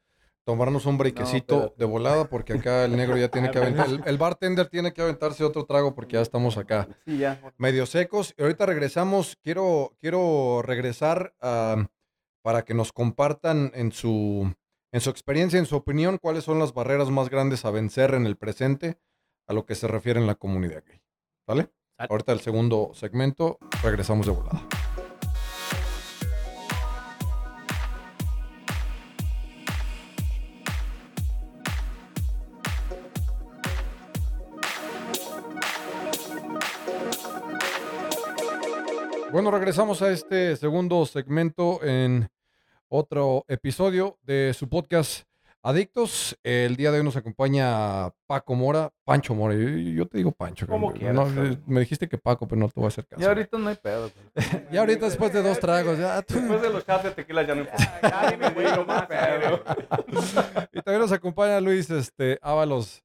tomarnos 0.46 0.86
un 0.86 0.98
brequecito 0.98 1.74
de 1.78 1.86
volada? 1.86 2.26
Porque 2.30 2.54
acá 2.54 2.86
el 2.86 2.96
negro 2.96 3.18
ya 3.18 3.28
tiene 3.30 3.52
que 3.52 3.58
aventar. 3.60 3.88
El, 4.06 4.18
bartender 4.18 4.68
tiene 4.70 4.94
que 4.94 5.02
aventarse 5.02 5.44
otro 5.44 5.66
trago 5.66 5.94
porque 5.94 6.14
ya 6.14 6.22
estamos 6.22 6.58
acá 6.58 6.88
sí, 7.06 7.18
ya. 7.18 7.42
medio 7.58 7.86
secos. 7.86 8.34
Y 8.38 8.42
ahorita 8.42 8.66
regresamos. 8.66 9.38
Quiero, 9.44 9.96
quiero 10.00 10.62
regresar 10.64 11.34
para 11.40 12.64
que 12.64 12.74
nos 12.74 12.92
compartan 12.92 13.72
en 13.74 13.92
su, 13.92 14.54
en 14.92 15.02
su 15.02 15.10
experiencia, 15.10 15.60
en 15.60 15.66
su 15.66 15.76
opinión, 15.76 16.18
cuáles 16.18 16.44
son 16.44 16.60
las 16.60 16.74
barreras 16.74 17.10
más 17.10 17.30
grandes 17.30 17.66
a 17.66 17.72
vencer 17.72 18.14
en 18.14 18.26
el 18.26 18.38
presente 18.38 18.98
a 19.48 19.54
lo 19.54 19.66
que 19.66 19.76
se 19.76 19.88
refiere 19.88 20.20
en 20.20 20.28
la 20.28 20.36
comunidad 20.36 20.84
gay. 20.86 21.02
¿Vale? 21.46 21.70
Ahorita 21.98 22.32
el 22.32 22.40
segundo 22.40 22.92
segmento, 22.94 23.60
regresamos 23.82 24.26
de 24.26 24.32
volada. 24.32 24.68
Bueno, 39.34 39.50
regresamos 39.50 40.04
a 40.04 40.12
este 40.12 40.56
segundo 40.58 41.08
segmento 41.08 41.84
en 41.84 42.30
otro 42.88 43.46
episodio 43.48 44.20
de 44.22 44.54
su 44.54 44.70
podcast 44.70 45.24
Adictos. 45.64 46.38
El 46.44 46.76
día 46.76 46.92
de 46.92 47.00
hoy 47.00 47.04
nos 47.04 47.16
acompaña 47.16 48.12
Paco 48.28 48.54
Mora, 48.54 48.92
Pancho 49.04 49.34
Mora. 49.34 49.56
Yo, 49.56 50.06
te 50.06 50.20
digo 50.20 50.34
Pancho. 50.34 50.68
Como 50.68 50.94
quieras. 50.94 51.30
Me 51.66 51.80
dijiste 51.80 52.08
que 52.08 52.20
Paco, 52.20 52.48
pero 52.48 52.62
no 52.62 52.68
te 52.68 52.80
voy 52.80 52.86
a 52.86 52.88
hacer 52.90 53.08
caso. 53.08 53.24
Y 53.24 53.26
ahorita 53.26 53.58
no 53.58 53.70
hay 53.70 53.76
pedo. 53.76 54.12
y 54.72 54.78
ahorita 54.78 55.08
después 55.08 55.34
de 55.34 55.42
dos 55.42 55.60
tragos. 55.60 55.98
Ya, 55.98 56.22
Después 56.22 56.62
de 56.62 56.70
los 56.70 56.86
chats 56.86 57.06
de 57.06 57.10
tequila 57.10 57.42
ya 57.42 57.56
no 57.56 57.64
digo 57.64 58.86
más 58.86 59.08
y 60.72 60.82
también 60.84 61.02
nos 61.02 61.12
acompaña 61.12 61.60
Luis 61.60 61.90
este, 61.90 62.38
Ábalos. 62.40 63.04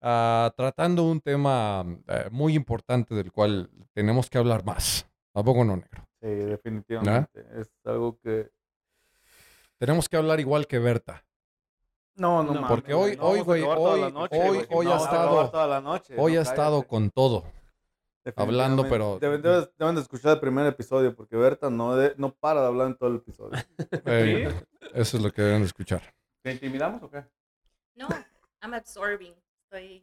Ah, 0.00 0.52
tratando 0.56 1.02
un 1.02 1.20
tema 1.20 1.84
eh, 2.06 2.28
muy 2.30 2.54
importante 2.54 3.16
del 3.16 3.32
cual 3.32 3.68
tenemos 3.94 4.30
que 4.30 4.38
hablar 4.38 4.64
más. 4.64 5.08
¿A 5.36 5.42
poco 5.44 5.64
no, 5.64 5.76
negro? 5.76 6.08
Sí, 6.18 6.28
definitivamente. 6.28 7.46
Es 7.60 7.70
algo 7.84 8.18
que... 8.20 8.50
Tenemos 9.76 10.08
que 10.08 10.16
hablar 10.16 10.40
igual 10.40 10.66
que 10.66 10.78
Berta. 10.78 11.22
No, 12.14 12.42
no, 12.42 12.66
Porque 12.66 12.94
hoy, 12.94 13.18
hoy, 13.20 13.40
güey, 13.40 13.62
hoy, 13.62 14.14
hoy, 14.30 14.66
hoy 14.70 14.86
ha 14.86 14.96
estado, 14.96 15.52
hoy 16.16 16.36
ha 16.38 16.40
estado 16.40 16.86
con 16.86 17.10
todo. 17.10 17.44
Hablando, 18.34 18.88
pero... 18.88 19.18
Deben, 19.18 19.42
de 19.42 20.00
escuchar 20.00 20.32
el 20.32 20.40
primer 20.40 20.66
episodio, 20.66 21.14
porque 21.14 21.36
Berta 21.36 21.68
no, 21.68 21.94
no 22.16 22.34
para 22.34 22.62
de 22.62 22.66
hablar 22.68 22.86
en 22.86 22.96
todo 22.96 23.10
el 23.10 23.16
episodio. 23.16 23.62
Eso 24.94 25.16
es 25.18 25.22
lo 25.22 25.30
que 25.30 25.42
deben 25.42 25.60
de 25.60 25.66
escuchar. 25.66 26.14
¿Te 26.40 26.52
intimidamos 26.52 27.02
o 27.02 27.10
qué? 27.10 27.22
No, 27.94 28.08
I'm 28.62 28.72
absorbing. 28.72 29.34
Estoy 29.64 30.02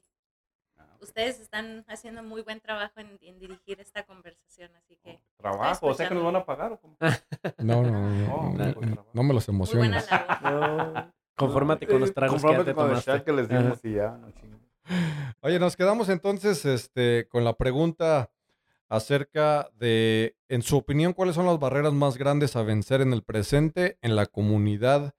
ustedes 1.03 1.39
están 1.39 1.85
haciendo 1.87 2.23
muy 2.23 2.41
buen 2.41 2.59
trabajo 2.59 2.99
en, 2.99 3.39
dirigir 3.39 3.79
esta 3.79 4.03
conversación, 4.03 4.71
así 4.75 4.97
que... 5.03 5.19
¿Trabajo? 5.37 5.87
¿O 5.87 5.93
sea 5.93 6.07
que 6.07 6.15
nos 6.15 6.23
van 6.23 6.37
a 6.37 6.45
pagar 6.45 6.71
o 6.71 6.79
cómo? 6.79 6.97
No, 7.57 7.83
no, 7.83 8.09
no, 8.09 9.05
no, 9.13 9.23
me 9.23 9.33
los 9.33 9.47
emociones. 9.47 10.07
Confórmate 11.35 11.87
con 11.87 11.99
los 11.99 12.13
tragos 12.13 12.41
que 12.41 12.51
ya 12.51 12.63
te 12.63 12.73
tomaste. 12.73 13.23
que 13.23 13.33
les 13.33 13.49
dimos 13.49 13.83
y 13.83 13.93
ya, 13.93 14.19
Oye, 15.41 15.59
nos 15.59 15.75
quedamos 15.75 16.09
entonces 16.09 16.65
este, 16.65 17.27
con 17.29 17.43
la 17.43 17.53
pregunta 17.53 18.31
acerca 18.89 19.69
de, 19.75 20.35
en 20.49 20.61
su 20.61 20.77
opinión, 20.77 21.13
cuáles 21.13 21.35
son 21.35 21.45
las 21.45 21.59
barreras 21.59 21.93
más 21.93 22.17
grandes 22.17 22.55
a 22.55 22.63
vencer 22.63 23.01
en 23.01 23.13
el 23.13 23.23
presente 23.23 23.97
en 24.01 24.15
la 24.15 24.25
comunidad 24.25 25.15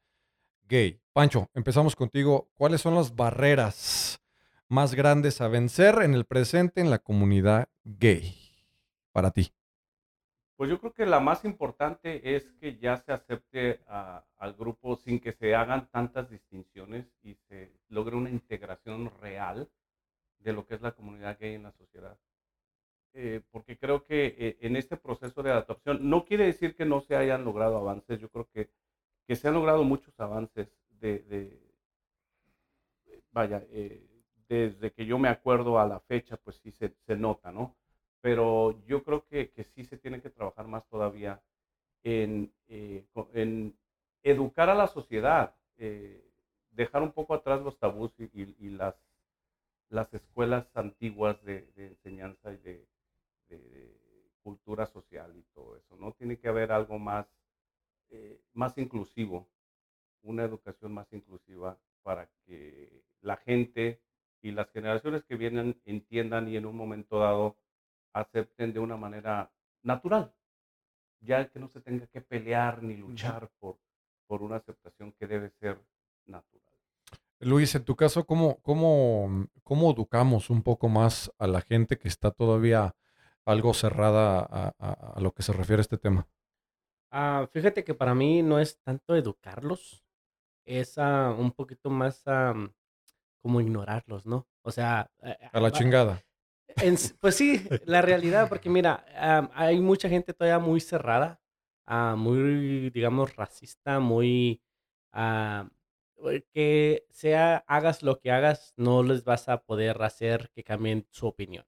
gay. 0.68 1.00
Pancho, 1.12 1.50
empezamos 1.54 1.96
contigo. 1.96 2.48
¿Cuáles 2.54 2.80
son 2.80 2.94
las 2.94 3.14
barreras 3.14 4.20
más 4.74 4.94
grandes 4.96 5.40
a 5.40 5.46
vencer 5.46 6.02
en 6.02 6.14
el 6.14 6.24
presente 6.24 6.80
en 6.80 6.90
la 6.90 6.98
comunidad 6.98 7.68
gay 7.84 8.34
para 9.12 9.30
ti? 9.30 9.52
Pues 10.56 10.68
yo 10.68 10.80
creo 10.80 10.92
que 10.92 11.06
la 11.06 11.20
más 11.20 11.44
importante 11.44 12.36
es 12.36 12.52
que 12.60 12.76
ya 12.76 12.96
se 12.96 13.12
acepte 13.12 13.80
al 13.86 14.54
grupo 14.54 14.96
sin 14.96 15.20
que 15.20 15.32
se 15.32 15.54
hagan 15.54 15.88
tantas 15.90 16.28
distinciones 16.28 17.06
y 17.22 17.34
se 17.48 17.72
logre 17.88 18.16
una 18.16 18.30
integración 18.30 19.12
real 19.20 19.68
de 20.40 20.52
lo 20.52 20.66
que 20.66 20.74
es 20.74 20.82
la 20.82 20.92
comunidad 20.92 21.38
gay 21.38 21.54
en 21.54 21.62
la 21.62 21.72
sociedad. 21.72 22.18
Eh, 23.14 23.42
porque 23.52 23.78
creo 23.78 24.02
que 24.04 24.34
eh, 24.36 24.58
en 24.60 24.74
este 24.74 24.96
proceso 24.96 25.40
de 25.42 25.52
adaptación 25.52 26.10
no 26.10 26.24
quiere 26.24 26.46
decir 26.46 26.74
que 26.74 26.84
no 26.84 27.00
se 27.00 27.14
hayan 27.14 27.44
logrado 27.44 27.76
avances, 27.76 28.20
yo 28.20 28.28
creo 28.28 28.48
que, 28.52 28.70
que 29.26 29.36
se 29.36 29.46
han 29.46 29.54
logrado 29.54 29.84
muchos 29.84 30.18
avances 30.18 30.68
de, 30.90 31.60
vaya, 33.30 33.64
eh, 33.70 34.13
desde 34.48 34.92
que 34.92 35.06
yo 35.06 35.18
me 35.18 35.28
acuerdo 35.28 35.78
a 35.78 35.86
la 35.86 36.00
fecha, 36.00 36.36
pues 36.36 36.56
sí 36.56 36.70
se, 36.72 36.94
se 37.06 37.16
nota, 37.16 37.52
¿no? 37.52 37.76
Pero 38.20 38.82
yo 38.86 39.02
creo 39.04 39.26
que, 39.26 39.50
que, 39.50 39.64
sí 39.64 39.84
se 39.84 39.98
tiene 39.98 40.20
que 40.20 40.30
trabajar 40.30 40.66
más 40.66 40.86
todavía 40.88 41.42
en, 42.02 42.52
eh, 42.68 43.06
en 43.34 43.76
educar 44.22 44.70
a 44.70 44.74
la 44.74 44.86
sociedad, 44.86 45.54
eh, 45.76 46.24
dejar 46.70 47.02
un 47.02 47.12
poco 47.12 47.34
atrás 47.34 47.62
los 47.62 47.78
tabús 47.78 48.12
y, 48.18 48.30
y, 48.32 48.70
las, 48.70 48.94
las 49.90 50.12
escuelas 50.14 50.66
antiguas 50.76 51.42
de, 51.44 51.68
enseñanza 51.76 52.52
y 52.52 52.56
de, 52.58 52.88
de, 53.48 54.04
cultura 54.42 54.86
social 54.86 55.34
y 55.36 55.42
todo 55.54 55.76
eso, 55.76 55.96
¿no? 55.96 56.12
Tiene 56.12 56.38
que 56.38 56.48
haber 56.48 56.70
algo 56.70 56.98
más, 56.98 57.26
eh, 58.10 58.38
más 58.52 58.76
inclusivo, 58.76 59.48
una 60.22 60.44
educación 60.44 60.92
más 60.92 61.10
inclusiva 61.14 61.78
para 62.02 62.28
que 62.44 63.02
la 63.22 63.38
gente 63.38 64.03
y 64.44 64.52
las 64.52 64.70
generaciones 64.70 65.24
que 65.24 65.36
vienen 65.36 65.80
entiendan 65.86 66.48
y 66.48 66.58
en 66.58 66.66
un 66.66 66.76
momento 66.76 67.18
dado 67.18 67.56
acepten 68.12 68.74
de 68.74 68.78
una 68.78 68.94
manera 68.94 69.50
natural, 69.82 70.34
ya 71.20 71.48
que 71.48 71.58
no 71.58 71.68
se 71.68 71.80
tenga 71.80 72.06
que 72.08 72.20
pelear 72.20 72.82
ni 72.82 72.94
luchar 72.94 73.50
por, 73.58 73.78
por 74.26 74.42
una 74.42 74.56
aceptación 74.56 75.12
que 75.12 75.26
debe 75.26 75.48
ser 75.48 75.80
natural. 76.26 76.74
Luis, 77.40 77.74
en 77.74 77.84
tu 77.84 77.96
caso, 77.96 78.26
¿cómo, 78.26 78.60
cómo, 78.60 79.48
cómo 79.62 79.90
educamos 79.90 80.50
un 80.50 80.62
poco 80.62 80.90
más 80.90 81.32
a 81.38 81.46
la 81.46 81.62
gente 81.62 81.98
que 81.98 82.08
está 82.08 82.30
todavía 82.30 82.94
algo 83.46 83.72
cerrada 83.72 84.40
a, 84.78 85.20
lo 85.20 85.32
que 85.32 85.42
se 85.42 85.54
refiere 85.54 85.80
a 85.80 85.88
este 85.88 85.96
tema? 85.96 86.28
Ah, 87.10 87.48
fíjate 87.50 87.82
que 87.82 87.94
para 87.94 88.14
mí 88.14 88.42
no 88.42 88.58
es 88.58 88.78
tanto 88.82 89.16
educarlos, 89.16 90.04
es 90.66 90.98
ah, 90.98 91.34
un 91.36 91.50
poquito 91.52 91.88
más 91.88 92.22
como 93.44 93.60
ignorarlos, 93.60 94.24
¿no? 94.24 94.48
O 94.62 94.70
sea... 94.70 95.10
Eh, 95.22 95.36
a 95.52 95.60
la 95.60 95.70
chingada. 95.70 96.24
pues 97.20 97.34
sí, 97.34 97.60
la 97.84 98.00
realidad, 98.00 98.48
porque 98.48 98.70
mira, 98.70 99.04
hay 99.52 99.78
mucha 99.80 100.08
gente 100.08 100.32
todavía 100.32 100.58
muy 100.58 100.80
cerrada, 100.80 101.42
ah, 101.84 102.16
muy, 102.16 102.88
digamos, 102.88 103.36
racista, 103.36 104.00
muy... 104.00 104.62
Ah, 105.12 105.68
que 106.54 107.04
sea, 107.10 107.64
hagas 107.66 108.02
lo 108.02 108.18
que 108.18 108.30
hagas, 108.30 108.72
no 108.78 109.02
les 109.02 109.24
vas 109.24 109.50
a 109.50 109.62
poder 109.62 110.02
hacer 110.02 110.48
que 110.54 110.64
cambien 110.64 111.06
su 111.10 111.26
opinión. 111.26 111.66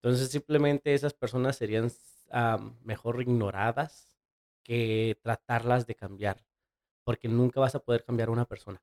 Entonces 0.00 0.30
simplemente 0.30 0.94
esas 0.94 1.12
personas 1.12 1.56
serían 1.56 1.90
mejor 2.84 3.20
ignoradas 3.20 4.16
que 4.62 5.18
tratarlas 5.22 5.88
de 5.88 5.96
cambiar, 5.96 6.46
porque 7.02 7.26
nunca 7.26 7.58
vas 7.58 7.74
a 7.74 7.80
poder 7.80 8.04
cambiar 8.04 8.28
a 8.28 8.32
una 8.32 8.44
persona 8.44 8.80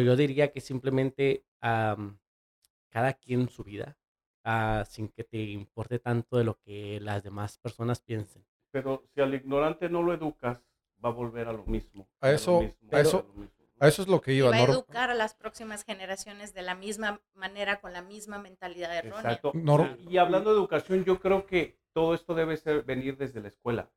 yo 0.00 0.16
diría 0.16 0.52
que 0.52 0.60
simplemente 0.60 1.44
cada 1.60 3.12
quien 3.14 3.48
su 3.48 3.64
vida, 3.64 3.96
ah, 4.44 4.84
sin 4.88 5.08
que 5.08 5.24
te 5.24 5.38
importe 5.38 5.98
tanto 5.98 6.36
de 6.36 6.44
lo 6.44 6.58
que 6.60 7.00
las 7.00 7.22
demás 7.22 7.58
personas 7.58 8.00
piensen. 8.00 8.44
Pero 8.70 9.04
si 9.14 9.20
al 9.20 9.34
ignorante 9.34 9.88
no 9.88 10.02
lo 10.02 10.14
educas, 10.14 10.62
va 11.04 11.10
a 11.10 11.12
volver 11.12 11.48
a 11.48 11.52
lo 11.52 11.64
mismo. 11.64 12.08
A 12.20 12.30
eso, 12.30 12.60
a, 12.90 13.00
eso, 13.00 13.26
a, 13.78 13.88
eso 13.88 14.02
es 14.02 14.08
lo 14.08 14.20
que 14.20 14.32
iba. 14.32 14.50
va 14.50 14.56
a 14.56 14.62
educar 14.62 15.10
a 15.10 15.14
las 15.14 15.34
próximas 15.34 15.84
generaciones 15.84 16.54
de 16.54 16.62
la 16.62 16.74
misma 16.74 17.20
manera, 17.34 17.80
con 17.80 17.92
la 17.92 18.02
misma 18.02 18.38
mentalidad 18.38 18.96
errónea. 18.96 19.32
Exacto. 19.32 19.52
y 20.08 20.16
hablando 20.18 20.50
de 20.50 20.56
educación, 20.56 21.04
yo 21.04 21.20
creo 21.20 21.46
que 21.46 21.78
todo 21.92 22.14
esto 22.14 22.34
debe 22.34 22.56
ser, 22.56 22.82
venir 22.84 23.16
desde 23.16 23.40
la 23.40 23.48
escuela. 23.48 23.90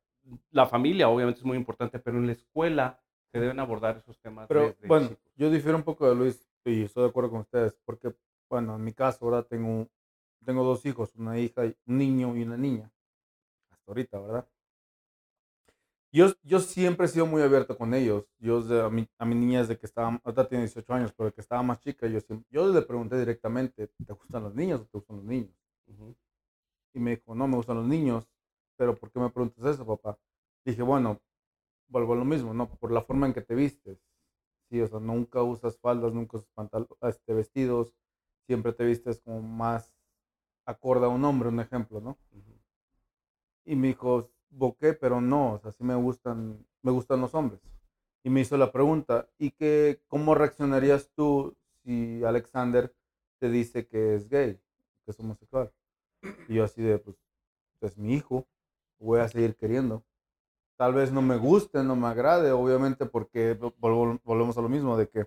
La 0.50 0.66
familia 0.66 1.08
obviamente 1.08 1.40
es 1.40 1.46
muy 1.46 1.56
importante, 1.56 1.98
pero 1.98 2.18
en 2.18 2.26
la 2.26 2.32
escuela 2.32 3.00
se 3.36 3.40
deben 3.40 3.60
abordar 3.60 3.96
esos 3.98 4.18
temas. 4.18 4.48
Pero 4.48 4.74
bueno, 4.86 5.10
yo 5.36 5.50
difiero 5.50 5.76
un 5.76 5.84
poco 5.84 6.08
de 6.08 6.14
Luis 6.14 6.48
y 6.64 6.84
estoy 6.84 7.04
de 7.04 7.10
acuerdo 7.10 7.30
con 7.30 7.40
ustedes, 7.40 7.76
porque, 7.84 8.14
bueno, 8.48 8.76
en 8.76 8.84
mi 8.84 8.92
caso 8.92 9.24
ahora 9.24 9.42
tengo, 9.42 9.88
tengo 10.44 10.64
dos 10.64 10.84
hijos, 10.86 11.14
una 11.16 11.38
hija, 11.38 11.62
un 11.86 11.98
niño 11.98 12.34
y 12.36 12.42
una 12.42 12.56
niña, 12.56 12.90
hasta 13.70 13.84
ahorita, 13.90 14.18
¿verdad? 14.20 14.48
Yo, 16.12 16.28
yo 16.44 16.60
siempre 16.60 17.04
he 17.04 17.08
sido 17.10 17.26
muy 17.26 17.42
abierto 17.42 17.76
con 17.76 17.92
ellos. 17.92 18.24
Yo 18.38 18.58
a, 18.84 18.88
mi, 18.88 19.06
a 19.18 19.26
mi 19.26 19.34
niña 19.34 19.60
desde 19.60 19.78
que 19.78 19.84
estaba, 19.84 20.18
ahorita 20.24 20.48
tiene 20.48 20.64
18 20.64 20.94
años, 20.94 21.12
pero 21.12 21.32
que 21.32 21.42
estaba 21.42 21.62
más 21.62 21.78
chica, 21.80 22.06
yo, 22.06 22.20
siempre, 22.20 22.48
yo 22.50 22.72
le 22.72 22.80
pregunté 22.82 23.18
directamente, 23.18 23.88
¿te 23.88 24.12
gustan 24.14 24.44
los 24.44 24.54
niños 24.54 24.80
o 24.80 24.84
te 24.84 24.98
gustan 24.98 25.16
los 25.16 25.26
niños? 25.26 25.54
Y 26.94 27.00
me 27.00 27.16
dijo, 27.16 27.34
no, 27.34 27.46
me 27.46 27.56
gustan 27.56 27.76
los 27.76 27.86
niños, 27.86 28.26
pero 28.76 28.96
¿por 28.96 29.10
qué 29.10 29.20
me 29.20 29.28
preguntas 29.28 29.62
eso, 29.66 29.86
papá? 29.86 30.18
Dije, 30.64 30.82
bueno, 30.82 31.20
vuelvo 31.88 32.14
a 32.14 32.16
lo 32.16 32.24
mismo, 32.24 32.54
¿no? 32.54 32.68
Por 32.68 32.92
la 32.92 33.02
forma 33.02 33.26
en 33.26 33.34
que 33.34 33.42
te 33.42 33.54
vistes. 33.54 33.98
Sí, 34.68 34.80
o 34.80 34.86
sea, 34.86 34.98
nunca 35.00 35.42
usas 35.42 35.78
faldas, 35.78 36.12
nunca 36.12 36.38
usas 36.38 36.50
pantalones, 36.54 36.90
este, 37.02 37.34
vestidos, 37.34 37.94
siempre 38.46 38.72
te 38.72 38.84
vistes 38.84 39.20
como 39.20 39.42
más 39.42 39.94
acorde 40.64 41.06
a 41.06 41.08
un 41.08 41.24
hombre, 41.24 41.48
un 41.48 41.60
ejemplo, 41.60 42.00
¿no? 42.00 42.18
Y 43.64 43.76
me 43.76 43.88
dijo, 43.88 44.30
boqué, 44.50 44.94
pero 44.94 45.20
no, 45.20 45.54
o 45.54 45.58
sea, 45.58 45.72
sí 45.72 45.84
me 45.84 45.94
gustan, 45.94 46.66
me 46.82 46.90
gustan 46.90 47.20
los 47.20 47.34
hombres. 47.34 47.60
Y 48.24 48.30
me 48.30 48.40
hizo 48.40 48.56
la 48.56 48.72
pregunta, 48.72 49.28
¿y 49.38 49.52
qué, 49.52 50.02
cómo 50.08 50.34
reaccionarías 50.34 51.10
tú 51.14 51.56
si 51.84 52.24
Alexander 52.24 52.92
te 53.38 53.48
dice 53.50 53.86
que 53.86 54.16
es 54.16 54.28
gay, 54.28 54.60
que 55.04 55.10
es 55.12 55.20
homosexual? 55.20 55.72
Y 56.48 56.54
yo 56.54 56.64
así 56.64 56.82
de, 56.82 56.98
pues, 56.98 57.16
es 57.80 57.96
mi 57.96 58.14
hijo, 58.14 58.48
voy 58.98 59.20
a 59.20 59.28
seguir 59.28 59.54
queriendo 59.56 60.04
tal 60.76 60.94
vez 60.94 61.12
no 61.12 61.22
me 61.22 61.36
guste, 61.36 61.82
no 61.82 61.96
me 61.96 62.06
agrade, 62.08 62.52
obviamente 62.52 63.06
porque 63.06 63.58
volvemos 63.78 64.56
a 64.56 64.62
lo 64.62 64.68
mismo, 64.68 64.96
de 64.96 65.08
que, 65.08 65.26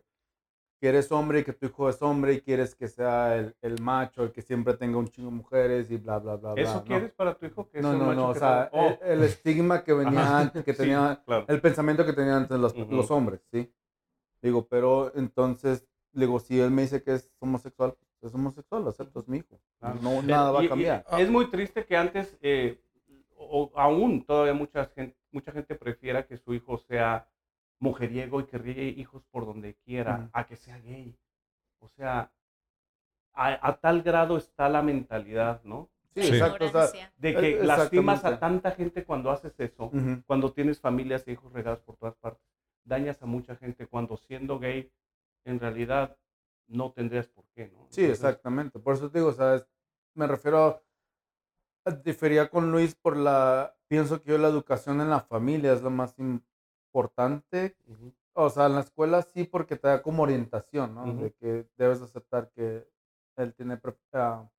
eres 0.81 1.11
hombre 1.11 1.39
y 1.39 1.43
que 1.43 1.51
tu 1.51 1.65
hijo 1.65 1.89
es 1.89 2.01
hombre 2.01 2.35
y 2.35 2.41
quieres 2.41 2.73
que 2.73 2.87
sea 2.87 3.35
el, 3.35 3.53
el 3.61 3.81
macho, 3.81 4.23
el 4.23 4.31
que 4.31 4.41
siempre 4.41 4.75
tenga 4.75 4.97
un 4.97 5.09
chingo 5.09 5.29
de 5.29 5.35
mujeres 5.35 5.91
y 5.91 5.97
bla, 5.97 6.19
bla, 6.19 6.37
bla. 6.37 6.53
¿Eso 6.55 6.85
quieres 6.85 7.11
para 7.11 7.33
tu 7.33 7.47
hijo? 7.47 7.69
Que 7.69 7.81
no, 7.81 7.93
no, 7.97 8.13
no, 8.13 8.29
o 8.29 8.35
sea, 8.35 8.69
oh. 8.71 8.97
el, 9.03 9.23
estigma 9.23 9.83
que 9.83 9.91
venía 9.91 10.39
antes, 10.39 10.63
que 10.63 10.73
tenía, 10.73 11.21
el 11.47 11.59
pensamiento 11.59 12.05
que 12.05 12.13
tenían 12.13 12.43
antes 12.43 12.57
los, 12.57 12.77
los 12.77 13.11
hombres, 13.11 13.41
¿sí? 13.51 13.69
Digo, 14.41 14.67
pero 14.67 15.11
entonces, 15.15 15.85
digo, 16.13 16.39
si 16.39 16.61
él 16.61 16.71
me 16.71 16.83
dice 16.83 17.03
que 17.03 17.15
es 17.15 17.29
homosexual, 17.39 17.97
es 18.21 18.33
homosexual, 18.33 18.83
lo 18.83 18.89
acepto, 18.89 19.19
es 19.19 19.27
mi 19.27 19.39
hijo. 19.39 19.59
No, 20.01 20.21
nada 20.21 20.51
va 20.51 20.61
a 20.61 20.67
cambiar. 20.69 21.05
es 21.17 21.29
muy 21.29 21.49
triste 21.49 21.85
que 21.85 21.97
antes, 21.97 22.37
eh, 22.41 22.81
o 23.35 23.71
aún 23.75 24.25
todavía 24.25 24.53
mucha 24.53 24.85
gente, 24.85 25.18
mucha 25.31 25.51
gente 25.51 25.75
prefiera 25.75 26.25
que 26.25 26.37
su 26.37 26.53
hijo 26.53 26.77
sea 26.77 27.27
mujeriego 27.79 28.41
y 28.41 28.45
que 28.45 28.57
ríe 28.57 28.89
hijos 28.89 29.23
por 29.31 29.45
donde 29.45 29.75
quiera, 29.75 30.29
a 30.33 30.45
que 30.45 30.55
sea 30.55 30.77
gay. 30.79 31.15
O 31.79 31.87
sea, 31.87 32.31
a, 33.33 33.77
tal 33.77 34.01
grado 34.01 34.37
está 34.37 34.69
la 34.69 34.81
mentalidad, 34.81 35.61
¿no? 35.63 35.89
Sí, 36.13 36.21
exacto. 36.21 36.65
de 37.17 37.35
que 37.35 37.63
lastimas 37.63 38.25
a 38.25 38.39
tanta 38.39 38.71
gente 38.71 39.05
cuando 39.05 39.31
haces 39.31 39.57
eso, 39.59 39.91
cuando 40.25 40.51
tienes 40.51 40.79
familias 40.79 41.27
e 41.27 41.31
hijos 41.33 41.53
regados 41.53 41.79
por 41.81 41.95
todas 41.95 42.15
partes. 42.15 42.43
Dañas 42.83 43.21
a 43.21 43.25
mucha 43.25 43.55
gente 43.55 43.87
cuando 43.87 44.17
siendo 44.17 44.59
gay, 44.59 44.91
en 45.45 45.59
realidad 45.59 46.17
no 46.67 46.91
tendrías 46.91 47.27
por 47.27 47.45
qué, 47.55 47.69
¿no? 47.69 47.87
sí, 47.89 48.03
exactamente. 48.03 48.79
Por 48.79 48.95
eso 48.95 49.09
te 49.09 49.19
digo, 49.19 49.31
¿sabes? 49.31 49.65
Me 50.15 50.27
refiero 50.27 50.81
difería 51.91 52.49
con 52.49 52.71
Luis 52.71 52.95
por 52.95 53.17
la, 53.17 53.75
pienso 53.87 54.21
que 54.21 54.31
yo 54.31 54.37
la 54.37 54.47
educación 54.47 55.01
en 55.01 55.09
la 55.09 55.21
familia 55.21 55.73
es 55.73 55.81
lo 55.81 55.89
más 55.89 56.15
importante. 56.17 57.75
O 58.33 58.49
sea, 58.49 58.67
en 58.67 58.75
la 58.75 58.81
escuela 58.81 59.21
sí 59.21 59.43
porque 59.43 59.75
te 59.75 59.87
da 59.87 60.01
como 60.01 60.23
orientación, 60.23 60.95
¿no? 60.95 61.13
De 61.13 61.33
que 61.33 61.67
debes 61.77 62.01
aceptar 62.01 62.49
que 62.55 62.87
él 63.35 63.53
tiene, 63.53 63.79
ah, 64.13 64.49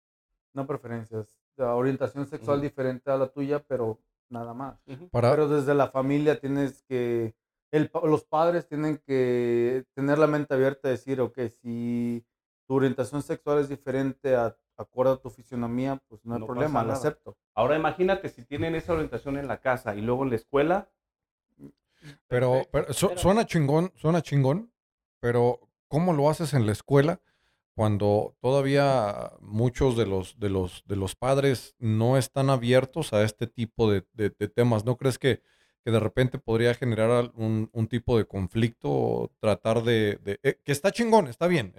no 0.52 0.66
preferencias, 0.66 1.40
orientación 1.56 2.26
sexual 2.26 2.60
diferente 2.60 3.10
a 3.10 3.16
la 3.16 3.28
tuya, 3.28 3.62
pero 3.66 3.98
nada 4.28 4.54
más. 4.54 4.78
Pero 5.12 5.48
desde 5.48 5.74
la 5.74 5.88
familia 5.88 6.40
tienes 6.40 6.82
que, 6.82 7.34
el, 7.70 7.90
los 8.04 8.24
padres 8.24 8.66
tienen 8.66 8.98
que 8.98 9.84
tener 9.94 10.18
la 10.18 10.26
mente 10.26 10.54
abierta 10.54 10.88
y 10.88 10.92
decir, 10.92 11.20
ok, 11.20 11.38
si 11.62 12.24
tu 12.66 12.74
orientación 12.74 13.22
sexual 13.22 13.58
es 13.58 13.68
diferente 13.68 14.34
a 14.34 14.56
acuerdo 14.82 15.14
a 15.14 15.20
tu 15.20 15.30
fisionomía, 15.30 16.00
pues 16.08 16.24
no 16.24 16.34
hay 16.34 16.42
problema, 16.42 16.82
lo 16.82 16.92
acepto. 16.92 17.36
Ahora 17.54 17.76
imagínate 17.76 18.28
si 18.28 18.44
tienen 18.44 18.74
esa 18.74 18.92
orientación 18.92 19.36
en 19.36 19.48
la 19.48 19.60
casa 19.60 19.94
y 19.94 20.00
luego 20.00 20.24
en 20.24 20.30
la 20.30 20.36
escuela. 20.36 20.88
Pero, 22.28 22.62
suena 22.92 23.44
chingón, 23.44 23.92
suena 23.96 24.22
chingón, 24.22 24.72
pero 25.20 25.60
¿cómo 25.88 26.12
lo 26.12 26.30
haces 26.30 26.54
en 26.54 26.66
la 26.66 26.72
escuela 26.72 27.20
cuando 27.74 28.36
todavía 28.40 29.32
muchos 29.40 29.96
de 29.96 30.06
los, 30.06 30.38
de 30.38 30.48
los, 30.48 30.82
de 30.86 30.96
los 30.96 31.14
padres 31.14 31.74
no 31.78 32.16
están 32.16 32.48
abiertos 32.48 33.12
a 33.12 33.22
este 33.22 33.46
tipo 33.46 33.90
de, 33.90 34.02
temas? 34.54 34.84
¿No 34.84 34.96
crees 34.96 35.18
que, 35.18 35.42
que, 35.84 35.90
de 35.90 36.00
repente 36.00 36.38
podría 36.38 36.74
generar 36.74 37.32
un, 37.34 37.86
tipo 37.88 38.16
de 38.16 38.24
conflicto, 38.24 39.30
tratar 39.40 39.82
de... 39.82 40.18
Eh, 40.42 40.58
que 40.64 40.72
está 40.72 40.90
chingón, 40.90 41.26
está 41.26 41.46
bien, 41.46 41.74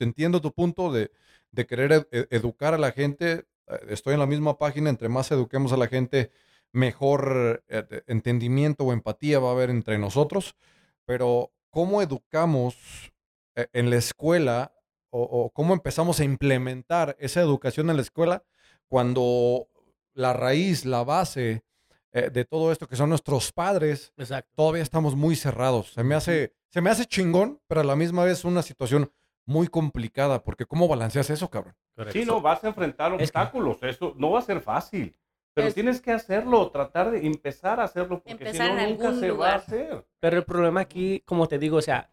entiendo 0.00 0.40
tu 0.40 0.52
punto 0.52 0.92
de 0.92 1.12
de 1.52 1.66
querer 1.66 2.08
e, 2.10 2.26
educar 2.30 2.74
a 2.74 2.78
la 2.78 2.92
gente. 2.92 3.46
Eh, 3.68 3.78
estoy 3.90 4.14
en 4.14 4.20
la 4.20 4.26
misma 4.26 4.58
página, 4.58 4.90
entre 4.90 5.08
más 5.08 5.30
eduquemos 5.30 5.72
a 5.72 5.76
la 5.76 5.86
gente, 5.86 6.32
mejor 6.72 7.62
eh, 7.68 8.02
entendimiento 8.06 8.84
o 8.84 8.92
empatía 8.92 9.38
va 9.38 9.50
a 9.50 9.52
haber 9.52 9.70
entre 9.70 9.98
nosotros. 9.98 10.56
Pero, 11.04 11.52
¿cómo 11.70 12.02
educamos 12.02 13.12
eh, 13.54 13.68
en 13.72 13.90
la 13.90 13.96
escuela 13.96 14.72
o, 15.14 15.50
cómo 15.50 15.74
empezamos 15.74 16.20
a 16.20 16.24
implementar 16.24 17.16
esa 17.20 17.42
educación 17.42 17.90
en 17.90 17.96
la 17.96 18.02
escuela 18.02 18.44
cuando 18.88 19.68
la 20.14 20.32
raíz, 20.32 20.86
la 20.86 21.04
base 21.04 21.64
de 22.12 22.44
todo 22.46 22.72
esto 22.72 22.88
que 22.88 22.96
son 22.96 23.10
nuestros 23.10 23.52
padres, 23.52 24.14
todavía 24.54 24.82
estamos 24.82 25.14
muy 25.14 25.36
cerrados? 25.36 25.92
Se 25.92 26.02
me 26.02 26.14
hace, 26.14 26.54
se 26.70 26.80
me 26.80 26.88
hace 26.88 27.04
chingón, 27.04 27.60
pero 27.66 27.82
a 27.82 27.84
la 27.84 27.94
misma 27.94 28.24
vez 28.24 28.42
una 28.46 28.62
situación 28.62 29.12
muy 29.46 29.68
complicada, 29.68 30.42
porque 30.42 30.66
¿cómo 30.66 30.88
balanceas 30.88 31.30
eso, 31.30 31.50
cabrón? 31.50 31.74
Sí, 32.10 32.24
no, 32.24 32.40
vas 32.40 32.62
a 32.64 32.68
enfrentar 32.68 33.12
obstáculos, 33.12 33.82
eso 33.82 34.14
no 34.16 34.30
va 34.30 34.38
a 34.38 34.42
ser 34.42 34.60
fácil. 34.60 35.16
Pero 35.54 35.72
tienes 35.72 36.00
que 36.00 36.12
hacerlo, 36.12 36.70
tratar 36.70 37.10
de 37.10 37.26
empezar 37.26 37.78
a 37.78 37.84
hacerlo, 37.84 38.22
porque 38.22 38.52
si 38.52 38.58
no, 38.58 38.88
nunca 38.88 39.14
se 39.14 39.30
va 39.30 39.50
a 39.50 39.54
hacer. 39.56 40.06
Pero 40.18 40.38
el 40.38 40.44
problema 40.44 40.80
aquí, 40.80 41.20
como 41.26 41.46
te 41.46 41.58
digo, 41.58 41.76
o 41.76 41.82
sea, 41.82 42.10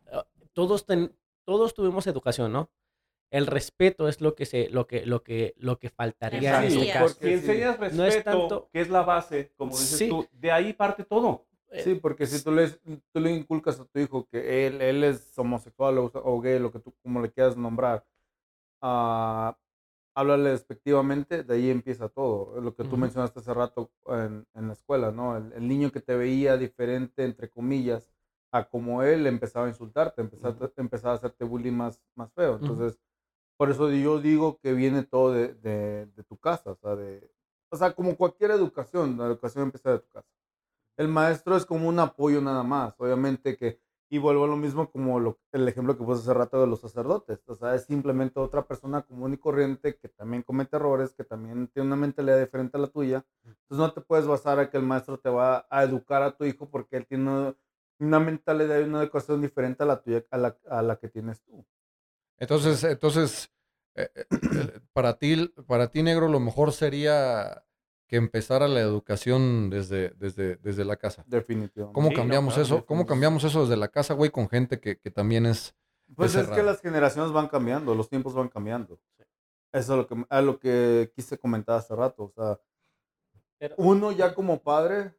todos, 0.52 0.86
todos 1.46 1.74
tuvimos 1.74 2.06
educación, 2.08 2.52
¿no? 2.52 2.70
El 3.32 3.46
respeto 3.48 4.10
es 4.10 4.22
lo 4.22 4.36
que 4.36 4.46
se, 4.46 4.70
lo 4.70 4.88
que, 4.88 5.06
lo 5.06 5.24
que, 5.24 5.54
lo 5.58 5.78
que 5.78 5.90
faltaría 5.90 6.66
en 6.66 6.66
este 6.66 6.92
caso. 6.92 7.14
Porque 7.14 7.34
enseñas 7.36 7.80
respeto, 7.80 8.02
no 8.02 8.06
es 8.08 8.24
tanto, 8.24 8.70
que 8.74 8.82
es 8.82 8.90
la 8.90 9.04
base, 9.04 9.54
como 9.56 9.72
dices 9.72 10.10
tú, 10.10 10.28
de 10.32 10.52
ahí 10.52 10.74
parte 10.74 11.06
todo. 11.06 11.46
Eh, 11.72 11.84
sí, 11.84 11.96
porque 11.96 12.26
si 12.26 12.44
tú 12.44 12.52
le, 12.52 12.70
tú 12.70 13.20
le 13.20 13.32
inculcas 13.32 13.80
a 13.80 13.86
tu 13.86 14.00
hijo 14.00 14.28
que 14.28 14.66
él, 14.66 14.82
él 14.82 15.04
es 15.04 15.38
homosexual 15.38 15.98
o, 16.00 16.42
gay, 16.42 16.60
lo 16.60 16.72
que 16.72 16.80
tú 16.80 16.94
como 17.04 17.22
le 17.22 17.32
quieras 17.32 17.56
nombrar, 17.56 18.06
uh, 18.82 19.54
háblale 20.16 20.50
despectivamente, 20.52 21.44
de 21.44 21.54
ahí 21.54 21.70
empieza 21.70 22.10
todo. 22.10 22.60
Lo 22.60 22.76
que 22.76 22.84
tú 22.84 22.98
mencionaste 22.98 23.40
hace 23.40 23.54
rato 23.54 23.92
en, 24.08 24.48
en 24.56 24.68
la 24.68 24.74
escuela, 24.74 25.12
¿no? 25.12 25.38
El, 25.38 25.68
niño 25.68 25.92
que 25.92 26.02
te 26.02 26.16
veía 26.16 26.58
diferente, 26.58 27.24
entre 27.24 27.50
comillas, 27.50 28.12
a 28.52 28.68
como 28.68 29.04
él 29.04 29.28
empezaba 29.28 29.68
a 29.68 29.70
insultarte, 29.70 30.22
empezaba, 30.22 30.72
empezaba 30.78 31.14
a 31.14 31.18
hacerte 31.18 31.46
bullying 31.46 31.74
más, 31.74 32.02
más 32.16 32.34
feo. 32.34 32.58
Entonces, 32.60 33.00
por 33.58 33.70
eso 33.70 33.92
yo 33.92 34.20
digo 34.20 34.60
que 34.60 34.74
viene 34.74 35.04
todo 35.04 35.34
de, 35.34 35.54
de, 35.54 36.08
de 36.08 36.24
tu 36.24 36.38
casa, 36.38 36.72
o 36.72 36.76
sea, 36.76 36.96
de, 36.96 37.32
o 37.70 37.78
sea, 37.78 37.94
como 37.94 38.16
cualquier 38.18 38.52
educación, 38.52 39.18
la 39.18 39.28
educación 39.28 39.66
empieza 39.66 39.92
de 39.92 40.00
tu 40.00 40.10
casa 40.10 40.39
el 41.00 41.08
maestro 41.08 41.56
es 41.56 41.66
como 41.66 41.88
un 41.88 41.98
apoyo 41.98 42.42
nada 42.42 42.62
más. 42.62 42.94
Obviamente 42.98 43.56
que, 43.56 43.80
y 44.10 44.18
vuelvo 44.18 44.44
a 44.44 44.48
lo 44.48 44.58
mismo 44.58 44.92
como 44.92 45.18
lo, 45.22 45.40
el 45.54 45.66
ejemplo 45.66 45.98
que 45.98 46.04
puse 46.04 46.22
hace 46.22 46.34
rato 46.34 46.60
de 46.60 46.68
los 46.68 46.82
sacerdotes. 46.82 47.40
O 47.48 47.56
sea, 47.56 47.74
es 47.74 47.86
simplemente 47.86 48.38
otra 48.42 48.68
persona 48.68 49.04
común 49.04 49.34
y 49.34 49.38
corriente 49.38 49.96
que 49.96 50.10
también 50.10 50.44
comete 50.44 50.76
errores, 50.76 51.14
que 51.14 51.24
también 51.24 51.70
tiene 51.70 51.88
una 51.88 51.96
mentalidad 51.96 52.38
diferente 52.38 52.78
a 52.78 52.82
la 52.82 52.88
tuya. 52.88 53.26
Entonces 53.46 53.78
no 53.78 53.94
te 53.94 54.02
puedes 54.02 54.28
basar 54.28 54.60
a 54.60 54.70
que 54.70 54.76
el 54.76 54.84
maestro 54.84 55.18
te 55.18 55.30
va 55.30 55.66
a 55.70 55.84
educar 55.84 56.22
a 56.22 56.36
tu 56.36 56.44
hijo 56.44 56.70
porque 56.70 56.98
él 56.98 57.08
tiene 57.08 57.56
una, 58.00 58.20
mentalidad 58.20 58.78
y 58.82 58.84
una 58.84 59.02
educación 59.02 59.42
diferente 59.42 59.84
a 59.84 59.86
la 59.86 60.02
tuya, 60.02 60.26
a 60.32 60.38
la, 60.38 60.58
a 60.70 60.82
la 60.82 60.98
que 60.98 61.08
tienes 61.08 61.42
tú. 61.44 61.66
Entonces, 62.38 62.84
entonces, 62.84 63.50
eh, 63.96 64.10
eh, 64.16 64.80
para 64.92 65.18
ti, 65.18 65.48
para 65.66 65.88
ti, 65.92 66.04
negro, 66.04 66.28
lo 66.28 66.42
mejor 66.42 66.74
sería 66.74 67.64
que 68.10 68.16
empezara 68.16 68.68
la 68.68 68.80
educación 68.80 69.70
desde, 69.70 70.10
desde, 70.18 70.56
desde 70.56 70.84
la 70.84 70.96
casa. 70.96 71.24
Definitivamente. 71.28 71.94
¿Cómo 71.94 72.12
cambiamos 72.12 72.58
eso? 72.58 72.84
¿Cómo 72.84 73.06
cambiamos 73.06 73.44
eso 73.44 73.62
desde 73.62 73.78
la 73.78 73.88
casa, 73.88 74.16
güey, 74.16 74.32
con 74.32 74.50
gente 74.50 74.80
que, 74.80 74.98
que 74.98 75.12
también 75.12 75.46
es... 75.46 75.76
Pues 76.16 76.34
es, 76.34 76.48
que 76.48 76.64
las 76.64 76.82
generaciones 76.82 77.32
van 77.32 77.48
cambiando, 77.48 77.94
los 77.94 78.10
tiempos 78.10 78.34
van 78.34 78.50
cambiando. 78.50 79.00
Eso 79.72 79.94
es 79.94 79.98
lo 80.00 80.08
que, 80.08 80.26
es 80.28 80.44
lo 80.44 80.60
que 80.60 81.12
quise 81.16 81.38
comentar 81.38 81.78
hace 81.78 81.96
rato. 81.96 82.24
O 82.24 82.32
sea, 82.32 82.60
uno 83.78 84.12
ya 84.12 84.34
como 84.34 84.64
padre, 84.64 85.14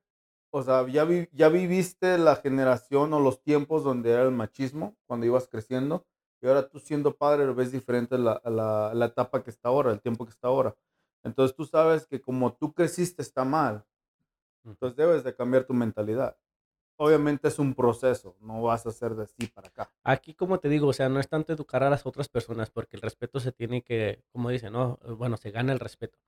o 0.51 0.61
sea, 0.65 0.85
ya, 0.89 1.07
ya 1.31 1.49
viviste 1.49 2.19
la 2.19 2.35
generación 2.35 3.15
o 3.15 3.21
los 3.21 3.41
tiempos 3.41 3.85
donde 3.85 4.11
era 4.11 4.25
el 4.25 4.33
machismo, 4.33 4.97
cuando 5.07 5.27
ibas 5.27 5.47
creciendo, 5.47 6.05
y 6.43 6.49
ahora 6.49 6.69
tú 6.69 6.81
siendo 6.81 7.15
padre 7.15 7.47
lo 7.47 7.55
ves 7.55 7.71
diferente 7.71 8.19
la, 8.19 8.43
la, 8.45 8.93
la 8.95 9.07
etapa 9.07 9.45
que 9.45 9.51
está 9.51 9.69
ahora, 9.69 9.93
el 9.93 10.01
tiempo 10.01 10.25
que 10.25 10.33
está 10.33 10.49
ahora. 10.49 10.75
Entonces 11.25 11.57
tú 11.57 11.65
sabes 11.65 12.07
que 12.07 12.21
como 12.21 12.55
tú 12.55 12.73
creciste 12.75 13.23
está 13.23 13.45
mal. 13.45 13.85
Entonces 14.65 14.97
debes 14.97 15.25
de 15.25 15.35
cambiar 15.35 15.65
tu 15.65 15.75
mentalidad. 15.75 16.37
obviamente 16.97 17.49
es 17.49 17.59
un 17.59 17.75
proceso, 17.75 18.37
no 18.41 18.63
vas 18.63 18.85
a 18.87 18.91
hacer 18.91 19.15
de 19.15 19.27
sí 19.27 19.47
para 19.49 19.69
acá. 19.69 19.91
Aquí, 20.05 20.35
como 20.35 20.61
te 20.61 20.69
digo, 20.69 20.89
o 20.89 20.93
sea, 20.93 21.09
no 21.09 21.19
es 21.19 21.29
tanto 21.29 21.53
educar 21.53 21.83
a 21.83 21.91
las 21.91 22.05
otras 22.07 22.29
personas, 22.29 22.71
porque 22.71 22.97
el 22.97 23.03
respeto 23.03 23.41
se 23.41 23.53
tiene 23.53 23.83
que, 23.83 24.23
como 24.33 24.51
dicen, 24.51 24.73
¿no? 24.75 24.99
Bueno, 25.17 25.37
se 25.39 25.51
gana 25.51 25.73
el 25.73 25.81
respeto. 25.81 26.19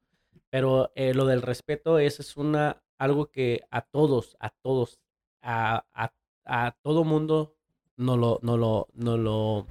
Pero 0.50 0.90
eh, 0.94 1.14
lo 1.14 1.26
del 1.26 1.42
respeto 1.42 1.98
es, 1.98 2.20
es 2.20 2.36
una, 2.38 2.82
algo 2.98 3.30
que 3.30 3.62
a 3.70 3.82
todos, 3.82 4.36
a 4.40 4.50
todos, 4.50 4.98
a, 5.42 5.84
a, 5.92 6.12
a 6.46 6.76
todo 6.82 7.04
mundo 7.04 7.54
no 7.96 8.16
lo, 8.16 8.38
no, 8.42 8.56
lo, 8.56 8.88
no 8.94 9.18
lo 9.18 9.66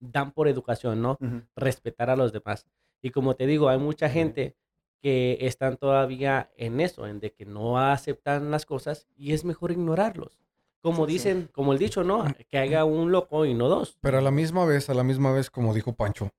dan 0.00 0.32
por 0.32 0.48
educación, 0.48 1.02
¿no? 1.02 1.18
Respetar 1.56 2.10
a 2.10 2.16
los 2.16 2.32
demás. 2.32 2.66
Y 3.02 3.10
como 3.10 3.34
te 3.34 3.46
digo, 3.46 3.68
hay 3.68 3.78
mucha 3.78 4.08
gente 4.08 4.56
que 5.02 5.36
están 5.40 5.76
todavía 5.76 6.50
en 6.56 6.80
eso, 6.80 7.06
en 7.06 7.18
de 7.18 7.32
que 7.32 7.44
no 7.44 7.78
aceptan 7.78 8.50
las 8.52 8.64
cosas 8.64 9.08
y 9.16 9.32
es 9.32 9.44
mejor 9.44 9.72
ignorarlos. 9.72 10.38
Como 10.80 11.06
dicen, 11.06 11.48
como 11.52 11.72
el 11.72 11.78
dicho, 11.78 12.04
¿no? 12.04 12.24
Que 12.48 12.58
haga 12.58 12.84
un 12.84 13.12
loco 13.12 13.44
y 13.44 13.54
no 13.54 13.68
dos. 13.68 13.98
Pero 14.00 14.18
a 14.18 14.20
la 14.20 14.30
misma 14.30 14.64
vez, 14.64 14.88
a 14.88 14.94
la 14.94 15.04
misma 15.04 15.32
vez, 15.32 15.50
como 15.50 15.74
dijo 15.74 15.94
Pancho, 15.94 16.30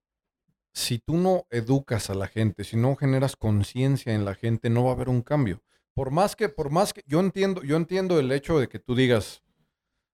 si 0.73 0.99
tú 0.99 1.15
no 1.15 1.45
educas 1.49 2.10
a 2.10 2.15
la 2.15 2.27
gente, 2.27 2.64
si 2.64 2.77
no 2.77 2.95
generas 2.95 3.35
conciencia 3.35 4.14
en 4.14 4.26
la 4.26 4.35
gente, 4.35 4.69
no 4.69 4.85
va 4.85 4.91
a 4.91 4.94
haber 4.94 5.10
un 5.10 5.22
cambio. 5.22 5.61
Por 5.94 6.11
más 6.11 6.35
que, 6.35 6.49
por 6.49 6.72
más 6.72 6.94
que, 6.94 7.03
yo 7.06 7.19
entiendo, 7.19 7.61
yo 7.64 7.77
entiendo 7.77 8.19
el 8.19 8.31
hecho 8.31 8.60
de 8.60 8.68
que 8.68 8.80
tú 8.80 8.95
digas, 8.95 9.44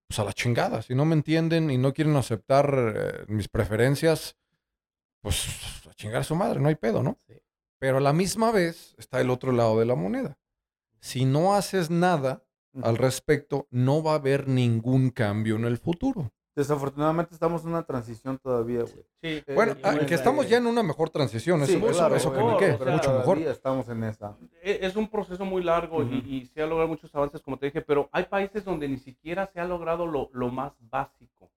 pues 0.08 0.20
a 0.20 0.24
la 0.24 0.34
chingada, 0.34 0.82
si 0.82 0.96
no 0.96 1.06
me 1.06 1.16
entienden 1.16 1.70
y 1.70 1.78
no 1.78 1.94
quieren 1.94 2.16
aceptar 2.16 2.94
eh, 2.96 3.26
mis 3.28 3.48
preferencias, 3.48 4.36
pues 5.22 5.79
chingar 6.00 6.22
a 6.22 6.24
su 6.24 6.36
madre, 6.36 6.60
no 6.60 6.70
hay 6.70 6.76
pedo, 6.76 7.04
¿no? 7.04 7.18
Pero 7.78 7.98
a 7.98 8.02
la 8.02 8.14
misma 8.14 8.52
vez 8.52 8.96
está 8.98 9.22
el 9.22 9.30
otro 9.30 9.52
lado 9.52 9.80
de 9.80 9.86
la 9.86 9.96
moneda. 9.96 10.38
Si 11.00 11.26
no 11.26 11.54
haces 11.54 11.90
nada 11.90 12.44
al 12.82 12.98
respecto, 12.98 13.68
no 13.70 14.02
va 14.02 14.14
a 14.14 14.16
haber 14.16 14.48
ningún 14.48 15.12
cambio 15.12 15.58
en 15.58 15.66
el 15.66 15.78
futuro. 15.78 16.32
Desafortunadamente 16.56 17.34
estamos 17.34 17.64
en 17.64 17.70
una 17.70 17.84
transición 17.84 18.38
todavía, 18.38 18.82
güey. 18.82 19.06
Sí, 19.22 19.44
bueno, 19.54 19.76
ah, 19.84 19.98
que 20.06 20.16
estamos 20.16 20.50
ya 20.50 20.58
en 20.58 20.68
una 20.68 20.84
mejor 20.84 21.10
transición, 21.10 21.62
eso, 21.62 21.72
eso, 22.16 22.34
que 22.34 22.44
me 22.44 22.58
quede, 22.58 22.92
mucho 22.92 23.14
mejor. 23.14 23.38
Estamos 23.38 23.88
en 23.88 24.04
esa. 24.04 24.36
E, 24.62 24.80
es 24.82 24.96
un 24.96 25.08
proceso 25.10 25.46
muy 25.46 25.64
largo 25.64 26.04
y, 26.04 26.50
se 26.54 26.62
han 26.62 26.70
logrado 26.70 26.90
muchos 26.90 27.14
avances, 27.16 27.42
como 27.42 27.58
te 27.58 27.68
dije, 27.68 27.82
pero 27.82 28.10
hay 28.12 28.26
países 28.26 28.66
donde 28.66 28.90
ni 28.90 28.98
siquiera 28.98 29.48
se 29.48 29.60
ha 29.62 29.66
logrado 29.66 30.06
lo, 30.06 30.30
lo 30.34 30.50
más 30.50 30.74
básico, 30.80 31.50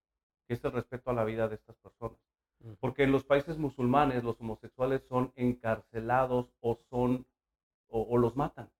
que 0.47 0.55
es 0.55 0.65
el 0.65 0.73
respeto 0.73 1.11
a 1.11 1.15
la 1.15 1.25
vida 1.25 1.49
de 1.49 1.57
estas 1.57 1.77
personas. 1.77 2.19
Porque 2.81 3.05
en 3.05 3.13
los 3.13 3.25
países 3.25 3.59
musulmanes 3.59 4.25
los 4.25 4.41
homosexuales 4.41 5.03
son 5.09 5.33
encarcelados 5.37 6.53
o 6.61 6.79
son 6.91 7.27
o 7.89 8.17
los 8.17 8.37
matan 8.37 8.71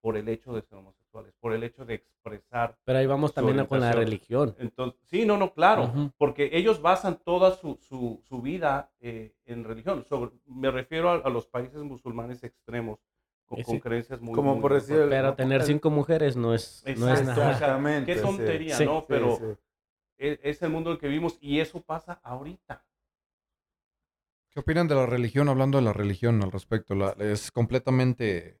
por 0.00 0.16
el 0.16 0.28
hecho 0.28 0.52
de 0.52 0.62
ser 0.62 0.78
homosexuales, 0.78 1.34
por 1.40 1.52
el 1.52 1.62
hecho 1.62 1.84
de 1.84 1.94
expresar. 1.94 2.76
Pero 2.84 2.98
ahí 2.98 3.06
vamos 3.06 3.34
también 3.34 3.64
con 3.66 3.80
la 3.80 3.92
religión. 3.92 4.54
Entonces, 4.58 5.00
sí, 5.06 5.26
no, 5.26 5.36
no, 5.36 5.52
claro, 5.52 6.12
porque 6.16 6.50
ellos 6.52 6.80
basan 6.80 7.18
toda 7.22 7.54
su, 7.56 7.78
su, 7.80 8.22
su 8.28 8.40
vida 8.40 8.90
eh, 9.00 9.34
en 9.44 9.64
religión. 9.64 10.04
Sobre, 10.08 10.32
me 10.46 10.70
refiero 10.70 11.10
a, 11.10 11.30
los 11.30 11.46
países 11.46 11.82
musulmanes 11.82 12.42
extremos, 12.44 12.98
con, 13.46 13.80
creencias 13.80 14.20
muy... 14.20 14.34
Como 14.34 14.60
por 14.60 14.74
decir... 14.74 15.06
Pero 15.08 15.34
tener 15.34 15.62
cinco 15.62 15.90
mujeres 15.90 16.36
no 16.36 16.54
es, 16.54 16.84
no 16.96 17.12
es 17.12 17.24
nada. 17.24 18.04
qué 18.04 18.16
tontería, 18.16 18.78
¿no? 18.80 19.04
Pero 19.06 19.58
es, 20.16 20.38
es 20.42 20.62
el 20.62 20.70
mundo 20.70 20.90
en 20.90 20.94
el 20.94 21.00
que 21.00 21.08
vivimos 21.08 21.36
y 21.40 21.60
eso 21.60 21.80
pasa 21.80 22.20
ahorita. 22.22 22.84
¿Qué 24.50 24.60
opinan 24.60 24.88
de 24.88 24.96
la 24.96 25.06
religión, 25.06 25.48
hablando 25.48 25.78
de 25.78 25.84
la 25.84 25.92
religión 25.92 26.42
al 26.42 26.50
respecto? 26.50 26.94
La, 26.94 27.14
es 27.20 27.52
completamente 27.52 28.60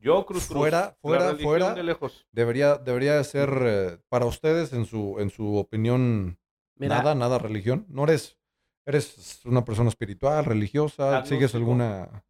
yo, 0.00 0.24
Cruz 0.24 0.46
Fuera, 0.46 0.96
fuera, 1.02 1.36
fuera. 1.36 1.74
De 1.74 1.82
lejos. 1.82 2.26
Debería, 2.32 2.76
debería 2.76 3.22
ser 3.22 3.50
eh, 3.62 3.98
para 4.08 4.24
ustedes, 4.24 4.72
en 4.72 4.86
su, 4.86 5.16
en 5.20 5.28
su 5.28 5.56
opinión, 5.56 6.38
nada, 6.76 7.14
nada 7.14 7.38
religión. 7.38 7.84
No 7.88 8.04
eres, 8.04 8.38
eres 8.86 9.44
una 9.44 9.62
persona 9.62 9.90
espiritual, 9.90 10.46
religiosa, 10.46 11.26
sigues 11.26 11.54
alguna. 11.54 12.24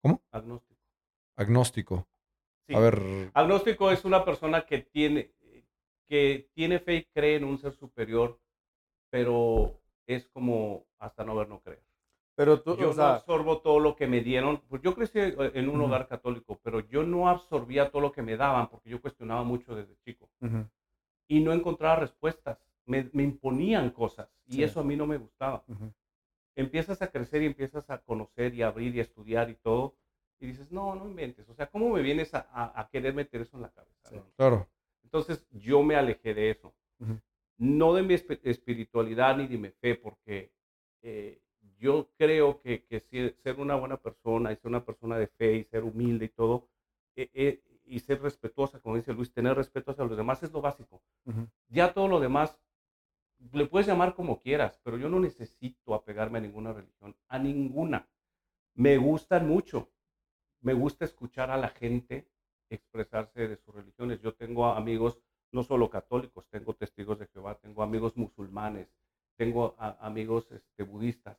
¿Cómo? 0.00 0.22
Agnóstico. 0.30 0.80
Agnóstico. 1.36 2.08
A 2.70 2.78
ver. 2.78 3.30
Agnóstico 3.34 3.90
es 3.90 4.06
una 4.06 4.24
persona 4.24 4.64
que 4.64 4.78
tiene, 4.78 5.34
que 6.08 6.48
tiene 6.54 6.78
fe 6.78 6.94
y 6.94 7.04
cree 7.04 7.36
en 7.36 7.44
un 7.44 7.58
ser 7.58 7.74
superior, 7.74 8.40
pero 9.10 9.78
es 10.06 10.26
como 10.28 10.86
hasta 10.98 11.24
no 11.24 11.34
ver, 11.36 11.48
no 11.48 11.60
creer. 11.60 11.82
Pero 12.34 12.62
tú, 12.62 12.76
yo 12.76 12.94
no 12.94 13.02
absorbo 13.02 13.60
todo 13.60 13.78
lo 13.78 13.94
que 13.94 14.06
me 14.06 14.20
dieron. 14.20 14.62
Pues 14.68 14.80
yo 14.82 14.94
crecí 14.94 15.18
eh, 15.18 15.52
en 15.54 15.68
un 15.68 15.80
hogar 15.82 16.08
católico, 16.08 16.58
pero 16.62 16.80
yo 16.80 17.02
no 17.02 17.28
absorbía 17.28 17.90
todo 17.90 18.02
lo 18.02 18.12
que 18.12 18.22
me 18.22 18.36
daban 18.36 18.68
porque 18.68 18.90
yo 18.90 19.00
cuestionaba 19.00 19.42
mucho 19.42 19.74
desde 19.74 19.96
chico. 20.04 20.28
Y 21.28 21.40
no 21.40 21.52
encontraba 21.52 21.96
respuestas. 21.96 22.58
Me, 22.84 23.08
me 23.12 23.22
imponían 23.22 23.90
cosas 23.90 24.28
y 24.46 24.62
eso 24.62 24.80
a 24.80 24.84
mí 24.84 24.96
no 24.96 25.06
me 25.06 25.18
gustaba. 25.18 25.64
Empiezas 26.56 27.00
a 27.02 27.10
crecer 27.10 27.42
y 27.42 27.46
empiezas 27.46 27.88
a 27.90 27.98
conocer 27.98 28.54
y 28.54 28.62
abrir 28.62 28.94
y 28.94 28.98
a 28.98 29.02
estudiar 29.02 29.48
y 29.50 29.54
todo. 29.54 29.94
Y 30.40 30.46
dices, 30.46 30.72
no, 30.72 30.94
no 30.96 31.06
inventes. 31.08 31.48
O 31.48 31.54
sea, 31.54 31.68
¿cómo 31.68 31.90
me 31.90 32.02
vienes 32.02 32.34
a, 32.34 32.48
a, 32.52 32.88
querer 32.88 33.14
meter 33.14 33.42
eso 33.42 33.56
en 33.56 33.62
la 33.62 33.70
cabeza? 33.70 34.24
Claro. 34.36 34.68
Entonces 35.04 35.46
yo 35.50 35.82
me 35.82 35.94
alejé 35.94 36.34
de 36.34 36.50
eso. 36.50 36.74
No 37.58 37.94
de 37.94 38.02
mi 38.02 38.14
espiritualidad 38.14 39.36
ni 39.36 39.46
de 39.46 39.58
mi 39.58 39.68
fe, 39.68 39.94
porque 39.94 40.50
eh, 41.02 41.41
yo 41.82 42.08
creo 42.16 42.60
que, 42.60 42.84
que 42.84 43.34
ser 43.42 43.58
una 43.58 43.74
buena 43.74 43.96
persona 43.96 44.52
y 44.52 44.56
ser 44.56 44.68
una 44.68 44.84
persona 44.84 45.18
de 45.18 45.26
fe 45.26 45.56
y 45.56 45.64
ser 45.64 45.82
humilde 45.82 46.26
y 46.26 46.28
todo, 46.28 46.68
eh, 47.16 47.28
eh, 47.34 47.62
y 47.84 47.98
ser 47.98 48.22
respetuosa, 48.22 48.78
como 48.78 48.94
dice 48.94 49.12
Luis, 49.12 49.32
tener 49.32 49.56
respeto 49.56 49.90
hacia 49.90 50.04
los 50.04 50.16
demás 50.16 50.44
es 50.44 50.52
lo 50.52 50.60
básico. 50.60 51.02
Ya 51.68 51.92
todo 51.92 52.06
lo 52.06 52.20
demás, 52.20 52.56
le 53.52 53.66
puedes 53.66 53.88
llamar 53.88 54.14
como 54.14 54.38
quieras, 54.38 54.80
pero 54.84 54.96
yo 54.96 55.08
no 55.08 55.18
necesito 55.18 55.92
apegarme 55.92 56.38
a 56.38 56.42
ninguna 56.42 56.72
religión, 56.72 57.16
a 57.26 57.40
ninguna. 57.40 58.08
Me 58.74 58.96
gustan 58.96 59.48
mucho. 59.48 59.90
Me 60.60 60.74
gusta 60.74 61.04
escuchar 61.04 61.50
a 61.50 61.56
la 61.56 61.68
gente 61.68 62.28
expresarse 62.70 63.48
de 63.48 63.56
sus 63.56 63.74
religiones. 63.74 64.20
Yo 64.22 64.34
tengo 64.34 64.66
amigos 64.66 65.18
no 65.50 65.64
solo 65.64 65.90
católicos, 65.90 66.48
tengo 66.48 66.74
testigos 66.74 67.18
de 67.18 67.26
Jehová, 67.26 67.56
tengo 67.56 67.82
amigos 67.82 68.16
musulmanes, 68.16 68.88
tengo 69.36 69.74
amigos 69.78 70.50
este, 70.52 70.84
budistas 70.84 71.36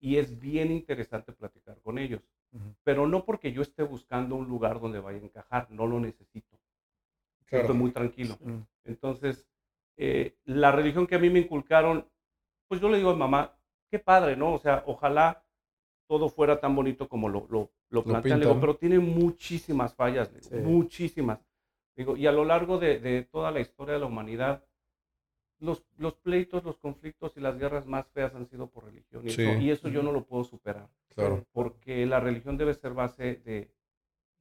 y 0.00 0.16
es 0.16 0.38
bien 0.38 0.70
interesante 0.70 1.32
platicar 1.32 1.80
con 1.82 1.98
ellos. 1.98 2.22
Pero 2.82 3.06
no 3.06 3.24
porque 3.24 3.52
yo 3.52 3.62
esté 3.62 3.82
buscando 3.82 4.34
un 4.34 4.48
lugar 4.48 4.80
donde 4.80 5.00
vaya 5.00 5.18
a 5.18 5.22
encajar, 5.22 5.70
no 5.70 5.86
lo 5.86 6.00
necesito. 6.00 6.56
Estoy 7.50 7.76
muy 7.76 7.90
tranquilo. 7.90 8.38
Entonces, 8.84 9.46
eh, 9.96 10.36
la 10.44 10.72
religión 10.72 11.06
que 11.06 11.16
a 11.16 11.18
mí 11.18 11.28
me 11.28 11.40
inculcaron, 11.40 12.06
pues 12.68 12.80
yo 12.80 12.88
le 12.88 12.98
digo 12.98 13.10
a 13.10 13.16
mamá, 13.16 13.54
qué 13.90 13.98
padre, 13.98 14.36
¿no? 14.36 14.54
O 14.54 14.58
sea, 14.58 14.82
ojalá 14.86 15.44
todo 16.06 16.28
fuera 16.28 16.58
tan 16.60 16.74
bonito 16.74 17.08
como 17.08 17.28
lo, 17.28 17.46
lo, 17.50 17.70
lo 17.90 18.02
plantean, 18.02 18.40
pero 18.60 18.76
tiene 18.76 18.98
muchísimas 18.98 19.94
fallas, 19.94 20.30
muchísimas. 20.52 21.38
Digo, 21.96 22.16
y 22.16 22.26
a 22.26 22.32
lo 22.32 22.44
largo 22.44 22.78
de, 22.78 23.00
de, 23.00 23.24
toda 23.24 23.50
la 23.50 23.60
historia 23.60 23.94
de 23.94 24.00
la 24.00 24.06
humanidad, 24.06 24.64
los, 25.60 25.84
los, 25.96 26.14
pleitos, 26.14 26.64
los 26.64 26.78
conflictos 26.78 27.36
y 27.36 27.40
las 27.40 27.58
guerras 27.58 27.86
más 27.86 28.06
feas 28.08 28.34
han 28.34 28.46
sido 28.46 28.68
por 28.68 28.84
religión. 28.84 29.24
Y, 29.24 29.30
eso, 29.30 29.42
y 29.42 29.70
eso, 29.70 29.88
yo 29.88 30.02
no 30.02 30.12
lo 30.12 30.24
puedo 30.24 30.44
superar. 30.44 30.88
Claro. 31.14 31.44
Porque 31.52 32.06
la 32.06 32.20
religión 32.20 32.56
debe 32.56 32.74
ser 32.74 32.94
base 32.94 33.36
de, 33.44 33.70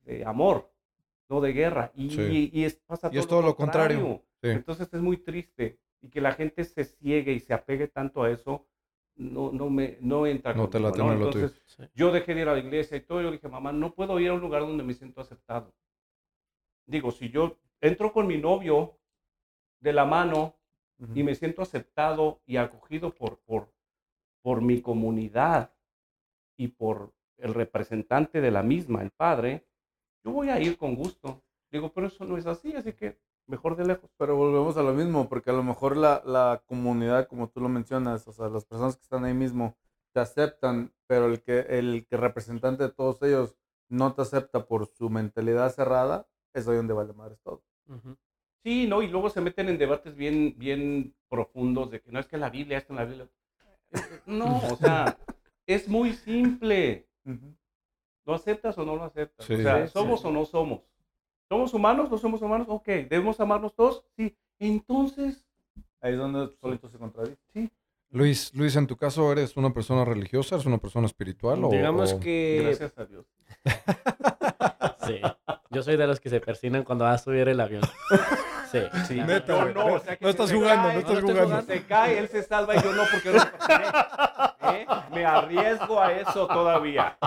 de 0.02 0.26
amor, 0.26 0.72
no 1.30 1.42
de 1.42 1.54
guerra. 1.54 1.92
Y, 1.96 2.50
y, 2.54 2.64
es, 2.64 2.76
pasa 2.76 3.10
todo, 3.10 3.20
es 3.20 3.28
todo 3.28 3.42
lo 3.42 3.56
contrario. 3.56 4.22
Entonces 4.42 4.94
es 4.94 5.02
muy 5.02 5.18
triste. 5.18 5.80
Y 6.02 6.10
que 6.10 6.22
la 6.22 6.34
gente 6.34 6.64
se 6.64 6.84
ciegue 6.84 7.34
y 7.34 7.40
se 7.40 7.54
apegue 7.54 7.88
tanto 7.88 8.22
a 8.22 8.30
eso, 8.30 8.68
no, 9.16 9.52
no, 9.52 9.70
me, 9.70 9.98
no 10.02 10.28
entra. 10.28 10.54
No 10.54 10.70
te 10.70 10.80
la 10.80 10.92
¿no? 10.92 11.12
Entonces, 11.12 11.60
yo 11.96 12.12
dejé 12.12 12.36
de 12.36 12.42
ir 12.42 12.50
a 12.50 12.54
la 12.54 12.60
iglesia 12.60 12.98
y 12.98 13.02
todo. 13.02 13.22
Yo 13.22 13.32
dije, 13.32 13.48
mamá, 13.48 13.72
no 13.72 13.94
puedo 13.94 14.20
ir 14.20 14.30
a 14.30 14.34
un 14.34 14.42
lugar 14.42 14.62
donde 14.62 14.84
me 14.84 14.94
siento 14.94 15.22
aceptado. 15.22 15.74
Digo, 16.86 17.12
si 17.12 17.30
yo 17.30 17.58
entro 17.82 18.14
con 18.14 18.28
mi 18.28 18.38
novio 18.38 18.98
de 19.80 19.94
la 19.94 20.06
mano 20.06 20.57
y 21.14 21.24
me 21.24 21.36
siento 21.36 21.62
aceptado 21.62 22.42
y 22.46 22.58
acogido 22.58 23.14
por, 23.14 23.38
por, 23.40 23.70
por 24.42 24.62
mi 24.62 24.82
comunidad 24.82 25.72
y 26.58 26.70
por 26.70 27.14
el 27.38 27.54
representante 27.54 28.42
de 28.42 28.52
la 28.52 28.64
misma, 28.64 29.04
el 29.04 29.12
padre, 29.12 29.68
yo 30.24 30.32
voy 30.32 30.50
a 30.50 30.60
ir 30.60 30.78
con 30.78 30.96
gusto. 30.96 31.44
Digo, 31.72 31.92
pero 31.94 32.08
eso 32.08 32.26
no 32.26 32.38
es 32.38 32.46
así, 32.48 32.74
así 32.76 32.94
que 32.94 33.20
mejor 33.46 33.76
de 33.76 33.86
lejos. 33.86 34.10
Pero 34.18 34.36
volvemos 34.36 34.78
a 34.78 34.84
lo 34.84 34.94
mismo, 34.94 35.30
porque 35.30 35.52
a 35.52 35.54
lo 35.54 35.64
mejor 35.64 35.98
la, 35.98 36.22
la 36.26 36.64
comunidad, 36.66 37.28
como 37.28 37.50
tú 37.50 37.62
lo 37.62 37.70
mencionas, 37.70 38.28
o 38.28 38.32
sea, 38.32 38.50
las 38.50 38.66
personas 38.66 38.96
que 38.98 39.04
están 39.04 39.26
ahí 39.26 39.34
mismo 39.34 39.78
te 40.14 40.20
aceptan, 40.20 40.94
pero 41.08 41.28
el 41.28 41.42
que 41.42 41.60
el 41.60 42.06
que 42.08 42.18
representante 42.18 42.84
de 42.84 42.90
todos 42.90 43.22
ellos 43.22 43.56
no 43.90 44.14
te 44.14 44.24
acepta 44.24 44.66
por 44.68 44.88
su 44.88 45.10
mentalidad 45.10 45.72
cerrada, 45.72 46.28
es 46.54 46.68
ahí 46.68 46.76
donde 46.76 46.94
vale 46.94 47.14
madre 47.14 47.38
todo. 47.44 47.64
Sí, 48.64 48.88
¿no? 48.88 49.02
Y 49.02 49.08
luego 49.08 49.30
se 49.30 49.42
meten 49.42 49.70
en 49.70 49.78
debates 49.78 50.16
bien, 50.16 50.56
bien 50.58 51.14
profundos 51.30 51.90
de 51.92 52.02
que 52.02 52.12
no 52.12 52.20
es 52.20 52.28
que 52.28 52.38
la 52.38 52.50
Biblia, 52.50 52.78
esto 52.78 52.94
en 52.94 52.98
la 52.98 53.06
Biblia. 53.06 53.28
Eh, 53.92 53.98
eh, 54.00 54.22
no, 54.26 54.58
o 54.72 54.76
sea, 54.76 55.18
es 55.66 55.88
muy 55.88 56.14
simple. 56.14 57.08
¿Lo 58.26 58.34
aceptas 58.34 58.78
o 58.78 58.86
no 58.86 58.96
lo 58.96 59.04
aceptas? 59.04 59.50
o 59.50 59.58
sea, 59.58 59.88
¿somos 59.88 60.24
o 60.26 60.32
no 60.32 60.46
somos? 60.46 60.82
¿Somos 61.50 61.74
humanos? 61.74 62.12
¿No 62.12 62.18
somos 62.18 62.42
humanos? 62.42 62.68
Ok, 62.70 62.86
¿debemos 62.86 63.40
amarnos 63.40 63.74
todos? 63.74 64.04
Sí. 64.18 64.36
Entonces... 64.60 65.46
Ahí 66.02 66.14
es 66.14 66.20
donde 66.20 66.54
solito 66.60 66.90
se 66.90 66.98
contradice. 66.98 67.38
Sí. 67.54 67.70
Luis, 68.10 68.54
Luis, 68.54 68.76
en 68.76 68.88
tu 68.88 68.96
caso, 68.98 69.32
¿eres 69.32 69.56
una 69.58 69.74
persona 69.74 70.06
religiosa? 70.06 70.56
¿Eres 70.56 70.66
una 70.66 70.78
persona 70.78 71.08
espiritual? 71.08 71.64
O, 71.64 71.70
Digamos 71.70 72.14
o- 72.14 72.20
que... 72.20 72.62
Gracias 72.64 72.98
a 72.98 73.06
Dios. 73.06 73.26
Sí. 75.08 75.22
Yo 75.70 75.84
soy 75.84 75.98
de 75.98 76.08
los 76.08 76.20
que 76.20 76.30
se 76.30 76.40
persinan 76.40 76.84
cuando 76.84 77.06
va 77.06 77.14
a 77.14 77.18
subir 77.18 77.48
el 77.48 77.60
avión. 77.60 77.82
Sí. 78.72 78.80
Sí. 79.08 79.16
Neta, 79.22 79.64
güey. 79.64 79.74
no, 79.74 79.86
o 79.94 80.00
sea 80.00 80.18
que 80.18 80.26
No 80.26 80.30
estás 80.30 80.52
jugando, 80.52 80.90
cae, 80.90 80.94
no 80.94 81.00
estás 81.00 81.22
jugando. 81.22 81.62
Se 81.62 81.86
cae, 81.86 82.20
él 82.20 82.28
se 82.28 82.44
salva 82.44 82.76
y 82.76 82.82
yo 82.82 82.92
no 82.92 83.04
porque 83.10 83.32
no. 83.32 84.72
¿Eh? 84.74 84.86
Me 85.14 85.26
arriesgo 85.26 86.02
a 86.02 86.12
eso 86.14 86.48
todavía. 86.48 87.18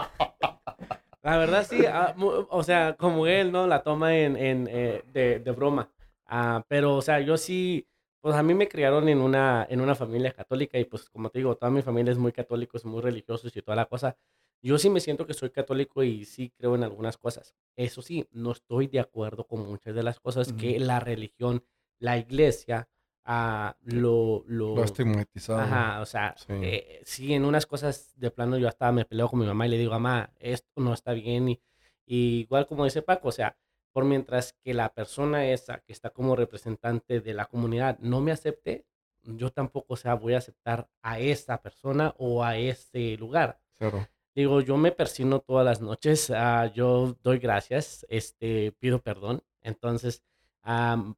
La 1.23 1.37
verdad 1.39 1.67
sí, 1.69 1.85
ah, 1.87 2.15
o 2.49 2.63
sea, 2.63 2.95
como 2.95 3.27
él, 3.27 3.53
¿no? 3.53 3.67
La 3.67 3.83
toma 3.83 4.17
en, 4.17 4.37
en, 4.37 4.69
eh, 4.71 5.03
de, 5.07 5.39
de 5.39 5.51
broma. 5.51 5.91
Ah, 6.27 6.65
pero, 6.69 6.97
o 6.97 7.03
sea, 7.03 7.21
yo 7.21 7.37
sí, 7.37 7.87
pues 8.21 8.35
a 8.35 8.43
mí 8.43 8.55
me 8.55 8.69
criaron 8.69 9.09
en 9.09 9.21
una, 9.21 9.67
en 9.69 9.81
una 9.81 9.95
familia 9.95 10.33
católica 10.33 10.79
y 10.79 10.85
pues 10.85 11.09
como 11.09 11.31
te 11.31 11.39
digo, 11.39 11.57
toda 11.57 11.71
mi 11.71 11.83
familia 11.83 12.13
es 12.13 12.19
muy 12.19 12.33
católicos, 12.33 12.85
muy 12.85 13.01
religiosos 13.01 13.55
y 13.57 13.63
toda 13.63 13.77
la 13.77 13.87
cosa. 13.87 14.17
Yo 14.63 14.79
sí 14.79 14.91
me 14.91 15.01
siento 15.01 15.27
que 15.27 15.35
soy 15.35 15.51
católico 15.51 16.03
y 16.03 16.25
sí 16.25 16.51
creo 16.57 16.75
en 16.75 16.85
algunas 16.85 17.17
cosas. 17.17 17.55
Eso 17.77 18.03
sí, 18.03 18.27
no 18.33 18.53
estoy 18.53 18.87
de 18.89 19.01
acuerdo 19.01 19.47
con 19.47 19.67
muchas 19.67 19.95
de 19.95 20.03
las 20.03 20.21
cosas 20.21 20.53
que 20.53 20.79
la 20.79 21.01
religión, 21.01 21.65
la 21.99 22.19
iglesia, 22.19 22.89
ah, 23.25 23.77
lo, 23.83 24.45
lo, 24.47 24.77
Lo 24.77 24.85
estigmatizado. 24.85 25.61
Ajá, 25.61 26.01
o 26.01 26.07
sea, 26.07 26.35
Sí. 26.37 26.53
eh, 26.63 27.01
sí, 27.05 27.33
en 27.33 27.45
unas 27.45 27.65
cosas 27.67 28.13
de 28.17 28.31
plano 28.31 28.59
yo 28.59 28.69
hasta 28.69 28.93
me 28.93 29.05
peleo 29.07 29.29
con 29.29 29.41
mi 29.41 29.47
mamá 29.47 29.67
y 29.67 29.71
le 29.71 29.79
digo, 29.79 29.93
mamá, 29.93 30.31
esto 30.39 30.69
no 30.77 30.93
está 30.93 31.13
bien. 31.15 31.49
Y, 31.49 31.63
y 32.05 32.41
igual 32.41 32.67
como 32.67 32.85
dice 32.85 33.01
Paco, 33.03 33.29
o 33.29 33.33
sea, 33.33 33.57
por 33.93 34.05
mientras 34.05 34.53
que 34.63 34.75
la 34.75 34.93
persona 34.93 35.47
esa 35.47 35.79
que 35.81 35.93
está 35.93 36.11
como 36.11 36.37
representante 36.37 37.21
de 37.21 37.35
la 37.35 37.47
comunidad 37.47 37.99
no 38.01 38.21
me 38.21 38.31
acepte, 38.33 38.85
yo 39.23 39.51
tampoco, 39.53 39.95
o 39.95 39.97
sea, 39.97 40.15
voy 40.15 40.35
a 40.35 40.39
aceptar 40.39 40.89
a 41.03 41.19
esa 41.19 41.61
persona 41.63 42.15
o 42.19 42.45
a 42.45 42.57
ese 42.57 43.17
lugar. 43.17 43.59
Claro. 43.79 44.07
Digo, 44.35 44.61
yo 44.61 44.77
me 44.77 44.93
persino 44.93 45.41
todas 45.41 45.65
las 45.65 45.81
noches, 45.81 46.31
ah, 46.31 46.71
yo 46.73 47.17
doy 47.23 47.39
gracias, 47.39 48.07
este, 48.09 48.73
pido 48.79 49.01
perdón. 49.01 49.43
Entonces, 49.63 50.23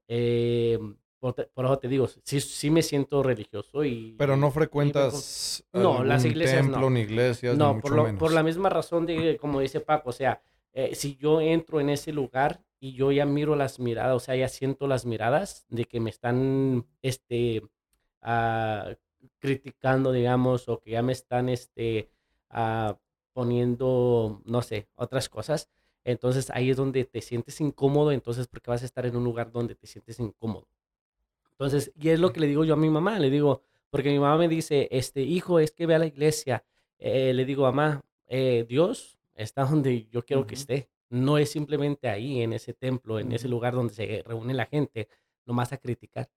eh, 0.08 0.78
por, 1.18 1.34
por 1.52 1.64
eso 1.66 1.78
te 1.78 1.88
digo, 1.88 2.08
sí, 2.24 2.40
sí 2.40 2.70
me 2.70 2.82
siento 2.82 3.22
religioso 3.22 3.84
y... 3.84 4.14
Pero 4.18 4.36
no 4.36 4.48
y 4.48 4.50
frecuentas 4.50 5.64
No, 5.72 6.02
las 6.02 6.24
iglesias 6.24 6.66
no. 6.66 6.90
ni 6.90 7.00
iglesias, 7.00 7.54
ni 7.54 7.58
No, 7.58 7.74
mucho 7.74 7.82
por, 7.82 7.92
lo- 7.96 8.04
menos. 8.04 8.18
por 8.18 8.32
la 8.32 8.42
misma 8.42 8.68
razón 8.70 9.06
de, 9.06 9.36
como 9.38 9.60
dice 9.60 9.80
Paco, 9.80 10.10
o 10.10 10.12
sea, 10.12 10.42
eh, 10.72 10.94
si 10.94 11.16
yo 11.16 11.40
entro 11.40 11.80
en 11.80 11.90
ese 11.90 12.12
lugar 12.12 12.64
y 12.80 12.94
yo 12.94 13.12
ya 13.12 13.26
miro 13.26 13.54
las 13.56 13.78
miradas, 13.78 14.16
o 14.16 14.20
sea, 14.20 14.34
ya 14.36 14.48
siento 14.48 14.86
las 14.88 15.04
miradas 15.04 15.66
de 15.68 15.84
que 15.84 16.00
me 16.00 16.10
están, 16.10 16.86
este, 17.02 17.62
ah, 18.22 18.94
criticando, 19.38 20.10
digamos, 20.12 20.68
o 20.68 20.80
que 20.80 20.92
ya 20.92 21.02
me 21.02 21.12
están, 21.12 21.48
este, 21.48 22.10
poniendo, 23.32 24.40
no 24.44 24.62
sé, 24.62 24.88
otras 24.94 25.28
cosas, 25.28 25.68
entonces 26.04 26.50
ahí 26.50 26.70
es 26.70 26.76
donde 26.76 27.04
te 27.04 27.20
sientes 27.20 27.60
incómodo, 27.60 28.12
entonces 28.12 28.46
porque 28.48 28.70
vas 28.70 28.82
a 28.82 28.86
estar 28.86 29.06
en 29.06 29.16
un 29.16 29.24
lugar 29.24 29.52
donde 29.52 29.74
te 29.74 29.86
sientes 29.86 30.18
incómodo. 30.18 30.66
Entonces, 31.52 31.92
y 31.98 32.08
es 32.08 32.18
lo 32.18 32.32
que 32.32 32.40
le 32.40 32.48
digo 32.48 32.64
yo 32.64 32.74
a 32.74 32.76
mi 32.76 32.90
mamá, 32.90 33.18
le 33.18 33.30
digo, 33.30 33.62
porque 33.90 34.10
mi 34.10 34.18
mamá 34.18 34.36
me 34.38 34.48
dice, 34.48 34.88
este, 34.90 35.20
hijo, 35.22 35.60
es 35.60 35.70
que 35.70 35.86
ve 35.86 35.94
a 35.94 35.98
la 35.98 36.06
iglesia. 36.06 36.64
Eh, 36.98 37.32
le 37.34 37.44
digo, 37.44 37.62
mamá, 37.62 38.02
eh, 38.26 38.64
Dios 38.68 39.18
está 39.34 39.64
donde 39.64 40.06
yo 40.10 40.24
quiero 40.24 40.46
que 40.46 40.54
esté. 40.54 40.88
No 41.10 41.36
es 41.36 41.50
simplemente 41.50 42.08
ahí, 42.08 42.40
en 42.40 42.54
ese 42.54 42.72
templo, 42.72 43.18
en 43.20 43.32
ese 43.32 43.48
lugar 43.48 43.74
donde 43.74 43.92
se 43.92 44.24
reúne 44.26 44.54
la 44.54 44.66
gente, 44.66 45.08
nomás 45.44 45.72
a 45.72 45.76
criticar. 45.76 46.30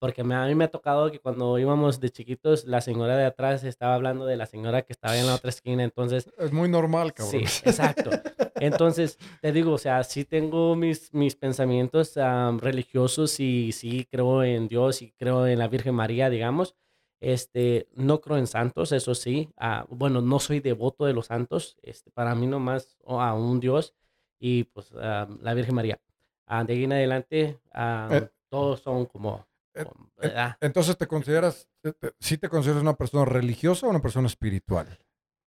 Porque 0.00 0.24
me- 0.24 0.34
a 0.34 0.46
mí 0.46 0.54
me 0.56 0.64
ha 0.64 0.70
tocado 0.70 1.12
que 1.12 1.20
cuando 1.20 1.56
íbamos 1.58 2.00
de 2.00 2.10
chiquitos, 2.10 2.64
la 2.64 2.80
señora 2.80 3.16
de 3.16 3.26
atrás 3.26 3.62
estaba 3.62 3.94
hablando 3.94 4.24
de 4.26 4.36
la 4.36 4.46
señora 4.46 4.82
que 4.82 4.92
estaba 4.92 5.16
en 5.16 5.26
la 5.26 5.34
otra 5.36 5.50
esquina. 5.50 5.84
Entonces, 5.84 6.28
Es 6.38 6.52
muy 6.52 6.68
normal, 6.68 7.12
cabrón. 7.14 7.42
Sí, 7.46 7.60
exacto. 7.68 8.10
Entonces, 8.56 9.18
te 9.40 9.52
digo, 9.52 9.72
o 9.72 9.78
sea, 9.78 10.02
sí 10.02 10.24
tengo 10.24 10.74
mis, 10.74 11.12
mis 11.14 11.36
pensamientos 11.36 12.16
am, 12.16 12.58
religiosos 12.58 13.38
y 13.40 13.72
sí 13.72 14.06
creo 14.10 14.42
en 14.42 14.66
Dios 14.68 15.02
y 15.02 15.12
creo 15.12 15.46
en 15.46 15.58
la 15.58 15.68
Virgen 15.68 15.94
María, 15.94 16.28
digamos. 16.30 16.74
Este, 17.20 17.86
no 17.94 18.22
creo 18.22 18.38
en 18.38 18.46
santos, 18.46 18.92
eso 18.92 19.14
sí. 19.14 19.50
ah, 19.58 19.84
bueno, 19.90 20.22
no 20.22 20.38
soy 20.40 20.60
devoto 20.60 21.04
de 21.04 21.12
los 21.12 21.26
santos. 21.26 21.76
Este, 21.82 22.10
para 22.10 22.34
mí 22.34 22.46
nomás 22.46 22.96
oh, 23.04 23.20
a 23.20 23.34
un 23.34 23.60
Dios 23.60 23.94
y 24.38 24.64
pues 24.64 24.90
am, 25.00 25.38
la 25.42 25.52
Virgen 25.52 25.74
María. 25.74 26.00
Ah, 26.46 26.64
de 26.64 26.72
ahí 26.72 26.84
en 26.84 26.92
adelante, 26.94 27.58
Eh, 27.74 28.28
todos 28.48 28.80
son 28.80 29.04
como... 29.06 29.46
eh, 29.74 29.84
como, 29.84 30.10
¿verdad? 30.16 30.56
Entonces, 30.60 30.96
¿te 30.96 31.06
consideras, 31.06 31.68
te- 31.82 31.92
te- 31.92 32.12
sí 32.20 32.38
te 32.38 32.48
consideras 32.48 32.82
una 32.82 32.96
persona 32.96 33.24
religiosa 33.24 33.86
o 33.86 33.90
una 33.90 34.02
persona 34.02 34.26
espiritual? 34.26 34.98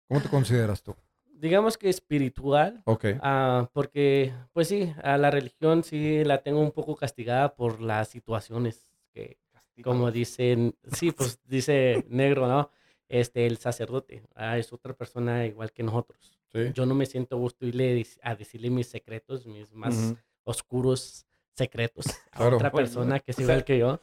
¿Cómo 0.09 0.20
te 0.20 0.28
consideras 0.28 0.82
tú? 0.82 0.95
Digamos 1.27 1.78
que 1.78 1.89
espiritual, 1.89 2.82
Ok. 2.85 3.05
Ah, 3.20 3.70
porque, 3.73 4.32
pues 4.53 4.66
sí, 4.69 4.93
a 5.05 5.16
la 5.19 5.31
religión 5.31 5.85
sí 5.85 6.24
la 6.24 6.43
tengo 6.43 6.61
un 6.61 6.73
poco 6.73 6.97
castigada 6.97 7.55
por 7.55 7.81
las 7.81 8.09
situaciones 8.09 8.90
que, 9.12 9.39
como 9.85 10.11
dicen, 10.11 10.74
sí, 10.93 11.12
pues 11.12 11.39
dice 11.45 12.05
negro, 12.09 12.49
¿no? 12.49 12.70
Este, 13.09 13.47
el 13.47 13.59
sacerdote, 13.59 14.24
ah, 14.35 14.59
es 14.59 14.73
otra 14.73 14.95
persona 14.95 15.47
igual 15.47 15.73
que 15.73 15.85
nosotros. 15.85 16.40
Sí. 16.53 16.73
Yo 16.74 16.86
no 16.86 16.95
me 16.97 17.07
siento 17.07 17.36
gusto 17.39 17.66
irle 17.66 18.05
a 18.23 18.35
decirle 18.35 18.70
mis 18.70 18.89
secretos, 18.89 19.47
mis 19.47 19.73
más 19.73 19.95
Ujú. 19.95 20.19
oscuros 20.45 21.24
secretos 21.59 22.07
a 22.33 22.39
Claro. 22.39 22.57
otra 22.57 22.71
persona 22.73 23.21
que 23.21 23.33
es 23.33 23.39
o 23.39 23.43
igual 23.43 23.59
sea- 23.59 23.65
que 23.65 23.79
yo, 23.79 24.01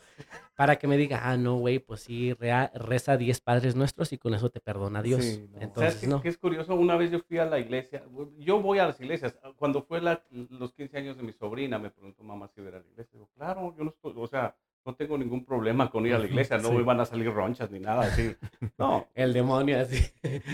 para 0.56 0.76
que 0.78 0.88
me 0.88 0.96
diga, 0.98 1.22
ah, 1.24 1.38
no, 1.38 1.56
güey, 1.58 1.80
pues 1.80 2.02
sí, 2.02 2.34
rea- 2.34 2.72
reza 2.76 3.18
10 3.18 3.42
padres 3.42 3.76
nuestros 3.76 4.14
y 4.14 4.18
con 4.18 4.34
eso 4.36 4.50
te 4.50 4.60
perdona 4.60 5.02
Dios. 5.02 5.24
Sí, 5.24 5.40
no. 5.42 5.54
¿Sabes 5.54 5.64
Entonces, 5.68 5.96
qué, 6.02 6.08
no. 6.08 6.22
qué 6.22 6.30
es 6.30 6.38
curioso? 6.38 6.76
Una 6.76 6.96
vez 6.96 7.12
yo 7.12 7.20
fui 7.22 7.38
a 7.40 7.46
la 7.46 7.60
iglesia, 7.60 8.04
yo 8.38 8.62
voy 8.62 8.80
a 8.80 8.88
las 8.88 9.00
iglesias. 9.02 9.36
Cuando 9.58 9.82
fue 9.84 10.02
la- 10.02 10.24
los 10.30 10.74
15 10.74 10.98
años 10.98 11.18
de 11.18 11.24
mi 11.24 11.34
sobrina, 11.34 11.80
me 11.80 11.90
preguntó 11.90 12.24
mamá 12.24 12.48
si 12.54 12.62
iba 12.62 12.70
a 12.70 12.74
la 12.74 12.80
iglesia. 12.80 13.10
Digo, 13.14 13.30
claro, 13.36 13.74
yo 13.78 13.84
no 13.84 13.90
estoy, 13.90 14.14
o 14.16 14.28
sea, 14.28 14.56
no 14.86 14.94
tengo 14.96 15.18
ningún 15.18 15.44
problema 15.44 15.90
con 15.90 16.06
ir 16.06 16.14
a 16.14 16.20
la 16.20 16.26
iglesia, 16.26 16.58
no 16.60 16.70
Sí. 16.70 16.76
me 16.76 16.84
van 16.84 17.00
a 17.02 17.06
salir 17.06 17.34
ronchas 17.34 17.72
ni 17.72 17.80
nada 17.80 18.04
así. 18.04 18.36
No, 18.78 19.08
El 19.16 19.34
demonio 19.34 19.80
así. 19.82 20.00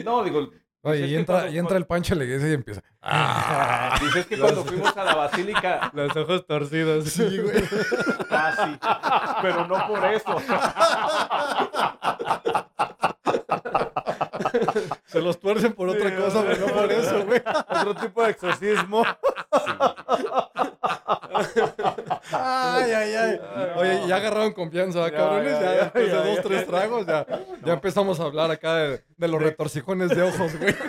no, 0.05 0.23
digo, 0.23 0.49
Oye, 0.83 1.05
y 1.07 1.15
entra, 1.15 1.35
cuando- 1.41 1.51
y 1.53 1.59
entra 1.59 1.77
el 1.77 1.85
pancho 1.85 2.13
a 2.15 2.17
la 2.17 2.23
iglesia 2.23 2.49
y 2.49 2.53
empieza. 2.53 2.81
¡Ah! 3.01 3.97
dices 4.01 4.25
que 4.25 4.39
cuando 4.39 4.63
fuimos 4.65 4.95
a 4.97 5.03
la 5.03 5.15
basílica, 5.15 5.91
Los 5.93 6.15
ojos 6.15 6.45
torcidos. 6.47 7.05
Sí, 7.05 7.37
güey. 7.39 7.63
casi, 8.29 8.77
pero 9.41 9.67
no 9.67 9.87
por 9.87 10.03
eso. 10.05 10.37
Se 15.05 15.21
los 15.21 15.39
tuercen 15.39 15.73
por 15.73 15.89
otra 15.89 16.15
cosa, 16.15 16.43
pero 16.47 16.67
no 16.67 16.73
por 16.73 16.91
eso, 16.91 17.25
güey. 17.25 17.41
Otro 17.69 17.95
tipo 17.95 18.23
de 18.23 18.31
exorcismo. 18.31 19.03
Ay, 22.31 22.91
ay, 22.91 23.13
ay. 23.15 23.39
Oye, 23.77 24.07
ya 24.07 24.15
agarraron 24.15 24.53
confianza, 24.53 25.07
¿eh, 25.07 25.11
Ya, 25.11 25.17
cabrones. 25.17 25.53
ya, 25.59 25.61
Ya, 25.61 25.71
después 25.83 26.11
de 26.11 26.15
dos, 26.17 26.41
tres 26.41 26.67
tragos, 26.67 27.05
ya, 27.05 27.25
ya 27.63 27.73
empezamos 27.73 28.19
a 28.19 28.23
hablar 28.23 28.51
acá 28.51 28.75
de, 28.75 29.03
de 29.17 29.27
los 29.27 29.41
retorcijones 29.41 30.09
de 30.09 30.21
ojos, 30.23 30.57
güey. 30.59 30.73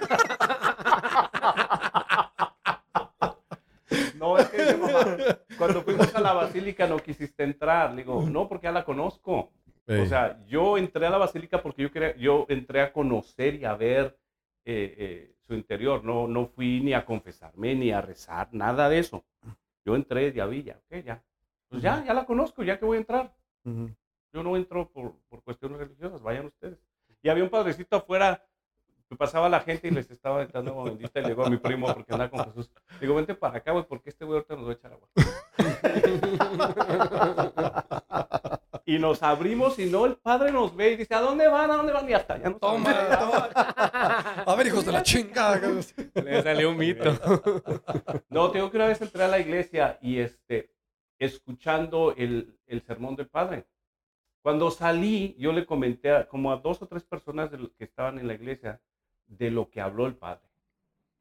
No, 4.17 4.39
es 4.39 4.49
que 4.51 4.77
mamá, 4.77 5.17
cuando 5.59 5.83
fuimos 5.83 6.15
a 6.15 6.21
la 6.21 6.33
basílica 6.33 6.87
no 6.87 6.99
quisiste 6.99 7.43
entrar. 7.43 7.91
Le 7.91 8.03
digo, 8.03 8.23
no, 8.23 8.49
porque 8.49 8.65
ya 8.67 8.73
la 8.73 8.85
conozco. 8.85 9.51
O 9.89 10.07
sea, 10.07 10.39
yo 10.47 10.79
entré 10.79 11.07
a 11.07 11.11
la 11.11 11.19
basílica 11.19 11.61
porque 11.61 11.83
yo 11.83 11.91
quería, 11.91 12.17
yo 12.17 12.47
entré 12.49 12.81
a 12.83 12.93
conocer 12.93 13.57
y 13.57 13.65
a 13.65 13.75
ver 13.75 14.17
eh, 14.65 14.95
eh, 14.97 15.35
su 15.47 15.55
interior. 15.55 16.05
No, 16.05 16.29
no 16.29 16.47
fui 16.47 16.81
ni 16.81 16.95
a 16.95 17.05
confesarme 17.05 17.75
ni 17.75 17.91
a 17.91 18.01
rezar, 18.01 18.49
nada 18.53 18.89
de 18.89 19.01
eso. 19.01 19.25
Yo 19.85 19.97
entré, 19.97 20.33
ya 20.33 20.47
vi, 20.47 20.63
ya, 20.63 20.81
ok, 20.87 21.05
ya. 21.05 21.23
Pues 21.69 21.83
ya, 21.83 22.05
ya 22.05 22.15
la 22.15 22.27
conozco, 22.27 22.63
ya 22.63 22.79
que 22.79 22.85
voy 22.85 22.97
a 22.99 23.01
entrar. 23.01 23.35
Yo 23.65 24.43
no 24.43 24.57
entro 24.57 24.91
por, 24.91 25.15
por 25.29 25.43
cuestiones 25.43 25.79
religiosas, 25.79 26.23
vayan 26.23 26.47
ustedes. 26.47 26.79
Y 27.23 27.29
había 27.29 27.45
un 27.45 27.51
padrecito 27.51 27.97
afuera, 27.97 28.45
que 29.13 29.17
pasaba 29.19 29.47
la 29.51 29.61
gente 29.61 29.89
y 29.89 29.91
les 29.91 30.11
estaba 30.11 30.47
dando 30.47 30.71
agua 30.71 30.85
bendita 30.85 31.21
y 31.21 31.25
llegó 31.25 31.45
a 31.45 31.51
mi 31.51 31.59
primo 31.59 31.87
porque 31.93 32.15
andaba 32.15 32.31
con 32.31 32.47
Jesús. 32.47 32.71
Le 32.95 33.01
digo, 33.01 33.15
vente 33.15 33.35
para 33.35 33.59
acá, 33.59 33.73
güey, 33.73 33.85
porque 33.85 34.09
este 34.09 34.25
güey 34.25 34.39
ahorita 34.39 34.57
nos 34.57 34.67
va 34.67 34.71
a 34.71 34.73
echar 34.73 34.93
agua. 34.95 35.09
y 38.87 38.99
nos 38.99 39.23
abrimos 39.23 39.79
y 39.79 39.85
no, 39.85 40.07
el 40.07 40.17
padre 40.17 40.51
nos 40.51 40.75
ve 40.75 40.93
y 40.93 40.97
dice, 40.97 41.15
¿a 41.15 41.21
dónde 41.21 41.47
van? 41.47 41.71
¿A 41.71 41.77
dónde 41.77 41.93
van? 41.93 42.09
Y 42.09 42.15
hasta 42.15 42.39
ya 42.39 42.49
nos 42.49 42.59
Toma, 42.59 42.91
toma. 43.19 43.51
A 44.47 44.55
ver, 44.57 44.69
hijos 44.69 44.87
de 44.87 44.93
la 44.93 45.03
chingada. 45.05 45.61
Le 46.15 46.43
salió 46.43 46.71
un 46.71 46.79
mito. 46.79 47.13
No, 48.31 48.51
tengo 48.51 48.71
que 48.71 48.79
una 48.79 48.87
vez 48.87 49.03
entré 49.03 49.25
a 49.25 49.29
la 49.29 49.41
iglesia 49.41 49.99
y 50.01 50.21
este, 50.21 50.73
escuchando 51.19 52.15
el, 52.17 52.59
el 52.67 52.81
sermón 52.81 53.15
del 53.15 53.29
padre. 53.29 53.67
Cuando 54.41 54.71
salí, 54.71 55.37
yo 55.39 55.53
le 55.53 55.67
comenté 55.67 56.13
a, 56.13 56.27
como 56.27 56.51
a 56.51 56.57
dos 56.57 56.81
o 56.81 56.87
tres 56.89 57.05
personas 57.05 57.51
de 57.51 57.59
los 57.59 57.75
que 57.75 57.85
estaban 57.85 58.19
en 58.19 58.27
la 58.27 58.33
iglesia 58.33 58.81
de 59.39 59.51
lo 59.51 59.69
que 59.71 59.81
habló 59.81 60.07
el 60.07 60.15
padre. 60.15 60.49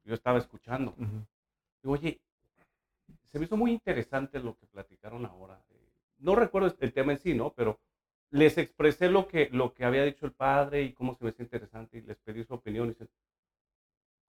Yo 0.04 0.14
estaba 0.14 0.38
escuchando. 0.38 0.94
Digo, 1.82 1.94
oye, 1.94 2.20
se 3.30 3.38
me 3.38 3.46
hizo 3.46 3.56
muy 3.56 3.72
interesante 3.72 4.38
lo 4.40 4.56
que 4.56 4.66
platicaron 4.66 5.24
ahora. 5.26 5.60
No 6.18 6.34
recuerdo 6.34 6.74
el 6.78 6.92
tema 6.92 7.12
en 7.12 7.18
sí, 7.18 7.34
¿no? 7.34 7.52
Pero 7.52 7.80
les 8.30 8.56
expresé 8.58 9.10
lo 9.10 9.28
que, 9.28 9.48
lo 9.52 9.74
que 9.74 9.84
había 9.84 10.04
dicho 10.04 10.26
el 10.26 10.32
padre 10.32 10.82
y 10.82 10.92
cómo 10.92 11.14
se 11.14 11.24
me 11.24 11.30
hacía 11.30 11.44
interesante 11.44 11.98
y 11.98 12.02
les 12.02 12.18
pedí 12.18 12.44
su 12.44 12.54
opinión. 12.54 12.86
Y 12.86 12.90
dicen, 12.90 13.08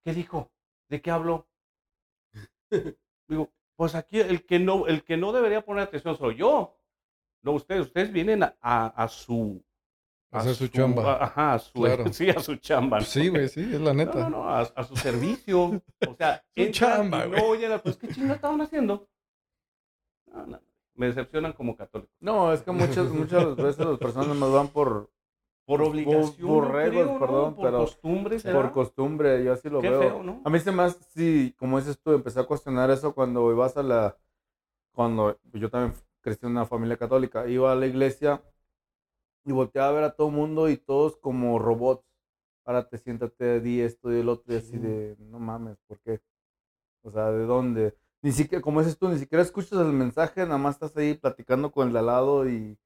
¿qué 0.03 0.13
dijo? 0.13 0.51
¿De 0.89 1.01
qué 1.01 1.11
habló? 1.11 1.47
Digo, 3.27 3.51
pues 3.75 3.95
aquí 3.95 4.19
el 4.19 4.45
que 4.45 4.59
no, 4.59 4.87
el 4.87 5.03
que 5.03 5.17
no 5.17 5.31
debería 5.31 5.65
poner 5.65 5.83
atención 5.83 6.17
soy 6.17 6.35
yo. 6.35 6.77
No 7.41 7.51
ustedes, 7.51 7.87
ustedes 7.87 8.11
vienen 8.11 8.43
a, 8.43 8.53
a, 8.61 9.07
su 9.07 9.63
hacer 10.33 10.55
su, 10.55 10.67
chamba. 10.67 11.23
Ajá, 11.23 11.53
a 11.53 11.59
su, 11.59 11.71
sí, 12.11 12.29
a 12.29 12.39
su 12.39 12.55
chamba. 12.55 13.01
Sí, 13.01 13.29
güey, 13.29 13.47
sí, 13.47 13.61
es 13.61 13.81
la 13.81 13.93
neta. 13.93 14.29
No, 14.29 14.29
no, 14.29 14.49
a, 14.49 14.61
a 14.61 14.83
su 14.83 14.95
servicio. 14.95 15.81
O 16.07 16.15
sea, 16.17 16.43
su 16.55 16.71
chamba, 16.71 17.25
güey. 17.25 17.39
No, 17.39 17.47
oye, 17.47 17.79
pues, 17.79 17.97
¿qué 17.97 18.07
chingada 18.09 18.35
estaban 18.35 18.61
haciendo? 18.61 19.07
No, 20.27 20.45
no, 20.47 20.59
me 20.95 21.07
decepcionan 21.07 21.53
como 21.53 21.75
católico. 21.75 22.11
No, 22.19 22.51
es 22.51 22.61
que 22.61 22.71
muchas, 22.71 23.09
muchas 23.09 23.55
veces 23.55 23.85
las 23.85 23.99
personas 23.99 24.35
nos 24.35 24.53
van 24.53 24.67
por... 24.69 25.11
Por 25.65 25.81
obligación. 25.81 26.45
Por, 26.45 26.73
reglas, 26.73 27.07
perdón, 27.19 27.55
por 27.55 27.65
pero... 27.65 27.77
costumbre, 27.77 28.37
Por 28.39 28.71
costumbre, 28.73 29.43
yo 29.45 29.53
así 29.53 29.69
lo 29.69 29.79
Qué 29.79 29.89
veo. 29.89 30.01
Feo, 30.01 30.23
¿no? 30.23 30.41
A 30.43 30.49
mí 30.49 30.59
se 30.59 30.73
me 30.73 30.83
hace, 30.83 31.01
sí, 31.15 31.55
como 31.57 31.79
dices 31.79 31.97
tú, 32.01 32.11
empecé 32.11 32.41
a 32.41 32.43
cuestionar 32.43 32.91
eso 32.91 33.15
cuando 33.15 33.49
ibas 33.49 33.77
a 33.77 33.83
la... 33.83 34.17
Cuando 34.91 35.39
yo 35.53 35.69
también 35.69 35.93
crecí 36.19 36.45
en 36.45 36.51
una 36.51 36.65
familia 36.65 36.97
católica, 36.97 37.47
iba 37.47 37.71
a 37.71 37.75
la 37.75 37.85
iglesia 37.87 38.41
y 39.45 39.51
volteaba 39.51 39.89
a 39.89 39.91
ver 39.91 40.03
a 40.03 40.15
todo 40.15 40.27
el 40.27 40.33
mundo 40.33 40.69
y 40.69 40.77
todos 40.77 41.17
como 41.17 41.59
robots. 41.59 42.05
Párate, 42.63 42.97
siéntate, 42.97 43.59
di 43.59 43.81
esto 43.81 44.13
y 44.13 44.19
el 44.21 44.29
otro 44.29 44.53
y 44.53 44.57
así 44.57 44.77
de, 44.77 45.17
no 45.19 45.39
mames, 45.39 45.77
¿por 45.87 45.99
qué? 45.99 46.21
O 47.01 47.11
sea, 47.11 47.31
¿de 47.31 47.45
dónde? 47.45 47.97
Ni 48.21 48.31
siquiera, 48.31 48.61
como 48.61 48.79
dices 48.79 48.97
tú, 48.97 49.09
ni 49.09 49.19
siquiera 49.19 49.41
escuchas 49.41 49.73
el 49.73 49.91
mensaje, 49.91 50.45
nada 50.45 50.57
más 50.57 50.75
estás 50.75 50.95
ahí 50.95 51.13
platicando 51.13 51.71
con 51.71 51.87
el 51.87 51.93
de 51.93 51.99
al 51.99 52.05
lado 52.05 52.47
y, 52.47 52.77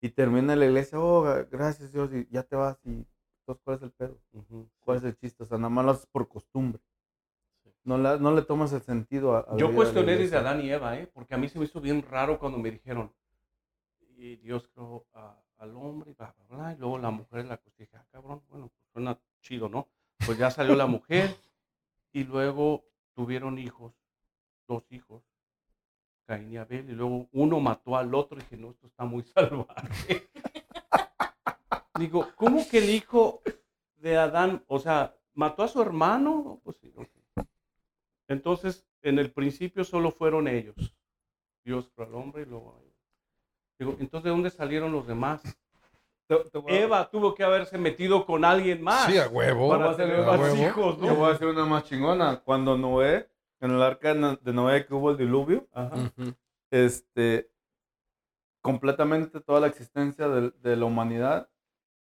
y 0.00 0.08
termina 0.08 0.56
la 0.56 0.64
iglesia, 0.64 0.98
oh, 0.98 1.24
gracias 1.50 1.92
Dios, 1.92 2.10
y 2.14 2.26
ya 2.30 2.42
te 2.42 2.56
vas 2.56 2.78
y 2.86 3.06
entonces, 3.48 3.62
¿cuál 3.64 3.76
es 3.76 3.82
el 3.82 3.92
pedo? 3.92 4.18
¿Cuál 4.84 4.98
es 4.98 5.04
el 5.04 5.16
chiste? 5.16 5.42
O 5.42 5.46
sea, 5.46 5.56
nada 5.56 5.70
más 5.70 5.84
lo 5.84 5.90
haces 5.92 6.06
por 6.06 6.28
costumbre. 6.28 6.82
No, 7.82 7.96
la, 7.96 8.18
no 8.18 8.34
le 8.34 8.42
tomas 8.42 8.70
el 8.74 8.82
sentido 8.82 9.34
a, 9.34 9.46
a 9.48 9.56
Yo 9.56 9.74
cuestioné 9.74 10.16
desde 10.16 10.36
Adán 10.36 10.60
y 10.60 10.70
Eva, 10.70 10.98
¿eh? 10.98 11.06
porque 11.06 11.34
a 11.34 11.38
mí 11.38 11.48
se 11.48 11.58
me 11.58 11.64
hizo 11.64 11.80
bien 11.80 12.02
raro 12.02 12.38
cuando 12.38 12.58
me 12.58 12.70
dijeron, 12.70 13.10
y 14.16 14.36
Dios 14.36 14.68
creó 14.74 15.06
a, 15.14 15.40
al 15.58 15.76
hombre, 15.76 16.12
bla, 16.14 16.34
bla, 16.36 16.56
bla, 16.56 16.72
y 16.72 16.76
luego 16.76 16.98
la 16.98 17.10
mujer 17.10 17.44
la 17.46 17.60
dije, 17.76 17.96
ah, 17.96 18.04
cabrón, 18.10 18.42
bueno, 18.48 18.68
pues 18.68 18.86
suena 18.92 19.18
chido, 19.40 19.68
¿no? 19.68 19.88
Pues 20.24 20.38
ya 20.38 20.50
salió 20.50 20.74
la 20.74 20.86
mujer, 20.86 21.36
y 22.12 22.24
luego 22.24 22.84
tuvieron 23.14 23.58
hijos, 23.58 23.92
dos 24.66 24.84
hijos, 24.90 25.22
Caín 26.24 26.52
y 26.52 26.56
Abel, 26.56 26.90
y 26.90 26.92
luego 26.92 27.28
uno 27.32 27.60
mató 27.60 27.96
al 27.96 28.14
otro, 28.14 28.38
y 28.38 28.42
dije, 28.42 28.56
no, 28.56 28.70
esto 28.70 28.86
está 28.86 29.04
muy 29.04 29.22
salvaje. 29.34 30.28
Digo, 31.98 32.28
¿cómo 32.36 32.66
que 32.68 32.78
el 32.78 32.90
hijo 32.90 33.42
de 33.96 34.16
Adán, 34.16 34.64
o 34.68 34.78
sea, 34.78 35.16
mató 35.34 35.62
a 35.62 35.68
su 35.68 35.82
hermano? 35.82 36.60
Pues 36.62 36.76
sí, 36.76 36.92
okay. 36.94 37.44
Entonces, 38.28 38.86
en 39.02 39.18
el 39.18 39.32
principio 39.32 39.84
solo 39.84 40.12
fueron 40.12 40.46
ellos. 40.46 40.94
Dios 41.64 41.90
creó 41.94 42.08
al 42.08 42.14
hombre 42.14 42.42
y 42.42 42.46
luego. 42.46 42.87
Digo, 43.78 43.92
entonces, 44.00 44.24
¿de 44.24 44.30
dónde 44.30 44.50
salieron 44.50 44.92
los 44.92 45.06
demás? 45.06 45.42
Te, 46.26 46.36
te 46.50 46.58
voy 46.58 46.72
a- 46.72 46.80
Eva 46.80 47.10
tuvo 47.10 47.34
que 47.34 47.44
haberse 47.44 47.78
metido 47.78 48.26
con 48.26 48.44
alguien 48.44 48.82
más. 48.82 49.06
Sí, 49.06 49.16
a 49.18 49.28
huevo. 49.28 49.68
Para 49.70 49.96
tener 49.96 50.16
hacer- 50.20 50.26
más 50.26 50.40
huevo. 50.40 50.56
hijos, 50.66 51.00
Te 51.00 51.06
¿no? 51.06 51.14
voy 51.14 51.28
a 51.28 51.32
decir 51.32 51.46
una 51.46 51.64
más 51.64 51.84
chingona. 51.84 52.40
Cuando 52.40 52.76
Noé, 52.76 53.28
en 53.60 53.70
el 53.70 53.82
arca 53.82 54.12
de 54.14 54.20
No- 54.20 54.36
de 54.36 54.52
Noé 54.52 54.86
que 54.86 54.94
hubo 54.94 55.10
el 55.10 55.16
diluvio, 55.16 55.66
Ajá. 55.72 56.12
Este, 56.70 57.50
completamente 58.60 59.40
toda 59.40 59.60
la 59.60 59.68
existencia 59.68 60.28
de, 60.28 60.50
de 60.50 60.76
la 60.76 60.84
humanidad 60.84 61.48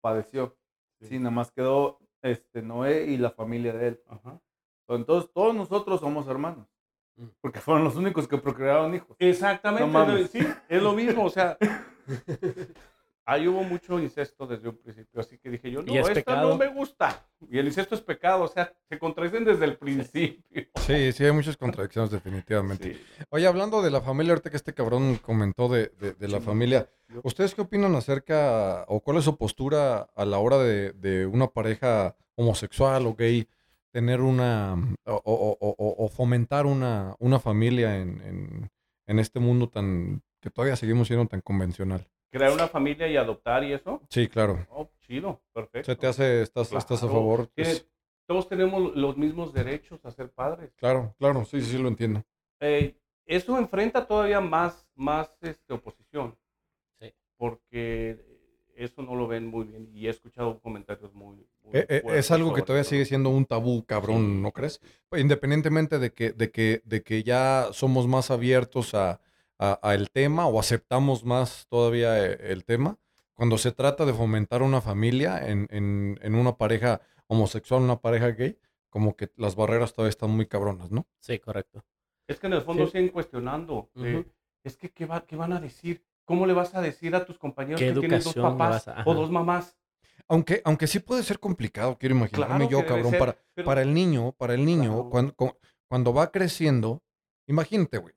padeció. 0.02 0.56
Sí. 1.00 1.08
Sí, 1.08 1.18
nada 1.20 1.32
más 1.32 1.52
quedó 1.52 2.00
este, 2.22 2.62
Noé 2.62 3.06
y 3.06 3.18
la 3.18 3.32
familia 3.32 3.74
de 3.74 3.88
él. 3.90 4.04
Ajá. 4.08 4.40
Entonces, 4.88 5.32
todos 5.34 5.56
nosotros 5.56 6.00
somos 6.00 6.28
hermanos. 6.28 6.68
Mm. 7.18 7.26
Porque 7.42 7.60
fueron 7.60 7.84
los 7.84 7.96
únicos 7.96 8.28
que 8.28 8.38
procrearon 8.38 8.94
hijos. 8.96 9.16
Exactamente, 9.20 9.86
No 9.86 9.92
mames. 9.92 10.30
sí, 10.32 10.40
es 10.70 10.82
lo 10.82 10.94
mismo, 10.94 11.26
o 11.26 11.30
sea, 11.30 11.58
ahí 13.26 13.48
hubo 13.48 13.64
mucho 13.64 14.00
incesto 14.00 14.48
desde 14.48 14.68
un 14.70 14.78
principio, 14.78 15.22
así 15.22 15.38
que 15.38 15.50
dije 15.50 15.72
yo, 15.72 15.82
no, 15.84 15.94
¿Y 15.94 15.98
es 15.98 16.08
esta 16.08 16.14
pecado? 16.16 16.50
no 16.50 16.58
me 16.58 16.68
gusta. 16.68 17.24
Y 17.50 17.60
el 17.60 17.68
incesto 17.68 17.96
es 17.96 18.02
pecado, 18.02 18.44
o 18.44 18.48
sea, 18.48 18.74
se 18.90 18.98
contradicen 19.00 19.46
desde 19.46 19.66
el 19.66 19.78
principio. 19.78 20.68
Sí, 20.76 21.12
sí, 21.12 21.26
hay 21.26 21.32
muchas 21.32 21.56
contradicciones 21.58 22.12
definitivamente. 22.12 22.94
Sí. 22.96 23.02
Oye, 23.30 23.48
hablando 23.48 23.82
de 23.82 23.92
la 23.92 24.02
familia, 24.02 24.34
ahorita 24.34 24.50
que 24.50 24.58
este 24.58 24.74
cabrón 24.74 25.18
comentó 25.18 25.70
de, 25.70 25.92
de- 26.00 26.14
de 26.14 26.28
la 26.28 26.40
Sí. 26.40 26.46
familia, 26.46 26.90
¿ustedes 27.24 27.54
qué 27.56 27.62
opinan 27.62 27.96
acerca 27.96 28.86
o 28.88 29.00
cuál 29.02 29.18
es 29.18 29.24
su 29.26 29.38
postura 29.38 30.10
a 30.16 30.26
la 30.26 30.40
hora 30.40 30.58
de, 30.58 30.92
de 30.94 31.26
una 31.26 31.48
pareja 31.48 32.16
homosexual 32.36 33.06
o 33.06 33.16
gay 33.16 33.48
tener 33.92 34.22
una 34.22 34.74
o, 35.06 35.14
o- 35.14 35.58
o- 35.60 35.76
o- 35.78 36.06
o 36.06 36.10
fomentar 36.10 36.66
una, 36.66 37.16
una 37.20 37.40
familia 37.40 37.98
en, 37.98 38.22
en- 38.22 38.70
en 39.08 39.20
este 39.20 39.40
mundo 39.40 39.70
tan 39.70 40.22
que 40.42 40.50
todavía 40.50 40.76
seguimos 40.76 41.08
siendo 41.08 41.28
tan 41.28 41.42
convencional? 41.42 42.08
Crear 42.32 42.52
una 42.54 42.68
familia 42.68 43.08
y 43.08 43.18
adoptar 43.18 43.64
y 43.64 43.74
eso, 43.74 44.02
Sí, 44.10 44.28
claro. 44.28 44.66
oh, 44.70 44.90
chido, 45.02 45.42
perfecto. 45.54 45.92
¿Se 45.92 45.96
te 45.98 46.08
hace, 46.08 46.42
estás, 46.42 46.72
estás 46.72 47.04
a 47.04 47.08
favor? 47.08 47.48
Tiene- 47.48 47.72
Pues, 47.72 47.88
todos 48.28 48.48
tenemos 48.48 48.96
los 48.96 49.18
mismos 49.18 49.54
derechos 49.54 50.04
a 50.06 50.12
ser 50.12 50.32
padres. 50.32 50.72
claro, 50.78 51.14
claro, 51.20 51.44
sí, 51.46 51.60
sí, 51.62 51.72
sí 51.72 51.78
lo 51.78 51.90
entiendo. 51.90 52.24
Eh, 52.62 52.96
eso 53.26 53.58
enfrenta 53.58 54.08
todavía 54.08 54.40
más, 54.40 54.88
más 54.96 55.30
este, 55.42 55.74
oposición. 55.74 56.38
Sí. 57.02 57.14
Porque 57.38 58.31
eso 58.84 59.02
no 59.02 59.16
lo 59.16 59.28
ven 59.28 59.48
muy 59.48 59.66
bien 59.66 59.90
y 59.94 60.08
he 60.08 60.10
escuchado 60.10 60.60
comentarios 60.60 61.14
muy... 61.14 61.38
muy 61.64 61.74
Eh, 61.76 61.86
eh, 61.90 62.02
fuertes 62.02 62.26
es 62.26 62.32
algo 62.32 62.54
que 62.54 62.62
todavía 62.62 62.84
sigue 62.84 63.06
siendo 63.06 63.30
un 63.30 63.46
tabú, 63.46 63.84
cabrón, 63.86 64.42
¿no 64.42 64.52
crees? 64.52 64.80
Pues, 65.10 65.22
Independientemente 65.22 66.00
de 66.00 66.14
que, 66.14 66.32
de 66.34 66.52
que, 66.52 66.82
de 66.86 67.04
que 67.04 67.24
ya 67.24 67.68
somos 67.72 68.08
más 68.08 68.32
abiertos 68.32 68.94
a, 68.94 69.20
a- 69.60 69.80
a 69.82 69.94
el 69.96 70.10
tema 70.12 70.48
o 70.48 70.60
aceptamos 70.60 71.24
más 71.24 71.68
todavía 71.70 72.26
eh, 72.26 72.38
el 72.52 72.66
tema, 72.66 72.98
cuando 73.34 73.58
se 73.58 73.72
trata 73.72 74.06
de 74.06 74.14
fomentar 74.14 74.62
una 74.62 74.82
familia 74.82 75.48
en, 75.50 75.68
en- 75.72 76.20
en 76.22 76.36
una 76.36 76.58
pareja 76.58 77.02
homosexual, 77.28 77.82
una 77.82 78.00
pareja 78.02 78.28
gay, 78.32 78.58
como 78.90 79.16
que 79.16 79.30
las 79.38 79.56
barreras 79.56 79.94
todavía 79.94 80.10
están 80.10 80.32
muy 80.32 80.46
cabronas, 80.48 80.92
¿no? 80.92 81.08
Sí, 81.20 81.40
correcto. 81.40 81.84
Es 82.28 82.40
que 82.40 82.48
en 82.48 82.54
el 82.54 82.62
fondo 82.62 82.86
Sí. 82.86 82.92
siguen 82.92 83.10
cuestionando. 83.10 83.90
eh, 83.96 84.26
es 84.64 84.78
que, 84.78 84.90
¿qué, 84.92 85.06
va- 85.06 85.26
¿qué 85.26 85.36
van 85.36 85.54
a 85.54 85.60
decir? 85.60 86.04
¿Cómo 86.26 86.46
le 86.46 86.54
vas 86.54 86.74
a 86.76 86.82
decir 86.82 87.16
a 87.16 87.26
tus 87.26 87.38
compañeros 87.38 87.80
¿Qué 87.80 87.94
que 87.94 88.00
tienen 88.00 88.22
dos 88.22 88.34
papás 88.36 88.88
a- 88.88 89.04
o 89.06 89.14
dos 89.14 89.30
mamás? 89.32 89.76
Aunque, 90.28 90.62
aunque 90.64 90.88
sí 90.88 91.00
puede 91.00 91.24
ser 91.24 91.40
complicado, 91.40 91.98
quiero 91.98 92.16
imaginarme 92.16 92.68
Claro 92.68 92.70
yo, 92.70 92.86
cabrón, 92.86 93.10
ser, 93.10 93.20
para, 93.20 93.38
pero- 93.54 93.66
para 93.66 93.82
el 93.82 93.94
niño, 93.94 94.32
para 94.34 94.54
el 94.54 94.64
niño, 94.66 94.94
Claro. 94.94 95.10
cuando, 95.10 95.36
cu- 95.36 95.58
cuando 95.90 96.14
va 96.14 96.32
creciendo, 96.32 97.02
imagínate, 97.48 97.98
güey, 97.98 98.14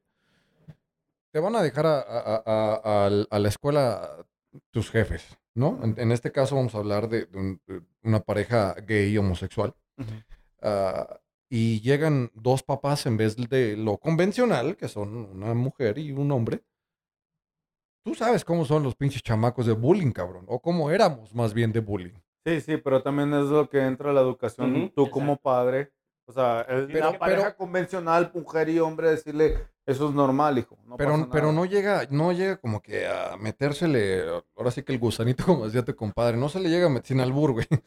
te 1.32 1.40
van 1.40 1.56
a 1.56 1.62
dejar 1.62 1.86
a, 1.86 1.98
a- 1.98 2.42
a- 2.46 2.80
a- 3.06 3.26
a 3.28 3.38
la 3.40 3.48
escuela 3.48 4.24
tus 4.70 4.90
jefes, 4.90 5.36
¿no? 5.54 5.80
En, 5.82 5.94
en 5.98 6.12
este 6.12 6.30
caso 6.30 6.54
vamos 6.54 6.74
a 6.76 6.78
hablar 6.78 7.08
de, 7.08 7.26
de 7.26 7.38
un- 7.38 7.60
de 7.66 7.82
una 8.04 8.20
pareja 8.20 8.74
gay 8.86 9.16
homosexual. 9.18 9.74
Ah, 10.62 11.18
y 11.50 11.80
llegan 11.80 12.30
dos 12.34 12.62
papás 12.62 13.06
en 13.06 13.16
vez 13.16 13.36
de 13.36 13.76
lo 13.76 13.98
convencional, 13.98 14.76
que 14.76 14.88
son 14.88 15.14
una 15.16 15.54
mujer 15.54 15.98
y 15.98 16.12
un 16.12 16.30
hombre. 16.30 16.62
Tú 18.04 18.14
sabes 18.14 18.44
cómo 18.44 18.64
son 18.64 18.82
los 18.82 18.94
pinches 18.94 19.22
chamacos 19.22 19.66
de 19.66 19.72
bullying, 19.72 20.12
cabrón. 20.12 20.44
O 20.48 20.60
cómo 20.60 20.90
éramos 20.90 21.34
más 21.34 21.54
bien 21.54 21.72
de 21.72 21.80
bullying. 21.80 22.12
Sí, 22.44 22.60
sí, 22.60 22.76
pero 22.76 23.02
también 23.02 23.32
es 23.32 23.46
lo 23.46 23.68
que 23.70 23.80
entra 23.80 24.12
la 24.12 24.20
educación. 24.20 24.92
Tú 24.94 25.08
como 25.10 25.38
padre, 25.38 25.90
o 26.26 26.32
sea, 26.32 26.60
el, 26.68 26.86
Pero- 26.88 27.12
la 27.12 27.18
pareja 27.18 27.42
pero- 27.44 27.56
convencional, 27.56 28.30
mujer 28.34 28.68
y 28.68 28.78
hombre, 28.78 29.08
decirle, 29.10 29.56
eso 29.86 30.08
es 30.10 30.14
normal, 30.14 30.58
hijo. 30.58 30.76
No 30.86 30.98
pero, 30.98 31.12
pasa 31.12 31.28
pero 31.32 31.46
nada". 31.46 31.54
no 31.54 31.64
llega, 31.64 32.06
no 32.10 32.32
llega 32.32 32.58
como 32.58 32.82
que 32.82 33.06
a 33.06 33.38
metérsele, 33.38 34.22
ahora 34.56 34.70
sí 34.70 34.82
que 34.82 34.92
el 34.92 34.98
gusanito, 34.98 35.44
como 35.46 35.64
decía 35.64 35.82
tu 35.82 35.96
compadre, 35.96 36.36
no 36.36 36.50
se 36.50 36.60
le 36.60 36.68
llega 36.68 36.86
a 36.86 36.90
meter 36.90 37.06
sin 37.08 37.20
albur, 37.20 37.52
güey. 37.52 37.66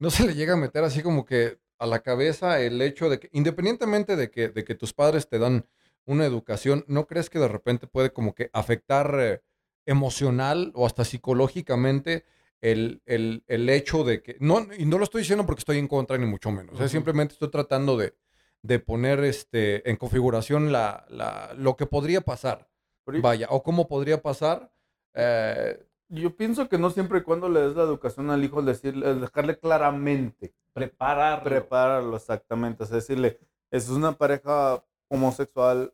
No 0.00 0.10
se 0.10 0.26
le 0.26 0.34
llega 0.34 0.52
a 0.52 0.56
meter 0.56 0.84
así 0.84 1.02
como 1.02 1.24
que 1.24 1.58
a 1.78 1.86
la 1.86 2.00
cabeza 2.00 2.60
el 2.60 2.82
hecho 2.82 3.08
de 3.08 3.20
que, 3.20 3.30
independientemente 3.32 4.16
de 4.16 4.30
que, 4.30 4.48
de 4.50 4.64
que 4.64 4.74
tus 4.74 4.92
padres 4.92 5.28
te 5.28 5.38
dan 5.38 5.66
una 6.04 6.26
educación, 6.26 6.84
¿no 6.88 7.06
crees 7.06 7.30
que 7.30 7.38
de 7.38 7.48
repente 7.48 7.86
puede 7.86 8.12
como 8.12 8.34
que 8.34 8.50
afectar 8.52 9.14
eh, 9.18 9.40
emocional 9.86 10.72
o 10.74 10.86
hasta 10.86 11.04
psicológicamente 11.04 12.24
el, 12.60 13.02
el- 13.06 13.44
el 13.46 13.68
hecho 13.68 14.04
de 14.04 14.22
que, 14.22 14.36
no, 14.40 14.66
y 14.76 14.86
no 14.86 14.98
lo 14.98 15.04
estoy 15.04 15.20
diciendo 15.22 15.44
porque 15.44 15.60
estoy 15.60 15.78
en 15.78 15.88
contra 15.88 16.16
ni 16.18 16.26
mucho 16.26 16.50
menos, 16.50 16.74
¿eh? 16.74 16.84
Ujú. 16.84 16.88
simplemente 16.88 17.34
estoy 17.34 17.50
tratando 17.50 17.96
de, 17.96 18.14
de 18.62 18.78
poner 18.78 19.22
este, 19.24 19.88
en 19.90 19.96
configuración 19.96 20.72
la, 20.72 21.04
la- 21.10 21.52
lo 21.56 21.76
que 21.76 21.86
podría 21.86 22.20
pasar. 22.22 22.68
Vaya, 23.06 23.48
o 23.50 23.62
cómo 23.62 23.86
podría 23.86 24.22
pasar. 24.22 24.72
eh, 25.12 25.78
Yo 26.08 26.34
pienso 26.34 26.70
que 26.70 26.78
no 26.78 26.88
siempre 26.88 27.18
y 27.18 27.22
cuando 27.22 27.50
le 27.50 27.60
des 27.60 27.76
la 27.76 27.82
educación 27.82 28.30
al 28.30 28.42
hijo, 28.42 28.62
decirle, 28.62 29.14
dejarle 29.14 29.58
claramente, 29.58 30.54
Prepararlo. 30.72 31.44
prepararlo 31.44 32.16
exactamente, 32.16 32.82
o 32.82 32.86
sea, 32.86 32.96
decirle, 32.96 33.38
es 33.70 33.90
una 33.90 34.12
pareja 34.16 34.82
homosexual, 35.08 35.92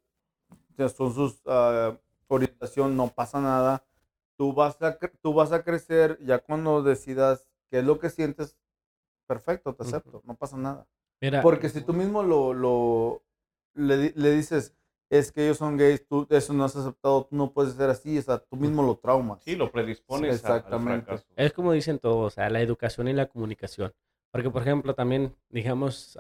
son 0.97 1.12
sus 1.15 1.43
uh, 1.45 1.97
orientación, 2.35 2.97
no 2.97 3.09
pasa 3.09 3.40
nada. 3.40 3.85
Tú 4.36 4.52
vas, 4.55 4.81
a, 4.82 4.98
tú 5.20 5.35
vas 5.35 5.52
a 5.52 5.62
crecer 5.62 6.19
ya 6.23 6.39
cuando 6.39 6.82
decidas 6.82 7.48
qué 7.70 7.81
es 7.81 7.85
lo 7.85 7.98
que 7.98 8.11
sientes, 8.11 8.57
perfecto, 9.27 9.74
te 9.74 9.82
acepto, 9.85 10.23
no 10.24 10.35
pasa 10.35 10.57
nada. 10.57 10.86
Porque 11.43 11.69
si 11.69 11.82
tú 11.82 11.93
mismo 11.93 12.23
lo, 12.23 12.55
lo 12.55 13.23
le, 13.74 14.12
le, 14.16 14.31
dices, 14.32 14.74
es 15.11 15.32
que 15.32 15.44
ellos 15.44 15.59
son 15.59 15.77
gays, 15.77 16.07
tú 16.07 16.27
eso 16.31 16.52
no 16.52 16.65
has 16.65 16.74
aceptado, 16.77 17.27
tú 17.27 17.36
no 17.36 17.52
puedes 17.52 17.74
ser 17.74 17.90
así, 17.90 18.16
o 18.19 18.23
sea, 18.23 18.39
tú 18.39 18.57
mismo 18.57 18.82
lo 18.82 18.97
traumas. 18.97 19.43
Sí, 19.43 19.57
lo 19.57 19.70
predispones 19.70 20.36
Exactamente. 20.36 21.23
es 21.36 21.52
como 21.52 21.73
dicen 21.73 21.98
todos, 21.98 22.32
o 22.32 22.35
sea, 22.35 22.48
la 22.48 22.62
educación 22.62 23.09
y 23.09 23.12
la 23.12 23.27
comunicación. 23.27 23.93
Porque, 24.31 24.51
por 24.51 24.62
ejemplo, 24.62 24.94
también, 24.94 25.35
digamos, 25.48 26.16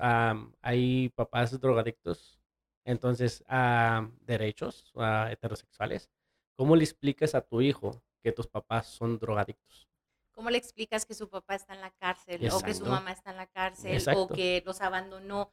hay 0.60 1.10
papás 1.10 1.58
drogadictos, 1.60 2.39
entonces, 2.84 3.44
a 3.48 4.08
derechos 4.22 4.92
a 4.96 5.30
heterosexuales. 5.30 6.10
¿Cómo 6.56 6.76
le 6.76 6.84
explicas 6.84 7.34
a 7.34 7.40
tu 7.40 7.60
hijo 7.60 8.02
que 8.22 8.32
tus 8.32 8.46
papás 8.46 8.86
son 8.86 9.18
drogadictos? 9.18 9.88
¿Cómo 10.32 10.48
le 10.48 10.56
explicas 10.56 11.04
que 11.04 11.12
su 11.12 11.28
papá 11.28 11.54
está 11.54 11.74
en 11.74 11.82
la 11.82 11.90
cárcel 11.90 12.48
o 12.50 12.60
que 12.60 12.72
su 12.72 12.86
mamá 12.86 13.12
está 13.12 13.30
en 13.30 13.36
la 13.36 13.46
cárcel 13.46 14.02
o 14.14 14.26
que 14.26 14.62
los 14.64 14.80
abandonó? 14.80 15.52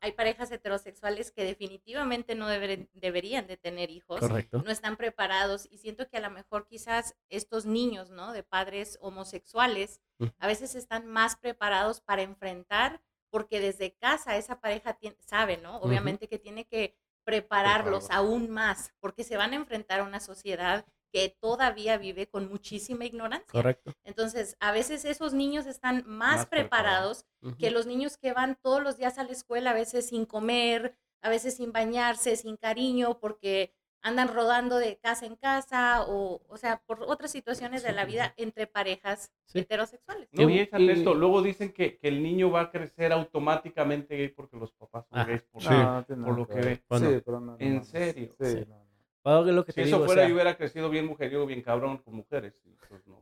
Hay 0.00 0.10
parejas 0.10 0.50
heterosexuales 0.50 1.30
que 1.30 1.44
definitivamente 1.44 2.34
no 2.34 2.48
deberían 2.48 3.46
de 3.46 3.56
tener 3.56 3.90
hijos, 3.90 4.20
no 4.50 4.70
están 4.72 4.96
preparados 4.96 5.68
y 5.70 5.78
siento 5.78 6.08
que 6.08 6.16
a 6.16 6.20
lo 6.20 6.30
mejor 6.30 6.66
quizás 6.66 7.14
estos 7.28 7.64
niños, 7.64 8.10
¿no? 8.10 8.32
De 8.32 8.42
padres 8.42 8.98
homosexuales, 9.00 10.00
a 10.38 10.48
veces 10.48 10.74
están 10.74 11.06
más 11.06 11.36
preparados 11.36 12.00
para 12.00 12.22
enfrentar 12.22 13.00
porque 13.34 13.58
desde 13.58 13.96
casa 13.96 14.36
esa 14.36 14.60
pareja 14.60 14.96
sabe, 15.18 15.56
¿no? 15.56 15.78
Obviamente 15.78 16.28
que 16.28 16.38
tiene 16.38 16.66
que 16.66 16.96
prepararlos 17.24 18.08
aún 18.12 18.48
más 18.48 18.92
porque 19.00 19.24
se 19.24 19.36
van 19.36 19.52
a 19.52 19.56
enfrentar 19.56 19.98
a 19.98 20.04
una 20.04 20.20
sociedad 20.20 20.86
que 21.12 21.36
todavía 21.40 21.98
vive 21.98 22.28
con 22.28 22.48
muchísima 22.48 23.06
ignorancia. 23.06 23.48
Correcto. 23.50 23.92
Entonces, 24.04 24.56
a 24.60 24.70
veces 24.70 25.04
esos 25.04 25.34
niños 25.34 25.66
están 25.66 26.04
más, 26.06 26.46
preparados 26.46 27.26
que 27.58 27.72
los 27.72 27.86
niños 27.86 28.16
que 28.16 28.32
van 28.32 28.56
todos 28.62 28.80
los 28.80 28.98
días 28.98 29.18
a 29.18 29.24
la 29.24 29.32
escuela, 29.32 29.70
a 29.70 29.74
veces 29.74 30.10
sin 30.10 30.26
comer, 30.26 30.96
a 31.20 31.28
veces 31.28 31.56
sin 31.56 31.72
bañarse, 31.72 32.36
sin 32.36 32.56
cariño, 32.56 33.18
porque 33.18 33.74
andan 34.04 34.28
rodando 34.28 34.76
de 34.76 34.98
casa 34.98 35.24
en 35.24 35.34
casa 35.34 36.04
o, 36.06 36.42
o 36.46 36.56
sea, 36.58 36.82
por 36.86 37.02
otras 37.02 37.30
situaciones 37.32 37.82
de 37.82 37.92
la 37.92 38.04
vida 38.04 38.34
entre 38.36 38.66
parejas 38.66 39.32
heterosexuales. 39.54 40.28
No, 40.30 40.48
y 40.50 40.60
échate 40.60 40.92
esto, 40.92 41.14
luego 41.14 41.40
dicen 41.40 41.72
que, 41.72 41.96
que, 41.96 42.08
el 42.08 42.22
niño 42.22 42.50
va 42.50 42.60
a 42.60 42.70
crecer 42.70 43.12
automáticamente 43.12 44.14
gay 44.14 44.28
porque 44.28 44.58
los 44.58 44.72
papás 44.72 45.06
son 45.08 45.26
gays 45.26 45.42
por, 45.44 45.62
por 45.62 46.38
lo 46.38 46.46
que 46.46 46.60
ve. 46.60 46.76
Sí, 46.76 47.22
pero 47.24 47.40
no, 47.40 47.56
en 47.58 47.82
serio. 47.82 48.30
Sí, 48.38 48.66
lo 49.24 49.64
que 49.64 49.72
si 49.72 49.80
eso 49.80 50.04
fuera, 50.04 50.28
yo 50.28 50.34
hubiera 50.34 50.54
crecido 50.54 50.90
bien 50.90 51.06
mujeriego, 51.06 51.46
bien 51.46 51.62
cabrón 51.62 51.96
con 51.96 52.14
mujeres. 52.14 52.52
Pues 52.90 53.06
no, 53.06 53.18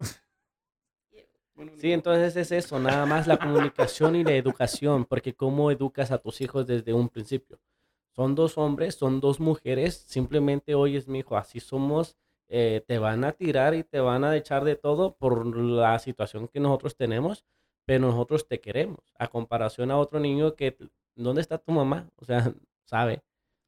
sí, 1.76 1.92
entonces 1.92 2.34
es 2.36 2.52
eso, 2.52 2.78
nada 2.78 3.04
más 3.04 3.26
la 3.26 3.36
comunicación 3.36 4.16
y 4.16 4.24
la 4.24 4.32
educación, 4.32 5.04
porque 5.04 5.34
cómo 5.34 5.70
educas 5.70 6.10
a 6.10 6.16
tus 6.16 6.40
hijos 6.40 6.66
desde 6.66 6.94
un 6.94 7.10
principio. 7.10 7.60
Son 8.14 8.34
dos 8.34 8.58
hombres, 8.58 8.94
son 8.94 9.20
dos 9.20 9.40
mujeres, 9.40 10.04
simplemente 10.06 10.74
oyes, 10.74 11.08
mi 11.08 11.20
hijo, 11.20 11.36
así 11.36 11.60
somos, 11.60 12.16
eh, 12.48 12.84
te 12.86 12.98
van 12.98 13.24
a 13.24 13.32
tirar 13.32 13.74
y 13.74 13.84
te 13.84 14.00
van 14.00 14.24
a 14.24 14.36
echar 14.36 14.64
de 14.64 14.76
todo 14.76 15.16
por 15.16 15.56
la 15.56 15.98
situación 15.98 16.48
que 16.48 16.60
nosotros 16.60 16.96
tenemos, 16.96 17.46
pero 17.86 18.06
nosotros 18.06 18.46
te 18.46 18.60
queremos, 18.60 19.00
a 19.18 19.28
comparación 19.28 19.90
a 19.90 19.98
otro 19.98 20.20
niño 20.20 20.54
que, 20.54 20.76
¿dónde 21.14 21.40
está 21.40 21.56
tu 21.56 21.72
mamá? 21.72 22.10
O 22.16 22.24
sea, 22.24 22.52
sabe. 22.84 23.22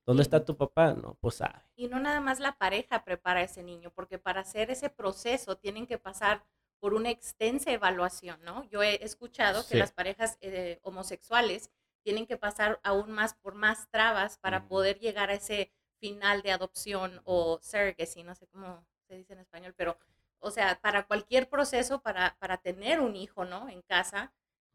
¿Dónde 0.07 0.23
está 0.23 0.45
tu 0.45 0.55
papá? 0.55 0.93
No, 0.93 1.16
pues 1.19 1.37
sabe. 1.37 1.62
Y 1.77 1.89
no 1.89 1.99
nada 1.99 2.21
más 2.21 2.39
la 2.39 2.59
pareja 2.59 3.05
prepara 3.05 3.41
a 3.41 3.45
ese 3.45 3.62
niño, 3.62 3.91
porque 3.95 4.19
para 4.19 4.43
hacer 4.43 4.71
ese 4.71 4.91
proceso 4.91 5.57
tienen 5.57 5.87
que 5.87 5.97
pasar 5.97 6.45
por 6.79 6.93
una 6.93 7.09
extensa 7.09 7.73
evaluación, 7.73 8.39
¿no? 8.45 8.65
Yo 8.65 8.83
he 8.83 9.03
escuchado 9.03 9.66
que 9.66 9.79
las 9.79 9.93
parejas 9.93 10.37
eh, 10.43 10.79
homosexuales 10.83 11.71
tienen 12.05 12.27
que 12.27 12.37
pasar 12.37 12.81
aún 12.85 13.11
más 13.11 13.35
por 13.35 13.55
más 13.55 13.89
trabas 13.91 14.39
para 14.39 14.69
poder 14.69 14.99
llegar 15.01 15.31
a 15.31 15.35
ese 15.35 15.73
final 15.99 16.43
de 16.43 16.53
adopción 16.53 17.21
o 17.25 17.59
surrogacy, 17.63 18.23
no 18.23 18.35
sé 18.35 18.47
cómo 18.47 18.87
se 19.09 19.17
dice 19.17 19.33
en 19.33 19.41
español, 19.41 19.75
pero, 19.77 19.99
o 20.39 20.51
sea, 20.51 20.79
para 20.81 21.07
cualquier 21.07 21.49
proceso, 21.49 22.03
para, 22.03 22.37
para 22.39 22.59
tener 22.59 23.01
un 23.01 23.17
hijo, 23.17 23.45
¿no? 23.45 23.69
En 23.69 23.83
casa, 23.83 24.33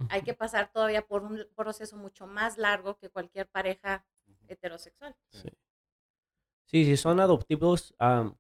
hay 0.10 0.24
que 0.24 0.34
pasar 0.34 0.72
todavía 0.72 1.06
por 1.06 1.24
un 1.24 1.46
proceso 1.56 1.98
mucho 1.98 2.26
más 2.26 2.58
largo 2.58 2.98
que 2.98 3.10
cualquier 3.10 3.48
pareja 3.48 4.06
heterosexual. 4.48 5.16
Sí. 5.30 5.50
Sí, 6.72 6.86
si 6.86 6.98
son 6.98 7.20
adoptivos, 7.20 7.96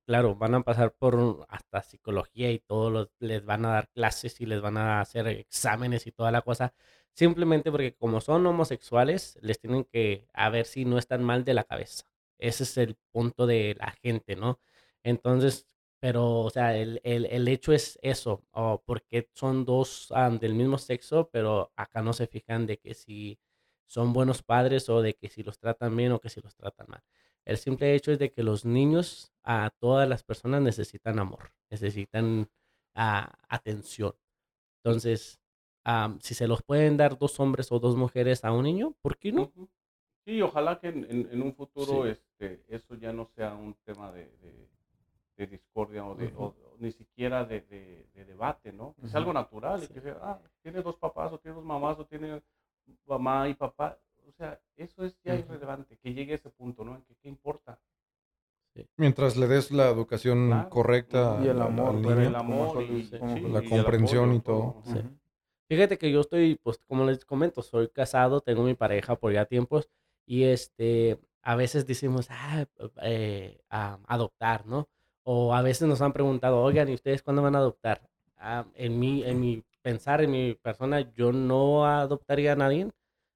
claro, 0.05 0.35
van 0.35 0.53
a 0.53 0.61
pasar 0.61 0.93
por 0.93 1.47
hasta 1.49 1.81
psicología 1.81 2.51
y 2.51 2.59
todo, 2.59 3.09
les 3.17 3.43
van 3.43 3.65
a 3.65 3.69
dar 3.69 3.89
clases 3.89 4.39
y 4.39 4.45
les 4.45 4.61
van 4.61 4.77
a 4.77 5.01
hacer 5.01 5.27
exámenes 5.27 6.05
y 6.05 6.11
toda 6.11 6.29
la 6.31 6.43
cosa, 6.43 6.75
simplemente 7.19 7.69
porque 7.69 7.95
como 7.95 8.21
son 8.21 8.45
homosexuales, 8.47 9.37
les 9.41 9.59
tienen 9.59 9.83
que 9.83 10.25
a 10.33 10.49
ver 10.49 10.65
si 10.65 10.85
no 10.85 10.97
están 10.97 11.21
mal 11.23 11.43
de 11.43 11.53
la 11.53 11.65
cabeza. 11.65 12.05
Ese 12.37 12.63
es 12.63 12.77
el 12.77 12.95
punto 13.11 13.45
de 13.45 13.75
la 13.77 13.91
gente, 13.91 14.37
¿no? 14.37 14.59
Entonces, 15.03 15.67
pero, 15.99 16.39
o 16.39 16.49
sea, 16.49 16.77
el, 16.77 17.01
el, 17.03 17.47
hecho 17.49 17.73
es 17.73 17.99
eso, 18.01 18.45
o 18.51 18.81
porque 18.85 19.29
son 19.33 19.65
dos 19.65 20.13
del 20.39 20.53
mismo 20.53 20.77
sexo, 20.77 21.29
pero 21.31 21.73
acá 21.75 22.01
no 22.01 22.13
se 22.13 22.27
fijan 22.27 22.65
de 22.65 22.77
que 22.79 22.93
si 22.93 23.37
son 23.85 24.13
buenos 24.13 24.41
padres 24.41 24.87
o 24.89 25.01
de 25.01 25.15
que 25.15 25.29
si 25.29 25.43
los 25.43 25.59
tratan 25.59 25.97
bien 25.97 26.13
o 26.13 26.19
que 26.21 26.29
si 26.29 26.39
los 26.41 26.55
tratan 26.55 26.87
mal. 26.89 27.03
El 27.45 27.57
simple 27.57 27.95
hecho 27.95 28.11
es 28.13 28.19
de 28.19 28.31
que 28.31 28.43
los 28.43 28.63
niños, 28.65 29.33
a 29.43 29.71
todas 29.79 30.07
las 30.07 30.23
personas 30.23 30.61
necesitan 30.61 31.19
amor, 31.19 31.51
necesitan 31.69 32.49
ah, 32.95 33.37
atención. 33.49 34.15
Entonces, 34.83 35.39
si 36.19 36.33
se 36.33 36.47
los 36.47 36.61
pueden 36.61 36.97
dar 36.97 37.17
dos 37.17 37.39
hombres 37.39 37.71
o 37.71 37.79
dos 37.79 37.95
mujeres 37.95 38.43
a 38.43 38.51
un 38.51 38.63
niño, 38.63 38.93
¿por 39.01 39.17
qué 39.17 39.31
no? 39.31 39.51
Sí, 40.25 40.41
ojalá 40.41 40.79
que 40.79 40.89
en, 40.89 41.41
un 41.41 41.53
futuro 41.53 42.05
este, 42.05 42.63
eso 42.67 42.95
ya 42.95 43.11
no 43.11 43.25
sea 43.35 43.55
un 43.55 43.75
tema 43.83 44.11
de, 44.11 44.29
discordia 45.47 46.05
o, 46.05 46.15
de, 46.15 46.31
ni 46.79 46.91
siquiera 46.91 47.45
de, 47.45 48.05
debate, 48.13 48.71
¿no? 48.71 48.95
Es 49.03 49.15
algo 49.15 49.33
natural 49.33 49.83
y 49.83 49.87
que 49.87 50.01
sea, 50.01 50.17
ah, 50.21 50.39
tiene 50.61 50.81
dos 50.81 50.97
papás 50.97 51.31
o 51.31 51.39
tiene 51.39 51.55
dos 51.55 51.65
mamás 51.65 51.97
o 51.99 52.05
tiene 52.05 52.41
mamá 53.07 53.47
y 53.49 53.53
papá, 53.53 53.97
o 54.27 54.31
sea, 54.33 54.59
eso 54.75 55.05
es 55.05 55.17
ya 55.23 55.35
irrelevante, 55.35 55.97
que 55.97 56.13
llegue 56.13 56.33
a 56.33 56.35
ese 56.35 56.49
punto, 56.49 56.83
¿no? 56.83 57.01
¿Qué, 57.07 57.15
qué 57.21 57.29
importa? 57.29 57.79
Mientras 58.97 59.35
le 59.35 59.47
des 59.47 59.71
la 59.71 59.89
educación 59.89 60.67
correcta 60.69 61.39
y 61.43 61.47
el 61.47 61.61
amor, 61.61 61.95
el 61.95 62.35
amor 62.35 62.83
y, 62.83 63.09
la 63.49 63.61
comprensión 63.63 64.33
y 64.33 64.39
todo. 64.39 64.83
Fíjate 65.69 65.97
que 65.99 66.11
yo 66.11 66.21
estoy, 66.21 66.55
pues 66.55 66.79
como 66.87 67.05
les 67.05 67.25
comento, 67.25 67.61
soy 67.61 67.89
casado, 67.89 68.41
tengo 68.41 68.63
mi 68.63 68.73
pareja 68.73 69.15
por 69.15 69.31
ya 69.33 69.45
tiempos 69.45 69.87
y 70.25 70.43
este, 70.45 71.19
a 71.43 71.55
veces 71.55 71.85
decimos, 71.85 72.27
ah, 72.31 72.65
eh, 73.03 73.61
adoptar, 73.69 74.65
¿no? 74.65 74.89
O 75.23 75.53
a 75.53 75.61
veces 75.61 75.87
nos 75.87 76.01
han 76.01 76.11
preguntado, 76.13 76.61
oigan, 76.61 76.89
¿y 76.89 76.95
ustedes 76.95 77.21
cuándo 77.21 77.43
van 77.43 77.55
a 77.55 77.59
adoptar? 77.59 78.01
Ah, 78.37 78.65
en, 78.73 78.99
mi, 78.99 79.23
en 79.23 79.39
mi 79.39 79.63
pensar 79.83 80.23
en 80.23 80.31
mi 80.31 80.55
persona, 80.55 81.01
yo 81.13 81.31
no 81.31 81.85
adoptaría 81.85 82.53
a 82.53 82.55
nadie. 82.55 82.89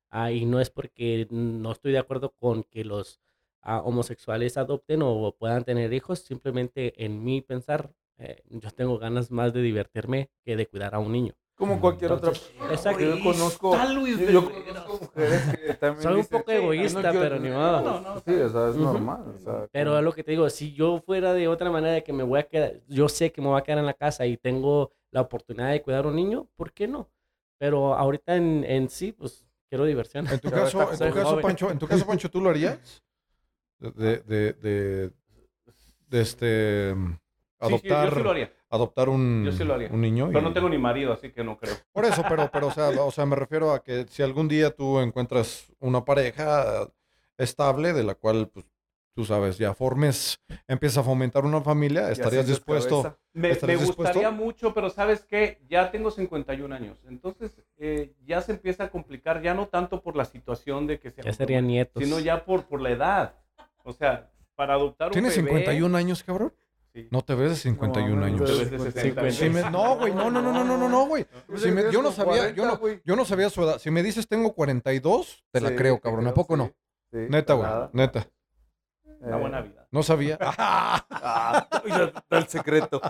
Ah, 0.09 0.31
y 0.31 0.45
no 0.45 0.59
es 0.59 0.69
porque 0.71 1.27
no 1.31 1.71
estoy 1.71 1.91
de 1.93 1.99
acuerdo 1.99 2.31
con 2.39 2.63
que 2.63 2.83
los 2.85 3.21
ah, 3.61 3.81
homosexuales 3.83 4.57
adopten 4.57 5.01
o 5.03 5.35
puedan 5.37 5.65
tener 5.65 5.93
hijos. 5.93 6.19
Simplemente 6.19 7.03
en 7.05 7.23
mi 7.23 7.41
pensar, 7.41 7.93
eh, 8.17 8.43
yo 8.49 8.71
tengo 8.71 8.97
ganas 8.99 9.31
más 9.31 9.53
de 9.53 9.61
divertirme 9.61 10.29
que 10.45 10.55
de 10.55 10.67
cuidar 10.67 10.95
a 10.95 10.99
un 10.99 11.11
niño. 11.11 11.33
Como 11.63 11.79
cualquier 11.79 12.11
otra 12.11 12.33
Exacto. 12.71 12.99
Yo 12.99 13.23
conozco, 13.23 13.73
yo 13.73 14.51
conozco 14.51 14.99
mujeres 14.99 15.41
que 15.55 15.73
también 15.75 16.03
Soy 16.03 16.19
un 16.19 16.25
poco 16.25 16.51
egoísta, 16.51 17.13
pero 17.13 17.39
ni 17.39 17.49
modo. 17.49 17.81
No, 17.81 18.01
no, 18.01 18.15
sí, 18.19 18.33
o 18.33 18.49
sea, 18.49 18.67
es 18.67 18.75
normal. 18.75 19.23
pero 19.71 19.97
es 19.97 20.03
lo 20.03 20.11
que 20.11 20.25
te 20.25 20.31
digo, 20.31 20.49
si 20.49 20.73
yo 20.73 21.01
fuera 21.05 21.31
de 21.33 21.47
otra 21.47 21.71
manera 21.71 21.93
de 21.93 22.03
que 22.03 22.11
me 22.11 22.23
voy 22.23 22.41
a 22.41 22.43
quedar, 22.43 22.81
yo 22.89 23.07
sé 23.07 23.31
que 23.31 23.39
me 23.39 23.47
voy 23.47 23.57
a 23.57 23.63
quedar 23.63 23.79
en 23.79 23.85
la 23.85 23.93
casa 23.93 24.25
y 24.25 24.35
tengo 24.35 24.91
la 25.09 25.21
oportunidad 25.21 25.71
de 25.71 25.81
cuidar 25.81 26.03
a 26.03 26.09
un 26.09 26.17
niño, 26.17 26.49
¿por 26.57 26.73
qué 26.73 26.85
no? 26.85 27.09
Pero 27.57 27.93
ahorita 27.95 28.35
en, 28.35 28.65
en 28.65 28.89
sí, 28.89 29.13
pues 29.13 29.45
quiero 29.69 29.85
diversión. 29.85 30.27
En 30.27 30.39
tu 30.41 30.51
caso, 30.51 30.91
en 30.91 30.99
tu 30.99 31.13
caso 31.15 31.39
Pancho, 31.39 31.71
en 31.71 31.79
tu 31.79 31.87
caso, 31.87 32.05
Pancho, 32.05 32.29
¿tú 32.29 32.41
lo 32.41 32.49
harías? 32.49 33.01
De, 33.79 34.17
de, 34.17 34.51
de, 34.51 35.11
de, 36.09 36.21
este 36.21 36.93
adoptar, 37.65 38.09
yo 38.09 38.15
sí 38.15 38.23
lo 38.23 38.31
haría. 38.31 38.53
adoptar 38.69 39.09
un, 39.09 39.49
un 39.91 40.01
niño. 40.01 40.27
Pero 40.27 40.41
no 40.41 40.53
tengo 40.53 40.69
ni 40.69 40.77
marido, 40.77 41.13
así 41.13 41.31
que 41.31 41.43
no 41.43 41.57
creo. 41.57 41.75
Por 41.91 42.05
eso, 42.05 42.23
pero, 42.27 42.49
pero 42.51 42.67
o, 42.67 42.71
sea, 42.71 42.89
o 42.89 43.11
sea, 43.11 43.25
me 43.25 43.35
refiero 43.35 43.71
a 43.71 43.83
que 43.83 44.05
si 44.09 44.23
algún 44.23 44.47
día 44.47 44.71
tú 44.71 44.99
encuentras 44.99 45.71
una 45.79 46.03
pareja 46.05 46.87
estable 47.37 47.93
de 47.93 48.03
la 48.03 48.15
cual 48.15 48.49
pues, 48.49 48.65
tú 49.13 49.25
sabes, 49.25 49.57
ya 49.57 49.73
formes, 49.73 50.41
empieza 50.67 51.01
a 51.01 51.03
fomentar 51.03 51.45
una 51.45 51.61
familia, 51.61 52.09
¿estarías 52.09 52.47
dispuesto? 52.47 53.17
Me, 53.33 53.55
me 53.65 53.75
gustaría 53.75 54.31
mucho, 54.31 54.73
pero 54.73 54.89
sabes 54.89 55.23
qué, 55.23 55.61
ya 55.69 55.91
tengo 55.91 56.09
51 56.11 56.73
años, 56.73 56.97
entonces 57.07 57.61
eh, 57.77 58.13
ya 58.25 58.41
se 58.41 58.53
empieza 58.53 58.85
a 58.85 58.89
complicar, 58.89 59.41
ya 59.41 59.53
no 59.53 59.67
tanto 59.67 60.01
por 60.01 60.15
la 60.15 60.25
situación 60.25 60.87
de 60.87 60.99
que 60.99 61.11
sea... 61.11 61.23
Ya 61.23 61.33
serían 61.33 61.67
nietos. 61.67 62.03
Sino 62.03 62.19
ya 62.19 62.43
por, 62.43 62.65
por 62.65 62.81
la 62.81 62.89
edad. 62.89 63.35
O 63.83 63.93
sea, 63.93 64.31
para 64.55 64.73
adoptar 64.73 65.09
un 65.09 65.13
¿Tienes 65.13 65.33
51 65.33 65.95
años, 65.97 66.23
cabrón? 66.23 66.53
Sí. 66.93 67.07
No 67.09 67.23
te 67.23 67.33
ves 67.33 67.49
de 67.49 67.55
51 67.55 68.15
no, 68.15 68.25
años. 68.25 68.45
Te 68.45 68.65
ves 68.65 69.39
de 69.39 69.71
no, 69.71 69.97
güey, 69.97 70.13
no, 70.13 70.29
no, 70.29 70.41
no, 70.41 70.63
no, 70.63 70.77
no, 70.77 70.89
no, 70.89 71.07
güey. 71.07 71.25
Si 71.55 71.69
yo 71.91 72.03
no 72.03 72.11
sabía, 72.11 72.51
yo 72.51 72.65
no, 72.65 72.79
yo 73.03 73.15
no 73.15 73.25
sabía 73.25 73.49
su 73.49 73.63
edad. 73.63 73.79
Si 73.79 73.89
me 73.89 74.03
dices 74.03 74.27
tengo 74.27 74.53
42, 74.53 75.43
te 75.51 75.59
la 75.61 75.75
creo, 75.75 75.99
cabrón. 75.99 76.27
¿A 76.27 76.33
poco 76.33 76.55
no? 76.55 76.71
Neta, 77.11 77.53
güey, 77.55 77.69
neta. 77.93 78.27
Una 79.21 79.37
buena 79.37 79.61
vida. 79.61 79.87
No 79.89 80.03
sabía. 80.03 80.37
ah, 80.41 81.67
el 82.29 82.47
secreto. 82.47 83.01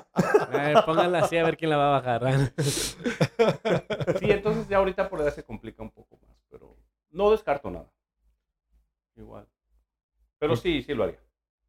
pónganla 0.85 1.19
así 1.19 1.37
a 1.37 1.43
ver 1.43 1.57
quién 1.57 1.71
la 1.71 1.77
va 1.77 1.87
a 1.87 2.01
bajar. 2.01 2.53
sí, 4.19 4.29
entonces 4.29 4.67
ya 4.67 4.77
ahorita 4.77 5.09
por 5.09 5.21
edad 5.21 5.33
se 5.33 5.43
complica 5.43 5.81
un 5.81 5.89
poco 5.89 6.19
más, 6.27 6.37
pero 6.49 6.77
no 7.09 7.31
descarto 7.31 7.71
nada. 7.71 7.91
Igual. 9.15 9.47
Pero 10.37 10.55
sí, 10.55 10.83
sí 10.83 10.93
lo 10.93 11.05
haría. 11.05 11.19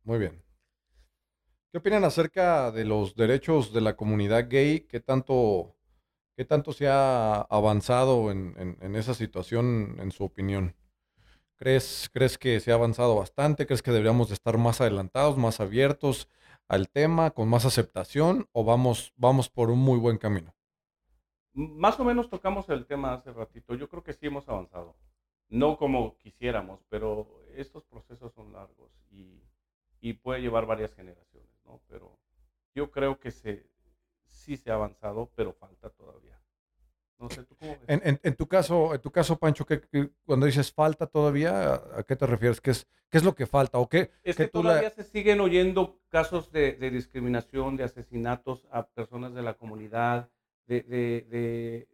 Muy 0.03 0.19
bien. 0.19 0.44
¿Qué 1.75 1.79
opinan 1.79 2.05
acerca 2.05 2.71
de 2.71 2.85
los 2.85 3.17
derechos 3.17 3.73
de 3.73 3.81
la 3.81 3.97
comunidad 3.97 4.49
gay? 4.49 4.83
¿Qué 4.83 5.01
tanto, 5.01 5.75
qué 6.37 6.45
tanto 6.45 6.73
se 6.73 6.87
ha 6.87 7.41
avanzado 7.41 8.31
en, 8.31 8.95
esa 8.95 9.13
situación, 9.13 9.97
en 9.99 10.13
su 10.13 10.23
opinión? 10.23 10.77
¿Crees, 11.57 12.09
¿Crees 12.13 12.39
que 12.39 12.61
se 12.61 12.71
ha 12.71 12.77
avanzado 12.77 13.17
bastante? 13.17 13.67
¿Crees 13.67 13.83
que 13.83 13.91
deberíamos 13.91 14.29
de 14.29 14.35
estar 14.35 14.57
más 14.57 14.81
adelantados, 14.81 15.37
más 15.37 15.59
abiertos 15.59 16.29
al 16.69 16.89
tema, 16.91 17.33
con 17.33 17.49
más 17.49 17.65
aceptación 17.65 18.47
o 18.53 18.63
vamos, 18.63 19.13
vamos 19.17 19.51
por 19.51 19.69
un 19.69 19.81
muy 19.81 19.99
buen 19.99 20.19
camino? 20.19 20.55
Más 21.55 21.99
o 21.99 22.05
menos 22.05 22.31
tocamos 22.31 22.69
el 22.69 22.87
tema 22.87 23.15
hace 23.15 23.33
ratito. 23.33 23.75
Yo 23.75 23.89
creo 23.89 24.05
que 24.05 24.13
sí 24.13 24.29
hemos 24.29 24.49
avanzado. 24.49 24.95
No 25.49 25.77
como 25.77 26.19
quisiéramos, 26.19 26.85
pero 26.89 27.43
estos 27.57 27.83
procesos 27.87 28.33
son 28.33 28.53
largos 28.53 28.93
y, 29.11 29.43
y 30.05 30.13
puede 30.13 30.43
llevar 30.43 30.67
varias 30.67 30.95
generaciones, 30.95 31.49
¿no? 31.65 31.81
Pero 31.89 32.19
yo 32.75 32.91
creo 32.91 33.19
que 33.19 33.31
se, 33.31 33.67
sí 34.29 34.57
se 34.57 34.71
ha 34.71 34.75
avanzado, 34.75 35.31
pero 35.35 35.53
falta 35.53 35.91
todavía. 35.91 36.35
En, 37.87 38.37
tu 38.37 38.47
caso, 38.47 38.95
en 38.95 39.01
tu 39.01 39.11
caso, 39.11 39.39
Pancho, 39.39 39.65
que, 39.65 39.81
cuando 40.25 40.47
dices 40.47 40.73
falta 40.73 41.07
todavía, 41.07 41.75
¿a 41.75 42.03
qué 42.07 42.17
te 42.17 42.27
refieres? 42.27 42.61
¿Qué 42.61 42.73
es, 42.73 42.87
qué 43.09 43.19
es 43.19 43.25
lo 43.25 43.35
que 43.35 43.47
falta? 43.47 43.79
¿O 43.79 43.89
qué, 43.89 44.11
es 44.23 44.37
que, 44.37 44.49
todavía 44.49 44.91
se 44.91 45.05
siguen 45.05 45.41
oyendo 45.41 46.01
casos 46.09 46.51
de, 46.51 46.73
discriminación, 46.91 47.77
de 47.77 47.85
asesinatos 47.85 48.67
a 48.71 48.87
personas 48.87 49.33
de 49.35 49.43
la 49.43 49.55
comunidad, 49.55 50.29
de, 50.67 51.89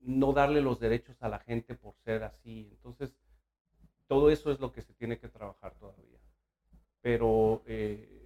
no 0.00 0.32
darle 0.32 0.62
los 0.62 0.80
derechos 0.80 1.22
a 1.22 1.28
la 1.28 1.38
gente 1.40 1.74
por 1.74 1.94
ser 2.04 2.22
así. 2.24 2.68
Entonces, 2.72 3.14
todo 4.06 4.30
eso 4.30 4.50
es 4.50 4.58
lo 4.58 4.72
que 4.72 4.80
se 4.80 4.94
tiene 4.94 5.18
que 5.18 5.28
trabajar 5.28 5.74
todavía. 5.74 6.18
Pero 7.02 7.62
eh, 7.66 8.19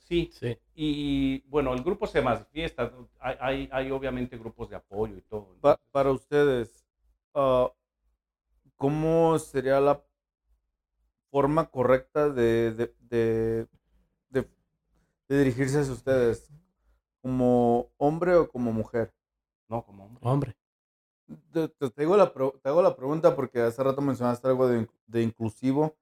Sí, 0.00 0.30
sí. 0.32 0.58
Y 0.74 1.40
bueno, 1.48 1.72
el 1.74 1.82
grupo 1.82 2.06
se 2.06 2.22
manifiesta, 2.22 2.92
hay, 3.20 3.36
hay, 3.40 3.68
hay 3.72 3.90
obviamente 3.90 4.38
grupos 4.38 4.70
de 4.70 4.76
apoyo 4.76 5.16
y 5.16 5.22
todo. 5.22 5.56
para 5.90 6.10
ustedes, 6.10 6.84
uh, 7.34 7.68
¿cómo 8.76 9.38
sería 9.38 9.80
la 9.80 10.02
forma 11.30 11.70
correcta 11.70 12.28
de, 12.28 12.72
de, 12.72 12.94
de, 13.00 13.66
de, 14.30 14.48
dirigirse 15.28 15.78
a 15.78 15.92
ustedes? 15.92 16.50
¿Como 17.20 17.90
hombre 17.96 18.34
o 18.34 18.48
como 18.48 18.72
mujer? 18.72 19.14
No, 19.68 19.84
como 19.84 20.04
hombre. 20.04 20.20
Hombre. 20.22 20.56
Te, 21.52 21.68
te, 21.68 22.02
hago 22.02 22.16
la, 22.16 22.32
te 22.32 22.68
hago 22.68 22.82
la 22.82 22.96
pregunta 22.96 23.34
porque 23.34 23.60
hace 23.60 23.82
rato 23.82 24.02
mencionaste 24.02 24.48
algo 24.48 24.68
de, 24.68 24.88
de 25.06 25.22
inclusivo 25.22 25.96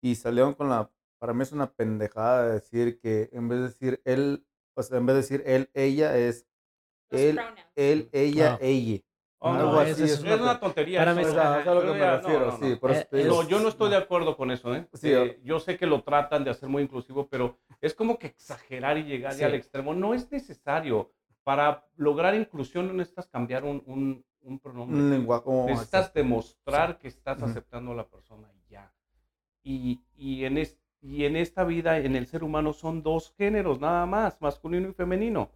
y 0.00 0.16
salieron 0.16 0.54
con 0.54 0.68
la 0.68 0.90
para 1.22 1.34
mí 1.34 1.42
es 1.44 1.52
una 1.52 1.72
pendejada 1.72 2.48
decir 2.48 2.98
que 2.98 3.30
en 3.32 3.48
vez 3.48 3.58
de 3.60 3.64
decir 3.68 4.02
él, 4.04 4.44
o 4.74 4.82
sea, 4.82 4.98
en 4.98 5.06
vez 5.06 5.14
de 5.14 5.20
decir 5.22 5.42
él, 5.46 5.70
ella 5.72 6.18
es 6.18 6.48
él, 7.10 7.38
él, 7.76 8.08
ella, 8.10 8.58
ella. 8.60 8.98
Oh, 9.38 9.52
no, 9.52 9.78
así, 9.78 10.02
es, 10.02 10.20
una, 10.20 10.58
tontería. 10.58 10.98
Para 10.98 11.14
mí 11.14 11.22
es 11.22 11.32
a 11.32 11.64
lo 11.64 11.80
que 11.80 11.92
me 11.92 12.10
refiero, 12.16 12.58
sí. 12.60 12.74
Por 12.74 12.90
eso 12.90 13.06
eh, 13.12 13.24
no, 13.28 13.46
yo 13.46 13.60
no 13.60 13.68
estoy 13.68 13.90
de 13.90 13.98
acuerdo 13.98 14.36
con 14.36 14.50
eso, 14.50 14.74
¿eh? 14.74 14.88
Sí, 14.94 15.12
eh, 15.12 15.40
yo 15.44 15.60
sé 15.60 15.78
que 15.78 15.86
lo 15.86 16.02
tratan 16.02 16.42
de 16.42 16.50
hacer 16.50 16.68
muy 16.68 16.82
inclusivo, 16.82 17.28
pero 17.28 17.56
es 17.80 17.94
como 17.94 18.18
que 18.18 18.26
exagerar 18.26 18.98
y 18.98 19.04
llegar 19.04 19.36
ya 19.36 19.46
al 19.46 19.54
extremo. 19.54 19.94
No 19.94 20.14
es 20.14 20.28
necesario. 20.32 21.12
Para 21.44 21.86
lograr 21.94 22.34
inclusión 22.34 22.88
no 22.88 22.94
necesitas 22.94 23.28
cambiar 23.28 23.62
un, 23.62 23.80
un, 23.86 24.24
un 24.40 24.58
pronombre. 24.58 24.98
Un 24.98 25.10
lenguaje. 25.10 25.48
necesitas 25.68 26.12
demostrar 26.12 26.98
que 26.98 27.06
estás 27.06 27.40
aceptando 27.40 27.92
a 27.92 27.94
la 27.94 28.08
persona 28.08 28.50
y 28.52 28.72
ya. 28.72 28.92
Y, 29.62 30.00
y 30.16 30.44
en 30.46 30.58
este 30.58 30.81
y 31.02 31.24
en 31.24 31.36
esta 31.36 31.64
vida, 31.64 31.98
en 31.98 32.14
el 32.14 32.26
ser 32.28 32.44
humano, 32.44 32.72
son 32.72 33.02
dos 33.02 33.34
géneros 33.36 33.80
nada 33.80 34.06
más, 34.06 34.40
masculino 34.40 34.88
y 34.88 34.94
femenino. 34.94 35.50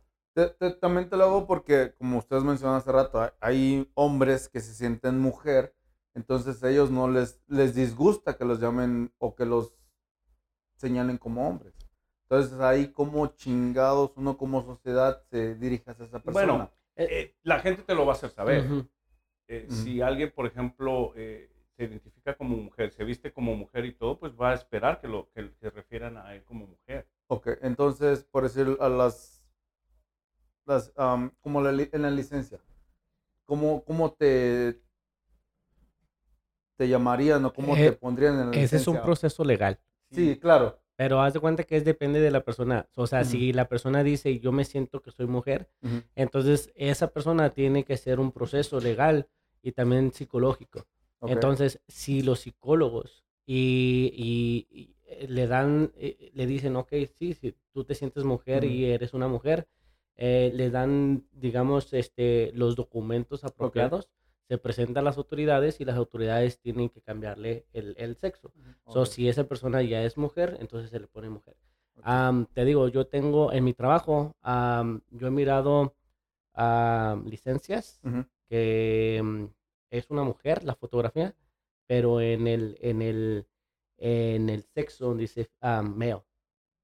también 0.80 1.08
te 1.08 1.16
lo 1.16 1.24
hago 1.24 1.46
porque, 1.46 1.94
como 1.96 2.18
ustedes 2.18 2.42
mencionaron 2.42 2.80
hace 2.80 2.90
rato, 2.90 3.32
hay, 3.40 3.88
hombres 3.94 4.48
que 4.48 4.60
se 4.60 4.74
sienten 4.74 5.20
mujer, 5.20 5.72
entonces 6.14 6.62
a 6.64 6.70
ellos 6.70 6.90
no 6.90 7.08
les, 7.08 7.40
les 7.46 7.76
disgusta 7.76 8.36
que 8.36 8.44
los 8.44 8.60
llamen 8.60 9.12
o 9.18 9.36
que 9.36 9.46
los 9.46 9.72
señalen 10.74 11.16
como 11.16 11.48
hombres. 11.48 11.74
Entonces 12.28 12.58
ahí 12.58 12.88
como 12.88 13.28
chingados 13.28 14.12
uno 14.16 14.36
como 14.36 14.64
sociedad 14.64 15.22
se 15.30 15.54
dirige 15.54 15.90
a 15.90 15.92
esa 15.92 16.18
persona. 16.18 16.32
Bueno, 16.32 16.70
eh, 16.96 17.08
eh, 17.08 17.36
la 17.44 17.60
gente 17.60 17.82
te 17.82 17.94
lo 17.94 18.04
va 18.04 18.14
a 18.14 18.16
hacer 18.16 18.30
saber. 18.30 18.64
Eh, 19.46 19.66
si 19.68 20.02
alguien, 20.02 20.32
por 20.34 20.46
ejemplo, 20.46 21.12
se 21.76 21.84
identifica 21.84 22.34
como 22.34 22.56
mujer, 22.56 22.90
se 22.90 23.04
viste 23.04 23.32
como 23.32 23.54
mujer 23.54 23.84
y 23.84 23.92
todo, 23.92 24.18
pues 24.18 24.32
va 24.32 24.50
a 24.50 24.54
esperar 24.54 25.00
que 25.00 25.08
lo 25.08 25.28
que 25.32 25.50
se 25.60 25.70
refieran 25.70 26.16
a 26.16 26.34
él 26.34 26.42
como 26.44 26.66
mujer. 26.66 27.06
Ok, 27.28 27.48
entonces, 27.62 28.24
por 28.24 28.44
decir 28.44 28.76
a 28.80 28.88
las, 28.88 29.44
las 30.64 30.92
como 31.40 31.66
en 31.68 32.02
la 32.02 32.10
licencia, 32.10 32.60
¿cómo, 33.44 33.84
cómo 33.84 34.12
te, 34.12 34.80
te 36.76 36.88
llamarían 36.88 37.44
o 37.44 37.52
cómo 37.52 37.74
te 37.74 37.86
eh, 37.86 37.92
pondrían 37.92 38.34
en 38.34 38.38
la 38.38 38.46
licencia? 38.46 38.64
Ese 38.64 38.76
es 38.76 38.88
un 38.88 39.02
proceso 39.02 39.44
legal. 39.44 39.78
Sí, 40.10 40.38
claro. 40.38 40.80
Pero 40.96 41.20
haz 41.20 41.34
de 41.34 41.40
cuenta 41.40 41.64
que 41.64 41.76
es 41.76 41.84
depende 41.84 42.20
de 42.20 42.30
la 42.30 42.42
persona. 42.42 42.88
O 42.94 43.06
sea, 43.06 43.24
si 43.24 43.52
la 43.52 43.68
persona 43.68 44.02
dice 44.02 44.38
yo 44.38 44.50
me 44.50 44.64
siento 44.64 45.02
que 45.02 45.10
soy 45.10 45.26
mujer, 45.26 45.68
entonces 46.14 46.72
esa 46.74 47.08
persona 47.08 47.50
tiene 47.50 47.84
que 47.84 47.92
hacer 47.92 48.18
un 48.18 48.32
proceso 48.32 48.80
legal 48.80 49.28
y 49.60 49.72
también 49.72 50.12
psicológico. 50.14 50.86
Entonces, 51.22 51.80
si 51.88 52.22
los 52.22 52.40
psicólogos 52.40 53.24
y, 53.46 54.94
eh, 55.04 55.26
le 55.28 55.46
dan, 55.46 55.92
eh, 55.96 56.30
le 56.34 56.46
dicen, 56.46 56.76
ok, 56.76 56.92
sí, 57.18 57.34
si 57.34 57.54
tú 57.72 57.84
te 57.84 57.94
sientes 57.94 58.24
mujer 58.24 58.64
y 58.64 58.86
eres 58.86 59.14
una 59.14 59.28
mujer, 59.28 59.68
eh, 60.16 60.50
le 60.54 60.70
dan, 60.70 61.26
digamos, 61.32 61.92
este, 61.92 62.50
los 62.54 62.76
documentos 62.76 63.44
apropiados, 63.44 64.08
se 64.48 64.58
presentan 64.58 65.02
a 65.02 65.10
las 65.10 65.18
autoridades 65.18 65.80
y 65.80 65.84
las 65.84 65.96
autoridades 65.96 66.60
tienen 66.60 66.88
que 66.88 67.00
cambiarle 67.00 67.66
el, 67.72 68.16
sexo. 68.16 68.52
O 68.84 69.04
si 69.04 69.28
esa 69.28 69.44
persona 69.44 69.82
ya 69.82 70.04
es 70.04 70.16
mujer, 70.16 70.56
entonces 70.60 70.90
se 70.90 71.00
le 71.00 71.08
pone 71.08 71.28
mujer. 71.28 71.56
te 72.52 72.64
digo, 72.64 72.88
yo 72.88 73.06
tengo 73.06 73.52
en 73.52 73.64
mi 73.64 73.74
trabajo, 73.74 74.36
yo 74.44 75.26
he 75.26 75.30
mirado 75.30 75.94
licencias 77.24 78.00
que 78.48 79.20
mm, 79.22 79.46
es 79.90 80.10
una 80.10 80.22
mujer 80.22 80.64
la 80.64 80.74
fotografía, 80.74 81.34
pero 81.86 82.20
en 82.20 82.46
el, 82.46 82.78
en 82.80 83.02
el, 83.02 83.46
en 83.98 84.48
el 84.48 84.62
sexo 84.62 85.14
dice 85.14 85.50
uh, 85.62 85.82
male. 85.82 86.22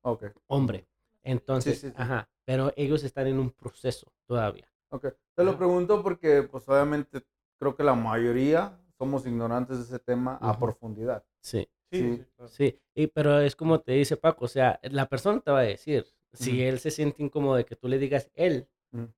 Okay. 0.02 0.30
Hombre. 0.48 0.86
Entonces, 1.22 1.92
ajá, 1.96 2.28
pero 2.44 2.72
ellos 2.76 3.04
están 3.04 3.28
en 3.28 3.38
un 3.38 3.50
proceso 3.50 4.12
todavía. 4.26 4.68
Ok, 4.88 5.06
te 5.34 5.44
lo 5.44 5.56
pregunto 5.56 6.02
porque 6.02 6.42
pues 6.42 6.68
obviamente 6.68 7.22
creo 7.58 7.76
que 7.76 7.84
la 7.84 7.94
mayoría 7.94 8.78
somos 8.98 9.26
ignorantes 9.26 9.78
de 9.78 9.84
ese 9.84 9.98
tema 9.98 10.38
a 10.40 10.58
profundidad. 10.58 11.24
Sí. 11.40 11.68
Sí, 11.92 12.24
sí, 12.46 12.80
Y, 12.94 13.08
pero 13.08 13.38
es 13.40 13.54
como 13.54 13.78
te 13.78 13.92
dice 13.92 14.16
Paco, 14.16 14.46
o 14.46 14.48
sea, 14.48 14.80
la 14.82 15.10
persona 15.10 15.40
te 15.40 15.50
va 15.50 15.58
a 15.58 15.64
decir, 15.64 16.06
si 16.32 16.62
él 16.62 16.78
se 16.78 16.90
siente 16.90 17.22
incómodo 17.22 17.56
de 17.56 17.66
que 17.66 17.76
tú 17.76 17.86
le 17.86 17.98
digas 17.98 18.30
él, 18.34 18.66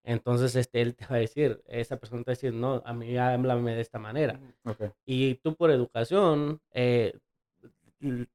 entonces, 0.04 0.54
este, 0.56 0.80
él 0.82 0.94
te 0.94 1.06
va 1.06 1.16
a 1.16 1.20
decir, 1.20 1.62
esa 1.66 1.96
persona 1.96 2.22
te 2.22 2.30
va 2.30 2.32
a 2.32 2.36
decir, 2.36 2.54
no, 2.54 2.82
a 2.84 2.92
mí 2.92 3.16
háblame 3.16 3.74
de 3.74 3.80
esta 3.80 3.98
manera. 3.98 4.38
Y 5.04 5.34
tú 5.36 5.56
por 5.56 5.70
educación, 5.70 6.60
eh, 6.72 7.18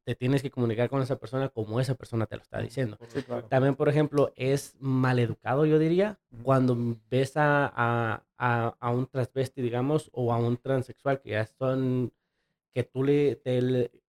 te 0.04 0.16
tienes 0.16 0.42
que 0.42 0.50
comunicar 0.50 0.90
con 0.90 1.02
esa 1.02 1.18
persona 1.18 1.50
como 1.50 1.80
esa 1.80 1.96
persona 1.96 2.26
te 2.26 2.36
lo 2.36 2.42
está 2.42 2.60
diciendo. 2.60 2.98
También, 3.50 3.76
por 3.76 3.88
ejemplo, 3.88 4.34
es 4.36 4.76
maleducado, 4.80 5.66
yo 5.66 5.80
diría, 5.80 6.20
cuando 6.44 6.98
ves 7.10 7.38
a, 7.38 7.72
a, 7.76 8.76
a, 8.80 8.90
un 8.92 9.06
transvesti, 9.08 9.62
digamos, 9.62 10.10
o 10.14 10.34
a 10.34 10.38
un 10.38 10.58
transexual 10.58 11.22
que 11.22 11.32
ya 11.32 11.46
son, 11.46 12.12
que 12.74 12.84
tú 12.84 13.04
le, 13.04 13.40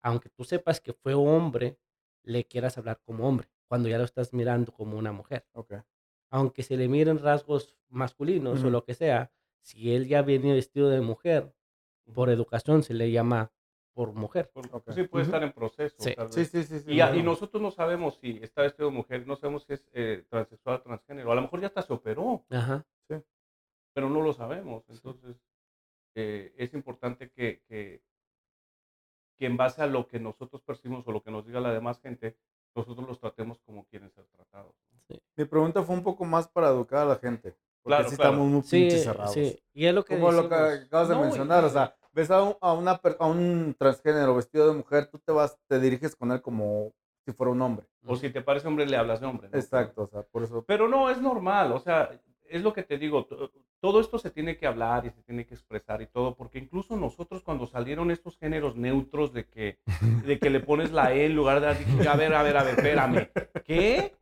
aunque 0.02 0.28
tú 0.30 0.44
sepas 0.44 0.80
que 0.80 0.92
fue 0.92 1.14
hombre, 1.14 1.76
le 2.22 2.44
quieras 2.44 2.78
hablar 2.78 3.00
como 3.04 3.28
hombre, 3.28 3.48
cuando 3.66 3.88
ya 3.88 3.98
lo 3.98 4.04
estás 4.04 4.32
mirando 4.32 4.72
como 4.72 4.96
una 4.96 5.12
mujer. 5.12 5.44
Okay 5.52 5.80
aunque 6.30 6.62
se 6.62 6.76
le 6.76 6.88
miren 6.88 7.18
rasgos 7.18 7.76
masculinos 7.88 8.62
o 8.64 8.70
lo 8.70 8.84
que 8.84 8.94
sea, 8.94 9.32
si 9.60 9.94
él 9.94 10.06
ya 10.06 10.22
viene 10.22 10.52
vestido 10.52 10.88
de 10.88 11.00
mujer, 11.00 11.54
por 12.14 12.30
educación 12.30 12.82
se 12.82 12.94
le 12.94 13.10
llama 13.10 13.52
por 13.98 14.12
mujer. 14.12 14.50
Sí, 14.94 15.04
puede 15.04 15.24
estar 15.24 15.42
en 15.42 15.52
proceso. 15.52 15.96
Sí. 15.98 16.14
Sí, 16.30 16.44
sí, 16.44 16.62
sí, 16.62 16.84
y, 16.86 17.00
y, 17.02 17.22
nosotros 17.22 17.60
no 17.60 17.72
sabemos 17.72 18.16
si 18.20 18.38
está 18.40 18.62
vestido 18.62 18.90
de 18.90 18.94
mujer, 18.94 19.26
no 19.26 19.34
sabemos 19.34 19.64
si 19.64 19.72
es 19.72 19.88
eh, 19.92 20.24
transexual 20.28 20.76
o 20.76 20.82
transgénero. 20.82 21.32
A 21.32 21.34
lo 21.34 21.42
mejor 21.42 21.60
ya 21.60 21.66
hasta 21.66 21.82
se 21.82 21.92
operó. 21.92 22.44
Ajá. 22.48 22.86
Sí. 23.08 23.16
Pero 23.92 24.08
no 24.08 24.22
lo 24.22 24.32
sabemos. 24.32 24.84
Entonces, 24.88 25.36
eh, 26.14 26.54
es 26.56 26.74
importante 26.74 27.30
que, 27.30 27.62
que, 27.68 28.00
que 29.36 29.46
en 29.46 29.56
base 29.56 29.82
a 29.82 29.86
lo 29.88 30.06
que 30.06 30.20
nosotros 30.20 30.62
percibimos 30.62 31.06
o 31.08 31.10
lo 31.10 31.22
que 31.22 31.32
nos 31.32 31.44
diga 31.44 31.58
la 31.58 31.72
demás 31.72 32.00
gente, 32.00 32.36
nosotros 32.76 33.04
los 33.08 33.18
tratemos 33.18 33.58
como 33.60 33.84
quieren 33.86 34.10
ser 34.12 34.26
tratados. 34.26 34.76
Mi 35.36 35.44
pregunta 35.44 35.82
fue 35.82 35.94
un 35.94 36.02
poco 36.02 36.24
más 36.24 36.48
para 36.48 36.68
educar 36.68 37.00
a 37.00 37.06
la 37.06 37.16
gente. 37.16 37.56
Porque 37.82 37.96
claro, 37.96 38.08
sí 38.08 38.14
estamos 38.14 38.46
muy 38.48 38.62
pinches 38.62 39.04
cerrados. 39.04 39.32
Sí, 39.32 39.58
y 39.72 39.86
es 39.86 39.94
lo 39.94 40.04
que 40.04 40.14
Como 40.14 40.32
lo 40.32 40.48
que 40.48 40.54
acabas 40.54 41.08
de 41.08 41.16
mencionar, 41.16 41.64
o 41.64 41.70
sea, 41.70 41.94
ves 42.12 42.30
a 42.30 42.42
un, 42.42 42.56
a, 42.60 42.72
una, 42.72 43.00
a 43.18 43.26
un 43.26 43.74
transgénero 43.78 44.34
vestido 44.34 44.68
de 44.68 44.74
mujer, 44.74 45.06
tú 45.06 45.18
te 45.18 45.32
vas, 45.32 45.56
te 45.66 45.80
diriges 45.80 46.16
con 46.16 46.32
él 46.32 46.42
como 46.42 46.92
si 47.24 47.32
fuera 47.32 47.52
un 47.52 47.62
hombre. 47.62 47.86
O 48.04 48.16
si 48.16 48.30
te 48.30 48.42
parece 48.42 48.66
hombre, 48.68 48.86
le 48.86 48.96
hablas 48.96 49.20
de 49.20 49.26
hombre. 49.26 49.48
Exacto, 49.52 50.02
o 50.02 50.06
sea, 50.08 50.22
por 50.22 50.42
eso. 50.42 50.64
Pero 50.66 50.88
no, 50.88 51.10
es 51.10 51.20
normal, 51.20 51.72
o 51.72 51.80
sea, 51.80 52.10
es 52.50 52.62
lo 52.62 52.72
que 52.72 52.82
te 52.82 52.98
digo, 52.98 53.26
todo 53.80 54.00
esto 54.00 54.18
se 54.18 54.30
tiene 54.30 54.56
que 54.56 54.66
hablar 54.66 55.06
y 55.06 55.10
se 55.10 55.22
tiene 55.22 55.46
que 55.46 55.54
expresar 55.54 56.02
y 56.02 56.06
todo, 56.06 56.34
porque 56.34 56.58
incluso 56.58 56.96
nosotros 56.96 57.42
cuando 57.42 57.66
salieron 57.66 58.10
estos 58.10 58.38
géneros 58.38 58.76
neutros 58.76 59.32
de 59.32 59.46
que, 59.46 59.78
de 60.26 60.38
que 60.38 60.50
le 60.50 60.60
pones 60.60 60.90
la 60.90 61.14
E 61.14 61.26
en 61.26 61.36
lugar 61.36 61.60
de, 61.60 61.68
a 62.08 62.16
ver, 62.16 62.34
a 62.34 62.42
ver, 62.42 62.56
a 62.56 62.62
ver, 62.62 62.74
espérame, 62.74 63.28
¿qué? 63.64 64.14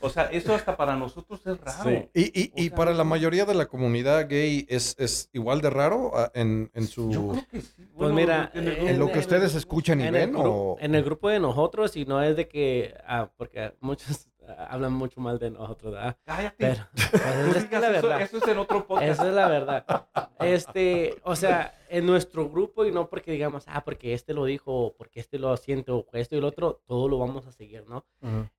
O 0.00 0.08
sea, 0.08 0.24
eso 0.24 0.54
hasta 0.54 0.76
para 0.76 0.96
nosotros 0.96 1.46
es 1.46 1.60
raro. 1.60 2.08
Y, 2.14 2.40
y, 2.40 2.52
y 2.56 2.70
para 2.70 2.92
la 2.94 3.04
mayoría 3.04 3.44
de 3.44 3.54
la 3.54 3.66
comunidad 3.66 4.26
gay 4.28 4.66
es, 4.68 4.96
es 4.98 5.28
igual 5.32 5.60
de 5.60 5.70
raro 5.70 6.12
ah, 6.14 6.30
en, 6.34 6.70
en 6.72 6.86
su... 6.86 7.10
Yo 7.10 7.28
creo 7.28 7.46
que 7.50 7.60
sí. 7.60 7.86
pues 7.94 8.12
mira, 8.12 8.50
en, 8.54 8.98
lo 8.98 9.12
que 9.12 9.18
ustedes 9.18 9.54
escuchan 9.54 10.00
y 10.00 10.10
ven. 10.10 10.34
o... 10.36 10.76
En 10.80 10.94
el 10.94 11.04
grupo 11.04 11.28
de 11.28 11.40
nosotros, 11.40 11.96
y 11.96 12.06
no 12.06 12.22
es 12.22 12.36
de 12.36 12.48
que, 12.48 12.94
ah, 13.06 13.30
porque 13.36 13.74
muchos 13.80 14.29
hablan 14.58 14.92
mucho 14.92 15.20
mal 15.20 15.38
de 15.38 15.50
nosotros, 15.50 15.92
¿verdad? 15.92 16.16
Cállate. 16.24 16.56
Pero, 16.58 16.86
pues, 16.92 17.56
es 17.64 17.70
la 17.70 17.90
verdad. 17.90 18.20
Eso, 18.22 18.38
es 18.38 18.48
en 18.48 18.58
otro 18.58 18.86
podcast. 18.86 19.10
Esa 19.10 19.28
es 19.28 19.34
la 19.34 19.48
verdad. 19.48 19.84
Este, 20.40 21.20
o 21.24 21.36
sea, 21.36 21.78
en 21.90 22.06
nuestro 22.06 22.48
grupo 22.48 22.86
y 22.86 22.92
no 22.92 23.10
porque 23.10 23.32
digamos, 23.32 23.64
ah, 23.66 23.84
porque 23.84 24.14
este 24.14 24.32
lo 24.32 24.46
dijo, 24.46 24.86
o 24.86 24.94
porque 24.94 25.20
este 25.20 25.38
lo 25.38 25.54
siente, 25.58 25.92
o 25.92 26.06
esto 26.14 26.34
y 26.34 26.38
el 26.38 26.44
otro, 26.44 26.82
todo 26.86 27.08
lo 27.08 27.18
vamos 27.18 27.46
a 27.46 27.52
seguir, 27.52 27.84
¿no? 27.86 28.06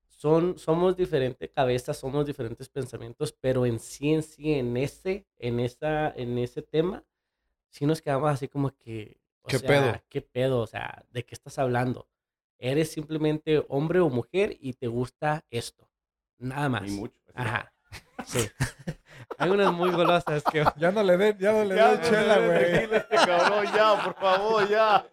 Son, 0.07 0.59
somos 0.59 0.95
diferentes 0.95 1.49
cabezas, 1.49 1.97
somos 1.97 2.27
diferentes 2.27 2.69
pensamientos, 2.69 3.31
pero 3.31 3.65
en 3.65 3.79
sí, 3.79 4.13
en 4.13 4.21
sí, 4.21 4.53
en 4.53 4.77
ese, 4.77 5.25
en 5.39 5.59
esa, 5.59 6.11
en 6.11 6.37
ese 6.37 6.61
tema, 6.61 7.03
sí 7.71 7.87
nos 7.87 7.99
quedamos 7.99 8.29
así 8.29 8.47
como 8.47 8.69
que, 8.77 9.19
o 9.41 9.47
¿Qué 9.47 9.57
sea, 9.57 9.67
pedo? 9.67 10.01
¿Qué 10.07 10.21
pedo? 10.21 10.59
O 10.59 10.67
sea, 10.67 11.03
¿de 11.09 11.25
qué 11.25 11.33
estás 11.33 11.57
hablando? 11.57 12.07
Eres 12.63 12.91
simplemente 12.91 13.65
hombre 13.69 13.99
o 14.01 14.09
mujer 14.09 14.55
y 14.59 14.73
te 14.73 14.85
gusta 14.85 15.43
esto. 15.49 15.89
Nada 16.37 16.69
más. 16.69 16.87
Y 16.87 16.91
mucho. 16.91 17.15
Ajá. 17.33 17.73
Sí. 18.23 18.47
Hay 19.39 19.49
unas 19.49 19.73
muy 19.73 19.89
golosas 19.89 20.43
que. 20.43 20.63
Ya 20.77 20.91
no 20.91 21.01
le 21.01 21.17
den, 21.17 21.37
ya 21.39 21.53
no 21.53 21.63
le 21.65 21.73
den 21.73 22.01
chela, 22.01 22.37
güey. 22.37 22.75
Este 22.83 23.15
cabrón, 23.15 23.65
ya, 23.75 24.03
por 24.03 24.13
favor, 24.15 24.69
ya. 24.69 25.07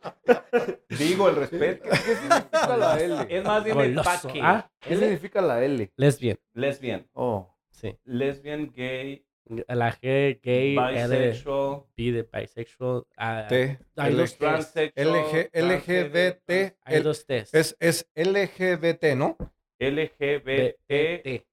Digo 0.91 1.31
el 1.31 1.37
respeto. 1.37 1.89
¿Qué 1.89 2.15
significa 2.17 2.77
la 2.77 2.97
L? 3.01 3.27
Es 3.31 3.45
más 3.45 3.65
bien 3.65 3.81
el 3.81 3.95
Goloso. 3.95 4.27
paque. 4.29 4.41
¿Ah? 4.43 4.71
¿Qué 4.81 4.97
significa 4.97 5.41
la 5.41 5.65
L? 5.65 5.91
Lesbian. 5.97 6.39
Lesbian. 6.53 7.09
Oh. 7.15 7.51
Sí. 7.71 7.99
Lesbian, 8.05 8.71
gay, 8.75 9.25
La 9.69 9.93
G, 9.93 10.41
gay, 10.43 10.77
L, 10.77 11.19
bisexual, 11.19 11.83
B 11.97 12.13
de 12.13 12.23
bisexual. 12.23 13.05
ah, 13.17 13.47
T. 13.49 13.79
hay 13.97 14.15
dos 14.15 14.31
T's. 14.33 14.39
transsexual, 14.39 15.07
LG, 15.09 15.51
LGBT. 15.53 16.77
Hay 16.85 16.97
el- 16.97 17.03
dos 17.03 17.25
T's. 17.27 17.55
es, 17.55 17.77
es 17.81 18.09
LGBT, 18.15 19.15
¿no? 19.17 19.37
LGBTQ. 19.79 21.47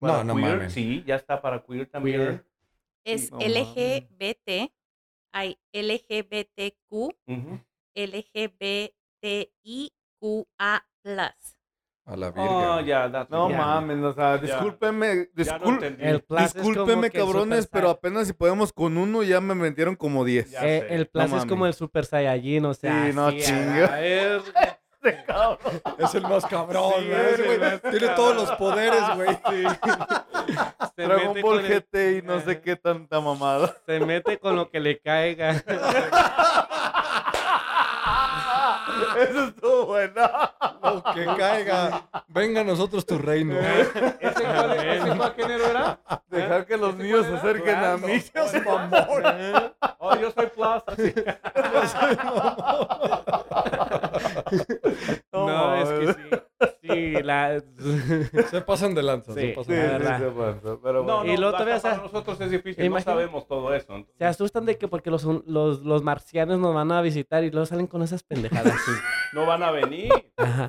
No, 0.00 0.24
no 0.24 0.34
queer, 0.34 0.56
mames. 0.56 0.72
Sí, 0.72 1.02
ya 1.06 1.16
está 1.16 1.40
para 1.40 1.62
queer 1.64 1.86
también. 1.88 2.20
Queer. 2.20 2.44
Es 3.04 3.30
No 3.30 3.38
mames. 3.38 3.56
LGBT, 3.56 4.72
hay 5.32 5.58
LGBTQ, 5.72 7.14
Ujú. 7.26 7.60
LGBTIQA+. 7.94 8.92
A 12.04 12.16
la 12.16 12.28
Oh, 12.28 12.32
virgen. 12.32 12.86
ya, 12.86 13.10
that's 13.12 13.30
No 13.30 13.48
ya. 13.48 13.56
mames, 13.58 14.02
o 14.02 14.12
sea, 14.12 14.32
no 14.32 14.40
como 14.40 15.78
discúlpenme 16.54 17.10
que 17.10 17.18
el 17.18 17.24
cabrones, 17.26 17.68
pero 17.68 17.90
apenas 17.90 18.26
si 18.26 18.32
podemos 18.32 18.72
con 18.72 18.96
uno 18.98 19.22
ya 19.22 19.40
me 19.40 19.54
metieron 19.54 19.94
como 19.94 20.24
10. 20.24 20.50
Ya 20.50 20.66
Eh, 20.66 20.86
el 20.90 21.06
plus 21.06 21.30
No 21.30 21.36
es 21.36 21.44
como 21.44 21.60
mames. 21.60 21.76
el 21.76 21.78
Super 21.78 22.04
Saiyajin, 22.04 22.64
o 22.64 22.74
sea. 22.74 23.06
Sí, 23.06 23.12
no 23.14 23.30
chinga. 23.30 23.86
verga. 23.90 24.78
Es 25.98 26.14
el 26.14 26.22
más 26.22 26.46
cabrón, 26.46 26.92
Sí, 27.00 27.42
güey. 27.44 27.58
más 27.58 27.82
Tiene 27.82 28.08
todos 28.14 28.36
los 28.36 28.50
poderes, 28.52 29.00
güey. 29.16 29.36
Se 30.94 31.02
Dragon 31.02 31.32
Ball 31.34 31.42
con 31.42 31.58
el- 31.64 31.66
GT 31.66 32.18
y 32.18 32.22
no 32.22 32.40
sé 32.40 32.60
qué 32.62 32.76
tanta 32.76 33.20
mamada. 33.20 33.74
Se 33.86 33.98
mete 33.98 34.38
con 34.38 34.54
lo 34.56 34.70
que 34.70 34.78
le 34.80 34.98
caiga. 35.00 35.60
Eso 39.18 39.44
estuvo 39.44 39.86
bueno. 39.86 40.28
Lo 40.82 41.02
que 41.14 41.24
caiga. 41.24 42.08
Venga 42.28 42.60
a 42.62 42.64
nosotros 42.64 43.06
tu 43.06 43.18
reino. 43.18 43.54
¿Ese 43.58 44.42
cuál, 44.42 44.72
ese 44.72 45.16
cuál 45.16 45.34
género 45.34 45.66
era? 45.66 45.98
Dejar 46.28 46.66
que 46.66 46.76
los 46.76 46.96
niños 46.96 47.26
se 47.26 47.34
acerquen 47.34 47.76
a 47.76 47.96
mí. 47.96 48.20
Seas 48.20 48.54
mamón. 48.64 49.24
Oh, 49.98 50.16
yo 50.16 50.30
soy 50.30 50.46
plus. 50.46 50.82
así. 50.86 51.14
No, 55.32 55.74
es 55.76 55.88
que 55.88 56.12
sí. 56.14 56.68
Sí, 56.82 57.12
la. 57.22 57.62
Se 58.50 58.60
pasan 58.62 58.94
de 58.94 59.02
lanza. 59.02 59.32
se 59.34 59.48
pasan 59.50 59.64
Sí, 59.64 59.72
de 59.80 59.86
sí, 59.86 59.92
lanza. 59.92 60.18
verdad. 60.18 60.54
se 60.54 60.60
pasa, 60.60 60.78
pero 60.82 61.04
No. 61.04 61.24
Y 61.24 61.36
luego 61.36 61.52
todavía, 61.52 61.80
para 61.80 61.94
sea, 61.94 62.02
nosotros 62.02 62.40
es 62.40 62.50
difícil, 62.50 62.90
no 62.90 63.00
sabemos 63.00 63.46
todo 63.46 63.72
eso. 63.74 63.94
entonces- 63.94 64.14
Se 64.18 64.24
asustan 64.24 64.66
de 64.66 64.76
que 64.78 64.88
porque 64.88 65.10
los, 65.10 65.24
los, 65.24 65.80
los 65.82 66.02
marcianos 66.02 66.58
nos 66.58 66.74
van 66.74 66.90
a 66.92 67.00
visitar 67.00 67.44
y 67.44 67.50
luego 67.50 67.66
salen 67.66 67.86
con 67.86 68.02
esas 68.02 68.22
pendejadas. 68.22 68.74
sí. 68.84 68.90
No 69.32 69.46
van 69.46 69.62
a 69.62 69.70
venir. 69.70 70.10
Ajá. 70.36 70.68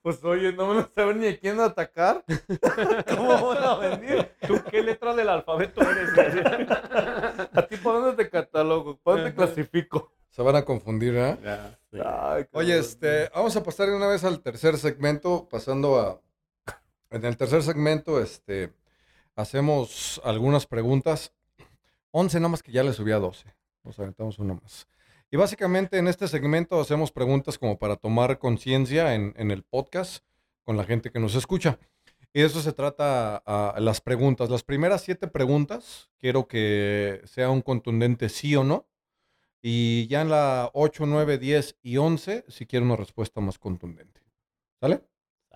Pues 0.00 0.22
oye, 0.24 0.52
no 0.52 0.68
van 0.68 0.78
a 0.78 0.88
saber 0.94 1.16
ni 1.16 1.26
a 1.26 1.36
quién 1.38 1.58
atacar. 1.60 2.24
¿Cómo 3.16 3.48
van 3.48 3.62
a 3.64 3.74
venir? 3.74 4.30
¿Tú 4.46 4.54
qué 4.70 4.82
letra 4.82 5.14
del 5.14 5.28
alfabeto 5.28 5.82
eres? 5.82 6.10
¿A 7.52 7.66
ti 7.66 7.76
para 7.76 7.98
dónde 7.98 8.22
te 8.24 8.30
catalogo? 8.30 8.96
¿Para 8.98 9.16
dónde 9.16 9.30
te 9.32 9.36
clasifico? 9.36 10.12
Se 10.36 10.42
van 10.42 10.56
a 10.56 10.66
confundir, 10.66 11.14
¿eh? 11.16 11.38
Ya. 11.42 11.78
Ay, 12.04 12.44
Oye, 12.52 12.78
este, 12.78 13.30
vamos 13.34 13.56
a 13.56 13.62
pasar 13.62 13.88
de 13.88 13.96
una 13.96 14.06
vez 14.06 14.22
al 14.22 14.42
tercer 14.42 14.76
segmento, 14.76 15.48
pasando 15.48 15.98
a... 15.98 16.20
En 17.08 17.24
el 17.24 17.38
tercer 17.38 17.62
segmento, 17.62 18.20
este, 18.20 18.74
hacemos 19.34 20.20
algunas 20.24 20.66
preguntas. 20.66 21.32
11 22.10 22.38
nada 22.38 22.50
más 22.50 22.62
que 22.62 22.70
ya 22.70 22.82
le 22.82 22.92
subí 22.92 23.12
a 23.12 23.18
12. 23.18 23.46
Nos 23.82 23.98
aventamos 23.98 24.38
una 24.38 24.52
más. 24.52 24.86
Y 25.30 25.38
básicamente 25.38 25.96
en 25.96 26.06
este 26.06 26.28
segmento 26.28 26.78
hacemos 26.82 27.12
preguntas 27.12 27.58
como 27.58 27.78
para 27.78 27.96
tomar 27.96 28.38
conciencia 28.38 29.14
en, 29.14 29.32
en 29.38 29.50
el 29.50 29.62
podcast 29.62 30.22
con 30.64 30.76
la 30.76 30.84
gente 30.84 31.10
que 31.10 31.18
nos 31.18 31.34
escucha. 31.34 31.78
Y 32.34 32.40
de 32.40 32.46
eso 32.46 32.60
se 32.60 32.74
trata 32.74 33.42
ah, 33.46 33.74
las 33.78 34.02
preguntas. 34.02 34.50
Las 34.50 34.64
primeras 34.64 35.00
siete 35.00 35.28
preguntas, 35.28 36.10
quiero 36.18 36.46
que 36.46 37.22
sea 37.24 37.48
un 37.48 37.62
contundente 37.62 38.28
sí 38.28 38.54
o 38.54 38.64
no. 38.64 38.86
Y 39.68 40.06
ya 40.06 40.20
en 40.22 40.30
la 40.30 40.70
8, 40.74 41.06
9, 41.06 41.38
10 41.38 41.78
y 41.82 41.96
11, 41.96 42.44
si 42.46 42.66
quiero 42.66 42.86
una 42.86 42.94
respuesta 42.94 43.40
más 43.40 43.58
contundente. 43.58 44.22
¿Sale? 44.78 45.02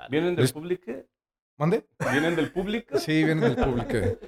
¿Vienen 0.08 0.34
del 0.34 0.52
público? 0.52 0.90
¿Mande? 1.56 1.86
¿Vienen 2.10 2.34
del 2.34 2.50
público? 2.50 2.98
Sí, 2.98 3.22
viene 3.22 3.48
del 3.48 3.54
público. 3.54 4.18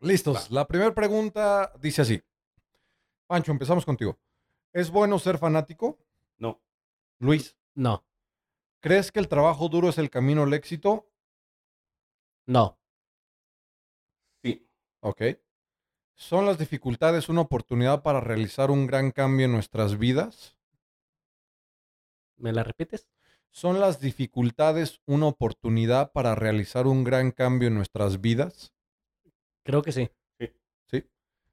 Listos. 0.00 0.50
La 0.50 0.66
primera 0.66 0.94
pregunta 0.94 1.72
dice 1.80 2.02
así. 2.02 2.22
Pancho, 3.26 3.52
empezamos 3.52 3.86
contigo. 3.86 4.18
¿Es 4.74 4.90
bueno 4.90 5.18
ser 5.18 5.38
fanático? 5.38 5.98
No. 6.36 6.60
Luis, 7.20 7.56
No, 7.74 8.04
¿crees 8.80 9.10
que 9.10 9.20
el 9.20 9.28
trabajo 9.28 9.70
duro 9.70 9.88
es 9.88 9.96
el 9.96 10.10
camino 10.10 10.42
al 10.42 10.52
éxito? 10.52 11.08
no, 12.44 12.78
Sí. 14.44 14.68
Ok. 15.00 15.22
¿Son 16.14 16.46
las 16.46 16.58
dificultades 16.58 17.28
una 17.28 17.40
oportunidad 17.40 18.02
para 18.02 18.20
realizar 18.20 18.70
un 18.70 18.86
gran 18.86 19.10
cambio 19.10 19.46
en 19.46 19.52
nuestras 19.52 19.98
vidas? 19.98 20.56
¿me 22.42 22.52
la 22.52 22.64
repites? 22.64 23.08
¿Son 23.50 23.80
las 23.80 24.00
dificultades 24.00 25.00
una 25.06 25.26
oportunidad 25.26 26.12
para 26.12 26.34
realizar 26.34 26.86
un 26.86 27.04
gran 27.04 27.30
cambio 27.30 27.68
en 27.68 27.74
nuestras 27.74 28.20
vidas? 28.20 28.74
Creo 29.62 29.82
que 29.82 29.92
sí. 29.92 30.10
¿Sí? 30.90 31.06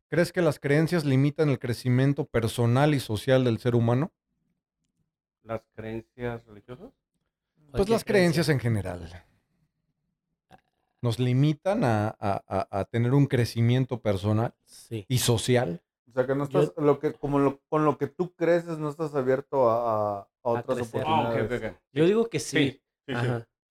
¿Crees 0.07 0.31
que 0.31 0.41
las 0.41 0.59
creencias 0.59 1.05
limitan 1.05 1.49
el 1.49 1.59
crecimiento 1.59 2.25
personal 2.25 2.95
y 2.95 2.99
social 2.99 3.43
del 3.43 3.59
ser 3.59 3.75
humano? 3.75 4.11
¿Las 5.43 5.61
creencias 5.75 6.45
religiosas? 6.45 6.91
Pues 7.71 7.89
las 7.89 8.03
creencias 8.03 8.49
en 8.49 8.59
general. 8.59 9.23
Nos 11.01 11.17
limitan 11.19 11.83
a, 11.83 12.09
a- 12.19 12.43
a- 12.47 12.79
a 12.79 12.85
tener 12.85 13.13
un 13.13 13.25
crecimiento 13.27 14.01
personal 14.01 14.53
Sí. 14.65 15.05
y 15.07 15.19
social. 15.19 15.81
O 16.09 16.11
sea, 16.11 16.25
que 16.25 16.35
no 16.35 16.43
estás, 16.43 16.73
lo 16.77 16.99
que, 16.99 17.13
como 17.13 17.59
con 17.69 17.85
lo 17.85 17.97
que 17.97 18.07
tú 18.07 18.33
creces, 18.35 18.77
no 18.79 18.89
estás 18.89 19.13
abierto 19.15 19.69
a, 19.69 20.27
otras 20.41 20.81
oportunidades. 20.81 21.75
Yo 21.93 22.05
digo 22.05 22.29
que 22.29 22.39
sí. 22.39 22.81
sí, 23.07 23.13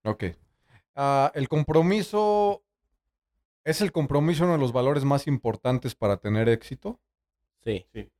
Ok. 0.05 0.25
Ah, 0.95 1.31
el 1.35 1.49
compromiso, 1.49 2.63
¿es 3.65 3.81
el 3.81 3.93
compromiso 3.93 4.45
uno 4.45 4.53
de 4.55 4.59
los 4.59 4.73
valores 4.73 5.05
más 5.05 5.27
importantes 5.27 5.95
para 5.95 6.17
tener 6.17 6.49
éxito? 6.49 7.01
Sí. 7.65 7.87
sí. 7.93 8.11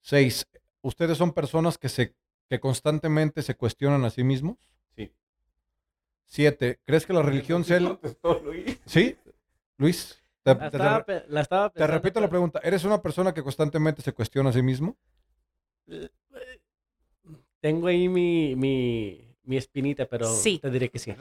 Seis, 0.00 0.46
¿ustedes 0.82 1.16
son 1.18 1.32
personas 1.32 1.78
que, 1.78 1.88
se, 1.88 2.14
que 2.48 2.60
constantemente 2.60 3.42
se 3.42 3.54
cuestionan 3.56 4.04
a 4.04 4.10
sí 4.10 4.24
mismos? 4.24 4.58
Sí. 6.26 6.42
Siete, 6.42 6.80
¿crees 6.84 7.06
que 7.06 7.12
la 7.12 7.22
religión 7.22 7.64
sea 7.64 7.76
el... 7.76 7.98
¿Sí? 8.86 9.16
Luis. 9.76 10.18
Te, 10.42 10.54
la 10.54 11.40
estaba, 11.40 11.70
te 11.70 11.86
repito 11.86 12.20
la 12.20 12.28
pregunta. 12.28 12.60
¿Eres 12.64 12.84
una 12.84 13.00
persona 13.00 13.32
que 13.32 13.42
constantemente 13.42 14.02
se 14.02 14.12
cuestiona 14.12 14.50
a 14.50 14.52
sí 14.52 14.62
mismo? 14.62 14.96
Tengo 17.60 17.86
ahí 17.86 18.08
mi, 18.08 18.56
mi, 18.56 19.36
mi 19.44 19.56
espinita, 19.56 20.06
pero 20.06 20.28
te 20.42 20.70
diré 20.70 20.88
que 20.88 20.98
sí. 20.98 21.14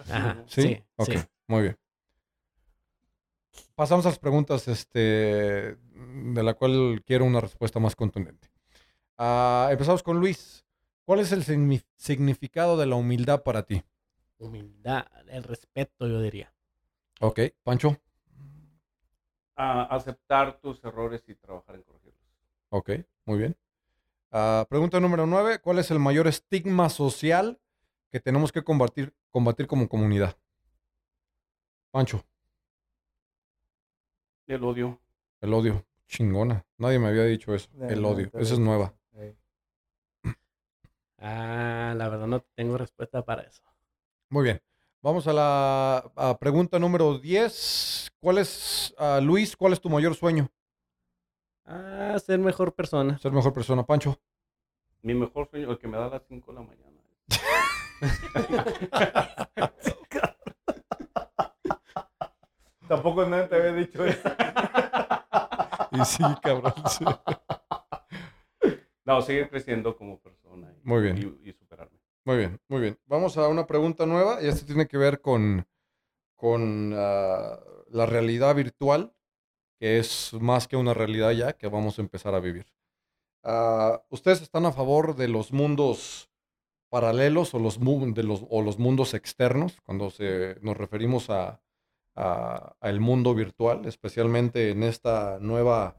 ¿Sí? 0.48 0.82
Ok, 0.96 1.10
muy 1.48 1.62
bien. 1.64 1.78
Pasamos 3.76 4.06
a 4.06 4.10
las 4.10 4.20
preguntas 4.20 4.68
este, 4.68 5.78
de 5.78 6.44
la 6.44 6.54
cual 6.56 7.04
quiero 7.06 7.26
una 7.26 7.42
respuesta 7.42 7.80
más 7.80 7.96
contundente. 7.96 8.50
Ah, 9.18 9.70
empezamos 9.72 10.02
con 10.02 10.20
Luis. 10.20 10.66
¿Cuál 11.06 11.20
es 11.20 11.32
el 11.32 11.44
significado 11.98 12.78
de 12.78 12.86
la 12.86 12.96
humildad 12.96 13.44
para 13.44 13.64
ti? 13.64 13.84
Humildad, 14.42 15.06
el 15.30 15.44
respeto, 15.44 16.08
yo 16.08 16.22
diría. 16.22 16.54
Ok, 17.20 17.40
Pancho 17.64 17.98
aceptar 19.62 20.60
tus 20.60 20.84
errores 20.84 21.24
y 21.28 21.36
trabajar 21.36 21.76
en 21.76 21.84
corregirlos. 21.84 22.20
Ok, 22.70 22.92
muy 23.26 23.38
bien. 23.38 23.58
Ah, 24.32 24.66
pregunta 24.70 25.00
número 25.00 25.26
nueve. 25.26 25.60
¿Cuál 25.60 25.80
es 25.80 25.92
el 25.92 26.00
mayor 26.00 26.28
estigma 26.28 26.90
social 26.90 27.60
que 28.12 28.20
tenemos 28.20 28.52
que 28.52 28.64
combatir, 28.64 29.14
combatir 29.30 29.68
como 29.68 29.88
comunidad? 29.88 30.38
Pancho. 31.92 32.24
El 34.48 34.64
odio. 34.64 35.00
El 35.42 35.54
odio. 35.54 35.86
Chingona. 36.08 36.66
Nadie 36.78 37.00
me 37.00 37.08
había 37.08 37.24
dicho 37.24 37.54
eso. 37.54 37.70
el 37.82 38.04
odio. 38.04 38.30
Esa 38.34 38.54
es 38.54 38.60
nueva. 38.60 38.94
Ah, 41.24 41.94
la 41.96 42.10
verdad 42.10 42.26
no 42.26 42.42
tengo 42.56 42.78
respuesta 42.78 43.24
para 43.24 43.44
eso. 43.44 43.62
Muy 44.32 44.46
bien. 44.46 44.60
Vamos 45.02 45.28
a 45.28 45.34
la 45.34 46.38
pregunta 46.40 46.80
número 46.80 47.20
10. 47.20 48.14
¿Cuál 48.22 48.38
es, 48.38 48.96
uh, 48.98 49.20
Luis, 49.22 49.58
cuál 49.58 49.74
es 49.74 49.82
tu 49.82 49.90
mayor 49.90 50.16
sueño? 50.16 50.50
Ah, 51.66 52.18
ser 52.18 52.40
mejor 52.40 52.74
persona. 52.74 53.18
Ser 53.18 53.34
mejor 53.34 53.52
persona, 53.52 53.86
Pancho. 53.86 54.18
Mi 55.02 55.14
mejor 55.14 55.50
sueño, 55.50 55.70
el 55.70 55.78
que 55.78 55.90
me 55.90 55.98
da 55.98 56.06
a 56.06 56.12
las 56.12 56.22
5 56.30 56.50
de 56.50 56.58
la 56.58 56.66
mañana. 56.66 56.98
Tampoco 62.88 63.26
nadie 63.26 63.48
te 63.48 63.56
había 63.58 63.74
dicho 63.74 64.06
eso. 64.06 64.30
y 65.92 66.06
sí, 66.06 66.24
cabrón. 66.42 66.74
No, 69.04 69.22
seguir 69.22 69.50
creciendo 69.50 69.98
como 69.98 70.22
persona. 70.22 70.74
Muy 70.84 71.02
bien. 71.02 71.38
Muy 72.24 72.38
bien, 72.38 72.60
muy 72.68 72.82
bien. 72.82 73.00
Vamos 73.08 73.38
a 73.38 73.48
una 73.48 73.66
pregunta 73.66 74.06
nueva 74.06 74.42
y 74.42 74.48
esto 74.48 74.66
tiene 74.66 74.88
que 74.88 74.98
ver 74.98 75.22
con, 75.22 75.66
con 76.36 76.94
ah, 76.96 77.60
la 77.90 78.06
realidad 78.06 78.56
virtual, 78.56 79.14
que 79.80 79.98
es 80.00 80.34
más 80.40 80.68
que 80.68 80.78
una 80.78 80.94
realidad 80.94 81.32
ya 81.32 81.54
que 81.54 81.68
vamos 81.68 81.98
a 81.98 82.02
empezar 82.02 82.36
a 82.36 82.40
vivir. 82.40 82.68
Ah, 83.44 84.04
¿Ustedes 84.10 84.42
están 84.42 84.66
a 84.66 84.72
favor 84.72 85.16
de 85.16 85.28
los 85.28 85.52
mundos 85.52 86.32
paralelos 86.92 87.54
o 87.54 87.60
los, 87.60 87.80
de 87.80 88.24
los, 88.24 88.46
o 88.50 88.62
los 88.62 88.78
mundos 88.78 89.14
externos 89.14 89.80
cuando 89.86 90.12
se, 90.12 90.58
nos 90.62 90.78
referimos 90.78 91.30
a, 91.30 91.62
el 92.82 93.00
mundo 93.00 93.34
virtual, 93.34 93.86
especialmente 93.86 94.70
en 94.72 94.84
esta 94.84 95.40
nueva 95.40 95.96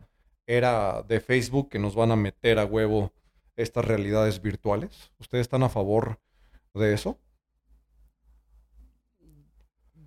era 0.46 1.02
de 1.02 1.20
Facebook 1.20 1.70
que 1.70 1.78
nos 1.78 1.96
van 1.96 2.12
a 2.12 2.16
meter 2.16 2.58
a 2.58 2.66
huevo 2.66 3.12
estas 3.56 3.84
realidades 3.84 4.40
virtuales? 4.40 5.12
¿Ustedes 5.18 5.42
están 5.42 5.62
a 5.62 5.68
favor 5.68 6.20
de 6.74 6.94
eso? 6.94 7.18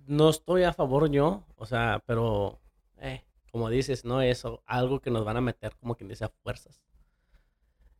No 0.06 0.30
estoy 0.30 0.62
a 0.62 0.72
favor 0.72 1.10
yo, 1.10 1.44
o 1.56 1.66
sea, 1.66 2.02
pero 2.06 2.60
eh, 2.98 3.24
como 3.50 3.70
dices, 3.70 4.04
no 4.04 4.22
es 4.22 4.44
algo 4.66 5.00
que 5.00 5.10
nos 5.10 5.24
van 5.24 5.36
a 5.36 5.40
meter 5.40 5.74
como 5.76 5.96
quien 5.96 6.08
dice 6.08 6.24
a 6.24 6.28
fuerzas. 6.28 6.82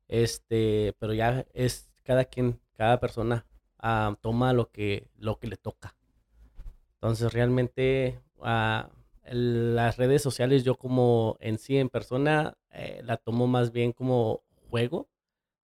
Este, 0.08 0.94
pero 0.98 1.14
ya 1.14 1.46
es 1.52 1.90
cada 2.04 2.24
quien, 2.24 2.60
cada 2.74 3.00
persona 3.00 3.46
ah, 3.78 4.16
toma 4.20 4.52
lo 4.52 4.70
que, 4.70 5.08
lo 5.16 5.38
que 5.38 5.48
le 5.48 5.56
toca. 5.56 5.96
Entonces 6.94 7.32
realmente 7.32 8.20
uh, 8.38 8.88
las 9.24 9.96
redes 9.96 10.22
sociales 10.22 10.64
yo 10.64 10.76
como 10.76 11.36
en 11.40 11.58
sí 11.58 11.78
en 11.78 11.88
persona 11.88 12.56
eh, 12.70 13.00
la 13.04 13.16
tomo 13.16 13.46
más 13.46 13.72
bien 13.72 13.92
como 13.92 14.42
juego 14.70 15.08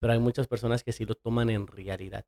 pero 0.05 0.13
hay 0.13 0.19
muchas 0.19 0.47
personas 0.47 0.83
que 0.83 0.91
sí 0.91 1.03
lo 1.03 1.15
toman 1.15 1.49
en 1.49 1.65
realidad. 1.65 2.27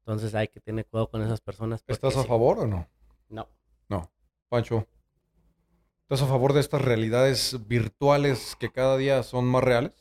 Entonces 0.00 0.34
hay 0.34 0.48
que 0.48 0.60
tener 0.60 0.84
cuidado 0.84 1.08
con 1.08 1.22
esas 1.22 1.40
personas. 1.40 1.82
¿Estás 1.86 2.18
a 2.18 2.24
favor 2.24 2.58
o 2.58 2.66
no? 2.66 2.86
No. 3.30 3.48
No. 3.88 4.12
Pancho, 4.50 4.86
¿estás 6.02 6.20
a 6.20 6.26
favor 6.26 6.52
de 6.52 6.60
estas 6.60 6.82
realidades 6.82 7.66
virtuales 7.66 8.54
que 8.56 8.70
cada 8.70 8.98
día 8.98 9.22
son 9.22 9.46
más 9.46 9.64
reales? 9.64 9.94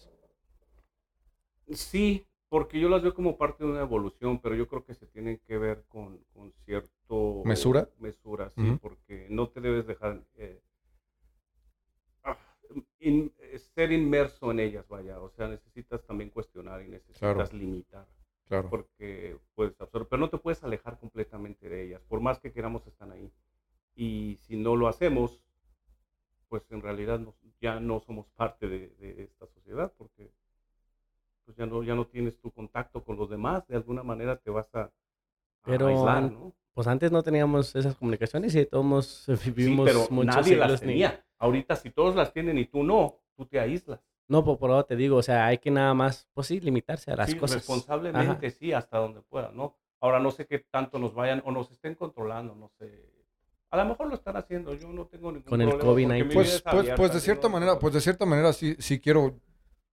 Sí, 1.71 2.27
porque 2.49 2.77
yo 2.77 2.89
las 2.89 3.01
veo 3.01 3.13
como 3.13 3.37
parte 3.37 3.63
de 3.63 3.69
una 3.71 3.83
evolución, 3.83 4.41
pero 4.41 4.55
yo 4.55 4.67
creo 4.67 4.83
que 4.83 4.93
se 4.93 5.07
tienen 5.07 5.39
que 5.47 5.57
ver 5.57 5.85
con, 5.87 6.19
cierto... 6.65 7.41
¿Mesura? 7.45 7.87
Mesura, 7.99 8.51
sí, 8.57 8.77
porque 8.81 9.27
no 9.29 9.47
te 9.47 9.61
debes 9.61 9.87
dejar... 9.87 10.25
Eh, 10.35 10.61
ser 13.75 13.91
inmerso 13.91 14.51
en 14.51 14.59
ellas, 14.59 14.87
vaya. 14.87 15.19
O 15.19 15.29
sea, 15.29 15.47
necesitas 15.47 16.03
también 16.05 16.29
cuestionar 16.29 16.81
y 16.81 16.89
necesitas 16.89 17.53
limitar. 17.53 18.07
Claro. 18.45 18.69
Porque 18.69 19.37
puedes 19.55 19.79
absorber, 19.81 20.07
pero 20.07 20.19
no 20.21 20.29
te 20.29 20.37
puedes 20.37 20.63
alejar 20.63 20.97
completamente 20.99 21.67
de 21.67 21.85
ellas. 21.85 22.01
Por 22.07 22.21
más 22.21 22.39
que 22.39 22.53
queramos, 22.53 22.87
están 22.87 23.11
ahí. 23.11 23.31
Y 23.95 24.37
si 24.41 24.55
no 24.55 24.75
lo 24.75 24.87
hacemos, 24.87 25.43
pues 26.47 26.63
en 26.71 26.81
realidad 26.81 27.19
ya 27.59 27.79
no 27.79 27.99
somos 27.99 28.27
parte 28.29 28.67
de, 28.67 29.23
esta 29.23 29.47
sociedad, 29.47 29.91
porque 29.97 30.31
pues 31.45 31.57
ya 31.57 31.65
no, 31.65 31.83
ya 31.83 31.95
no 31.95 32.07
tienes 32.07 32.37
tu 32.39 32.51
contacto 32.51 33.03
con 33.03 33.17
los 33.17 33.29
demás. 33.29 33.67
De 33.67 33.75
alguna 33.75 34.03
manera 34.03 34.37
te 34.37 34.49
vas 34.49 34.73
a, 34.75 34.91
pero, 35.63 35.87
aislar, 35.87 36.31
¿no? 36.31 36.53
Pues 36.77 36.85
antes 36.85 37.11
no 37.11 37.23
teníamos 37.23 37.75
esas 37.75 37.95
comunicaciones 37.95 38.53
y 38.53 38.63
todos 38.67 39.25
vivimos 39.47 39.89
sí, 39.89 39.95
pero 39.95 40.23
nadie 40.23 40.55
las 40.55 40.79
tenía. 40.79 41.25
Ahorita 41.39 41.75
si 41.75 41.89
todos 41.89 42.15
las 42.15 42.31
tienen 42.31 42.59
y 42.59 42.65
tú 42.65 42.83
no, 42.83 43.15
tú 43.35 43.47
te 43.47 43.59
aíslas. 43.59 43.99
No, 44.27 44.45
por, 44.45 44.59
por 44.59 44.69
ahora 44.69 44.83
te 44.83 44.95
digo, 44.95 45.17
o 45.17 45.23
sea, 45.23 45.47
hay 45.47 45.57
que 45.57 45.71
nada 45.71 45.95
más, 45.95 46.27
pues 46.35 46.45
sí, 46.45 46.59
limitarse 46.59 47.09
a 47.11 47.15
las 47.15 47.31
sí, 47.31 47.37
cosas. 47.37 47.57
Responsablemente, 47.57 48.51
sí, 48.51 48.73
hasta 48.73 48.99
donde 48.99 49.21
pueda, 49.21 49.49
¿no? 49.55 49.75
Ahora 49.99 50.19
no 50.19 50.29
sé 50.29 50.45
qué 50.45 50.59
tanto 50.59 50.99
nos 50.99 51.15
vayan 51.15 51.41
o 51.45 51.51
nos 51.51 51.71
estén 51.71 51.95
controlando, 51.95 52.53
no 52.53 52.69
sé. 52.77 53.11
A 53.71 53.77
lo 53.77 53.85
mejor 53.85 54.09
lo 54.09 54.13
están 54.13 54.37
haciendo, 54.37 54.75
yo 54.75 54.89
no 54.89 55.07
tengo 55.07 55.31
ningún 55.31 55.49
Con 55.49 55.61
el 55.63 55.69
COVID-19. 55.79 56.31
Pues, 56.31 56.61
pues, 56.61 56.89
pues, 56.95 57.11
de 57.11 57.19
cierta 57.21 57.49
manera, 57.49 57.79
pues 57.79 57.91
de 57.95 58.01
cierta 58.01 58.27
manera 58.27 58.53
sí, 58.53 58.75
sí 58.77 58.99
quiero 58.99 59.39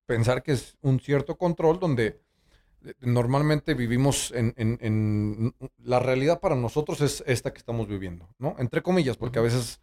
pensar 0.05 0.43
que 0.43 0.53
es 0.53 0.77
un 0.83 1.01
cierto 1.01 1.39
control 1.39 1.79
donde 1.79 2.21
normalmente 3.01 3.75
vivimos 3.75 4.33
en, 4.33 4.55
en, 4.57 4.79
en, 4.81 5.55
la 5.79 5.99
realidad 5.99 6.41
para 6.41 6.57
nosotros 6.57 7.01
es 7.01 7.23
esta 7.27 7.53
que 7.53 7.59
estamos 7.59 7.89
viviendo, 7.89 8.29
¿no? 8.39 8.57
Entre 8.59 8.83
comillas, 8.83 9.17
porque 9.17 9.39
a 9.39 9.43
veces 9.43 9.81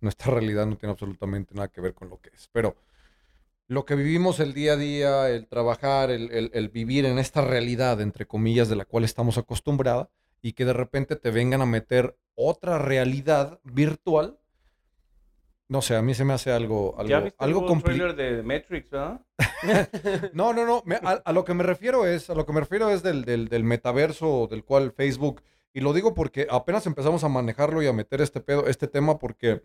nuestra 0.00 0.32
realidad 0.32 0.66
no 0.66 0.76
tiene 0.76 0.92
absolutamente 0.92 1.54
nada 1.54 1.68
que 1.68 1.80
ver 1.80 1.94
con 1.94 2.08
lo 2.08 2.20
que 2.20 2.30
es. 2.30 2.48
Pero 2.52 2.76
lo 3.68 3.86
que 3.86 3.94
vivimos 3.94 4.40
el 4.40 4.52
día 4.52 4.74
a 4.74 4.76
día, 4.76 5.30
el 5.30 5.46
trabajar, 5.46 6.10
el, 6.10 6.68
vivir 6.68 7.06
en 7.06 7.18
esta 7.18 7.40
realidad, 7.40 8.00
entre 8.00 8.26
comillas, 8.26 8.68
de 8.68 8.76
la 8.76 8.84
cual 8.84 9.04
estamos 9.04 9.38
acostumbrados, 9.38 10.08
y 10.42 10.52
que 10.52 10.64
de 10.64 10.72
repente 10.72 11.16
te 11.16 11.30
vengan 11.30 11.62
a 11.62 11.66
meter 11.66 12.18
otra 12.34 12.78
realidad 12.78 13.60
virtual, 13.64 14.38
no 15.72 15.80
sé, 15.80 15.96
a 15.96 16.02
mí 16.02 16.12
se 16.12 16.26
me 16.26 16.34
hace 16.34 16.52
algo 16.52 16.94
algo, 16.98 17.08
¿Ya 17.08 17.32
algo 17.38 17.64
complicado. 17.64 18.12
de 18.12 18.42
Matrix, 18.42 18.90
¿verdad? 18.90 19.22
no, 20.34 20.52
no, 20.52 20.66
no. 20.66 20.84
a, 21.02 21.32
lo 21.32 21.46
que 21.46 21.54
me 21.54 21.62
refiero 21.62 22.04
es, 22.04 22.28
a 22.28 22.34
lo 22.34 22.44
que 22.44 22.52
me 22.52 22.60
refiero 22.60 22.90
es 22.90 23.02
del, 23.02 23.24
del, 23.24 23.48
del, 23.48 23.64
metaverso 23.64 24.48
del 24.50 24.64
cual 24.64 24.92
Facebook, 24.92 25.42
y 25.72 25.80
lo 25.80 25.94
digo 25.94 26.12
porque 26.12 26.46
apenas 26.50 26.86
empezamos 26.86 27.24
a 27.24 27.30
manejarlo 27.30 27.82
y 27.82 27.86
a 27.86 27.94
meter 27.94 28.20
este 28.20 28.42
pedo, 28.42 28.66
este 28.66 28.86
tema, 28.86 29.18
porque 29.18 29.62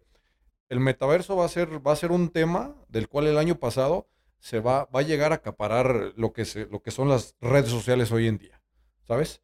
el 0.70 0.80
metaverso 0.80 1.36
va 1.36 1.44
a 1.44 1.50
ser, 1.50 1.86
va 1.86 1.92
a 1.92 1.98
ser 1.98 2.14
un 2.14 2.30
tema 2.30 2.74
del 2.88 3.10
cual 3.10 3.28
el 3.28 3.38
año 3.38 3.60
pasado 3.60 4.08
se 4.40 4.62
va, 4.62 4.86
va 4.86 5.02
a 5.02 5.04
llegar 5.04 5.34
a 5.34 5.36
acaparar 5.36 6.14
lo 6.16 6.32
que, 6.32 6.46
se, 6.46 6.68
lo 6.68 6.82
que 6.82 6.92
son 6.92 7.10
las 7.10 7.36
redes 7.42 7.70
sociales 7.70 8.14
hoy 8.14 8.28
en 8.28 8.38
día. 8.38 8.62
¿Sabes? 9.04 9.42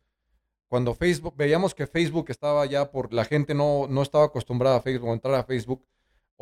Cuando 0.69 0.95
Facebook, 0.95 1.35
veíamos 1.35 1.75
que 1.75 1.87
Facebook 1.87 2.27
estaba 2.29 2.65
ya 2.67 2.89
por, 2.89 3.13
la 3.13 3.25
gente 3.25 3.53
no, 3.53 3.87
no 3.89 4.01
estaba 4.01 4.23
acostumbrada 4.23 4.77
a 4.77 4.81
Facebook, 4.81 5.09
a 5.09 5.13
entrar 5.13 5.35
a 5.35 5.43
Facebook. 5.43 5.85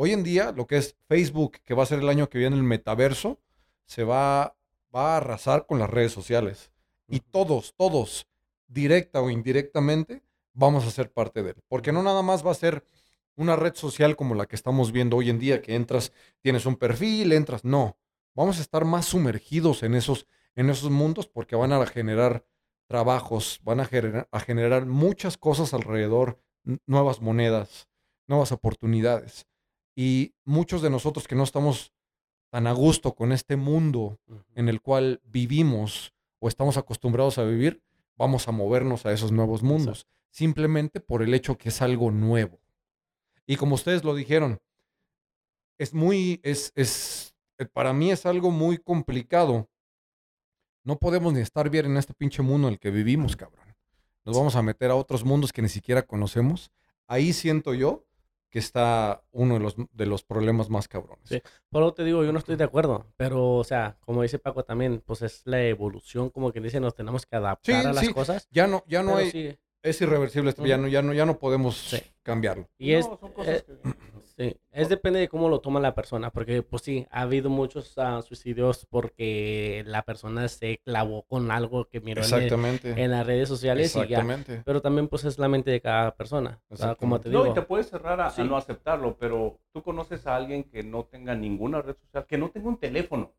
Hoy 0.03 0.13
en 0.13 0.23
día, 0.23 0.51
lo 0.51 0.65
que 0.65 0.77
es 0.77 0.95
Facebook, 1.07 1.59
que 1.63 1.75
va 1.75 1.83
a 1.83 1.85
ser 1.85 1.99
el 1.99 2.09
año 2.09 2.27
que 2.27 2.39
viene 2.39 2.55
el 2.55 2.63
metaverso, 2.63 3.39
se 3.85 4.03
va, 4.03 4.57
va 4.95 5.13
a 5.13 5.17
arrasar 5.17 5.67
con 5.67 5.77
las 5.77 5.91
redes 5.91 6.11
sociales. 6.11 6.71
Y 7.07 7.19
todos, 7.19 7.75
todos, 7.77 8.27
directa 8.67 9.21
o 9.21 9.29
indirectamente, 9.29 10.23
vamos 10.53 10.87
a 10.87 10.89
ser 10.89 11.11
parte 11.11 11.43
de 11.43 11.51
él. 11.51 11.57
Porque 11.67 11.91
no 11.91 12.01
nada 12.01 12.23
más 12.23 12.43
va 12.43 12.49
a 12.49 12.55
ser 12.55 12.83
una 13.35 13.55
red 13.55 13.75
social 13.75 14.15
como 14.15 14.33
la 14.33 14.47
que 14.47 14.55
estamos 14.55 14.91
viendo 14.91 15.17
hoy 15.17 15.29
en 15.29 15.37
día, 15.37 15.61
que 15.61 15.75
entras, 15.75 16.11
tienes 16.41 16.65
un 16.65 16.77
perfil, 16.77 17.31
entras. 17.31 17.63
No, 17.63 17.95
vamos 18.33 18.57
a 18.57 18.61
estar 18.61 18.85
más 18.85 19.05
sumergidos 19.05 19.83
en 19.83 19.93
esos, 19.93 20.25
en 20.55 20.71
esos 20.71 20.89
mundos 20.89 21.27
porque 21.27 21.55
van 21.55 21.73
a 21.73 21.85
generar 21.85 22.43
trabajos, 22.87 23.59
van 23.63 23.81
a 23.81 23.85
generar, 23.85 24.27
a 24.31 24.39
generar 24.39 24.87
muchas 24.87 25.37
cosas 25.37 25.75
alrededor, 25.75 26.39
nuevas 26.87 27.21
monedas, 27.21 27.87
nuevas 28.25 28.51
oportunidades. 28.51 29.45
Y 29.95 30.33
muchos 30.45 30.81
de 30.81 30.89
nosotros 30.89 31.27
que 31.27 31.35
no 31.35 31.43
estamos 31.43 31.91
tan 32.49 32.67
a 32.67 32.73
gusto 32.73 33.15
con 33.15 33.31
este 33.31 33.55
mundo 33.55 34.19
en 34.55 34.69
el 34.69 34.81
cual 34.81 35.21
vivimos 35.23 36.13
o 36.39 36.47
estamos 36.47 36.77
acostumbrados 36.77 37.37
a 37.37 37.43
vivir, 37.43 37.81
vamos 38.17 38.47
a 38.47 38.51
movernos 38.51 39.05
a 39.05 39.13
esos 39.13 39.31
nuevos 39.31 39.63
mundos, 39.63 40.05
simplemente 40.29 40.99
por 40.99 41.23
el 41.23 41.33
hecho 41.33 41.57
que 41.57 41.69
es 41.69 41.81
algo 41.81 42.11
nuevo. 42.11 42.59
Y 43.45 43.55
como 43.55 43.75
ustedes 43.75 44.03
lo 44.03 44.15
dijeron, 44.15 44.59
es 45.77 45.93
muy, 45.93 46.39
es, 46.43 46.71
es, 46.75 47.35
eh, 47.57 47.65
para 47.65 47.93
mí 47.93 48.11
es 48.11 48.25
algo 48.25 48.51
muy 48.51 48.77
complicado. 48.77 49.69
No 50.83 50.97
podemos 50.97 51.33
ni 51.33 51.39
estar 51.39 51.69
bien 51.69 51.85
en 51.85 51.97
este 51.97 52.13
pinche 52.13 52.41
mundo 52.41 52.67
en 52.67 52.73
el 52.73 52.79
que 52.79 52.91
vivimos, 52.91 53.35
cabrón. 53.35 53.75
Nos 54.23 54.37
vamos 54.37 54.55
a 54.55 54.61
meter 54.61 54.91
a 54.91 54.95
otros 54.95 55.25
mundos 55.25 55.51
que 55.51 55.61
ni 55.61 55.69
siquiera 55.69 56.03
conocemos. 56.03 56.71
Ahí 57.07 57.33
siento 57.33 57.73
yo 57.73 58.05
que 58.51 58.59
está 58.59 59.23
uno 59.31 59.55
de 59.55 59.61
los, 59.61 59.75
de 59.93 60.05
los 60.05 60.23
problemas 60.23 60.69
más 60.69 60.87
cabrones. 60.87 61.27
Sí. 61.27 61.41
Por 61.69 61.81
lo 61.81 61.93
te 61.93 62.03
digo, 62.03 62.23
yo 62.23 62.33
no 62.33 62.39
estoy 62.39 62.57
de 62.57 62.65
acuerdo, 62.65 63.07
pero, 63.17 63.55
o 63.55 63.63
sea, 63.63 63.97
como 64.01 64.21
dice 64.21 64.39
Paco 64.39 64.63
también, 64.63 65.01
pues 65.05 65.21
es 65.21 65.41
la 65.45 65.63
evolución, 65.63 66.29
como 66.29 66.51
que 66.51 66.59
dice, 66.59 66.79
nos 66.79 66.93
tenemos 66.93 67.25
que 67.25 67.37
adaptar 67.37 67.87
a 67.87 67.93
las 67.93 68.09
cosas. 68.09 68.47
Ya 68.51 68.67
no, 68.67 68.83
ya 68.87 69.01
no 69.03 69.15
hay, 69.15 69.57
es 69.81 70.01
irreversible, 70.01 70.49
esto, 70.49 70.65
ya, 70.65 70.77
no, 70.77 70.87
ya, 70.87 71.01
no, 71.01 71.13
ya 71.13 71.25
no 71.25 71.39
podemos 71.39 71.95
cambiarlo. 72.23 72.67
Y 72.77 72.93
es, 72.93 73.09
eh, 73.45 73.63
sí, 74.41 74.57
es 74.71 74.89
depende 74.89 75.19
de 75.19 75.29
cómo 75.29 75.49
lo 75.49 75.59
toma 75.59 75.79
la 75.79 75.93
persona, 75.93 76.31
porque 76.31 76.63
pues 76.63 76.83
sí, 76.83 77.07
ha 77.11 77.21
habido 77.21 77.49
muchos 77.49 77.95
uh, 77.97 78.21
suicidios 78.21 78.85
porque 78.89 79.83
la 79.85 80.03
persona 80.03 80.47
se 80.47 80.79
clavó 80.83 81.23
con 81.23 81.51
algo 81.51 81.85
que 81.85 82.01
miró 82.01 82.21
en, 82.23 83.11
las 83.11 83.25
redes 83.25 83.49
sociales 83.49 83.95
y 83.95 84.07
ya, 84.07 84.25
pero 84.65 84.81
también 84.81 85.07
pues 85.07 85.25
es 85.25 85.37
la 85.37 85.47
mente 85.47 85.71
de 85.71 85.81
cada 85.81 86.15
persona, 86.15 86.59
como 86.97 87.19
te 87.19 87.29
digo. 87.29 87.45
No, 87.45 87.51
y 87.51 87.53
te 87.53 87.61
puedes 87.61 87.89
cerrar 87.89 88.19
a, 88.21 88.33
no 88.43 88.57
aceptarlo, 88.57 89.17
pero 89.17 89.59
tú 89.71 89.83
conoces 89.83 90.25
a 90.27 90.35
alguien 90.35 90.63
que 90.63 90.83
no 90.83 91.05
tenga 91.05 91.35
ninguna 91.35 91.81
red 91.81 91.95
social, 91.95 92.25
que 92.25 92.37
no 92.37 92.49
tenga 92.49 92.69
un 92.69 92.77
teléfono. 92.77 93.33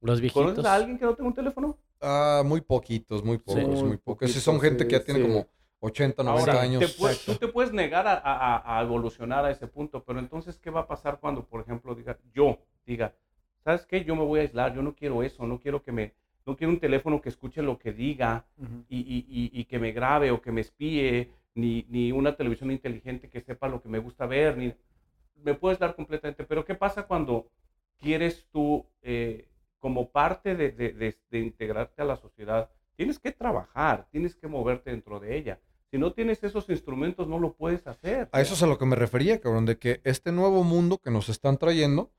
Los 0.00 0.20
viejitos. 0.20 0.42
¿Conoces 0.42 0.64
a 0.66 0.74
alguien 0.74 0.98
que 0.98 1.04
no 1.06 1.14
tenga 1.14 1.28
un 1.28 1.34
teléfono? 1.34 1.78
Ah, 2.00 2.42
muy 2.44 2.60
poquitos, 2.60 3.24
muy 3.24 3.38
pocos, 3.38 3.82
muy 3.82 3.96
pocos. 3.96 4.30
Si 4.30 4.40
son 4.40 4.60
gente 4.60 4.86
que 4.86 4.92
ya 4.92 5.04
tiene 5.04 5.22
como 5.22 5.46
80, 5.84 6.22
90 6.22 6.60
años. 6.60 6.96
tú 7.26 7.34
te 7.34 7.48
puedes 7.48 7.72
negar 7.72 8.06
a, 8.06 8.80
evolucionar 8.82 9.44
a 9.44 9.50
ese 9.50 9.66
punto, 9.66 10.02
pero 10.02 10.18
entonces, 10.18 10.58
¿qué 10.58 10.70
va 10.70 10.80
a 10.80 10.86
pasar 10.86 11.18
cuando, 11.20 11.44
por 11.44 11.60
ejemplo, 11.60 11.94
diga, 11.94 12.18
yo 12.32 12.58
diga, 12.86 13.14
¿sabes 13.62 13.84
qué? 13.84 14.02
Yo 14.02 14.16
me 14.16 14.24
voy 14.24 14.40
a 14.40 14.42
aislar, 14.42 14.74
yo 14.74 14.82
no 14.82 14.94
quiero 14.94 15.22
eso, 15.22 15.46
no 15.46 15.60
quiero 15.60 15.82
que 15.82 15.92
me, 15.92 16.14
no 16.46 16.56
quiero 16.56 16.72
un 16.72 16.80
teléfono 16.80 17.20
que 17.20 17.28
escuche 17.28 17.60
lo 17.60 17.78
que 17.78 17.92
diga 17.92 18.46
y, 18.88 19.64
que 19.66 19.78
me 19.78 19.92
grabe 19.92 20.30
o 20.30 20.40
que 20.40 20.52
me 20.52 20.62
espíe, 20.62 21.30
ni, 21.54 21.84
ni, 21.90 22.12
una 22.12 22.34
televisión 22.34 22.70
inteligente 22.70 23.28
que 23.28 23.42
sepa 23.42 23.68
lo 23.68 23.82
que 23.82 23.88
me 23.90 23.98
gusta 23.98 24.26
ver, 24.26 24.56
ni 24.56 24.72
me 25.42 25.54
puedes 25.54 25.78
dar 25.78 25.94
completamente. 25.94 26.44
Pero 26.44 26.64
¿qué 26.64 26.74
pasa 26.74 27.06
cuando 27.06 27.50
quieres 27.98 28.46
tú, 28.50 28.86
eh, 29.02 29.48
como 29.78 30.08
parte 30.08 30.56
de, 30.56 30.72
de 30.72 31.38
integrarte 31.38 32.00
a 32.00 32.06
la 32.06 32.16
sociedad, 32.16 32.70
tienes 32.96 33.18
que 33.18 33.32
trabajar, 33.32 34.06
tienes 34.10 34.34
que 34.34 34.48
moverte 34.48 34.90
dentro 34.90 35.20
de 35.20 35.36
ella. 35.36 35.60
Si 35.94 35.98
no 35.98 36.12
tienes 36.12 36.42
esos 36.42 36.68
instrumentos, 36.70 37.28
no 37.28 37.38
lo 37.38 37.52
puedes 37.52 37.86
hacer. 37.86 38.28
A 38.32 38.40
eso 38.40 38.54
es 38.54 38.62
a 38.64 38.66
lo 38.66 38.78
que 38.78 38.84
me 38.84 38.96
refería, 38.96 39.40
cabrón, 39.40 39.64
de 39.64 39.78
que 39.78 40.00
este 40.02 40.32
nuevo 40.32 40.64
mundo 40.64 40.98
que 40.98 41.12
nos 41.12 41.28
están 41.28 41.56
trayendo, 41.56 42.10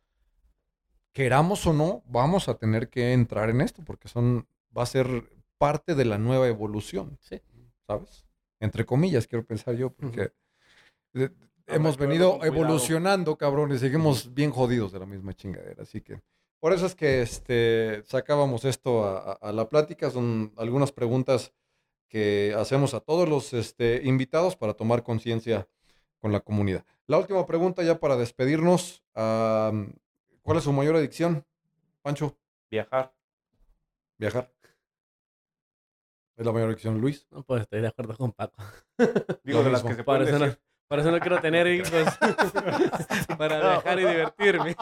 queramos 1.11 1.67
o 1.67 1.73
no, 1.73 2.01
vamos 2.05 2.47
a 2.47 2.53
tener 2.53 2.87
que 2.87 3.11
entrar 3.11 3.49
en 3.49 3.59
esto, 3.59 3.83
porque 3.83 4.07
son, 4.07 4.47
va 4.77 4.83
a 4.83 4.85
ser 4.85 5.25
parte 5.57 5.93
de 5.93 6.05
la 6.05 6.17
nueva 6.17 6.47
evolución. 6.47 7.17
Sí. 7.19 7.41
¿Sabes? 7.85 8.25
Entre 8.61 8.85
comillas, 8.85 9.27
quiero 9.27 9.43
pensar 9.43 9.75
yo, 9.75 9.89
porque 9.89 10.31
hemos 11.67 11.97
venido 11.97 12.39
evolucionando, 12.45 13.35
cabrón, 13.35 13.73
y 13.73 13.77
seguimos 13.77 14.33
bien 14.33 14.51
jodidos 14.51 14.93
de 14.93 14.99
la 14.99 15.05
misma 15.05 15.33
chingadera. 15.33 15.83
Así 15.83 15.99
que 15.99 16.21
por 16.61 16.71
eso 16.71 16.85
es 16.85 16.95
que 16.95 17.21
este, 17.21 18.03
sacábamos 18.05 18.63
esto 18.63 19.03
a 19.05 19.51
la 19.51 19.67
plática. 19.67 20.09
Son 20.11 20.53
algunas 20.55 20.93
preguntas 20.93 21.51
que 22.15 22.55
hacemos 22.57 22.93
a 22.93 23.01
todos 23.01 23.27
los 23.27 23.51
este, 23.51 23.99
invitados 24.05 24.55
para 24.55 24.73
tomar 24.73 25.03
conciencia 25.03 25.67
con 26.21 26.31
la 26.31 26.39
comunidad. 26.39 26.85
La 27.07 27.17
última 27.17 27.45
pregunta 27.45 27.83
ya 27.83 27.99
para 27.99 28.15
despedirnos. 28.15 29.03
¿Cuál 29.13 29.97
es 30.55 30.63
su 30.63 30.71
mayor 30.71 30.95
adicción, 30.95 31.45
Pancho? 32.01 32.37
Viajar. 32.71 33.13
Viajar. 34.17 34.49
¿Es 36.37 36.45
la 36.45 36.53
mayor 36.53 36.69
adicción, 36.69 37.01
Luis? 37.01 37.27
No, 37.31 37.43
pues 37.43 37.63
estoy 37.63 37.81
de 37.81 37.87
acuerdo 37.89 38.15
con 38.15 38.31
Paco. 38.31 38.63
Digo, 39.43 39.61
de 39.61 39.71
las 39.71 39.83
que 39.83 39.95
se 39.95 40.03
para 40.05 40.23
eso, 40.23 40.39
no, 40.39 40.55
para 40.87 41.01
eso 41.01 41.11
no 41.11 41.19
quiero 41.19 41.41
tener 41.41 41.67
hijos. 41.67 41.89
para 43.37 43.59
viajar 43.59 43.99
y 43.99 44.05
divertirme. 44.05 44.75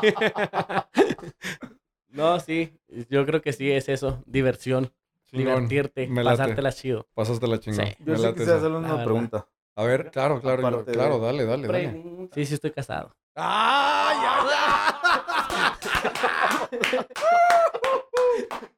no, 2.09 2.39
sí, 2.39 2.79
yo 3.09 3.25
creo 3.25 3.41
que 3.41 3.53
sí 3.53 3.71
es 3.71 3.89
eso, 3.89 4.21
diversión 4.27 4.93
divertirte, 5.37 6.09
pasártela 6.23 6.71
chido. 6.71 7.07
Pasártela 7.13 7.59
chingón. 7.59 7.85
Sí. 7.87 7.95
Yo 7.99 8.17
sí 8.17 8.33
quisiera 8.33 8.57
hacerle 8.57 8.77
una 8.77 9.03
pregunta. 9.03 9.47
A 9.75 9.83
ver, 9.83 10.11
claro, 10.11 10.39
claro, 10.39 10.85
claro, 10.85 11.19
dale, 11.19 11.45
dale, 11.45 11.67
dale. 11.67 12.29
Sí, 12.33 12.45
sí 12.45 12.53
estoy 12.53 12.71
casado. 12.71 13.15
¡Ah, 13.35 14.13
ya, 14.21 14.33
ya! 14.49 16.13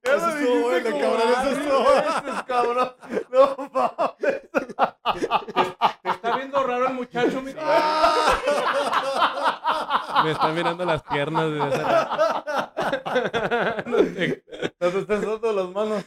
Eso 0.03 0.29
estuvo 0.29 0.61
bueno, 0.61 0.89
cabrón, 0.91 1.29
eso 1.41 1.49
estuvo 1.51 1.83
bueno, 1.83 2.45
cabrón. 2.47 2.91
No 3.31 3.43
mames. 3.73 4.41
Te 6.03 6.09
está 6.09 6.37
viendo 6.37 6.63
raro 6.63 6.87
el 6.87 6.93
muchacho, 6.93 7.41
mi 7.41 7.53
Me 10.23 10.31
está 10.31 10.47
mirando 10.49 10.85
las 10.85 11.03
piernas 11.03 11.51
esa... 11.51 12.73
no 13.85 13.97
te... 13.97 14.43
No 14.79 14.89
te 14.89 14.99
estás 14.99 15.21
dando 15.21 15.51
las 15.51 15.69
manos. 15.69 16.03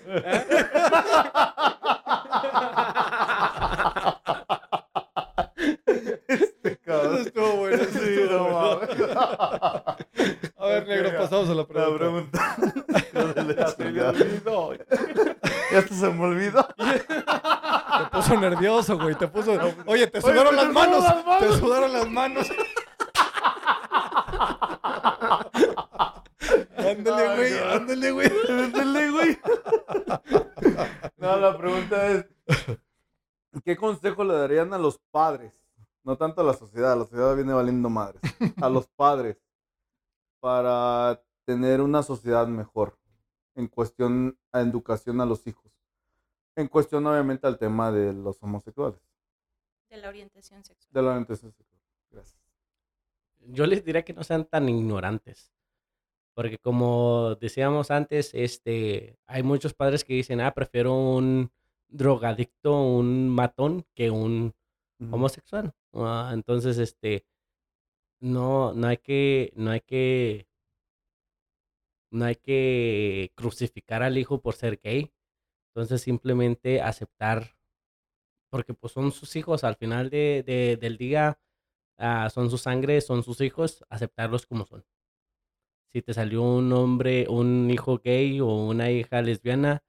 Este 6.27 6.77
cabrón. 6.79 7.15
Eso 7.15 7.23
estuvo 7.23 7.57
bueno. 7.57 7.85
Sí, 7.85 8.27
no 8.31 8.49
mames. 8.49 8.89
A 10.57 10.67
ver, 10.67 10.87
negro, 10.87 11.19
pasamos 11.19 11.49
a 11.49 11.55
la 11.55 11.67
pregunta. 11.67 12.57
La 13.13 13.33
pregunta. 13.33 13.55
ya 13.55 13.69
se 13.77 13.85
me 13.85 14.03
olvidó. 14.03 14.75
Ya 15.73 15.83
se 15.89 16.09
me 16.11 16.25
olvidó. 16.25 16.69
Te 16.77 18.05
puso 18.13 18.37
nervioso, 18.41 18.99
güey. 18.99 19.15
Te 19.15 19.29
puso. 19.29 19.59
Oye, 19.87 20.07
te 20.07 20.21
sudaron, 20.21 20.55
las, 20.55 20.69
manos. 20.69 21.03
las 21.03 21.25
manos. 21.25 21.41
Te 21.41 21.53
sudaron 21.59 21.93
las 21.93 22.09
manos. 22.09 22.47
Ándale, 26.77 27.37
güey, 27.37 27.59
ándale, 27.59 28.11
güey. 28.13 28.31
Ándale, 28.49 29.11
güey. 29.11 29.39
No, 31.17 31.37
la 31.37 31.59
pregunta 31.59 32.07
es: 32.07 32.27
¿qué 33.65 33.77
consejo 33.77 34.25
le 34.25 34.35
darían 34.35 34.73
a 34.73 34.79
los 34.79 34.99
padres? 35.11 35.53
No 36.05 36.17
tanto 36.17 36.41
a 36.41 36.45
la 36.45 36.55
sociedad, 36.55 36.97
la 36.97 37.05
sociedad 37.05 37.35
viene 37.37 37.53
valiendo 37.53 37.91
madres. 37.91 38.23
A 38.63 38.69
los 38.69 38.87
padres 38.97 39.37
para 40.41 41.23
tener 41.45 41.81
una 41.81 42.03
sociedad 42.03 42.47
mejor 42.47 42.99
en 43.55 43.67
cuestión 43.67 44.39
a 44.53 44.61
educación 44.61 45.21
a 45.21 45.27
los 45.27 45.47
hijos. 45.47 45.73
En 46.55 46.69
cuestión, 46.69 47.07
obviamente, 47.07 47.47
al 47.47 47.59
tema 47.59 47.91
de 47.93 48.13
los 48.13 48.43
homosexuales. 48.43 49.01
De 49.91 49.97
la 49.97 50.09
orientación 50.09 50.65
sexual. 50.65 50.93
De 50.93 51.03
la 51.03 51.11
orientación 51.11 51.53
sexual. 51.53 51.81
Gracias. 52.11 52.38
Yo 53.51 53.67
les 53.67 53.85
diría 53.85 54.05
que 54.05 54.13
no 54.13 54.25
sean 54.25 54.45
tan 54.45 54.69
ignorantes. 54.69 55.53
Porque 56.35 56.59
como 56.59 57.35
decíamos 57.41 57.91
antes, 57.91 58.33
este, 58.35 59.19
hay 59.27 59.43
muchos 59.43 59.75
padres 59.75 60.05
que 60.05 60.15
dicen, 60.15 60.41
ah, 60.41 60.55
prefiero 60.55 60.95
un 60.95 61.51
drogadicto, 61.89 62.81
un 62.81 63.29
matón, 63.31 63.85
que 63.95 64.11
un 64.11 64.55
homosexual. 65.11 65.73
Ah, 65.95 66.31
entonces, 66.33 66.79
este, 66.79 67.27
no, 68.21 68.73
no 68.75 68.87
hay 68.89 68.99
que, 68.99 69.53
no 69.57 69.71
hay 69.71 69.81
que, 69.81 70.49
no 72.11 72.25
hay 72.25 72.37
que 72.37 73.33
crucificar 73.35 74.03
al 74.03 74.19
hijo 74.19 74.41
por 74.41 74.55
ser 74.55 74.79
gay. 74.83 75.13
Entonces, 75.75 76.03
simplemente 76.03 76.81
aceptar, 76.81 77.57
porque 78.51 78.75
pues 78.75 78.93
son 78.93 79.13
sus 79.13 79.37
hijos 79.37 79.65
al 79.65 79.77
final 79.77 80.11
de, 80.11 80.77
del 80.81 80.99
día, 80.99 81.39
ah, 81.99 82.31
son 82.31 82.51
su 82.51 82.59
sangre, 82.59 83.01
son 83.01 83.23
sus 83.23 83.41
hijos, 83.41 83.85
aceptarlos 83.91 84.47
como 84.47 84.67
son 84.67 84.85
si 85.93 86.03
te 86.03 86.15
salió 86.15 86.43
un 86.43 86.73
hombre, 86.73 87.27
un 87.29 87.71
hijo 87.71 87.99
gay 87.99 88.41
o 88.41 88.47
una 88.47 88.91
hija 88.91 89.23
lesbiana, 89.23 89.83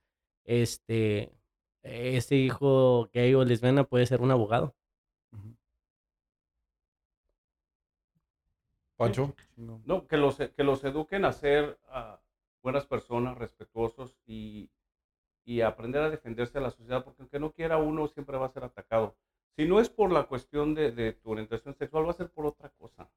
este, 0.45 1.31
ese 1.83 2.35
hijo 2.35 3.09
gay 3.13 3.33
o 3.33 3.43
lesbiana 3.43 3.83
puede 3.83 4.05
ser 4.05 4.21
un 4.21 4.31
abogado. 4.31 4.75
Pancho. 8.95 9.33
No, 9.55 10.07
que 10.07 10.17
los, 10.17 10.37
que 10.37 10.63
los 10.63 10.83
eduquen 10.83 11.23
a 11.23 11.31
ser 11.31 11.79
ah, 11.87 12.19
buenas 12.61 12.85
personas, 12.85 13.37
respetuosos 13.37 14.17
y, 14.25 14.69
y 15.45 15.61
aprender 15.61 16.01
a 16.01 16.09
defenderse 16.09 16.53
de 16.53 16.61
la 16.61 16.71
sociedad, 16.71 17.03
porque 17.03 17.21
aunque 17.21 17.39
no 17.39 17.53
quiera 17.53 17.77
uno 17.77 18.07
siempre 18.07 18.37
va 18.37 18.47
a 18.47 18.51
ser 18.51 18.65
atacado. 18.65 19.15
Si 19.55 19.67
no 19.67 19.79
es 19.79 19.89
por 19.89 20.11
la 20.11 20.27
cuestión 20.27 20.73
de, 20.73 20.91
de 20.91 21.13
tu 21.13 21.31
orientación 21.31 21.75
sexual, 21.75 22.05
va 22.05 22.11
a 22.11 22.13
ser 22.13 22.29
por 22.29 22.45
otra 22.45 22.69
cosa. 22.69 23.09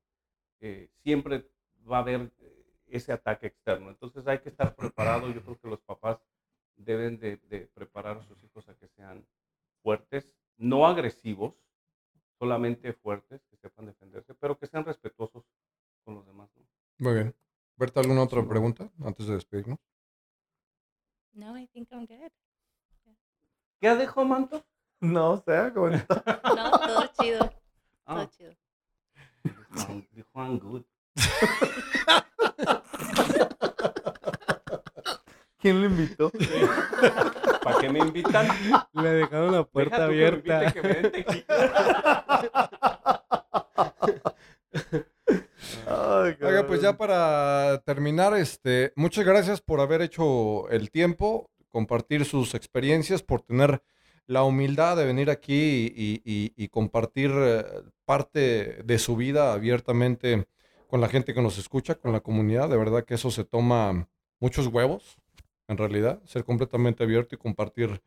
Eh, 0.61 0.89
siempre 1.03 1.49
va 1.91 1.99
a 1.99 2.01
haber 2.01 2.33
eh, 2.41 2.63
ese 2.87 3.13
ataque 3.13 3.49
externo. 3.49 3.91
Entonces 3.91 4.27
hay 4.27 4.39
que 4.41 4.49
estar 4.49 4.75
preparado. 4.77 5.31
Yo 5.33 5.43
creo 5.43 5.59
que 5.59 5.69
los 5.69 5.81
papás 5.81 6.19
deben 6.77 7.19
de, 7.19 7.37
de, 7.49 7.67
preparar 7.67 8.19
a 8.19 8.23
sus 8.23 8.43
hijos 8.43 8.69
a 8.69 8.75
que 8.75 8.89
sean 8.89 9.27
fuertes, 9.83 10.33
no 10.57 10.87
agresivos, 10.87 11.55
solamente 12.39 12.93
fuertes, 12.93 13.45
que 13.51 13.57
sepan 13.57 13.87
defenderse, 13.87 14.35
pero 14.35 14.59
que 14.59 14.67
sean 14.67 14.85
respetuosos 14.85 15.45
con 16.05 16.15
los 16.15 16.27
demás. 16.27 16.51
Muy 16.99 17.15
bien. 17.15 17.35
Berta, 17.77 18.01
¿alguna 18.01 18.23
otra 18.23 18.47
pregunta 18.47 18.91
antes 19.03 19.27
de 19.27 19.35
despedirnos? 19.35 19.79
No, 21.33 21.59
I 21.59 21.67
think 21.69 21.91
I'm 21.91 22.07
good. 22.07 22.31
¿Qué 23.81 23.89
dejó 23.97 24.25
Manto? 24.25 24.65
No, 25.03 25.33
o 25.33 25.43
sea, 25.43 25.73
como... 25.75 25.89
no, 25.91 26.01
todo 26.07 27.11
chido. 27.21 27.41
Todo 28.07 28.19
ah. 28.19 28.29
chido. 28.37 28.53
Dijo 30.13 30.29
I'm 30.35 30.59
good. 30.61 30.83
¿Quién 35.59 35.81
lo 35.81 35.87
invitó? 35.87 36.31
¿Para 37.63 37.79
qué 37.81 37.89
me 37.89 37.99
invitan? 38.01 38.47
Le 38.93 39.09
dejaron 39.09 39.53
la 39.53 39.65
puerta 39.65 40.05
abierta. 40.05 40.73
Que 40.73 40.83
me 40.83 41.03
Oiga, 45.87 46.67
pues 46.67 46.81
ya 46.81 46.97
para 46.97 47.83
terminar, 47.85 48.37
este, 48.37 48.93
muchas 48.97 49.25
gracias 49.25 49.61
por 49.61 49.81
haber 49.81 50.03
hecho 50.03 50.69
el 50.71 50.91
tiempo, 50.91 51.51
compartir 51.71 52.25
sus 52.25 52.55
experiencias, 52.55 53.23
por 53.23 53.43
tener 53.43 53.83
la 54.33 54.45
humildad 54.45 54.97
de 54.97 55.05
venir 55.05 55.31
aquí 55.31 55.93
y, 55.95 56.69
compartir 56.69 57.31
eh, 57.35 57.65
parte 58.05 58.83
de 58.83 58.99
su 58.99 59.17
vida 59.17 59.53
abiertamente 59.53 60.47
con 60.87 61.01
la 61.01 61.09
gente 61.09 61.35
que 61.35 61.43
nos 61.43 61.59
escucha, 61.59 61.97
con 61.97 62.13
la 62.13 62.21
comunidad. 62.21 62.69
De 62.69 62.77
verdad 62.77 63.05
que 63.05 63.15
eso 63.15 63.31
se 63.31 63.45
toma 63.45 64.09
muchos 64.41 64.67
huevos, 64.69 65.19
en 65.69 65.77
realidad, 65.77 66.23
ser 66.25 66.45
completamente 66.45 67.05
abierto 67.05 67.35
y 67.35 67.39
compartir 67.39 68.03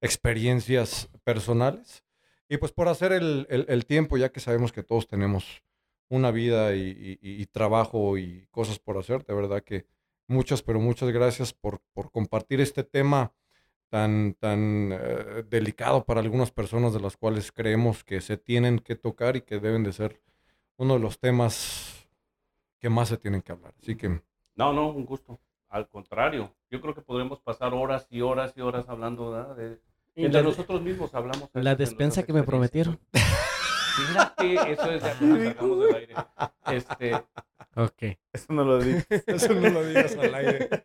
experiencias 0.00 1.08
personales. 1.24 2.04
Y 2.48 2.56
pues 2.56 2.72
por 2.72 2.88
hacer 2.88 3.12
el 3.12 3.86
tiempo, 3.86 4.16
ya 4.16 4.30
que 4.30 4.40
sabemos 4.40 4.72
que 4.72 4.82
todos 4.82 5.06
tenemos 5.06 5.62
una 6.08 6.30
vida 6.30 6.74
y, 6.74 7.46
trabajo 7.52 8.18
y 8.18 8.46
cosas 8.50 8.78
por 8.78 8.98
hacer. 8.98 9.24
De 9.24 9.34
verdad 9.34 9.62
que 9.62 9.86
muchas, 10.26 10.62
pero 10.62 10.80
muchas 10.80 11.10
gracias 11.10 11.52
por, 11.52 11.80
por 11.92 12.10
compartir 12.10 12.60
este 12.60 12.84
tema 12.84 13.32
tan, 13.88 14.34
tan 14.34 14.90
eh, 14.92 15.44
delicado 15.48 16.04
para 16.04 16.20
algunas 16.20 16.50
personas 16.50 16.92
de 16.92 17.00
las 17.00 17.16
cuales 17.16 17.52
creemos 17.52 18.04
que 18.04 18.20
se 18.20 18.36
tienen 18.36 18.78
que 18.78 18.96
tocar 18.96 19.36
y 19.36 19.42
que 19.42 19.60
deben 19.60 19.84
de 19.84 19.92
ser 19.92 20.20
uno 20.76 20.94
de 20.94 21.00
los 21.00 21.18
temas 21.18 22.08
que 22.78 22.88
más 22.88 23.08
se 23.08 23.16
tienen 23.16 23.42
que 23.42 23.52
hablar. 23.52 23.74
Así 23.80 23.96
que... 23.96 24.20
No, 24.54 24.72
no, 24.72 24.90
un 24.90 25.04
gusto. 25.04 25.38
Al 25.68 25.88
contrario, 25.88 26.54
yo 26.70 26.80
creo 26.80 26.94
que 26.94 27.02
podremos 27.02 27.40
pasar 27.40 27.74
horas 27.74 28.06
y 28.10 28.20
horas 28.20 28.54
y 28.56 28.60
horas 28.60 28.88
hablando 28.88 29.54
de... 29.54 29.80
Entre 30.14 30.42
nosotros 30.42 30.82
mismos 30.82 31.14
hablamos. 31.14 31.48
La 31.52 31.76
despensa 31.76 32.24
que 32.24 32.32
me 32.32 32.42
prometieron. 32.42 32.98
Fíjate, 34.06 34.72
eso 34.72 34.90
es 34.90 35.02
ya 35.02 35.18
que 35.18 35.44
sacamos 35.48 35.80
del 35.80 35.94
aire. 35.94 36.14
Este. 36.66 37.14
Ok. 37.78 38.18
Eso 38.32 38.52
no 38.52 38.64
lo 38.64 38.80
digas. 38.80 39.06
Eso 39.26 39.54
no 39.54 39.68
lo 39.70 39.84
digas 39.86 40.16
al 40.16 40.34
aire. 40.34 40.84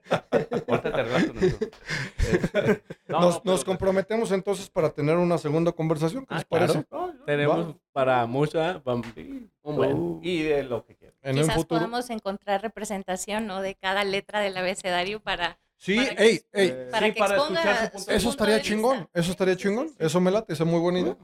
Ahorita 0.68 0.92
te 0.92 1.04
relato, 1.04 1.34
este, 1.40 2.84
nos, 3.08 3.44
nos 3.44 3.64
comprometemos 3.64 4.32
entonces 4.32 4.70
para 4.70 4.92
tener 4.92 5.18
una 5.18 5.40
segunda 5.40 5.72
conversación. 5.72 6.26
¿Qué 6.26 6.36
ah, 6.36 6.38
les 6.38 6.46
parece? 6.46 6.86
Tenemos 7.26 7.76
para 7.92 8.26
mucha. 8.28 8.82
Sí. 9.16 9.50
Un 9.64 9.76
buen. 9.76 9.94
Uh. 9.94 10.20
y 10.22 10.44
de 10.44 10.64
lo 10.64 10.86
que 10.86 10.96
quieran. 10.96 11.18
En 11.24 11.38
Quizás 11.38 11.66
podamos 11.66 12.10
encontrar 12.12 12.62
representación 12.62 13.48
¿no? 13.48 13.62
de 13.62 13.74
cada 13.74 14.04
letra 14.04 14.40
del 14.42 14.56
abecedario 14.56 15.20
para. 15.20 15.58
Sí, 15.78 15.98
para 15.98 16.24
ey, 16.24 16.42
ey. 16.54 16.88
Para 16.92 17.12
que 17.12 17.20
para 17.20 17.36
exponga 17.36 17.92
Eso 18.08 18.30
estaría 18.30 18.62
chingón. 18.62 19.10
Eso 19.14 19.32
estaría 19.32 19.58
chingón. 19.58 19.90
Eso 19.98 20.22
me 20.22 20.30
late. 20.30 20.54
Esa 20.54 20.64
es 20.64 20.70
muy 20.70 20.80
buena 20.80 21.00
idea. 21.00 21.18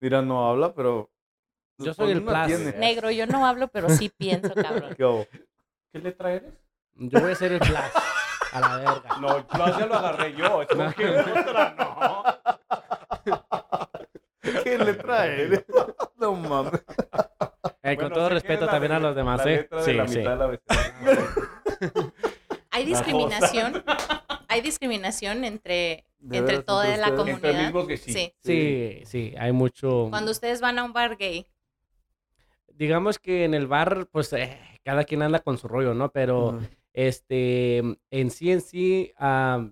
Mira, 0.00 0.22
no 0.22 0.48
habla, 0.48 0.72
pero 0.74 1.10
yo 1.78 1.94
soy 1.94 2.12
el 2.12 2.22
plus. 2.22 2.74
Negro, 2.76 3.10
yo 3.10 3.26
no 3.26 3.46
hablo, 3.46 3.68
pero 3.68 3.88
sí 3.88 4.10
pienso, 4.10 4.52
cabrón. 4.54 4.94
¿Qué, 5.92 5.98
letra 5.98 6.32
eres? 6.34 6.52
Yo 6.94 7.20
voy 7.20 7.32
a 7.32 7.34
ser 7.34 7.52
el 7.52 7.60
plus. 7.60 7.78
A 8.52 8.60
la 8.60 8.76
verga. 8.78 9.16
No, 9.20 9.46
plus 9.46 9.78
ya 9.78 9.86
lo 9.86 9.94
agarré 9.94 10.34
yo. 10.34 10.62
Es 10.62 10.68
¿Qué 10.96 11.06
letra? 11.06 11.74
No. 11.78 12.24
¿Qué 14.64 14.78
letra 14.78 15.26
eres? 15.26 15.64
No 16.18 16.34
mames. 16.34 16.82
Eh, 17.82 17.96
con 17.96 18.12
todo 18.12 18.28
respeto 18.28 18.66
también 18.66 18.92
a 18.92 18.98
los 18.98 19.14
demás, 19.14 19.40
¿eh? 19.46 19.68
sí, 19.84 19.98
sí. 20.08 20.24
Hay 22.70 22.84
discriminación. 22.84 23.84
Hay 24.48 24.62
discriminación 24.62 25.44
entre 25.44 26.04
entre 26.30 26.62
toda 26.62 26.96
la 26.96 27.14
comunidad. 27.14 27.74
Entre 27.74 27.96
sí. 27.98 28.12
sí. 28.12 28.32
Sí, 28.42 29.02
sí, 29.04 29.34
hay 29.38 29.52
mucho. 29.52 30.08
Cuando 30.10 30.30
ustedes 30.30 30.60
van 30.60 30.78
a 30.78 30.84
un 30.84 30.92
bar 30.92 31.16
gay, 31.16 31.46
digamos 32.78 33.18
que 33.18 33.44
en 33.44 33.54
el 33.54 33.66
bar, 33.66 34.08
pues 34.10 34.32
eh, 34.32 34.58
cada 34.84 35.04
quien 35.04 35.22
anda 35.22 35.40
con 35.40 35.58
su 35.58 35.68
rollo, 35.68 35.94
¿no? 35.94 36.10
Pero 36.12 36.60
este, 36.94 37.78
en 38.10 38.30
sí, 38.30 38.52
en 38.52 38.60
sí, 38.60 39.12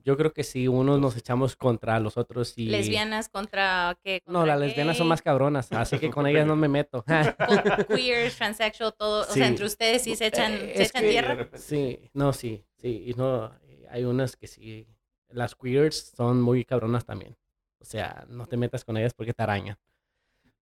yo 0.05 0.17
creo 0.17 0.33
que 0.33 0.45
sí, 0.45 0.69
unos 0.69 1.01
nos 1.01 1.17
echamos 1.17 1.57
contra 1.57 1.99
los 2.01 2.17
otros 2.17 2.59
y... 2.59 2.67
¿Lesbianas 2.67 3.29
contra 3.29 3.99
qué? 4.03 4.23
no, 4.27 4.45
las 4.45 4.59
lesbianas 4.59 4.97
son 4.97 5.09
más 5.09 5.23
cabronas, 5.23 5.73
así 5.73 5.99
que 5.99 6.11
con 6.11 6.27
ellas 6.27 6.47
no 6.47 6.57
me 6.57 6.69
meto. 6.69 7.05
queer, 7.89 8.31
transsexual, 8.33 8.95
todo, 8.95 9.23
o 9.23 9.33
sea, 9.33 9.47
entre 9.47 9.67
ustedes 9.67 10.03
sí 10.03 10.17
se 10.17 10.27
echan, 10.27 10.53
se 10.53 10.83
echan 10.83 11.03
tierra. 11.03 11.49
Sí, 11.55 12.11
no, 12.13 12.33
sí, 12.33 12.65
sí, 12.77 13.05
y 13.07 13.15
no, 13.15 13.53
hay 13.91 14.05
unas 14.05 14.37
que 14.37 14.49
sí, 14.49 14.87
las 15.29 15.55
queers 15.55 16.13
son 16.17 16.43
muy 16.43 16.65
cabronas 16.65 17.05
también. 17.05 17.37
O 17.81 17.85
sea, 17.85 18.27
no 18.29 18.47
te 18.47 18.57
metas 18.57 18.85
con 18.85 18.97
ellas 18.97 19.15
porque 19.15 19.33
te 19.33 19.43
arañan. 19.43 19.79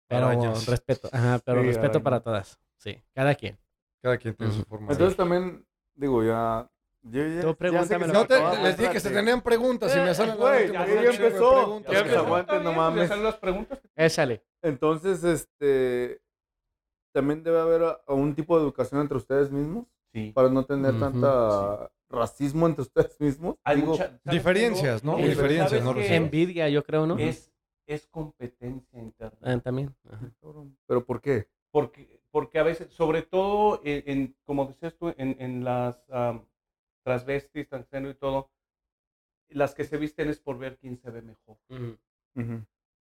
Pero 0.07 0.53
respeto, 0.67 1.09
ajá, 1.11 1.39
pero 1.43 1.63
respeto 1.63 2.01
para 2.01 2.19
todas. 2.19 2.59
Sí, 2.77 3.01
cada 3.13 3.33
quien. 3.35 3.57
Cada 4.01 4.17
quien 4.17 4.35
tiene 4.35 4.53
su 4.53 4.63
forma. 4.63 4.91
Entonces 4.91 5.17
también, 5.17 5.65
digo, 5.95 6.23
ya. 6.23 6.69
Yo 7.01 7.27
ya, 7.27 7.41
Tú 7.41 7.55
pregúntame. 7.55 8.07
No 8.07 8.25
te, 8.25 8.35
les 8.63 8.77
dije 8.77 8.91
que 8.91 8.99
se 8.99 9.11
tenían 9.11 9.41
preguntas 9.41 9.95
y 9.95 9.99
me 9.99 10.11
eh, 10.11 10.15
salen 10.15 10.37
güey, 10.37 10.71
ya, 10.71 10.87
ya 10.87 11.09
empezó. 11.09 11.81
Ya 11.83 12.03
que 12.03 12.15
aguanten, 12.15 12.63
no 12.63 12.73
mames. 12.73 13.09
las 13.09 13.35
preguntas. 13.35 13.79
Échale. 13.95 14.43
Entonces, 14.61 15.23
este. 15.23 16.21
También 17.13 17.43
debe 17.43 17.59
haber 17.59 17.81
un 18.07 18.35
tipo 18.35 18.57
de 18.57 18.63
educación 18.63 19.01
entre 19.01 19.17
ustedes 19.17 19.49
mismos. 19.49 19.85
Sí. 20.13 20.31
Para 20.33 20.49
no 20.49 20.65
tener 20.65 20.99
tanta 20.99 21.89
racismo 22.09 22.67
entre 22.67 22.83
ustedes 22.83 23.19
mismos. 23.19 23.55
Hay 23.63 23.81
muchas 23.81 24.11
diferencias, 24.23 25.03
¿no? 25.03 25.17
diferencias, 25.17 25.83
¿no? 25.83 25.95
Envidia, 25.97 26.69
yo 26.69 26.83
creo, 26.83 27.05
¿no? 27.05 27.17
Es 27.17 27.51
es 27.85 28.07
competencia 28.07 28.99
interna. 28.99 29.37
Ah, 29.41 29.59
también. 29.59 29.95
¿Pero 30.87 31.05
por 31.05 31.21
qué? 31.21 31.47
Porque, 31.71 32.21
porque 32.31 32.59
a 32.59 32.63
veces, 32.63 32.91
sobre 32.93 33.21
todo, 33.21 33.81
en, 33.83 34.35
como 34.43 34.65
decías 34.65 34.95
tú, 34.95 35.13
en, 35.17 35.35
en 35.39 35.63
las 35.63 36.05
transvestis, 37.03 37.67
transgénero 37.67 38.11
y 38.11 38.15
todo, 38.15 38.49
las 39.49 39.75
que 39.75 39.83
se 39.83 39.97
visten 39.97 40.29
es 40.29 40.39
por 40.39 40.57
ver 40.57 40.77
quién 40.77 40.97
se 40.97 41.11
ve 41.11 41.21
mejor. 41.21 41.57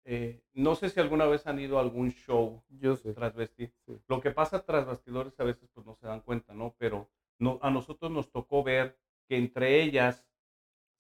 Eh, 0.06 0.44
no 0.54 0.76
sé 0.76 0.90
si 0.90 1.00
alguna 1.00 1.26
vez 1.26 1.48
han 1.48 1.60
ido 1.60 1.78
a 1.78 1.82
algún 1.82 2.12
show 2.12 2.62
Yo 2.68 2.98
sé. 2.98 3.14
transvesti. 3.14 3.72
Lo 4.08 4.20
que 4.20 4.32
pasa 4.32 4.66
tras 4.66 4.86
bastidores 4.86 5.40
a 5.40 5.46
veces 5.46 5.70
pues 5.74 5.86
no 5.86 5.96
se 5.96 6.08
dan 6.08 6.20
cuenta, 6.22 6.54
¿no? 6.54 6.76
Pero 6.78 7.10
no, 7.40 7.58
a 7.62 7.72
nosotros 7.72 8.12
nos 8.12 8.30
tocó 8.30 8.64
ver 8.64 8.98
que 9.30 9.38
entre 9.38 9.82
ellas 9.82 10.26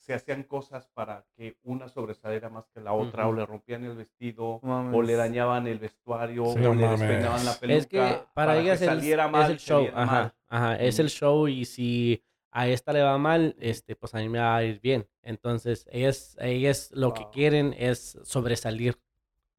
se 0.03 0.13
hacían 0.13 0.43
cosas 0.43 0.89
para 0.93 1.25
que 1.37 1.55
una 1.63 1.87
sobresaliera 1.87 2.49
más 2.49 2.65
que 2.73 2.81
la 2.81 2.91
otra, 2.91 3.25
o 3.25 3.33
le 3.33 3.45
rompían 3.45 3.85
el 3.85 3.95
vestido, 3.95 4.59
o 4.61 5.01
le 5.01 5.15
dañaban 5.15 5.65
el 5.65 5.79
vestuario, 5.79 6.43
o 6.43 6.73
le 6.73 6.87
despeinaban 6.87 7.45
la 7.45 7.53
peluca. 7.53 7.77
Es 7.77 7.87
que 7.87 8.19
para, 8.33 8.57
ellas 8.57 8.81
es, 8.81 8.89
el 8.89 9.57
show, 9.57 9.87
ajá, 9.93 10.35
ajá, 10.49 10.75
es 10.75 10.99
el 10.99 11.09
show 11.09 11.47
y 11.47 11.63
si 11.63 12.21
a 12.51 12.67
esta 12.67 12.91
le 12.91 13.01
va 13.01 13.17
mal, 13.17 13.55
este, 13.59 13.95
pues 13.95 14.13
a 14.13 14.17
mí 14.17 14.27
me 14.27 14.39
va 14.39 14.57
a 14.57 14.63
ir 14.65 14.81
bien. 14.81 15.07
Entonces, 15.21 15.87
ellas, 15.89 16.35
ellas 16.41 16.89
lo 16.91 17.13
que 17.13 17.25
quieren 17.31 17.73
es 17.77 18.19
sobresalir 18.23 18.99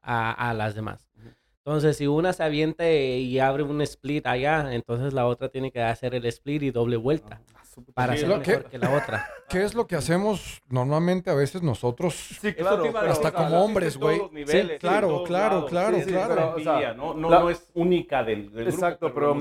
a, 0.03 0.51
a 0.51 0.53
las 0.53 0.75
demás. 0.75 1.09
Entonces, 1.65 1.97
si 1.97 2.07
una 2.07 2.35
se 2.35 2.43
avienta 2.43 2.91
y 2.93 3.39
abre 3.39 3.63
un 3.63 3.81
split 3.81 4.27
allá, 4.27 4.75
entonces 4.75 5.15
la 5.15 5.27
otra 5.27 5.49
tiene 5.49 5.73
que 5.73 5.81
hacer 5.81 6.15
el 6.15 6.27
split 6.27 6.65
y 6.65 6.71
doble 6.71 6.99
vuelta. 6.99 7.41
Para 7.95 8.17
ser 8.17 8.29
mejor 8.29 8.65
que, 8.65 8.79
la 8.79 8.91
otra. 8.91 9.29
¿Qué 9.49 9.63
es 9.63 9.75
lo 9.75 9.87
que 9.87 9.97
hacemos 9.97 10.63
normalmente 10.69 11.31
a 11.31 11.35
veces 11.35 11.63
nosotros? 11.63 12.15
Sí, 12.15 12.55
claro. 12.55 12.97
hasta 12.99 13.33
como 13.33 13.65
hombres, 13.65 13.97
güey. 13.97 14.21
Sí, 14.47 14.69
claro, 14.79 15.25
claro, 15.25 15.67
claro, 15.67 15.99
claro. 16.07 16.95
¿no? 16.95 17.15
No, 17.15 17.51
es 17.51 17.71
única 17.75 18.23
del, 18.23 18.51
grupo. 18.51 18.71
Exacto, 18.71 19.13
pero, 19.15 19.37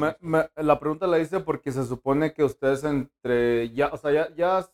la 0.56 0.80
pregunta 0.80 1.08
la 1.08 1.20
hice 1.20 1.40
porque 1.40 1.72
se 1.72 1.86
supone 1.86 2.34
que 2.34 2.44
ustedes 2.44 2.84
entre 2.84 3.70
ya, 3.72 3.88
o 3.88 3.98
sea, 3.98 4.12
ya, 4.12 4.36
ya 4.36 4.66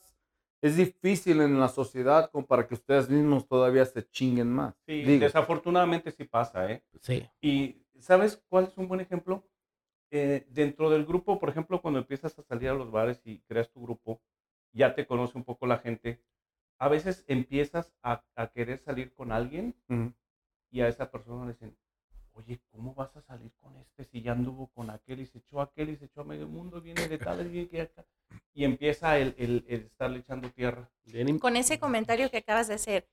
es 0.62 0.76
difícil 0.76 1.42
en 1.42 1.60
la 1.60 1.70
sociedad 1.70 2.30
como 2.32 2.46
para 2.46 2.68
que 2.68 2.74
ustedes 2.74 3.10
mismos 3.10 3.48
todavía 3.48 3.86
se 3.86 4.08
chinguen 4.10 4.52
más. 4.52 4.76
Sí, 4.86 5.04
desafortunadamente 5.18 6.12
sí 6.12 6.26
pasa, 6.26 6.70
¿eh? 6.72 6.84
Sí. 7.02 7.26
Y 7.42 7.82
¿sabes 8.00 8.42
cuál 8.50 8.66
es 8.66 8.78
un 8.78 8.88
buen 8.88 9.02
ejemplo? 9.02 9.44
Eh, 10.12 10.48
dentro 10.50 10.90
del 10.90 11.06
grupo, 11.06 11.40
por 11.40 11.50
ejemplo, 11.50 11.82
cuando 11.82 12.00
empiezas 12.00 12.38
a 12.38 12.44
salir 12.44 12.70
a 12.70 12.74
los 12.74 12.90
bares 12.92 13.22
y 13.26 13.40
creas 13.42 13.70
tu 13.70 13.82
grupo, 13.82 14.22
ya 14.72 14.96
te 14.96 15.06
conoce 15.06 15.38
un 15.38 15.44
poco 15.44 15.68
la 15.68 15.78
gente, 15.78 16.20
a 16.80 16.88
veces 16.88 17.24
empiezas 17.28 17.94
a, 18.02 18.24
querer 18.54 18.80
salir 18.80 19.14
con 19.14 19.32
alguien 19.32 19.76
y 20.72 20.82
a 20.82 20.88
esa 20.88 21.12
persona 21.12 21.46
le 21.46 21.54
dicen, 21.54 21.78
oye, 22.34 22.60
¿cómo 22.72 22.94
vas 22.96 23.16
a 23.18 23.22
salir 23.22 23.52
con 23.60 23.76
este 23.78 24.06
si 24.06 24.22
ya 24.22 24.32
anduvo 24.32 24.68
con 24.68 24.90
aquel 24.90 25.20
y 25.20 25.26
se 25.26 25.40
echó 25.40 25.60
a 25.60 25.66
aquel 25.66 25.90
y 25.90 25.98
se 25.98 26.06
echó 26.06 26.22
a 26.22 26.26
medio 26.26 26.48
mundo, 26.48 26.82
viene 26.82 27.08
de 27.08 27.18
tal, 27.18 27.48
viene 27.48 27.68
que 27.68 27.82
acá? 27.82 28.06
Y 28.54 28.64
empieza 28.64 29.20
el, 29.20 29.36
el, 29.38 29.66
estarle 29.68 30.20
echando 30.20 30.50
tierra. 30.50 30.90
Con 31.40 31.58
ese 31.58 31.80
comentario 31.80 32.32
que 32.32 32.38
acabas 32.38 32.68
de 32.68 32.76
hacer, 32.76 33.10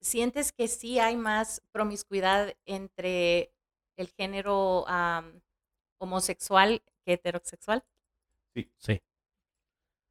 ¿sientes 0.00 0.52
que 0.52 0.66
sí 0.66 0.98
hay 0.98 1.16
más 1.16 1.62
promiscuidad 1.72 2.54
entre 2.64 3.52
el 3.96 4.08
género 4.08 4.86
homosexual 6.02 6.82
que 7.04 7.14
heterosexual? 7.14 7.84
Sí. 8.54 8.70
Sí. 8.76 9.00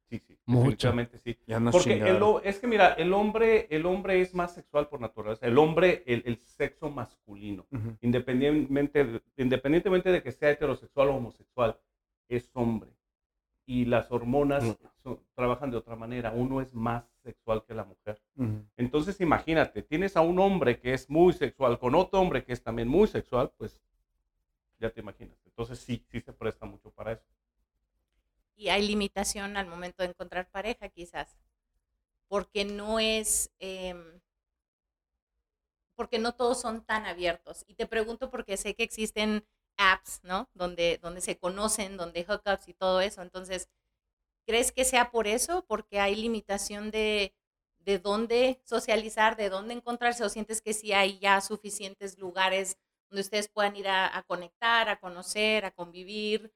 Sí, 0.08 0.18
sí, 0.18 0.36
definitivamente 0.46 1.18
sí. 1.18 1.38
Porque 1.70 1.94
es 2.44 2.58
que 2.58 2.66
mira, 2.66 2.92
el 2.92 3.14
hombre, 3.14 3.66
el 3.70 3.86
hombre 3.86 4.20
es 4.20 4.34
más 4.34 4.52
sexual 4.52 4.86
por 4.88 5.00
naturaleza. 5.00 5.46
El 5.46 5.56
hombre, 5.56 6.02
el, 6.06 6.36
sexo 6.36 6.90
masculino, 6.90 7.66
independientemente, 8.02 9.22
independientemente 9.38 10.12
de 10.12 10.22
que 10.22 10.32
sea 10.32 10.50
heterosexual 10.50 11.08
o 11.08 11.16
homosexual, 11.16 11.78
es 12.28 12.50
hombre. 12.52 12.90
Y 13.64 13.86
las 13.86 14.12
hormonas 14.12 14.76
trabajan 15.34 15.70
de 15.70 15.78
otra 15.78 15.96
manera. 15.96 16.32
Uno 16.32 16.60
es 16.60 16.74
más 16.74 17.04
sexual 17.22 17.64
que 17.66 17.72
la 17.72 17.84
mujer. 17.84 18.20
Entonces, 18.76 19.18
imagínate, 19.22 19.82
tienes 19.82 20.18
a 20.18 20.20
un 20.20 20.38
hombre 20.40 20.78
que 20.78 20.92
es 20.92 21.08
muy 21.08 21.32
sexual 21.32 21.78
con 21.78 21.94
otro 21.94 22.20
hombre 22.20 22.44
que 22.44 22.52
es 22.52 22.62
también 22.62 22.86
muy 22.86 23.08
sexual, 23.08 23.50
pues 23.56 23.80
ya 24.78 24.90
te 24.90 25.00
imaginas. 25.00 25.41
Entonces, 25.52 25.78
sí, 25.80 26.04
sí 26.10 26.20
se 26.20 26.32
presta 26.32 26.66
mucho 26.66 26.90
para 26.90 27.12
eso 27.12 27.24
y 28.56 28.68
hay 28.68 28.86
limitación 28.86 29.56
al 29.56 29.66
momento 29.66 30.02
de 30.02 30.10
encontrar 30.10 30.48
pareja 30.50 30.88
quizás, 30.88 31.36
porque 32.28 32.64
no 32.64 33.00
es, 33.00 33.52
em, 33.60 34.20
porque 35.94 36.18
no 36.18 36.34
todos 36.34 36.60
son 36.60 36.84
tan 36.84 37.06
abiertos. 37.06 37.64
Y 37.66 37.74
te 37.74 37.86
pregunto 37.86 38.30
porque 38.30 38.56
sé 38.56 38.74
que 38.74 38.82
existen 38.82 39.46
apps, 39.76 40.20
¿no? 40.22 40.48
Donde, 40.54 40.98
donde 41.02 41.20
se 41.20 41.38
conocen, 41.38 41.96
donde 41.96 42.24
hookups 42.24 42.68
y 42.68 42.74
todo 42.74 43.00
eso. 43.00 43.22
Entonces, 43.22 43.68
¿crees 44.46 44.72
que 44.72 44.84
sea 44.84 45.10
por 45.12 45.26
eso? 45.28 45.64
Porque 45.66 46.00
hay 46.00 46.16
limitación 46.16 46.90
de, 46.90 47.34
de 47.80 47.98
dónde 47.98 48.60
socializar, 48.64 49.36
de 49.36 49.50
dónde 49.50 49.74
encontrarse, 49.74 50.24
o 50.24 50.28
sientes 50.28 50.62
que 50.62 50.74
sí 50.74 50.92
hay 50.92 51.18
ya 51.20 51.40
suficientes 51.42 52.18
lugares 52.18 52.78
donde 53.12 53.22
ustedes 53.22 53.48
puedan 53.48 53.76
ir 53.76 53.88
a, 53.88 54.16
a 54.16 54.22
conectar, 54.22 54.88
a 54.88 54.98
conocer, 54.98 55.64
a 55.64 55.70
convivir, 55.70 56.52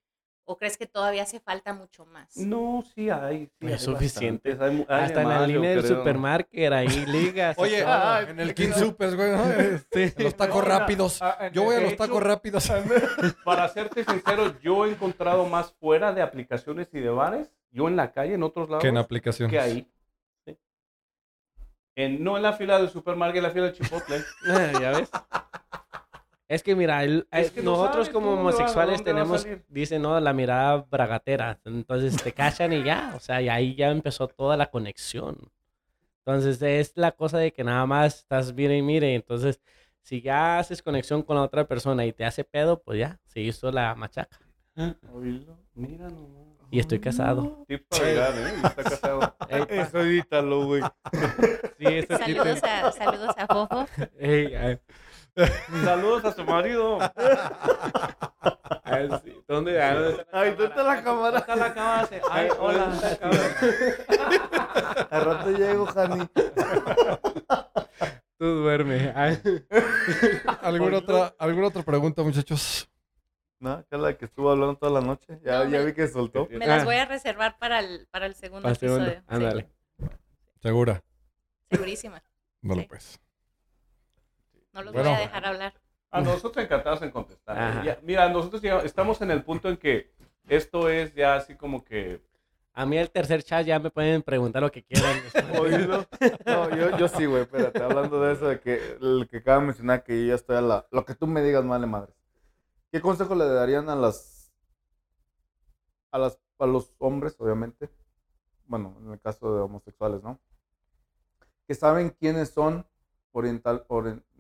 ¿O 0.49 0.57
crees 0.57 0.79
que 0.79 0.87
todavía 0.87 1.25
hace 1.25 1.41
falta 1.41 1.73
mucho 1.73 2.07
más? 2.07 2.37
No, 2.37 2.85
sí 2.95 3.11
hay. 3.11 3.51
Sí 3.61 3.67
es 3.67 3.83
suficiente. 3.83 4.57
Hasta 4.89 5.23
en 5.23 5.29
la 5.29 5.45
línea 5.45 5.71
del 5.71 5.85
supermarket 5.85 6.73
ahí 6.73 7.05
ligas. 7.07 7.59
Oye, 7.59 7.85
en 8.29 8.39
el 8.39 8.55
King 8.55 8.71
Supers, 8.73 9.17
güey. 9.17 9.33
Los 10.19 10.37
tacos 10.37 10.65
rápidos. 10.65 11.21
Ah, 11.21 11.51
yo 11.53 11.65
voy 11.65 11.75
a 11.75 11.81
los 11.81 11.97
tacos 11.97 12.23
rápidos. 12.23 12.71
Para 13.45 13.67
serte 13.69 14.05
sincero, 14.05 14.55
yo 14.61 14.87
he 14.87 14.93
encontrado 14.93 15.47
más 15.47 15.73
fuera 15.81 16.13
de 16.13 16.23
aplicaciones 16.23 16.89
y 16.93 17.01
de 17.01 17.09
bares, 17.09 17.53
yo 17.73 17.89
en 17.89 17.97
la 17.97 18.13
calle, 18.13 18.35
en 18.35 18.45
otros 18.45 18.69
lados. 18.69 18.83
Que 18.83 18.89
en 18.89 18.99
aplicaciones. 18.99 19.51
Que 19.51 19.59
ahí. 19.59 19.91
En, 21.97 22.23
no 22.23 22.37
en 22.37 22.45
la 22.45 22.53
fila 22.53 22.79
del 22.79 22.91
supermarket, 22.91 23.39
en 23.39 23.43
la 23.43 23.51
fila 23.51 23.65
del 23.65 23.75
Chipotle. 23.75 24.23
ya 24.81 24.93
ves. 24.93 25.11
Es 26.49 26.63
que 26.63 26.77
mira, 26.77 27.03
el, 27.03 27.27
nosotros 27.63 28.09
como 28.09 28.35
homosexuales 28.35 29.03
tenemos, 29.03 29.47
dicen, 29.69 30.03
no, 30.03 30.19
la 30.21 30.33
mirada 30.33 30.87
bragatera. 30.89 31.59
Entonces 31.65 32.23
te 32.23 32.33
cachan 32.33 32.73
y 32.73 32.85
ya, 32.85 33.13
o 33.17 33.21
sea, 33.21 33.43
y 33.43 33.49
ahí 33.49 33.75
ya 33.75 33.91
empezó 33.91 34.29
toda 34.29 34.57
la 34.57 34.71
conexión. 34.71 35.51
Entonces 36.25 36.63
es 36.63 36.93
la 36.97 37.13
cosa 37.13 37.39
de 37.39 37.53
que 37.53 37.65
nada 37.65 37.85
más 37.87 38.19
estás 38.19 38.55
mire 38.55 38.77
y 38.77 38.83
mire. 38.83 39.15
Entonces, 39.15 39.61
si 40.03 40.21
ya 40.21 40.59
haces 40.59 40.83
conexión 40.83 41.23
con 41.23 41.37
la 41.37 41.43
otra 41.43 41.67
persona 41.67 42.07
y 42.07 42.13
te 42.13 42.25
hace 42.25 42.45
pedo, 42.45 42.81
pues 42.81 43.01
ya, 43.01 43.19
se 43.27 43.41
hizo 43.41 43.73
la 43.73 43.95
machaca. 43.97 44.39
Mira 45.75 46.09
Y 46.71 46.79
estoy 46.79 47.01
casado. 47.01 47.65
¿eh? 47.69 47.83
Está 48.63 48.85
casado. 48.85 49.37
Eso 49.69 50.01
edítalo, 50.01 50.67
güey. 50.67 50.83
Sí, 51.79 52.03
saludos, 52.09 52.63
a, 52.63 52.93
saludos 52.93 53.35
a 53.37 53.47
Fofo. 53.47 53.87
Saludos 55.85 56.25
a 56.25 56.33
su 56.33 56.45
marido. 56.45 56.99
Ay, 58.85 59.09
sí. 59.25 59.43
¿Dónde? 59.47 59.81
Ay, 59.83 60.51
¿dónde 60.51 60.65
está 60.65 60.83
la 60.83 61.03
cámara? 61.03 61.39
está 61.39 61.57
la 61.57 61.75
cámara? 61.75 62.09
Ay, 62.31 62.49
hola. 62.59 62.93
Al 65.11 65.25
rato 65.25 65.51
llego, 65.51 65.87
Jani. 65.87 66.27
Tú 68.39 68.47
duerme. 68.47 69.13
¿Alguna 70.63 70.99
otra, 70.99 71.35
¿Alguna 71.39 71.69
otra 71.69 71.83
pregunta, 71.83 72.23
muchachos? 72.23 72.89
No, 73.59 73.85
que 73.89 73.97
es 73.97 74.01
la 74.01 74.17
que 74.17 74.27
estuvo 74.27 74.51
hablando 74.51 74.77
toda 74.77 75.01
la 75.01 75.07
noche. 75.07 75.41
Ya, 75.43 75.67
ya 75.67 75.81
vi 75.83 75.93
que 75.95 76.07
soltó. 76.09 76.47
Me 76.51 76.67
las 76.67 76.85
voy 76.85 76.97
a 76.97 77.07
reservar 77.07 77.59
para 77.59 77.81
el, 77.81 78.07
para 78.11 78.27
el 78.27 78.35
segundo 78.35 78.69
episodio. 78.69 79.23
Ándale. 79.27 79.69
¿Segura? 80.63 81.03
Segurísima. 81.71 82.23
Bueno, 82.61 82.85
pues. 82.89 83.19
No 84.77 84.83
los 84.83 84.93
voy 84.93 85.07
a 85.07 85.19
dejar 85.19 85.47
hablar. 85.47 85.73
A 86.11 86.21
nosotros 86.21 86.63
encantados 86.63 87.01
en 87.01 87.11
contestar. 87.11 87.99
mira, 88.03 88.29
nosotros 88.29 88.61
ya 88.61 88.79
estamos 88.81 89.23
en 89.23 89.31
el 89.31 89.43
punto 89.43 89.71
en 89.71 89.79
que 89.79 90.13
esto 90.49 90.91
es 90.91 91.15
ya 91.15 91.37
así 91.37 91.57
como 91.57 91.83
que... 91.83 92.23
A 92.75 92.85
mí 92.85 92.99
el 92.99 93.11
tercer 93.11 93.43
chat 93.43 93.65
ya 93.65 93.79
me 93.79 93.89
pueden 93.89 94.21
preguntar 94.21 94.63
lo 94.63 94.71
que 94.71 94.83
quieran. 94.83 95.17
no, 96.47 96.77
yo, 96.77 96.99
yo 96.99 97.09
sí, 97.09 97.25
güey, 97.25 97.43
espérate, 97.43 97.83
hablando 97.83 98.21
de 98.21 98.35
eso, 98.35 98.49
de 98.49 98.61
que 98.61 98.99
el 99.01 99.27
que 99.31 99.39
acaba 99.39 99.61
de 99.61 99.67
mencionar 99.69 100.05
que 100.05 100.27
yo 100.27 100.35
estoy 100.35 100.57
a 100.57 100.61
la... 100.61 100.87
Lo 100.91 101.07
que 101.07 101.15
tú 101.15 101.27
me 101.27 101.43
digas, 101.43 101.65
madre 101.65 101.87
madre. 101.87 102.13
¿Qué 102.93 103.01
consejo 103.01 103.35
le 103.35 103.47
darían 103.47 103.89
a 103.89 103.97
las... 103.97 104.53
A, 106.11 106.19
las, 106.19 106.39
a 106.59 106.67
los 106.67 106.93
hombres, 106.99 107.35
obviamente? 107.39 107.89
Bueno, 108.67 108.95
en 109.03 109.13
el 109.13 109.21
caso 109.21 109.55
de 109.55 109.63
homosexuales, 109.63 110.23
¿no? 110.23 110.39
Que 111.67 111.75
saben 111.75 112.11
quiénes 112.11 112.51
son 112.51 112.87
oriental, 113.39 113.85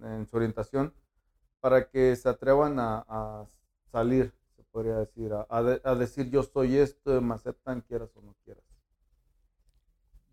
en 0.02 0.26
su 0.26 0.36
orientación 0.36 0.92
para 1.60 1.88
que 1.88 2.14
se 2.16 2.28
atrevan 2.28 2.76
a, 2.78 3.46
salir, 3.90 4.32
se 4.56 4.62
podría 4.64 4.96
decir, 4.98 5.32
a, 5.32 5.94
decir 5.94 6.30
yo 6.30 6.42
soy 6.42 6.76
esto, 6.76 7.20
me 7.20 7.34
aceptan, 7.34 7.80
quieras 7.80 8.10
o 8.14 8.22
no 8.22 8.36
quieras. 8.44 8.62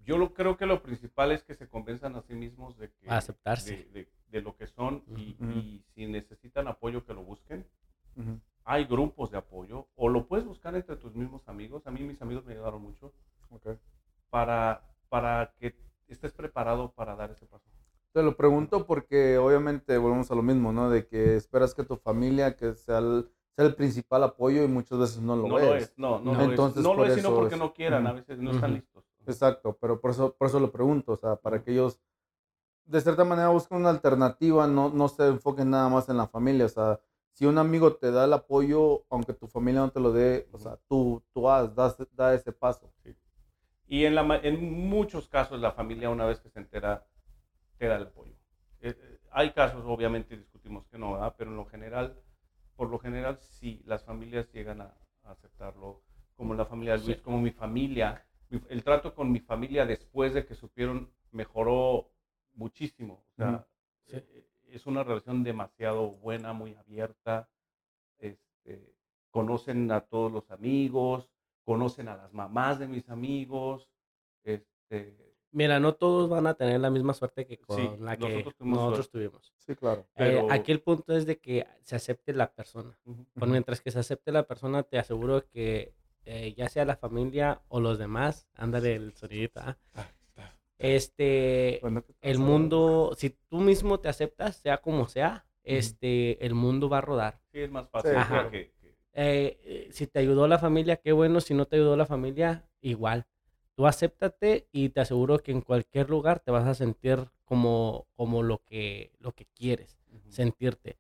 Yo 0.06 0.18
lo, 0.18 0.34
creo 0.34 0.58
que 0.58 0.66
lo 0.66 0.84
principal 0.84 1.32
es 1.32 1.44
que 1.44 1.56
se 1.56 1.68
convenzan 1.68 2.16
a 2.16 2.22
sí 2.22 2.36
mismos 2.36 2.78
de 2.78 2.92
que 2.92 3.10
aceptarse 3.10 3.88
de, 4.30 4.42
lo 4.42 4.56
que 4.58 4.68
son 4.68 5.04
y, 5.18 5.84
si 5.96 6.08
necesitan 6.08 6.68
apoyo 6.68 7.06
que 7.06 7.14
lo 7.14 7.24
busquen. 7.24 7.66
Hay 8.66 8.86
grupos 8.86 9.32
de 9.32 9.38
apoyo 9.38 9.88
o 9.96 10.10
lo 10.10 10.28
puedes 10.28 10.46
buscar 10.46 10.76
entre 10.76 10.98
tus 10.98 11.16
mismos 11.16 11.48
amigos. 11.48 11.88
A 11.88 11.92
mí 11.92 12.02
mis 12.04 12.22
amigos 12.22 12.46
me 12.46 12.54
ayudaron 12.54 12.82
mucho 12.82 13.14
para, 14.30 14.84
para 15.10 15.54
que 15.58 15.76
estés 16.08 16.34
preparado 16.34 16.92
para 16.92 17.16
dar 17.16 17.32
ese 17.32 17.46
paso. 17.46 17.70
Te 18.14 18.22
lo 18.22 18.38
pregunto 18.38 18.86
porque 18.86 19.38
obviamente 19.38 19.98
volvemos 19.98 20.30
a 20.30 20.36
lo 20.36 20.44
mismo, 20.44 20.72
¿no? 20.72 20.90
De 20.90 21.08
que 21.08 21.36
esperas 21.36 21.74
que 21.74 21.84
tu 21.84 21.98
familia 21.98 22.56
que 22.56 22.76
sea 22.76 23.00
el, 23.00 23.28
sea 23.56 23.66
el 23.66 23.76
principal 23.76 24.24
apoyo 24.24 24.64
y 24.64 24.68
muchas 24.68 25.00
veces 25.00 25.22
no 25.22 25.36
lo 25.36 25.48
no 25.48 25.60
es. 25.60 25.66
Lo 25.66 25.76
es. 25.76 25.94
No, 25.98 26.20
no, 26.20 26.34
no, 26.34 26.46
lo 26.46 26.68
es. 26.68 26.76
No 26.78 26.94
lo 26.94 27.06
es 27.06 27.16
sino 27.16 27.34
porque 27.34 27.58
no 27.58 27.74
quieran, 27.74 28.06
a 28.06 28.14
veces 28.14 28.38
no 28.38 28.52
están 28.52 28.76
listos. 28.76 29.04
Exacto, 29.26 29.78
pero 29.80 30.00
por 30.00 30.12
eso, 30.12 30.34
por 30.34 30.48
eso 30.48 30.60
lo 30.60 30.72
pregunto, 30.72 31.14
o 31.14 31.18
sea, 31.18 31.38
para 31.38 31.64
que 31.64 31.72
ellos 31.72 32.00
de 32.86 33.02
cierta 33.02 33.24
manera 33.24 33.50
busquen 33.50 33.80
una 33.80 33.90
alternativa, 33.90 34.68
no, 34.68 34.90
no 34.90 35.08
se 35.08 35.28
enfoquen 35.28 35.70
nada 35.70 35.90
más 35.90 36.10
en 36.10 36.18
la 36.18 36.28
familia, 36.28 36.66
o 36.66 36.70
sea, 36.70 37.00
si 37.32 37.46
un 37.46 37.58
amigo 37.58 37.96
te 37.96 38.12
da 38.12 38.26
el 38.26 38.34
apoyo, 38.34 39.06
aunque 39.10 39.34
tu 39.34 39.48
familia 39.48 39.82
no 39.82 39.90
te 39.90 40.00
lo 40.00 40.12
dé, 40.12 40.48
o 40.52 40.60
sea, 40.60 40.78
tú, 40.88 41.24
tú 41.34 41.50
haz, 41.50 41.74
da, 41.74 41.96
da 42.12 42.34
ese 42.34 42.52
paso. 42.52 42.92
Sí. 43.04 43.16
Y 43.88 44.06
en, 44.06 44.16
la, 44.16 44.40
en 44.44 44.88
muchos 44.88 45.28
casos 45.28 45.60
la 45.60 45.72
familia 45.72 46.10
una 46.10 46.26
vez 46.26 46.40
que 46.40 46.50
se 46.50 46.60
entera 46.60 47.08
te 47.78 47.88
da 47.88 47.98
el 47.98 48.04
apoyo. 48.04 48.34
Eh, 48.82 48.96
eh, 48.98 49.20
hay 49.32 49.52
casos, 49.52 49.84
obviamente, 49.86 50.38
discutimos 50.38 50.86
que 50.88 50.98
no, 50.98 51.18
pero 51.38 51.52
en 51.52 51.58
lo 51.58 51.66
general, 51.66 52.20
por 52.76 52.90
lo 52.90 53.00
general, 53.00 53.38
sí, 53.38 53.82
las 53.86 54.04
familias 54.04 54.52
llegan 54.52 54.82
a, 54.82 54.94
aceptarlo. 55.24 56.04
como 56.36 56.54
la 56.54 56.66
familia 56.66 56.98
de 56.98 57.06
Luis, 57.06 57.22
como 57.22 57.40
mi 57.40 57.52
familia. 57.52 58.26
El 58.68 58.84
trato 58.84 59.16
con 59.16 59.32
mi 59.32 59.40
familia 59.40 59.86
después 59.86 60.34
de 60.34 60.46
que 60.46 60.54
supieron 60.54 61.10
mejoró 61.32 62.12
muchísimo. 62.56 63.24
O 63.32 63.36
sea, 63.36 63.66
eh, 64.08 64.46
es 64.68 64.86
una 64.86 65.04
relación 65.04 65.44
demasiado 65.44 66.12
buena, 66.12 66.54
muy 66.54 66.74
abierta. 66.76 67.50
Este, 68.20 68.94
conocen 69.32 69.92
a 69.92 70.02
todos 70.02 70.32
los 70.32 70.52
amigos, 70.52 71.30
conocen 71.64 72.08
a 72.10 72.18
las 72.18 72.34
mamás 72.34 72.80
de 72.80 72.88
mis 72.88 73.10
amigos. 73.10 73.90
Este, 74.44 75.33
Mira, 75.54 75.80
no 75.80 75.94
todos 75.94 76.30
van 76.30 76.48
a 76.48 76.56
tener 76.56 76.80
la 76.80 76.90
misma 76.90 77.14
suerte 77.14 77.46
que 77.46 77.60
con 77.60 78.04
la 78.04 78.18
que 78.18 78.44
nosotros 78.60 79.10
tuvimos. 79.12 79.54
Sí, 79.60 79.76
claro. 79.76 80.08
Eh, 80.16 80.42
aquí 80.50 80.72
el 80.72 80.82
punto 80.82 81.16
es 81.16 81.28
de 81.28 81.38
que 81.38 81.68
se 81.84 81.96
acepte 81.96 82.34
la 82.34 82.52
persona. 82.52 82.98
Por 83.36 83.48
mientras 83.48 83.80
que 83.80 83.92
se 83.92 84.00
acepte 84.00 84.32
la 84.32 84.48
persona, 84.48 84.82
te 84.82 84.98
aseguro 84.98 85.48
que 85.48 85.94
eh, 86.26 86.56
ya 86.58 86.70
sea 86.70 86.86
la 86.86 86.96
familia 86.96 87.62
o 87.68 87.80
los 87.80 88.00
demás, 88.00 88.48
ándale 88.56 88.96
el 88.96 89.14
sonidito. 89.14 89.60
¿ah? 89.60 89.78
Ah, 89.94 90.10
este, 90.80 91.82
el 92.22 92.40
mundo, 92.40 93.14
si 93.16 93.30
tú 93.30 93.60
mismo 93.60 94.00
te 94.00 94.10
aceptas, 94.10 94.56
sea 94.56 94.80
como 94.80 95.08
sea, 95.08 95.46
este, 95.64 96.44
el 96.44 96.56
mundo 96.56 96.90
va 96.90 96.98
a 96.98 97.02
rodar. 97.02 97.40
Sí, 97.52 97.60
es 97.60 97.70
más 97.70 97.88
fácil. 97.90 98.72
Eh, 99.16 99.88
si 99.92 100.08
te 100.08 100.18
ayudó 100.18 100.48
la 100.48 100.58
familia, 100.58 100.98
qué 100.98 101.12
bueno. 101.12 101.42
Si 101.42 101.54
no 101.54 101.68
te 101.68 101.76
ayudó 101.76 101.96
la 101.96 102.08
familia, 102.08 102.68
igual. 102.82 103.28
Tú 103.76 103.88
acéptate 103.88 104.68
y 104.72 104.90
te 104.90 105.02
aseguro 105.02 105.40
que 105.40 105.52
en 105.52 105.62
cualquier 105.62 106.10
lugar 106.10 106.40
te 106.40 106.52
vas 106.52 106.66
a 106.66 106.74
sentir 106.74 107.30
como, 107.44 108.08
como 108.16 108.44
lo, 108.44 108.64
que, 108.64 109.12
lo 109.20 109.34
que 109.34 109.46
quieres, 109.46 109.98
sentirte. 110.30 110.98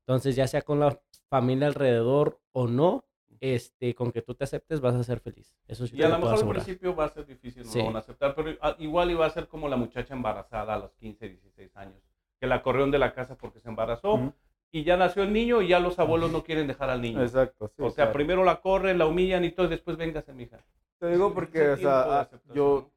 Entonces, 0.00 0.36
ya 0.36 0.46
sea 0.46 0.62
con 0.62 0.80
la 0.80 1.00
familia 1.28 1.68
alrededor 1.68 2.40
o 2.52 2.66
no, 2.66 3.04
este, 3.40 3.94
con 3.94 4.12
que 4.12 4.22
tú 4.22 4.34
te 4.34 4.44
aceptes 4.44 4.80
vas 4.80 4.94
a 4.94 5.04
ser 5.04 5.20
feliz. 5.20 5.56
Eso 5.66 5.86
sí 5.86 5.96
y 5.96 6.02
a 6.02 6.08
lo 6.08 6.18
mejor 6.18 6.38
al 6.38 6.48
principio 6.48 6.94
va 6.94 7.04
a 7.04 7.08
ser 7.10 7.26
difícil 7.26 7.64
no 7.64 7.98
aceptar, 7.98 8.34
pero 8.34 8.56
ah, 8.60 8.76
igual 8.78 9.10
iba 9.10 9.26
a 9.26 9.30
ser 9.30 9.48
como 9.48 9.68
la 9.68 9.76
muchacha 9.76 10.14
embarazada 10.14 10.74
a 10.74 10.78
los 10.78 10.92
15, 10.94 11.28
16 11.28 11.76
años, 11.76 12.02
que 12.40 12.46
la 12.46 12.62
corrieron 12.62 12.90
de 12.90 12.98
la 12.98 13.12
casa 13.12 13.36
porque 13.36 13.60
se 13.60 13.68
embarazó. 13.68 14.32
Y 14.72 14.84
ya 14.84 14.96
nació 14.96 15.22
el 15.22 15.32
niño 15.32 15.62
y 15.62 15.68
ya 15.68 15.80
los 15.80 15.98
abuelos 15.98 16.30
no 16.32 16.42
quieren 16.42 16.66
dejar 16.66 16.90
al 16.90 17.00
niño. 17.00 17.22
Exacto. 17.22 17.72
o 17.78 17.90
sea, 17.90 18.12
primero 18.12 18.44
la 18.44 18.60
corren, 18.60 18.98
la 18.98 19.06
humillan 19.06 19.44
y 19.44 19.52
todo, 19.52 19.66
y 19.66 19.70
después 19.70 19.96
véngase, 19.96 20.32
hija. 20.40 20.58
Te 20.98 21.10
digo 21.10 21.32
porque, 21.32 21.70
o 21.70 21.76
sea, 21.76 22.20
ah, 22.20 22.30
yo 22.54 22.90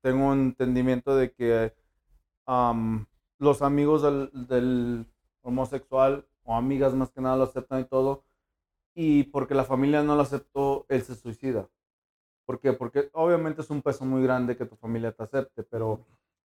tengo 0.00 0.28
un 0.28 0.40
entendimiento 0.40 1.16
de 1.16 1.32
que 1.32 1.72
los 3.38 3.62
amigos 3.62 4.02
del, 4.48 5.06
homosexual 5.42 6.26
o 6.44 6.54
amigas 6.54 6.94
más 6.94 7.10
que 7.10 7.20
nada 7.20 7.36
lo 7.36 7.44
aceptan 7.44 7.80
y 7.80 7.84
todo, 7.84 8.24
y 8.94 9.24
porque 9.24 9.54
la 9.54 9.64
familia 9.64 10.02
no 10.02 10.16
lo 10.16 10.22
aceptó, 10.22 10.86
él 10.88 11.02
se 11.02 11.14
suicida. 11.14 11.68
¿Por 12.46 12.60
qué? 12.60 12.72
Porque 12.72 13.10
obviamente 13.12 13.60
es 13.60 13.68
un 13.68 13.82
peso 13.82 14.06
muy 14.06 14.22
grande 14.22 14.56
que 14.56 14.64
tu 14.64 14.76
familia 14.76 15.12
te 15.12 15.22
acepte, 15.22 15.62
pero 15.62 16.00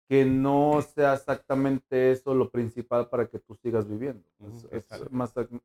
que 0.07 0.23
no 0.23 0.81
sea 0.81 1.15
exactamente 1.15 2.11
eso 2.11 2.35
lo 2.35 2.49
principal 2.49 3.09
para 3.09 3.27
que 3.27 3.39
tú 3.39 3.55
sigas 3.55 3.87
viviendo. 3.87 4.23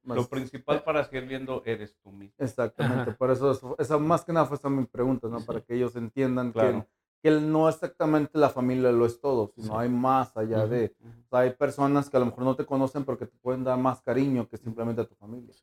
lo 0.04 0.28
principal 0.28 0.82
para 0.82 1.04
seguir 1.04 1.26
viendo 1.26 1.62
eres 1.66 1.96
tú 2.02 2.10
mismo. 2.10 2.34
Exactamente, 2.38 3.12
por 3.12 3.30
eso, 3.30 3.76
esa 3.78 3.98
más 3.98 4.24
que 4.24 4.32
nada 4.32 4.46
fue 4.46 4.56
esa 4.56 4.70
mi 4.70 4.84
pregunta, 4.86 5.28
¿no? 5.28 5.40
Para 5.40 5.60
que 5.60 5.74
ellos 5.74 5.94
entiendan 5.96 6.52
que, 6.52 6.84
que 7.22 7.30
no 7.32 7.68
exactamente 7.68 8.38
la 8.38 8.48
familia 8.48 8.90
lo 8.92 9.04
es 9.04 9.20
todo, 9.20 9.52
sino 9.54 9.78
hay 9.78 9.90
más 9.90 10.34
allá 10.36 10.66
de... 10.66 10.94
hay 11.30 11.50
personas 11.50 12.08
que 12.08 12.16
a 12.16 12.20
lo 12.20 12.26
mejor 12.26 12.44
no 12.44 12.56
te 12.56 12.64
conocen 12.64 13.04
porque 13.04 13.26
te 13.26 13.36
pueden 13.38 13.62
dar 13.62 13.78
más 13.78 14.00
cariño 14.00 14.48
que 14.48 14.56
simplemente 14.56 15.02
a 15.02 15.04
tu 15.04 15.14
familia. 15.16 15.54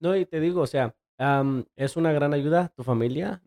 No, 0.00 0.16
y 0.16 0.26
te 0.26 0.40
digo, 0.40 0.62
o 0.62 0.66
sea, 0.66 0.94
es 1.76 1.96
una 1.96 2.12
gran 2.12 2.34
ayuda 2.34 2.72
tu 2.74 2.82
familia, 2.82 3.40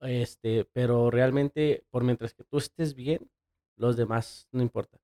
este, 0.00 0.68
pero 0.72 1.10
realmente 1.10 1.84
por 1.90 2.04
mientras 2.04 2.34
que 2.34 2.44
tú 2.44 2.58
estés 2.58 2.94
bien, 2.94 3.30
los 3.76 3.96
demás 3.96 4.48
no 4.52 4.62
importa. 4.62 4.98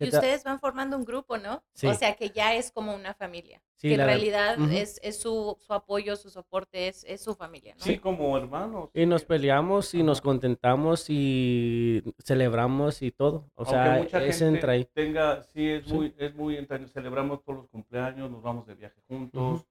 Y 0.00 0.08
ustedes 0.08 0.44
van 0.44 0.60
formando 0.60 0.96
un 0.96 1.04
grupo, 1.04 1.38
¿no? 1.38 1.62
O 1.82 1.94
sea 1.94 2.14
que 2.14 2.30
ya 2.30 2.54
es 2.54 2.70
como 2.70 2.94
una 2.94 3.14
familia. 3.14 3.60
que 3.78 3.94
en 3.94 4.00
realidad 4.00 4.56
es, 4.70 5.00
su, 5.20 5.58
apoyo, 5.68 6.14
su 6.16 6.30
soporte, 6.30 6.88
es, 6.88 7.20
su 7.20 7.34
familia, 7.34 7.74
¿no? 7.74 7.84
Sí, 7.84 7.98
como 7.98 8.36
hermanos. 8.36 8.90
Y 8.94 9.06
nos 9.06 9.24
peleamos 9.24 9.94
y 9.94 10.02
nos 10.02 10.20
contentamos 10.20 11.06
y 11.08 12.02
celebramos 12.22 13.02
y 13.02 13.10
todo. 13.10 13.50
O 13.54 13.64
sea, 13.64 13.98
es 14.00 14.40
entre 14.40 14.72
ahí. 14.72 14.84
Tenga, 14.84 15.42
sí, 15.42 15.68
es 15.68 15.86
muy, 15.88 16.14
es 16.18 16.34
muy 16.34 16.58
Celebramos 16.92 17.42
todos 17.42 17.60
los 17.60 17.68
cumpleaños, 17.68 18.30
nos 18.30 18.42
vamos 18.42 18.66
de 18.66 18.74
viaje 18.74 19.00
juntos 19.08 19.64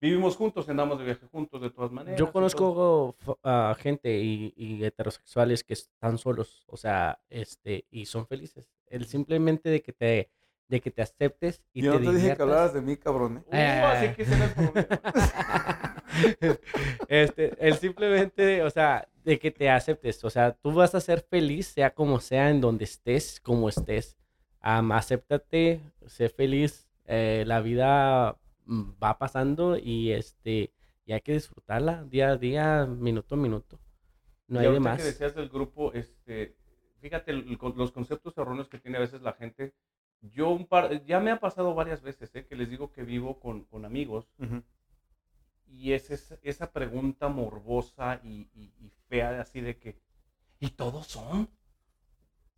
vivimos 0.00 0.36
juntos, 0.36 0.68
andamos 0.68 0.98
de 0.98 1.04
viaje 1.04 1.26
juntos 1.26 1.60
de 1.60 1.70
todas 1.70 1.90
maneras. 1.90 2.18
Yo 2.18 2.32
conozco 2.32 3.16
a 3.42 3.76
gente 3.78 4.18
y, 4.18 4.84
heterosexuales 4.84 5.64
que 5.64 5.74
están 5.74 6.18
solos, 6.18 6.64
o 6.68 6.76
sea, 6.76 7.20
este, 7.28 7.86
y 7.90 8.06
son 8.06 8.26
felices. 8.26 8.68
El 8.86 9.06
simplemente 9.06 9.68
de 9.68 9.82
que 9.82 9.92
te, 9.92 10.30
de 10.68 10.80
que 10.80 10.90
te 10.90 11.02
aceptes 11.02 11.62
y 11.72 11.82
Yo 11.82 11.92
te 11.92 12.00
no 12.00 12.10
te 12.10 12.16
dije 12.16 12.36
que 12.36 12.42
hablaras 12.42 12.74
de 12.74 12.80
mí, 12.80 12.96
cabrón. 12.96 13.44
¿eh? 13.50 13.80
Uh, 13.82 13.86
así 13.86 14.14
que 14.14 14.22
ese 14.22 14.34
el 14.34 14.50
problema. 14.50 14.88
este, 17.08 17.66
el 17.66 17.74
simplemente, 17.76 18.62
o 18.62 18.70
sea, 18.70 19.08
de 19.24 19.38
que 19.38 19.50
te 19.50 19.68
aceptes, 19.68 20.24
o 20.24 20.30
sea, 20.30 20.52
tú 20.52 20.72
vas 20.72 20.94
a 20.94 21.00
ser 21.00 21.20
feliz, 21.20 21.66
sea 21.68 21.90
como 21.90 22.20
sea, 22.20 22.50
en 22.50 22.60
donde 22.60 22.84
estés, 22.84 23.40
como 23.40 23.68
estés. 23.68 24.16
acéptate, 24.60 25.80
sé 26.06 26.28
feliz. 26.28 26.86
Eh, 27.10 27.44
la 27.46 27.60
vida 27.60 28.36
va 28.68 29.18
pasando 29.18 29.76
y 29.76 30.12
este 30.12 30.72
y 31.04 31.12
hay 31.12 31.22
que 31.22 31.32
disfrutarla 31.32 32.04
día 32.04 32.32
a 32.32 32.36
día, 32.36 32.84
minuto 32.86 33.34
a 33.34 33.38
minuto. 33.38 33.80
No 34.46 34.60
hay 34.60 34.70
de 34.70 34.80
más. 34.80 34.98
que 34.98 35.04
decías 35.04 35.34
del 35.34 35.48
grupo, 35.48 35.92
este, 35.94 36.54
fíjate 37.00 37.32
los 37.32 37.92
conceptos 37.92 38.36
erróneos 38.36 38.68
que 38.68 38.78
tiene 38.78 38.98
a 38.98 39.00
veces 39.00 39.22
la 39.22 39.32
gente. 39.32 39.74
Yo 40.20 40.50
un 40.50 40.66
par, 40.66 41.04
ya 41.06 41.18
me 41.20 41.30
ha 41.30 41.40
pasado 41.40 41.74
varias 41.74 42.02
veces 42.02 42.34
¿eh? 42.34 42.46
que 42.46 42.56
les 42.56 42.68
digo 42.68 42.92
que 42.92 43.04
vivo 43.04 43.40
con, 43.40 43.64
con 43.64 43.86
amigos 43.86 44.28
y 45.70 45.92
es 45.92 46.10
esa, 46.42 46.72
pregunta 46.72 47.28
morbosa 47.28 48.20
y, 48.24 48.48
y, 48.54 48.90
fea 49.08 49.40
así 49.40 49.60
de 49.60 49.78
que, 49.78 49.98
¿y 50.60 50.70
todos 50.70 51.06
son? 51.06 51.48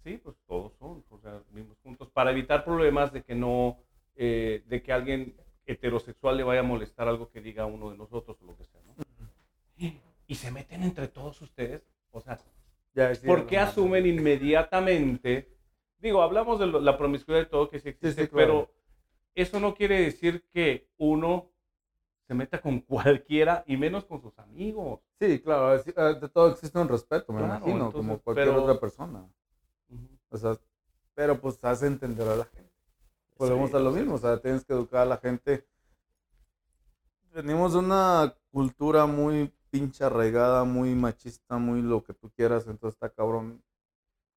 Sí, 0.02 0.16
pues 0.16 0.36
todos 0.46 0.72
son, 0.78 1.04
o 1.08 1.18
sea, 1.18 1.42
vivimos 1.50 1.78
juntos 1.82 2.10
para 2.10 2.30
evitar 2.30 2.64
problemas 2.64 3.12
de 3.12 3.22
que 3.22 3.34
no, 3.34 3.78
eh, 4.16 4.64
de 4.66 4.82
que 4.82 4.92
alguien 4.92 5.36
heterosexual 5.66 6.36
le 6.36 6.42
vaya 6.42 6.60
a 6.60 6.64
molestar 6.64 7.08
algo 7.08 7.30
que 7.30 7.40
diga 7.40 7.66
uno 7.66 7.90
de 7.90 7.96
nosotros 7.96 8.36
o 8.42 8.44
lo 8.44 8.56
que 8.56 8.64
sea, 8.64 8.80
¿no? 8.86 8.94
Y 10.26 10.34
se 10.34 10.50
meten 10.50 10.82
entre 10.82 11.08
todos 11.08 11.40
ustedes, 11.42 11.82
o 12.10 12.20
sea, 12.20 12.38
ya 12.94 13.12
¿por 13.26 13.46
qué 13.46 13.58
asumen 13.58 14.06
inmediatamente? 14.06 15.56
Digo, 15.98 16.22
hablamos 16.22 16.58
de 16.58 16.66
la 16.66 16.96
promiscuidad 16.98 17.40
de 17.40 17.46
todo 17.46 17.68
que 17.68 17.80
sí 17.80 17.88
existe, 17.90 18.26
pero 18.28 18.70
eso 19.34 19.60
no 19.60 19.74
quiere 19.74 20.00
decir 20.00 20.44
que 20.52 20.88
uno 20.98 21.50
se 22.26 22.34
meta 22.34 22.60
con 22.60 22.80
cualquiera 22.82 23.64
y 23.66 23.76
menos 23.76 24.04
con 24.04 24.20
sus 24.20 24.38
amigos. 24.38 25.00
Sí, 25.18 25.40
claro, 25.40 25.74
eh, 25.74 25.82
de 26.20 26.28
todo 26.28 26.52
existe 26.52 26.78
un 26.78 26.88
respeto, 26.88 27.32
me 27.32 27.42
imagino, 27.42 27.92
como 27.92 28.18
cualquier 28.20 28.50
otra 28.50 28.78
persona. 28.78 29.26
O 30.30 30.36
sea, 30.36 30.56
pero 31.14 31.40
pues 31.40 31.58
hace 31.62 31.86
entender 31.86 32.26
a 32.28 32.36
la 32.36 32.44
gente 32.44 32.69
volvemos 33.40 33.74
a 33.74 33.78
lo 33.78 33.90
mismo, 33.90 34.14
o 34.16 34.18
sea, 34.18 34.38
tienes 34.38 34.64
que 34.64 34.74
educar 34.74 35.02
a 35.02 35.06
la 35.06 35.16
gente. 35.16 35.66
Venimos 37.32 37.72
de 37.72 37.78
una 37.78 38.34
cultura 38.50 39.06
muy 39.06 39.52
pinche 39.70 40.04
arraigada, 40.04 40.64
muy 40.64 40.94
machista, 40.94 41.56
muy 41.56 41.80
lo 41.80 42.04
que 42.04 42.12
tú 42.12 42.30
quieras, 42.30 42.66
entonces 42.66 42.96
está 42.96 43.08
cabrón 43.08 43.62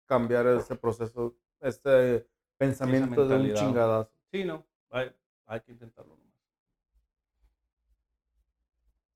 cambiar 0.05 0.47
ese 0.47 0.75
proceso, 0.75 1.35
este 1.59 2.25
pensamiento 2.57 3.27
de 3.27 3.35
un 3.35 3.53
chingadazo. 3.53 4.11
Sí, 4.31 4.45
no, 4.45 4.65
hay, 4.89 5.11
que 5.65 5.71
intentarlo 5.71 6.15
nomás. 6.15 6.33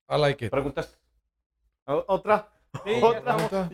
I 0.10 0.22
like 0.22 0.46
it. 0.46 0.52
¿Preguntas? 0.52 1.00
¿Otra? 1.86 2.50
Sí, 2.84 3.00
¿Otra? 3.02 3.70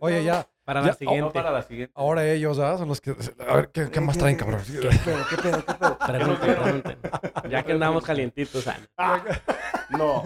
Oye, 0.00 0.24
ya. 0.24 0.46
Para 0.66 0.82
la 0.82 0.94
siguiente. 0.94 1.30
para 1.32 1.52
la 1.52 1.62
siguiente. 1.62 1.92
Ahora 1.94 2.28
ellos, 2.28 2.58
¿ah? 2.58 2.76
Son 2.76 2.88
los 2.88 3.00
que. 3.00 3.14
A 3.46 3.54
ver, 3.54 3.70
¿qué, 3.70 3.88
qué 3.88 4.00
más 4.00 4.18
traen, 4.18 4.36
cabrón? 4.36 4.60
¿Qué 4.66 4.80
pedo, 4.80 5.24
qué 5.30 5.36
pedo, 5.36 5.64
qué 5.64 5.74
pedo? 5.74 5.98
Pregunten, 6.06 6.56
pregunten. 6.56 6.98
Ya 7.48 7.62
que 7.62 7.70
andamos 7.72 8.04
calientitos. 8.04 8.66
Ah, 8.98 9.22
no. 9.90 10.24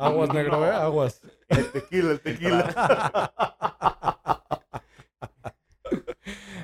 Aguas, 0.00 0.32
negro, 0.32 0.64
¿eh? 0.66 0.70
Aguas. 0.70 1.20
El 1.48 1.70
tequila, 1.70 2.12
el 2.12 2.20
tequila. 2.20 3.32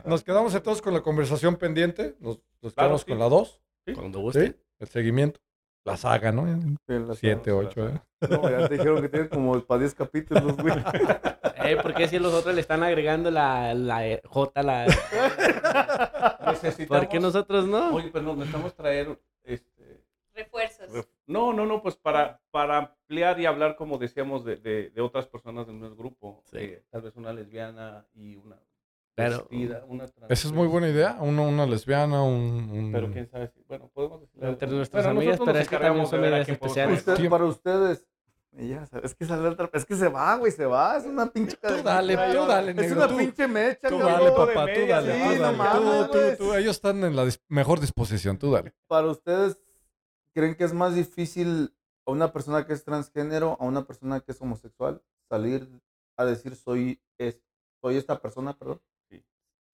Nos 0.06 0.24
quedamos 0.24 0.54
entonces 0.54 0.80
con 0.80 0.94
la 0.94 1.02
conversación 1.02 1.56
pendiente. 1.56 2.16
Nos, 2.18 2.38
quedamos 2.74 3.04
con 3.04 3.18
la 3.18 3.28
2. 3.28 3.60
¿Sí? 3.86 3.92
Cuando 3.92 4.20
guste. 4.20 4.46
¿Sí? 4.46 4.54
El 4.78 4.88
seguimiento. 4.88 5.38
La 5.84 5.96
saga, 5.96 6.30
¿no? 6.30 6.46
7, 7.14 7.50
8, 7.50 7.88
¿eh? 7.88 8.00
No, 8.30 8.48
ya 8.48 8.68
te 8.68 8.76
dijeron 8.76 9.02
que 9.02 9.08
tienen 9.08 9.28
como 9.28 9.60
para 9.62 9.80
10 9.80 9.94
capítulos, 9.94 10.56
güey. 10.56 10.74
Eh, 11.64 11.76
¿Por 11.80 11.94
qué 11.94 12.08
si 12.08 12.18
los 12.18 12.34
otros 12.34 12.56
le 12.56 12.60
están 12.60 12.82
agregando 12.82 13.30
la, 13.30 13.72
la 13.72 14.04
eh, 14.04 14.20
J, 14.24 14.62
la... 14.64 14.86
Necesitamos... 16.46 17.04
¿Por 17.04 17.08
qué 17.08 17.20
nosotros 17.20 17.68
no? 17.68 17.94
Oye, 17.94 18.10
pero 18.12 18.34
necesitamos 18.34 18.74
traer 18.74 19.16
este... 19.44 20.04
refuerzos. 20.34 21.08
No, 21.28 21.52
no, 21.52 21.64
no, 21.64 21.80
pues 21.80 21.94
para, 21.94 22.40
para 22.50 22.78
ampliar 22.78 23.38
y 23.38 23.46
hablar, 23.46 23.76
como 23.76 23.98
decíamos, 23.98 24.44
de, 24.44 24.56
de, 24.56 25.00
otras 25.00 25.28
personas 25.28 25.68
del 25.68 25.76
mismo 25.76 25.94
grupo. 25.94 26.42
Eh, 26.52 26.82
tal 26.90 27.02
vez 27.02 27.14
una 27.14 27.32
lesbiana 27.32 28.08
y 28.12 28.34
una 28.34 28.58
pero, 29.14 29.46
una 29.88 30.04
Esa 30.28 30.48
es 30.48 30.52
muy 30.52 30.66
buena 30.66 30.88
idea. 30.88 31.18
Una, 31.20 31.42
una 31.42 31.66
lesbiana, 31.66 32.22
un, 32.22 32.90
Pero 32.92 33.10
quién 33.10 33.28
sabe 33.28 33.48
si. 33.48 33.62
Bueno, 33.68 33.90
podemos 33.92 34.20
decir. 34.22 34.42
Entre 34.42 34.68
nuestras 34.68 35.06
amigas, 35.06 35.38
pero 35.44 35.58
es 35.58 35.68
que 35.68 35.76
también 35.76 36.06
son 36.06 36.20
ideas 36.24 36.48
especiales. 36.48 37.02
para 37.02 37.44
ustedes. 37.44 38.06
Ya, 38.54 38.86
es 39.02 39.14
que 39.14 39.24
sale 39.24 39.48
otra, 39.48 39.70
es 39.72 39.86
que 39.86 39.96
se 39.96 40.08
va, 40.08 40.36
güey, 40.36 40.52
se 40.52 40.66
va, 40.66 40.98
es 40.98 41.06
una 41.06 41.26
pinche 41.26 41.56
Tú 41.56 41.82
dale, 41.82 42.14
tú 42.14 42.46
dale, 42.46 42.74
negro. 42.74 42.82
Es 42.82 42.92
una 42.92 43.16
pinche 43.16 43.48
mecha, 43.48 43.88
Tú 43.88 43.98
dale, 43.98 44.30
papá, 44.30 44.66
tú 44.74 44.86
dale, 44.86 45.36
tú 45.36 45.42
dale. 45.42 46.36
tú, 46.36 46.44
tú, 46.44 46.54
ellos 46.54 46.76
están 46.76 47.02
en 47.02 47.16
la 47.16 47.26
mejor 47.48 47.80
disposición, 47.80 48.36
tú 48.36 48.52
dale. 48.52 48.74
Para 48.88 49.06
ustedes, 49.06 49.58
¿creen 50.34 50.54
que 50.54 50.64
es 50.64 50.74
más 50.74 50.94
difícil 50.94 51.74
a 52.04 52.10
una 52.10 52.30
persona 52.30 52.66
que 52.66 52.74
es 52.74 52.84
transgénero, 52.84 53.56
a 53.58 53.64
una 53.64 53.86
persona 53.86 54.20
que 54.20 54.32
es 54.32 54.40
homosexual, 54.42 55.02
salir 55.30 55.66
a 56.18 56.26
decir 56.26 56.54
soy, 56.54 57.00
es, 57.16 57.40
soy 57.80 57.96
esta 57.96 58.20
persona, 58.20 58.52
perdón? 58.52 58.82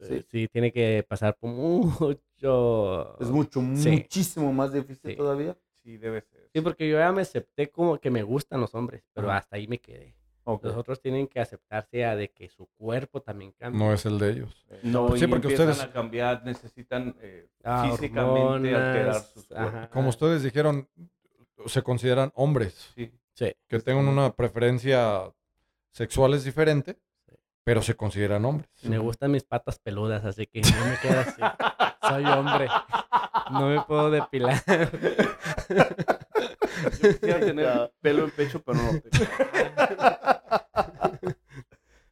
Sí. 0.01 0.25
sí, 0.29 0.49
tiene 0.49 0.73
que 0.73 1.05
pasar 1.09 1.37
por 1.37 1.51
mucho. 1.51 2.21
Es 3.21 3.31
mucho, 3.31 3.61
muchísimo 3.61 4.53
más 4.53 4.73
difícil 4.73 5.17
todavía. 5.17 5.57
Sí, 5.83 5.97
debe 5.97 6.21
ser. 6.21 6.49
Sí, 6.53 6.61
porque 6.61 6.89
yo 6.89 6.99
ya 6.99 7.11
me 7.11 7.23
acepté 7.23 7.69
como 7.69 7.99
que 7.99 8.11
me 8.11 8.23
gustan 8.23 8.61
los 8.61 8.75
hombres, 8.77 9.03
pero 9.13 9.31
hasta 9.33 9.57
ahí 9.57 9.67
me 9.67 9.79
quedé. 9.79 10.15
Los 10.63 10.77
otros 10.77 11.01
tienen 11.01 11.27
que 11.27 11.41
aceptarse 11.41 12.05
a 12.07 12.17
de 12.17 12.31
que 12.31 12.49
su 12.49 12.67
cuerpo 12.79 13.21
también 13.21 13.53
cambia. 13.53 13.79
No 13.79 13.93
es 13.93 14.07
el 14.07 14.19
de 14.19 14.31
ellos. 14.31 14.65
Eh, 14.71 14.81
no, 14.85 15.15
sí, 15.15 15.27
porque 15.27 15.49
ustedes 15.49 15.81
a 15.83 15.93
cambiar, 15.93 16.43
necesitan 16.45 17.15
eh, 17.21 17.49
ah, 17.65 17.89
físicamente 17.91 18.75
alterar 18.75 19.21
sus 19.21 19.47
cuerpos. 19.47 19.89
Como 19.89 20.09
ustedes 20.09 20.43
dijeron, 20.43 20.89
se 21.67 21.83
consideran 21.83 22.33
hombres. 22.35 22.93
Sí. 22.95 23.13
Que 23.69 23.79
tengan 23.81 24.09
una 24.09 24.35
preferencia 24.35 25.33
sexual 25.91 26.35
es 26.35 26.45
diferente 26.45 26.97
pero 27.69 27.83
se 27.83 27.95
consideran 27.95 28.43
hombres. 28.47 28.71
Me 28.83 28.97
gustan 28.97 29.31
mis 29.31 29.45
patas 29.45 29.79
peludas, 29.79 30.25
así 30.25 30.47
que 30.47 30.63
no 30.63 30.87
me 30.87 30.97
queda 31.03 31.21
así. 31.21 31.43
Soy 32.09 32.25
hombre. 32.25 32.67
No 33.51 33.69
me 33.69 33.83
puedo 33.83 34.11
depilar. 34.11 34.59
Yo 35.69 37.09
quisiera 37.11 37.41
tener 37.41 37.93
pelo 38.01 38.25
en 38.25 38.31
pecho, 38.31 38.63
pero 38.63 38.79
no 38.79 39.03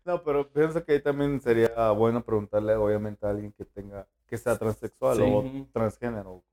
No, 0.04 0.22
pero 0.22 0.46
pienso 0.52 0.84
que 0.84 0.92
ahí 0.92 1.00
también 1.00 1.40
sería 1.40 1.90
bueno 1.92 2.22
preguntarle, 2.22 2.74
obviamente, 2.74 3.26
a 3.26 3.30
alguien 3.30 3.50
que 3.52 3.64
tenga, 3.64 4.06
que 4.26 4.36
sea 4.36 4.58
transexual 4.58 5.22
o 5.22 5.66
transgénero. 5.72 6.44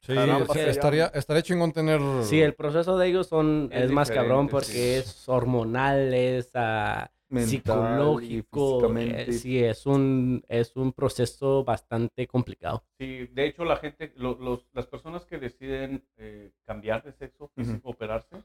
Sí, 0.00 0.14
estaría, 0.56 1.06
estaría 1.08 1.42
chingón 1.42 1.72
tener... 1.72 2.00
Sí, 2.22 2.40
el 2.40 2.54
proceso 2.54 2.96
de 2.98 3.08
ellos 3.08 3.26
son, 3.26 3.68
es, 3.72 3.90
más 3.90 4.12
cabrón 4.12 4.46
porque 4.46 4.98
es 4.98 5.28
hormonal, 5.28 6.14
es... 6.14 6.52
Uh, 6.54 7.17
psicológico. 7.36 8.96
Eh, 8.98 9.32
sí, 9.32 9.62
es 9.62 9.86
un, 9.86 10.44
es 10.48 10.76
un 10.76 10.92
proceso 10.92 11.64
bastante 11.64 12.26
complicado. 12.26 12.84
Sí, 12.98 13.26
de 13.26 13.46
hecho 13.46 13.64
la 13.64 13.76
gente, 13.76 14.12
los, 14.16 14.66
las 14.72 14.86
personas 14.86 15.24
que 15.24 15.38
deciden 15.38 16.04
eh, 16.16 16.52
cambiar 16.64 17.04
de 17.04 17.12
sexo 17.12 17.48
físico, 17.48 17.90
operarse, 17.90 18.42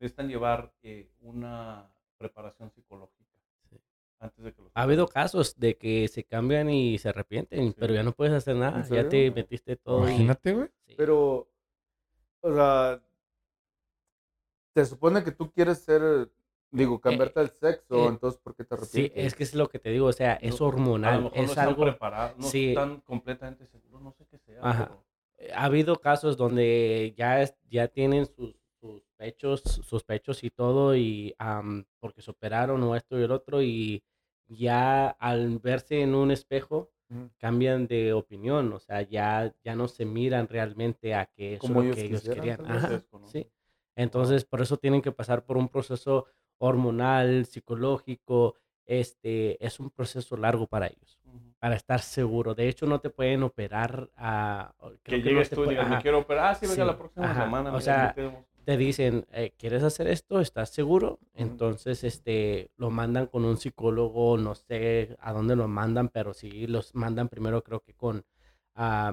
necesitan 0.00 0.28
llevar 0.28 0.72
eh, 0.82 1.10
una 1.20 1.90
preparación 2.18 2.70
psicológica. 2.70 3.24
Antes 4.20 4.44
de 4.44 4.54
que 4.54 4.62
ha 4.72 4.82
habido 4.82 5.06
casos 5.06 5.58
de 5.58 5.76
que 5.76 6.08
se 6.08 6.24
cambian 6.24 6.70
y 6.70 6.96
se 6.96 7.10
arrepienten, 7.10 7.74
pero 7.74 7.92
ya 7.92 8.02
no 8.02 8.12
puedes 8.12 8.32
hacer 8.32 8.56
nada, 8.56 8.82
ya 8.88 9.06
te 9.06 9.30
metiste 9.30 9.76
todo. 9.76 10.08
Imagínate, 10.08 10.52
güey. 10.52 10.68
Pero, 10.96 11.46
o 12.40 12.54
sea, 12.54 13.02
te 14.72 14.84
supone 14.86 15.22
que 15.22 15.30
tú 15.30 15.50
quieres 15.52 15.78
ser 15.82 16.30
Digo, 16.74 17.00
cambiarte 17.00 17.40
el 17.40 17.50
sexo, 17.50 18.04
eh, 18.04 18.08
entonces, 18.08 18.40
¿por 18.40 18.56
qué 18.56 18.64
te 18.64 18.74
arrepientes? 18.74 19.12
Sí, 19.14 19.26
es 19.26 19.34
que 19.36 19.44
es 19.44 19.54
lo 19.54 19.68
que 19.68 19.78
te 19.78 19.90
digo, 19.90 20.06
o 20.06 20.12
sea, 20.12 20.34
es 20.34 20.60
hormonal. 20.60 21.14
A 21.14 21.16
lo 21.18 21.22
mejor 21.30 21.38
es 21.38 21.56
no 21.56 21.62
algo. 21.62 21.82
Preparados, 21.84 22.36
no 22.36 22.48
están 22.48 23.00
completamente 23.02 23.64
seguros, 23.68 24.02
no 24.02 24.12
sé 24.12 24.26
qué 24.28 24.38
sea. 24.38 24.58
Ajá. 24.60 24.90
Eh, 25.36 25.52
ha 25.54 25.64
habido 25.64 26.00
casos 26.00 26.36
donde 26.36 27.14
ya, 27.16 27.48
ya 27.70 27.86
tienen 27.86 28.26
sus, 28.26 28.56
sus 28.80 29.02
pechos, 29.16 29.62
sus 29.62 30.02
pechos 30.02 30.42
y 30.42 30.50
todo, 30.50 30.96
y 30.96 31.36
porque 32.00 32.22
se 32.22 32.32
operaron 32.32 32.82
o 32.82 32.96
esto 32.96 33.20
y 33.20 33.22
el 33.22 33.30
otro, 33.30 33.62
y 33.62 34.02
ya 34.48 35.10
al 35.10 35.60
verse 35.60 36.02
en 36.02 36.16
un 36.16 36.32
espejo, 36.32 36.90
cambian 37.38 37.86
de 37.86 38.12
opinión, 38.12 38.72
o 38.72 38.80
sea, 38.80 39.02
ya, 39.02 39.54
ya 39.62 39.76
no 39.76 39.86
se 39.86 40.04
miran 40.04 40.48
realmente 40.48 41.14
a 41.14 41.26
que 41.26 41.54
eso 41.54 41.66
es 41.66 41.70
lo 41.70 41.94
que 41.94 42.06
ellos 42.06 42.28
querían. 42.28 42.66
Ajá, 42.66 43.00
sí. 43.26 43.48
Entonces, 43.94 44.44
por 44.44 44.60
eso 44.60 44.76
tienen 44.76 45.00
que 45.00 45.12
pasar 45.12 45.44
por 45.44 45.56
un 45.56 45.68
proceso 45.68 46.26
hormonal, 46.64 47.44
psicológico, 47.46 48.54
este, 48.86 49.64
es 49.64 49.80
un 49.80 49.90
proceso 49.90 50.36
largo 50.36 50.66
para 50.66 50.86
ellos, 50.86 51.20
para 51.58 51.76
estar 51.76 52.00
seguro. 52.00 52.54
De 52.54 52.68
hecho, 52.68 52.86
no 52.86 53.00
te 53.00 53.10
pueden 53.10 53.42
operar 53.42 54.10
a... 54.16 54.74
Que 55.02 55.20
llegues 55.20 55.50
tú 55.50 55.64
y 55.64 55.76
me 55.76 55.98
quiero 56.00 56.20
operar, 56.20 56.52
ah, 56.52 56.54
sí, 56.54 56.66
venga 56.66 56.84
la 56.84 56.96
próxima 56.98 57.34
semana. 57.34 57.72
O 57.74 57.80
sea, 57.80 58.14
te 58.64 58.76
dicen, 58.78 59.26
eh, 59.32 59.52
¿quieres 59.58 59.82
hacer 59.82 60.06
esto? 60.08 60.40
¿Estás 60.40 60.70
seguro? 60.70 61.18
Entonces, 61.34 62.02
este, 62.02 62.70
lo 62.76 62.90
mandan 62.90 63.26
con 63.26 63.44
un 63.44 63.58
psicólogo, 63.58 64.38
no 64.38 64.54
sé 64.54 65.16
a 65.20 65.32
dónde 65.32 65.56
lo 65.56 65.68
mandan, 65.68 66.08
pero 66.08 66.32
sí 66.32 66.66
los 66.66 66.94
mandan 66.94 67.28
primero 67.28 67.62
creo 67.62 67.80
que 67.80 67.94
con... 67.94 68.24
a 68.74 69.12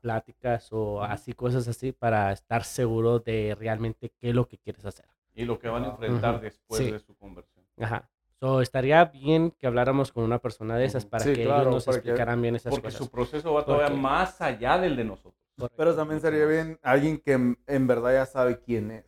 pláticas 0.00 0.72
o 0.72 1.02
así, 1.02 1.32
cosas 1.32 1.68
así, 1.68 1.92
para 1.92 2.32
estar 2.32 2.64
seguro 2.64 3.20
de 3.20 3.56
realmente 3.56 4.12
qué 4.18 4.30
es 4.30 4.34
lo 4.34 4.46
que 4.46 4.58
quieres 4.58 4.84
hacer. 4.84 5.06
Y 5.36 5.44
lo 5.44 5.58
que 5.58 5.68
van 5.68 5.84
a 5.84 5.88
enfrentar 5.88 6.40
después 6.40 6.90
de 6.90 6.98
su 6.98 7.14
conversión. 7.14 7.64
Ajá. 7.78 8.10
So, 8.40 8.60
estaría 8.60 9.04
bien 9.04 9.50
que 9.50 9.66
habláramos 9.66 10.12
con 10.12 10.24
una 10.24 10.38
persona 10.38 10.76
de 10.76 10.84
esas 10.84 11.06
para 11.06 11.24
que 11.24 11.42
ellos 11.42 11.66
nos 11.66 11.86
explicaran 11.88 12.40
bien 12.42 12.56
esas 12.56 12.70
cosas. 12.70 12.82
Porque 12.82 12.96
su 12.96 13.10
proceso 13.10 13.54
va 13.54 13.64
todavía 13.64 13.96
más 13.96 14.40
allá 14.40 14.78
del 14.78 14.96
de 14.96 15.04
nosotros. 15.04 15.42
Pero 15.76 15.94
también 15.94 16.20
sería 16.20 16.44
bien 16.44 16.78
alguien 16.82 17.18
que 17.18 17.32
en, 17.32 17.86
verdad 17.86 18.12
ya 18.12 18.26
sabe 18.26 18.60
quién 18.60 18.90
es. 18.90 19.04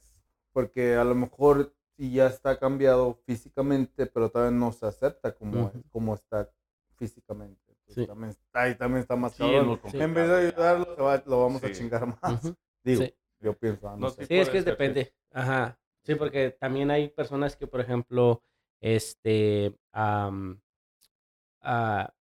Porque 0.53 0.95
a 0.97 1.05
lo 1.05 1.15
mejor 1.15 1.75
sí 1.97 2.13
ya 2.13 2.27
está 2.27 2.59
cambiado 2.59 3.21
físicamente, 3.27 4.07
pero 4.07 4.31
todavía 4.31 4.57
no 4.57 4.73
se 4.73 4.87
acepta 4.87 5.35
como, 5.35 5.73
como 5.91 6.15
está 6.15 6.51
físicamente. 6.97 7.77
Sí. 7.87 8.07
También, 8.07 8.35
ahí 8.53 8.75
también 8.75 9.01
está 9.01 9.17
más 9.17 9.35
cabrón. 9.35 9.81
En 9.93 10.15
vez 10.15 10.29
de 10.29 10.37
ayudarlo, 10.49 10.97
lo 11.27 11.43
vamos 11.43 11.63
a 11.65 11.73
chingar 11.73 12.07
más. 12.07 12.53
Digo, 12.83 13.05
yo 13.41 13.55
pienso. 13.55 13.95
No, 13.97 14.11
sí, 14.11 14.25
es 14.29 14.49
que 14.49 14.63
depende. 14.63 15.15
Ajá. 15.33 15.79
Sí, 16.09 16.15
porque 16.15 16.53
también 16.53 16.91
hay 16.91 17.09
personas 17.09 17.55
que, 17.55 17.67
por 17.67 17.83
ejemplo, 17.83 18.43
este, 18.81 19.75
ah, 19.93 20.33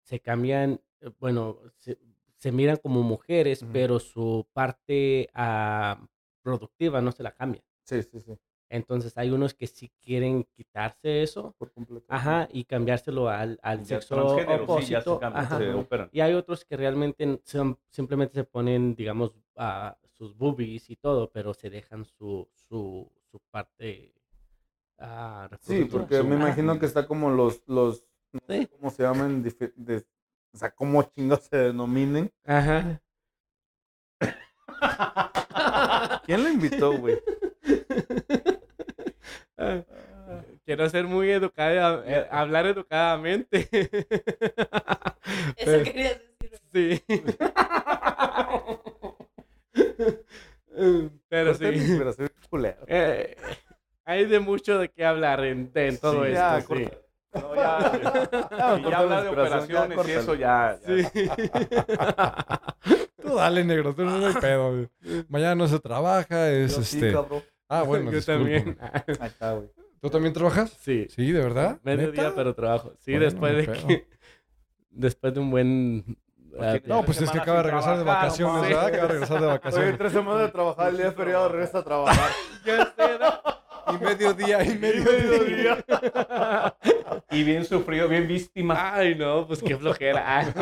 se 0.05 0.21
cambian, 0.21 0.81
eh, 1.01 1.11
bueno, 1.19 1.59
se, 1.79 2.53
miran 2.53 2.77
como 2.77 3.03
mujeres, 3.03 3.67
pero 3.73 3.99
su 3.99 4.47
parte 4.53 5.29
ah, 5.35 6.01
productiva 6.43 7.01
no 7.01 7.11
se 7.11 7.25
la 7.25 7.33
cambia. 7.33 7.65
Sí, 7.83 8.05
sí, 8.05 8.21
sí. 8.21 8.39
Entonces 8.69 9.19
hay 9.19 9.31
unos 9.31 9.53
que 9.53 9.67
sí 9.67 9.91
quieren 10.01 10.45
quitarse 10.45 11.25
eso. 11.25 11.57
Por 11.59 11.73
completo. 11.73 12.07
Ajá, 12.09 12.49
y 12.53 12.65
cambiárselo 12.65 13.29
al, 13.29 13.59
al 13.63 13.85
sexo 13.85 14.37
opósito. 14.37 15.21
Y 16.13 16.21
hay 16.21 16.35
otros 16.35 16.65
que 16.65 16.77
realmente 16.77 17.41
simplemente 17.91 18.35
se 18.35 18.45
ponen, 18.45 18.95
digamos, 18.95 19.33
a 19.57 19.99
sus 20.13 20.37
boobies 20.37 20.89
y 20.89 20.95
todo, 20.95 21.33
pero 21.33 21.53
se 21.53 21.69
dejan 21.69 22.05
su, 22.05 22.49
su, 22.55 23.11
su 23.33 23.41
parte. 23.51 24.13
Ah, 24.99 25.49
sí, 25.61 25.87
porque 25.87 26.23
me 26.23 26.37
imagino 26.37 26.79
que 26.79 26.87
está 26.87 27.07
como 27.07 27.31
los, 27.31 27.63
los 27.67 28.05
¿cómo 28.77 28.91
se 28.91 29.03
llaman? 29.03 29.45
o 30.53 30.57
sea, 30.57 30.71
cómo 30.71 31.03
chingos 31.03 31.41
se 31.51 31.57
denominen. 31.57 32.31
Ajá. 32.45 33.03
¿Quién 36.25 36.45
lo 36.45 36.51
invitó, 36.51 36.97
güey? 36.99 37.19
Ah, 39.57 39.83
quiero 40.65 40.89
ser 40.89 41.07
muy 41.07 41.31
educada, 41.31 42.03
eh, 42.07 42.27
hablar 42.31 42.67
educadamente. 42.67 43.69
Eso 45.57 45.83
querías 45.85 46.21
decir. 46.41 46.61
Sí. 46.73 47.05
Pero 51.29 51.55
sí. 51.55 51.65
Pero 51.99 52.13
soy 52.13 52.29
culero. 52.49 52.85
Eh, 52.87 53.37
hay 54.05 54.27
de 54.27 54.41
mucho 54.41 54.79
de 54.79 54.89
qué 54.89 55.05
hablar 55.05 55.45
en, 55.45 55.71
en 55.75 55.99
todo 55.99 56.25
esto. 56.25 56.75
sí. 56.75 56.89
No, 57.35 57.55
ya, 57.55 57.79
ya, 58.51 58.91
ya 58.91 58.99
hablar 58.99 59.23
de 59.23 59.29
operaciones 59.31 60.07
y 60.07 60.11
eso 60.11 60.35
ya. 60.35 60.79
Sí. 60.85 61.03
tú 63.23 63.37
dale, 63.37 63.65
negro, 63.65 63.95
tú 63.95 64.05
no 64.05 64.27
hay 64.27 64.35
pedo. 64.35 64.91
Mañana 65.29 65.55
no 65.55 65.67
se 65.67 65.81
trabaja, 65.81 66.51
es 66.51 66.77
este. 66.77 67.15
ah, 67.71 67.85
bueno, 67.85 68.13
yo 68.13 68.23
también. 68.23 68.77
Ahí 69.19 69.29
está, 69.29 69.55
güey. 69.55 69.71
¿Tú 70.03 70.11
también 70.11 70.35
trabajas? 70.35 70.77
Sí. 70.81 71.07
Sí, 71.09 71.33
de 71.33 71.41
verdad. 71.41 71.81
Medio 71.85 72.13
día, 72.13 72.35
pero 72.35 72.55
trabajo. 72.55 72.93
Sí, 72.99 73.13
después 73.13 73.57
de 73.57 73.73
que. 73.73 74.07
Después 74.91 75.33
de 75.33 75.41
un 75.41 75.51
buen 75.51 76.19
no, 76.85 77.05
pues 77.05 77.21
es 77.21 77.31
que 77.31 77.39
acaba 77.39 77.59
de 77.59 77.65
regresar 77.65 77.99
de 77.99 78.05
vacaciones, 78.05 78.63
¿verdad? 78.63 78.87
Acaba 78.87 79.03
de 79.03 79.09
regresar 79.09 79.41
de 79.41 79.47
vacaciones. 79.59 79.89
Oye, 79.89 79.99
tres 79.99 80.13
semanas 80.13 80.43
de 80.43 80.49
trabajar, 80.49 80.89
el 80.91 80.97
día 80.97 81.07
de 81.07 81.13
feriado 81.13 81.49
regresa 81.49 81.79
a 81.79 81.83
trabajar. 81.83 82.31
ya 82.65 82.93
sé, 82.97 83.95
Y 83.95 84.05
medio 84.05 84.33
día, 84.35 84.65
y 84.65 84.79
medio, 84.79 85.45
día. 85.45 85.85
y 87.31 87.45
bien 87.45 87.65
sufrido, 87.65 88.09
bien 88.09 88.29
víctima. 88.29 88.95
Ay, 88.95 89.15
no, 89.15 89.47
pues 89.47 89.63
qué 89.63 89.77
flojera. 89.77 90.53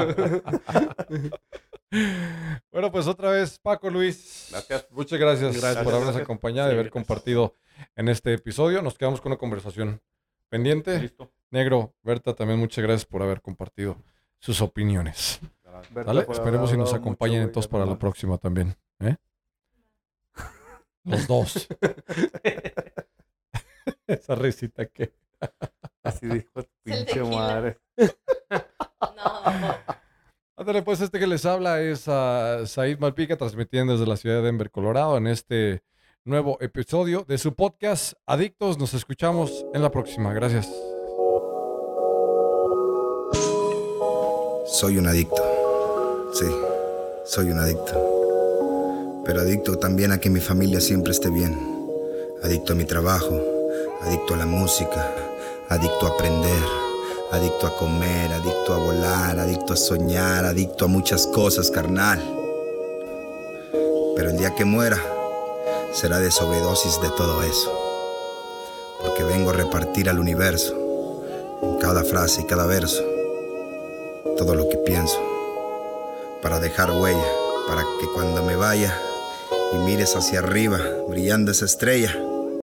bueno, 2.73 2.93
pues 2.93 3.07
otra 3.07 3.31
vez, 3.31 3.59
Paco 3.59 3.91
Luis. 3.91 4.49
Gracias. 4.51 4.87
Muchas 4.91 5.19
gracias, 5.19 5.57
por 5.83 5.95
habernos 5.95 6.17
acompañado 6.17 6.71
y 6.71 6.75
haber 6.75 6.91
compartido 6.91 7.55
en 7.97 8.09
este 8.09 8.33
episodio. 8.35 8.81
Nos 8.83 8.97
quedamos 8.97 9.21
con 9.21 9.33
una 9.33 9.39
conversación 9.39 10.01
pendiente. 10.49 10.99
Listo. 11.01 11.31
Negro, 11.51 11.95
Berta, 12.03 12.35
también 12.35 12.61
muchas 12.61 12.85
gracias 12.85 13.05
por 13.05 13.23
haber 13.23 13.41
compartido 13.41 13.97
sus 14.39 14.62
opiniones. 14.62 15.41
¿Vale? 15.90 16.26
Esperemos 16.28 16.70
si 16.70 16.76
nos 16.76 16.94
acompañen 16.94 17.42
entonces 17.42 17.70
para 17.70 17.86
la 17.86 17.98
próxima 17.98 18.38
también. 18.38 18.76
¿eh? 19.01 19.16
Los 21.05 21.26
dos. 21.26 21.68
Esa 24.06 24.34
risita 24.34 24.86
que. 24.86 25.14
Así 26.02 26.26
dijo 26.26 26.62
tu 26.62 26.70
pinche 26.82 27.22
madre. 27.22 27.78
no. 27.97 29.90
Ándale, 30.60 30.82
pues 30.82 31.01
este 31.01 31.18
que 31.18 31.26
les 31.26 31.47
habla 31.47 31.80
es 31.80 32.06
a 32.06 32.66
Said 32.66 32.98
Malpica, 32.98 33.38
transmitiendo 33.38 33.94
desde 33.94 34.06
la 34.06 34.18
ciudad 34.18 34.36
de 34.36 34.42
Denver, 34.42 34.70
Colorado, 34.70 35.16
en 35.16 35.26
este 35.26 35.82
nuevo 36.24 36.59
episodio 36.60 37.24
de 37.26 37.38
su 37.38 37.55
podcast 37.55 38.12
Adictos. 38.26 38.78
Nos 38.78 38.92
escuchamos 38.92 39.64
en 39.72 39.82
la 39.82 39.90
próxima. 39.90 40.34
Gracias. 40.34 40.66
Soy 44.66 44.98
un 44.98 45.09
adicto. 45.09 45.49
Sí, 46.32 46.47
soy 47.24 47.51
un 47.51 47.59
adicto. 47.59 49.23
Pero 49.24 49.40
adicto 49.40 49.78
también 49.78 50.12
a 50.12 50.20
que 50.20 50.31
mi 50.31 50.40
familia 50.40 50.81
siempre 50.81 51.12
esté 51.12 51.28
bien. 51.28 51.59
Adicto 52.43 52.73
a 52.73 52.77
mi 52.77 52.85
trabajo, 52.85 53.40
adicto 54.02 54.35
a 54.35 54.36
la 54.36 54.47
música, 54.47 55.12
adicto 55.69 56.07
a 56.07 56.11
aprender, 56.11 56.62
adicto 57.32 57.66
a 57.66 57.77
comer, 57.77 58.32
adicto 58.32 58.74
a 58.74 58.78
volar, 58.78 59.40
adicto 59.40 59.73
a 59.73 59.77
soñar, 59.77 60.44
adicto 60.44 60.85
a 60.85 60.89
muchas 60.89 61.27
cosas, 61.27 61.70
carnal. 61.70 62.23
Pero 64.15 64.31
el 64.31 64.36
día 64.36 64.55
que 64.55 64.65
muera 64.65 64.98
será 65.93 66.20
de 66.20 66.31
sobredosis 66.31 67.01
de 67.01 67.09
todo 67.11 67.43
eso. 67.43 67.77
Porque 69.01 69.24
vengo 69.24 69.51
a 69.51 69.55
repartir 69.55 70.09
al 70.09 70.20
universo, 70.20 70.77
en 71.62 71.78
cada 71.78 72.05
frase 72.05 72.43
y 72.43 72.44
cada 72.44 72.66
verso, 72.66 73.02
todo 74.36 74.55
lo 74.55 74.69
que 74.69 74.77
pienso, 74.77 75.19
para 76.43 76.61
dejar 76.61 76.91
huella, 76.91 77.27
para 77.69 77.83
que 77.83 78.07
cuando 78.15 78.43
me 78.43 78.57
vaya 78.57 78.97
y 79.73 79.77
mires 79.79 80.17
hacia 80.17 80.41
arriba, 80.41 80.81
brillando 81.09 81.53
esa 81.53 81.65
estrella, 81.65 82.15